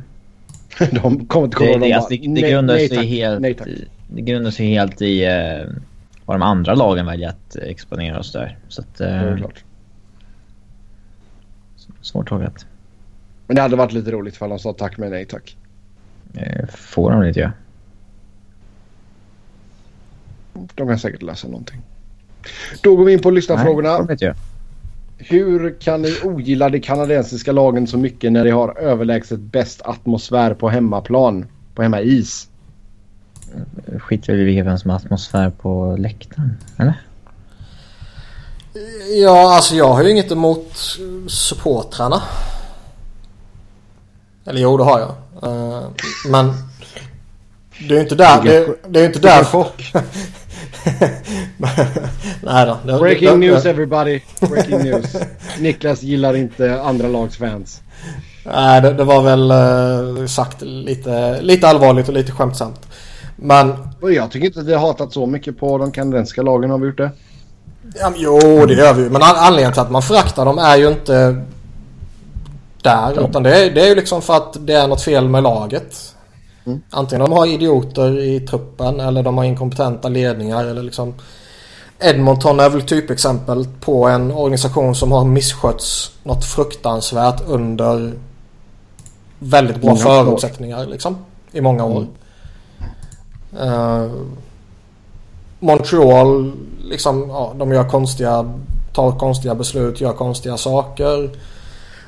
de 1.02 1.26
kommer 1.26 1.44
inte 1.44 1.58
Det, 1.58 1.66
komma 1.72 1.78
det, 1.78 1.88
de 1.88 1.92
alltså, 1.92 2.10
det, 2.10 2.16
det 2.16 2.28
nej- 2.28 2.50
grundar 2.52 2.78
sig 2.78 3.06
helt 3.06 3.40
nej 3.40 3.54
tack. 3.54 3.66
i, 3.66 3.88
det 4.08 4.20
grundar 4.22 4.50
sig 4.50 4.66
helt 4.66 5.02
i 5.02 5.26
uh, 5.26 5.72
vad 6.24 6.34
de 6.34 6.42
andra 6.42 6.74
lagen 6.74 7.06
väljer 7.06 7.28
att 7.28 7.56
exponera 7.56 8.18
oss 8.18 8.32
där. 8.32 8.58
Så 8.68 8.82
att, 8.82 8.94
Det 8.94 9.04
är 9.08 9.36
klart. 9.36 9.64
svårtågat. 12.00 12.66
Men 13.46 13.56
det 13.56 13.62
hade 13.62 13.76
varit 13.76 13.92
lite 13.92 14.10
roligt 14.10 14.34
ifall 14.34 14.50
de 14.50 14.58
sa 14.58 14.72
tack 14.72 14.98
men 14.98 15.10
nej 15.10 15.24
tack. 15.24 15.56
Uh, 16.36 16.66
får 16.66 17.10
de 17.10 17.24
inte 17.24 17.40
göra. 17.40 17.52
De 20.74 20.88
kan 20.88 20.98
säkert 20.98 21.22
läsa 21.22 21.48
någonting. 21.48 21.82
Då 22.82 22.96
går 22.96 23.04
vi 23.04 23.12
in 23.12 23.20
på 23.20 23.30
lyssnarfrågorna. 23.30 23.98
Nej. 23.98 24.34
Hur 25.18 25.80
kan 25.80 26.02
ni 26.02 26.16
ogilla 26.22 26.68
de 26.68 26.80
kanadensiska 26.80 27.52
lagen 27.52 27.86
så 27.86 27.98
mycket 27.98 28.32
när 28.32 28.44
de 28.44 28.50
har 28.50 28.78
överlägset 28.78 29.40
bäst 29.40 29.82
atmosfär 29.82 30.54
på 30.54 30.68
hemmaplan? 30.68 31.46
På 31.74 31.82
hemmais? 31.82 32.48
Skiter 33.98 34.32
väl 34.32 34.42
i 34.42 34.44
vilken 34.44 34.78
som 34.78 34.90
har 34.90 34.96
atmosfär 34.96 35.50
på 35.50 35.96
läktaren, 35.98 36.56
eller? 36.76 36.94
Ja, 39.22 39.54
alltså 39.54 39.74
jag 39.74 39.94
har 39.94 40.02
ju 40.02 40.10
inget 40.10 40.32
emot 40.32 40.76
supportrarna. 41.26 42.22
Eller 44.46 44.60
jo, 44.60 44.76
det 44.76 44.84
har 44.84 45.00
jag. 45.00 45.14
Eh, 45.42 45.82
men 46.28 46.52
det 47.88 47.94
är 47.94 47.96
ju 47.96 48.00
inte 48.00 48.14
där. 48.14 48.42
Det, 48.42 48.74
det 48.88 48.98
är 48.98 49.02
ju 49.02 49.06
inte 49.06 49.18
där. 49.18 49.46
Nej 52.42 52.66
då. 52.66 52.76
Det, 52.84 52.98
Breaking 52.98 53.28
det, 53.40 53.46
news 53.46 53.66
everybody. 53.66 54.20
Breaking 54.40 54.78
news. 54.78 55.16
Niklas 55.58 56.02
gillar 56.02 56.36
inte 56.36 56.80
andra 56.82 57.08
lags 57.08 57.36
fans. 57.36 57.80
Nej, 58.44 58.80
det, 58.80 58.92
det 58.92 59.04
var 59.04 59.22
väl 59.22 59.50
eh, 59.50 60.26
sagt 60.26 60.62
lite, 60.62 61.42
lite 61.42 61.68
allvarligt 61.68 62.08
och 62.08 62.14
lite 62.14 62.32
skämtsamt. 62.32 62.80
Men 63.36 63.74
jag 64.02 64.30
tycker 64.30 64.46
inte 64.46 64.60
att 64.60 64.66
vi 64.66 64.72
har 64.72 64.80
hatat 64.80 65.12
så 65.12 65.26
mycket 65.26 65.58
på 65.58 65.78
de 65.78 65.92
kanadensiska 65.92 66.42
lagen. 66.42 66.70
Har 66.70 66.78
vi 66.78 66.86
gjort 66.86 66.96
det? 66.96 67.10
Ja, 68.00 68.12
jo, 68.16 68.66
det 68.66 68.74
gör 68.74 68.94
vi 68.94 69.02
ju. 69.02 69.10
Men 69.10 69.22
an- 69.22 69.36
anledningen 69.36 69.72
till 69.72 69.82
att 69.82 69.90
man 69.90 70.02
föraktar 70.02 70.44
dem 70.44 70.58
är 70.58 70.76
ju 70.76 70.88
inte 70.88 71.42
där. 72.84 73.28
Utan 73.28 73.42
det 73.42 73.64
är, 73.64 73.70
det 73.70 73.80
är 73.80 73.88
ju 73.88 73.94
liksom 73.94 74.22
för 74.22 74.36
att 74.36 74.66
det 74.66 74.74
är 74.74 74.88
något 74.88 75.02
fel 75.02 75.28
med 75.28 75.42
laget. 75.42 76.14
Mm. 76.66 76.80
Antingen 76.90 77.30
de 77.30 77.32
har 77.32 77.46
idioter 77.46 78.18
i 78.18 78.40
truppen 78.40 79.00
eller 79.00 79.22
de 79.22 79.38
har 79.38 79.44
inkompetenta 79.44 80.08
ledningar. 80.08 80.64
Eller 80.64 80.82
liksom 80.82 81.14
Edmonton 81.98 82.60
är 82.60 82.70
väl 82.70 82.82
typexempel 82.82 83.66
på 83.80 84.06
en 84.06 84.32
organisation 84.32 84.94
som 84.94 85.12
har 85.12 85.24
misskötts 85.24 86.12
något 86.22 86.44
fruktansvärt 86.44 87.42
under 87.46 88.12
väldigt 89.38 89.76
bra 89.76 89.90
Många 89.90 90.02
förutsättningar 90.02 90.86
liksom. 90.86 91.16
I 91.52 91.60
många 91.60 91.84
år. 91.84 92.06
Mm. 93.58 94.02
Eh, 94.02 94.10
Montreal, 95.60 96.52
liksom, 96.84 97.28
ja, 97.28 97.52
de 97.58 97.72
gör 97.72 97.88
konstiga, 97.88 98.54
tar 98.92 99.18
konstiga 99.18 99.54
beslut, 99.54 100.00
gör 100.00 100.12
konstiga 100.12 100.56
saker. 100.56 101.30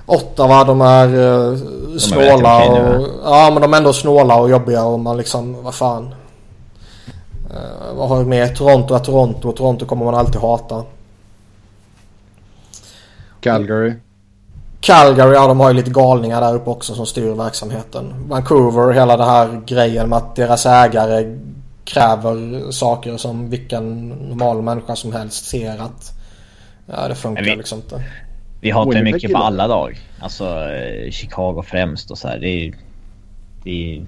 Ottawa, 0.07 0.65
de 0.65 0.81
är 0.81 1.15
uh, 1.15 1.59
snåla 1.99 2.61
rätt 2.61 2.69
okej 2.69 2.83
nu, 2.83 2.99
och... 2.99 3.09
Ja, 3.25 3.51
men 3.53 3.63
de 3.63 3.73
är 3.73 3.79
ändå 3.79 3.93
snåla 3.93 4.37
och 4.37 4.51
jobbiga 4.51 4.85
och 4.85 5.01
man 5.01 5.17
liksom, 5.17 5.63
vad 5.63 5.75
fan. 5.75 6.15
Uh, 7.51 7.97
vad 7.97 8.09
har 8.09 8.19
vi 8.19 8.25
mer? 8.25 8.49
Toronto 8.49 8.95
är 8.95 8.99
Toronto 8.99 9.49
och 9.49 9.57
Toronto 9.57 9.87
kommer 9.87 10.05
man 10.05 10.15
alltid 10.15 10.41
hata. 10.41 10.85
Calgary. 13.41 13.95
Calgary, 14.81 15.35
ja 15.35 15.47
de 15.47 15.61
har 15.61 15.69
ju 15.69 15.75
lite 15.75 15.91
galningar 15.91 16.41
där 16.41 16.55
uppe 16.55 16.71
också 16.71 16.95
som 16.95 17.07
styr 17.07 17.31
verksamheten. 17.31 18.15
Vancouver, 18.29 18.93
hela 18.93 19.17
det 19.17 19.25
här 19.25 19.63
grejen 19.67 20.09
med 20.09 20.17
att 20.17 20.37
deras 20.37 20.67
ägare 20.67 21.39
kräver 21.85 22.71
saker 22.71 23.17
som 23.17 23.51
vilken 23.51 24.09
normal 24.09 24.63
människa 24.63 24.97
som 24.97 25.13
helst 25.13 25.47
ser 25.47 25.79
att 25.79 26.13
ja, 26.87 27.09
det 27.09 27.15
funkar 27.15 27.43
vi- 27.43 27.57
liksom 27.57 27.79
inte. 27.79 28.05
Vi 28.67 28.71
hatar 28.71 28.93
ju 28.93 29.03
mycket 29.03 29.33
på 29.33 29.39
alla 29.39 29.67
lag. 29.67 29.99
Alltså 30.19 30.45
eh, 30.45 31.11
Chicago 31.11 31.63
främst 31.67 32.11
och 32.11 32.19
så 32.19 32.29
här. 32.29 32.39
Det 32.39 32.49
är, 32.49 32.75
det 33.63 33.97
är, 33.97 34.07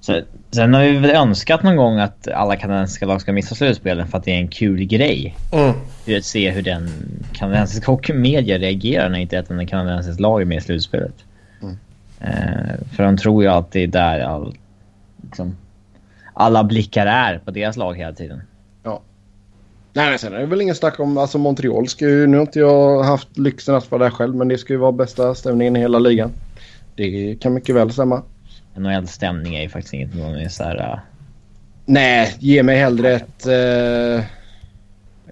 så, 0.00 0.20
sen 0.50 0.74
har 0.74 0.82
vi 0.82 0.98
väl 0.98 1.10
önskat 1.10 1.62
någon 1.62 1.76
gång 1.76 1.98
att 1.98 2.28
alla 2.28 2.56
kanadensiska 2.56 3.06
lag 3.06 3.20
ska 3.20 3.32
missa 3.32 3.54
slutspelen 3.54 4.08
för 4.08 4.18
att 4.18 4.24
det 4.24 4.30
är 4.30 4.38
en 4.38 4.48
kul 4.48 4.84
grej. 4.84 5.36
Mm. 5.52 5.74
Att 6.18 6.24
se 6.24 6.50
hur 6.50 6.62
den 6.62 6.88
kanadensiska 7.32 7.92
hockeymedia 7.92 8.58
reagerar 8.58 9.08
när 9.08 9.18
inte 9.18 9.38
ett 9.38 9.50
enda 9.50 9.66
kanadensiskt 9.66 10.20
lag 10.20 10.40
är 10.40 10.44
med 10.44 10.58
i 10.58 10.60
slutspelet. 10.60 11.24
Mm. 11.62 11.76
Eh, 12.20 12.86
för 12.96 13.02
de 13.02 13.16
tror 13.16 13.42
ju 13.42 13.48
alltid 13.48 13.90
där 13.90 14.20
all, 14.20 14.54
liksom, 15.22 15.56
alla 16.34 16.64
blickar 16.64 17.06
är 17.06 17.38
på 17.38 17.50
deras 17.50 17.76
lag 17.76 17.96
hela 17.96 18.12
tiden. 18.12 18.42
Nej 19.96 20.10
men 20.10 20.18
sen 20.18 20.32
är 20.32 20.38
det 20.38 20.46
väl 20.46 20.60
ingen 20.60 20.74
snack 20.74 21.00
om, 21.00 21.18
alltså 21.18 21.38
Montreal 21.38 21.88
ska 21.88 22.08
ju, 22.08 22.26
nu 22.26 22.36
har 22.36 22.42
inte 22.42 22.58
jag 22.58 23.02
haft 23.02 23.38
lyxen 23.38 23.74
att 23.74 23.90
vara 23.90 24.04
där 24.04 24.10
själv 24.10 24.34
men 24.34 24.48
det 24.48 24.58
ska 24.58 24.72
ju 24.72 24.78
vara 24.78 24.92
bästa 24.92 25.34
stämningen 25.34 25.76
i 25.76 25.80
hela 25.80 25.98
ligan. 25.98 26.32
Det 26.96 27.36
kan 27.40 27.54
mycket 27.54 27.74
väl 27.74 27.92
stämma. 27.92 28.22
NHL-stämning 28.74 29.54
är 29.54 29.62
ju 29.62 29.68
faktiskt 29.68 29.94
inget 29.94 30.14
någon 30.14 30.34
är 30.34 30.48
så 30.48 30.64
här, 30.64 30.92
eh, 30.92 30.98
Nej, 31.84 32.36
ge 32.38 32.62
mig 32.62 32.78
hellre 32.78 33.12
ett, 33.12 33.46
eh, 33.46 34.24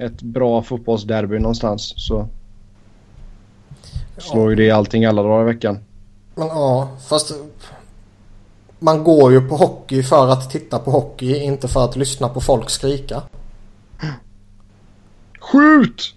ett 0.06 0.22
bra 0.22 0.62
fotbollsderby 0.62 1.38
någonstans 1.38 1.94
så 1.96 2.28
slår 4.18 4.50
ju 4.50 4.56
det 4.56 4.70
allting 4.70 5.04
alla 5.04 5.22
dagar 5.22 5.42
i 5.42 5.54
veckan. 5.54 5.78
Men 6.34 6.46
ja, 6.46 6.88
fast 7.08 7.34
man 8.78 9.04
går 9.04 9.32
ju 9.32 9.48
på 9.48 9.56
hockey 9.56 10.02
för 10.02 10.28
att 10.32 10.50
titta 10.50 10.78
på 10.78 10.90
hockey, 10.90 11.36
inte 11.36 11.68
för 11.68 11.84
att 11.84 11.96
lyssna 11.96 12.28
på 12.28 12.40
folk 12.40 12.70
skrika. 12.70 13.22
Skjut! 15.54 16.14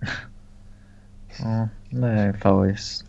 Ja, 1.38 1.68
det 1.90 2.06
är 2.06 2.32
favorit. 2.32 3.04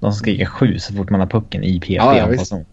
De 0.00 0.12
skriker 0.12 0.44
sju 0.46 0.78
så 0.78 0.94
fort 0.94 1.10
man 1.10 1.20
har 1.20 1.26
pucken 1.26 1.64
i 1.64 1.80
PP. 1.80 1.90
Ja, 1.90 2.16
ja, 2.18 2.26
visst. 2.26 2.46
zon. 2.46 2.64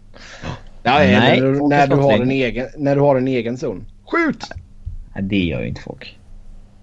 Ja, 0.82 0.98
Nej, 0.98 1.40
när, 1.40 1.78
har 1.78 1.86
du 1.86 1.94
har 2.02 2.12
en 2.18 2.30
egen, 2.30 2.66
när 2.78 2.94
du 2.94 3.00
har 3.00 3.16
en 3.16 3.28
egen 3.28 3.56
zon. 3.58 3.84
Skjut! 4.10 4.44
Nej, 5.14 5.24
det 5.24 5.38
gör 5.44 5.60
ju 5.60 5.68
inte 5.68 5.80
folk. 5.80 6.18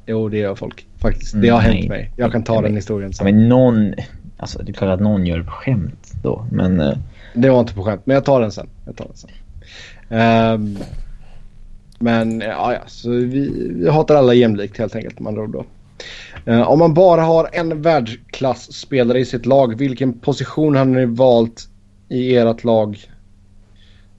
Jo, 0.06 0.30
det 0.30 0.38
gör 0.38 0.56
folk 0.56 0.86
faktiskt. 0.98 1.34
Mm, 1.34 1.42
Det 1.46 1.50
har 1.50 1.62
nej. 1.62 1.72
hänt 1.78 1.90
mig. 1.90 2.12
Jag 2.16 2.32
kan 2.32 2.44
ta 2.44 2.56
Ja, 2.56 2.62
den 2.62 2.76
historien 2.76 3.10
Ja, 3.12 3.18
sen. 3.18 3.26
men 3.26 3.50
någon... 3.50 3.94
Alltså 4.38 4.64
det 4.64 4.72
är 4.72 4.74
klart 4.74 4.90
att 4.94 5.00
någon 5.02 5.26
gör 5.26 5.38
det 5.38 5.44
på 5.44 5.52
skämt 5.52 6.14
då. 6.24 6.46
Men 6.52 6.80
eh, 6.80 6.98
Det 7.34 7.50
var 7.50 7.60
inte 7.60 7.74
på 7.74 7.84
skämt, 7.84 8.02
men 8.06 8.14
jag 8.14 8.26
tar 8.26 8.42
den 8.42 8.52
sen. 8.52 8.70
Jag 8.86 8.96
tar 8.96 9.06
den 9.06 9.16
sen. 9.18 9.30
Ehm, 10.10 10.78
men 12.00 12.40
ja, 12.42 12.74
ja, 12.74 12.80
så 12.88 13.10
vi, 13.10 13.72
vi 13.76 13.90
hatar 13.90 14.16
alla 14.16 14.34
jämlikt 14.34 14.78
helt 14.78 14.96
enkelt 14.96 15.20
med 15.20 15.28
andra 15.30 15.48
då. 15.48 15.66
Eh, 16.46 16.62
om 16.62 16.80
man 16.80 16.94
bara 16.94 17.22
har 17.22 17.50
en 17.54 17.82
världsklasspelare 17.82 19.20
i 19.20 19.26
sitt 19.26 19.46
lag, 19.46 19.78
vilken 19.78 20.14
position 20.20 20.76
hade 20.76 20.92
ni 20.92 21.06
valt 21.06 21.68
i 22.10 22.36
ert 22.38 22.64
lag 22.64 22.98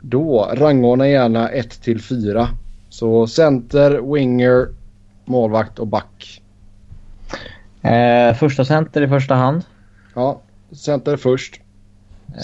då? 0.01 0.51
Rangordna 0.55 1.09
gärna 1.09 1.49
1 1.49 1.83
till 1.83 2.01
4. 2.03 2.49
Så 2.89 3.27
center, 3.27 4.13
winger, 4.15 4.69
målvakt 5.25 5.79
och 5.79 5.87
back. 5.87 6.43
eh, 7.83 8.35
första 8.35 8.65
center 8.65 9.03
i 9.03 9.09
första 9.09 9.35
hand. 9.35 9.63
Ja, 10.15 10.41
center 10.73 11.17
först. 11.17 11.61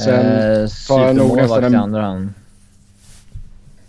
Sen 0.05 0.27
eh, 0.27 0.69
tar 0.89 1.07
jag 1.07 1.17
nog 1.17 1.37
nästan 1.37 1.63
i 1.63 1.67
en- 1.67 1.75
andra 1.75 2.03
hand. 2.03 2.29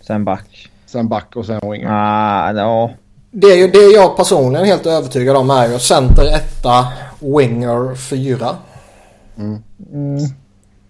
Sen 0.00 0.24
back. 0.24 0.70
Sen 0.86 1.08
back 1.08 1.36
och 1.36 1.46
sen 1.46 1.60
winger. 1.70 1.88
Ah, 1.90 2.52
ja. 2.52 2.90
Det, 3.30 3.46
är 3.46 3.56
ju, 3.56 3.68
det 3.68 3.86
jag 3.86 4.16
personligen 4.16 4.64
är 4.66 4.70
helt 4.70 4.86
övertygad 4.86 5.36
om 5.36 5.50
är 5.50 5.68
ju 5.68 5.78
center 5.78 6.24
etta, 6.34 6.86
winger 7.20 7.94
fyra. 7.94 8.56
Mm. 9.36 9.62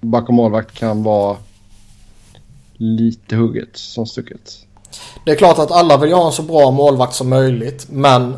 Back 0.00 0.28
och 0.28 0.34
målvakt 0.34 0.78
kan 0.78 1.02
vara 1.02 1.36
lite 2.72 3.36
hugget 3.36 3.76
som 3.76 4.06
stucket. 4.06 4.52
Det 5.24 5.30
är 5.30 5.36
klart 5.36 5.58
att 5.58 5.70
alla 5.70 5.96
vill 5.96 6.12
ha 6.12 6.26
en 6.26 6.32
så 6.32 6.42
bra 6.42 6.70
målvakt 6.70 7.14
som 7.14 7.28
möjligt 7.28 7.86
men 7.90 8.36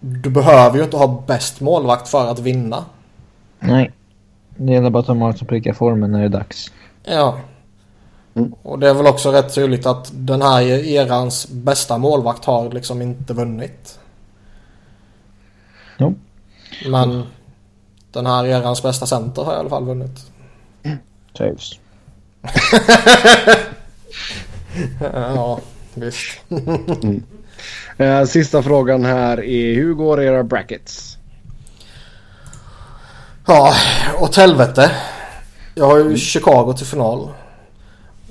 du 0.00 0.30
behöver 0.30 0.78
ju 0.78 0.84
inte 0.84 0.96
ha 0.96 1.22
bäst 1.26 1.60
målvakt 1.60 2.08
för 2.08 2.26
att 2.26 2.38
vinna. 2.38 2.84
Nej. 3.60 3.92
Det 4.56 4.72
gäller 4.72 4.90
bara 4.90 5.00
att 5.00 5.06
de 5.06 5.20
har 5.20 5.32
som 5.32 5.46
prickar 5.46 5.72
formen 5.72 6.12
när 6.12 6.18
det 6.18 6.24
är 6.24 6.28
dags. 6.28 6.72
Ja. 7.04 7.38
Mm. 8.36 8.54
Och 8.62 8.78
det 8.78 8.88
är 8.88 8.94
väl 8.94 9.06
också 9.06 9.32
rätt 9.32 9.54
tydligt 9.54 9.86
att 9.86 10.10
den 10.14 10.42
här 10.42 10.62
erans 10.62 11.48
bästa 11.48 11.98
målvakt 11.98 12.44
har 12.44 12.70
liksom 12.70 13.02
inte 13.02 13.34
vunnit. 13.34 13.98
Jo. 15.98 16.14
Men 16.88 17.22
den 18.12 18.26
här 18.26 18.46
erans 18.46 18.82
bästa 18.82 19.06
center 19.06 19.42
har 19.42 19.52
i 19.52 19.56
alla 19.56 19.68
fall 19.68 19.84
vunnit. 19.84 20.26
Trivs. 21.36 21.78
Ja, 25.00 25.60
visst. 25.94 26.40
Eh, 27.98 28.24
sista 28.24 28.62
frågan 28.62 29.04
här 29.04 29.44
är 29.44 29.74
hur 29.74 29.94
går 29.94 30.22
era 30.22 30.44
brackets? 30.44 31.18
Ja, 33.46 33.74
åt 34.20 34.36
helvete. 34.36 34.90
Jag 35.74 35.86
har 35.86 35.98
ju 35.98 36.16
Chicago 36.16 36.72
till 36.76 36.86
final. 36.86 37.30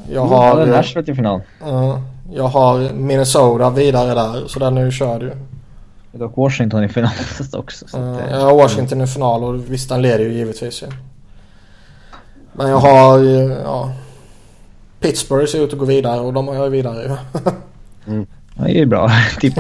Jag 0.09 0.25
Ja, 0.25 0.37
har, 0.37 0.59
den 0.59 0.69
Nashville 0.69 1.05
till 1.05 1.15
final. 1.15 1.41
eh, 1.65 1.99
jag 2.33 2.47
har 2.47 2.93
Minnesota 2.93 3.69
vidare 3.69 4.13
där. 4.13 4.47
Så 4.47 4.59
den 4.59 4.77
är 4.77 4.85
ju 4.85 4.91
körd 4.91 5.21
ju. 5.21 5.29
Det 6.11 6.17
är 6.17 6.19
dock 6.19 6.37
Washington 6.37 6.83
i 6.83 6.89
final 6.89 7.11
också. 7.53 7.87
Så 7.87 7.97
Eh, 7.97 8.17
eh, 8.17 8.31
Jag 8.31 8.41
har 8.41 8.55
Washington 8.55 9.01
i 9.01 9.07
final 9.07 9.43
och 9.43 9.71
visst 9.71 9.89
den 9.89 10.01
leder 10.01 10.19
ju 10.19 10.33
givetvis 10.33 10.83
ju. 10.83 10.87
Men 12.53 12.69
jag 12.69 12.77
har 12.77 13.17
ju, 13.19 13.55
ja. 13.63 13.91
Pittsburgh 14.99 15.45
ser 15.51 15.63
ut 15.63 15.73
att 15.73 15.79
gå 15.79 15.85
vidare 15.85 16.19
och 16.19 16.33
de 16.33 16.47
har 16.47 16.55
jag 16.55 16.69
vidare 16.69 17.01
ju. 17.03 17.09
ja, 18.55 18.63
det 18.63 18.69
är 18.71 18.79
ju 18.79 18.85
bra. 18.85 19.09
Typ. 19.39 19.53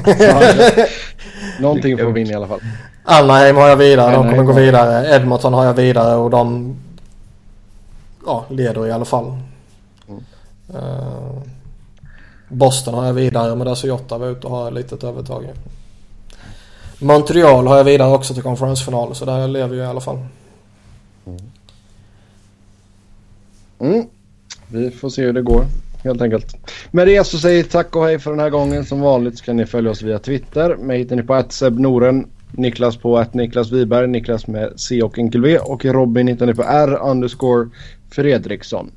Någonting 1.59 1.97
får 1.97 2.11
vi 2.11 2.21
in 2.21 2.27
i 2.31 2.33
alla 2.33 2.47
fall. 2.47 2.59
Anaheim 3.03 3.55
har 3.55 3.67
jag 3.67 3.75
vidare, 3.77 4.15
de 4.15 4.29
kommer 4.29 4.43
gå 4.43 4.53
vidare. 4.53 5.15
Edmonton 5.15 5.53
har 5.53 5.65
jag 5.65 5.73
vidare 5.73 6.15
och 6.15 6.29
de 6.29 6.75
ja, 8.25 8.45
leder 8.49 8.87
i 8.87 8.91
alla 8.91 9.05
fall. 9.05 9.37
Eh, 10.73 11.41
Boston 12.49 12.93
har 12.93 13.05
jag 13.05 13.13
vidare 13.13 13.55
men 13.55 13.67
alltså 13.67 13.87
där 13.87 13.97
ser 13.97 14.03
Jotta 14.03 14.25
ut 14.25 14.43
och 14.43 14.51
har 14.51 14.67
ett 14.67 14.73
litet 14.73 15.03
övertag. 15.03 15.45
Montreal 16.99 17.67
har 17.67 17.77
jag 17.77 17.83
vidare 17.83 18.13
också 18.13 18.33
till 18.33 18.43
konferensfinal 18.43 19.15
så 19.15 19.25
där 19.25 19.47
lever 19.47 19.75
jag 19.75 19.85
i 19.85 19.89
alla 19.89 20.01
fall. 20.01 20.19
Mm. 21.25 21.39
mm. 23.79 24.07
Vi 24.67 24.91
får 24.91 25.09
se 25.09 25.21
hur 25.21 25.33
det 25.33 25.41
går 25.41 25.65
helt 26.03 26.21
enkelt. 26.21 26.57
Med 26.91 27.07
det 27.07 27.27
så 27.27 27.37
säger 27.37 27.63
vi 27.63 27.69
tack 27.69 27.95
och 27.95 28.03
hej 28.03 28.19
för 28.19 28.31
den 28.31 28.39
här 28.39 28.49
gången. 28.49 28.85
Som 28.85 29.01
vanligt 29.01 29.37
så 29.37 29.45
kan 29.45 29.57
ni 29.57 29.65
följa 29.65 29.91
oss 29.91 30.01
via 30.01 30.19
Twitter. 30.19 30.75
Mig 30.75 30.97
hittar 30.97 31.15
ni 31.15 31.23
på 31.23 31.43
@sebnoren, 31.49 32.27
Niklas 32.51 32.97
på 32.97 33.17
att 33.17 33.33
Niklas 33.33 33.71
Wiberg, 33.71 34.07
Niklas 34.07 34.47
med 34.47 34.73
C 34.75 35.01
och 35.01 35.19
enkel 35.19 35.41
V 35.41 35.57
och 35.57 35.85
Robin 35.85 36.27
hittar 36.27 36.45
ni 36.45 36.53
på 36.53 36.63
R 36.63 36.99
underscore 37.01 37.69
Fredriksson. 38.09 38.91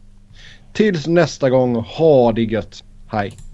Tills 0.78 1.06
nästa 1.06 1.50
gång, 1.50 1.76
ha 1.76 2.32
det 2.32 2.42
gött. 2.42 2.84
Hej! 3.10 3.48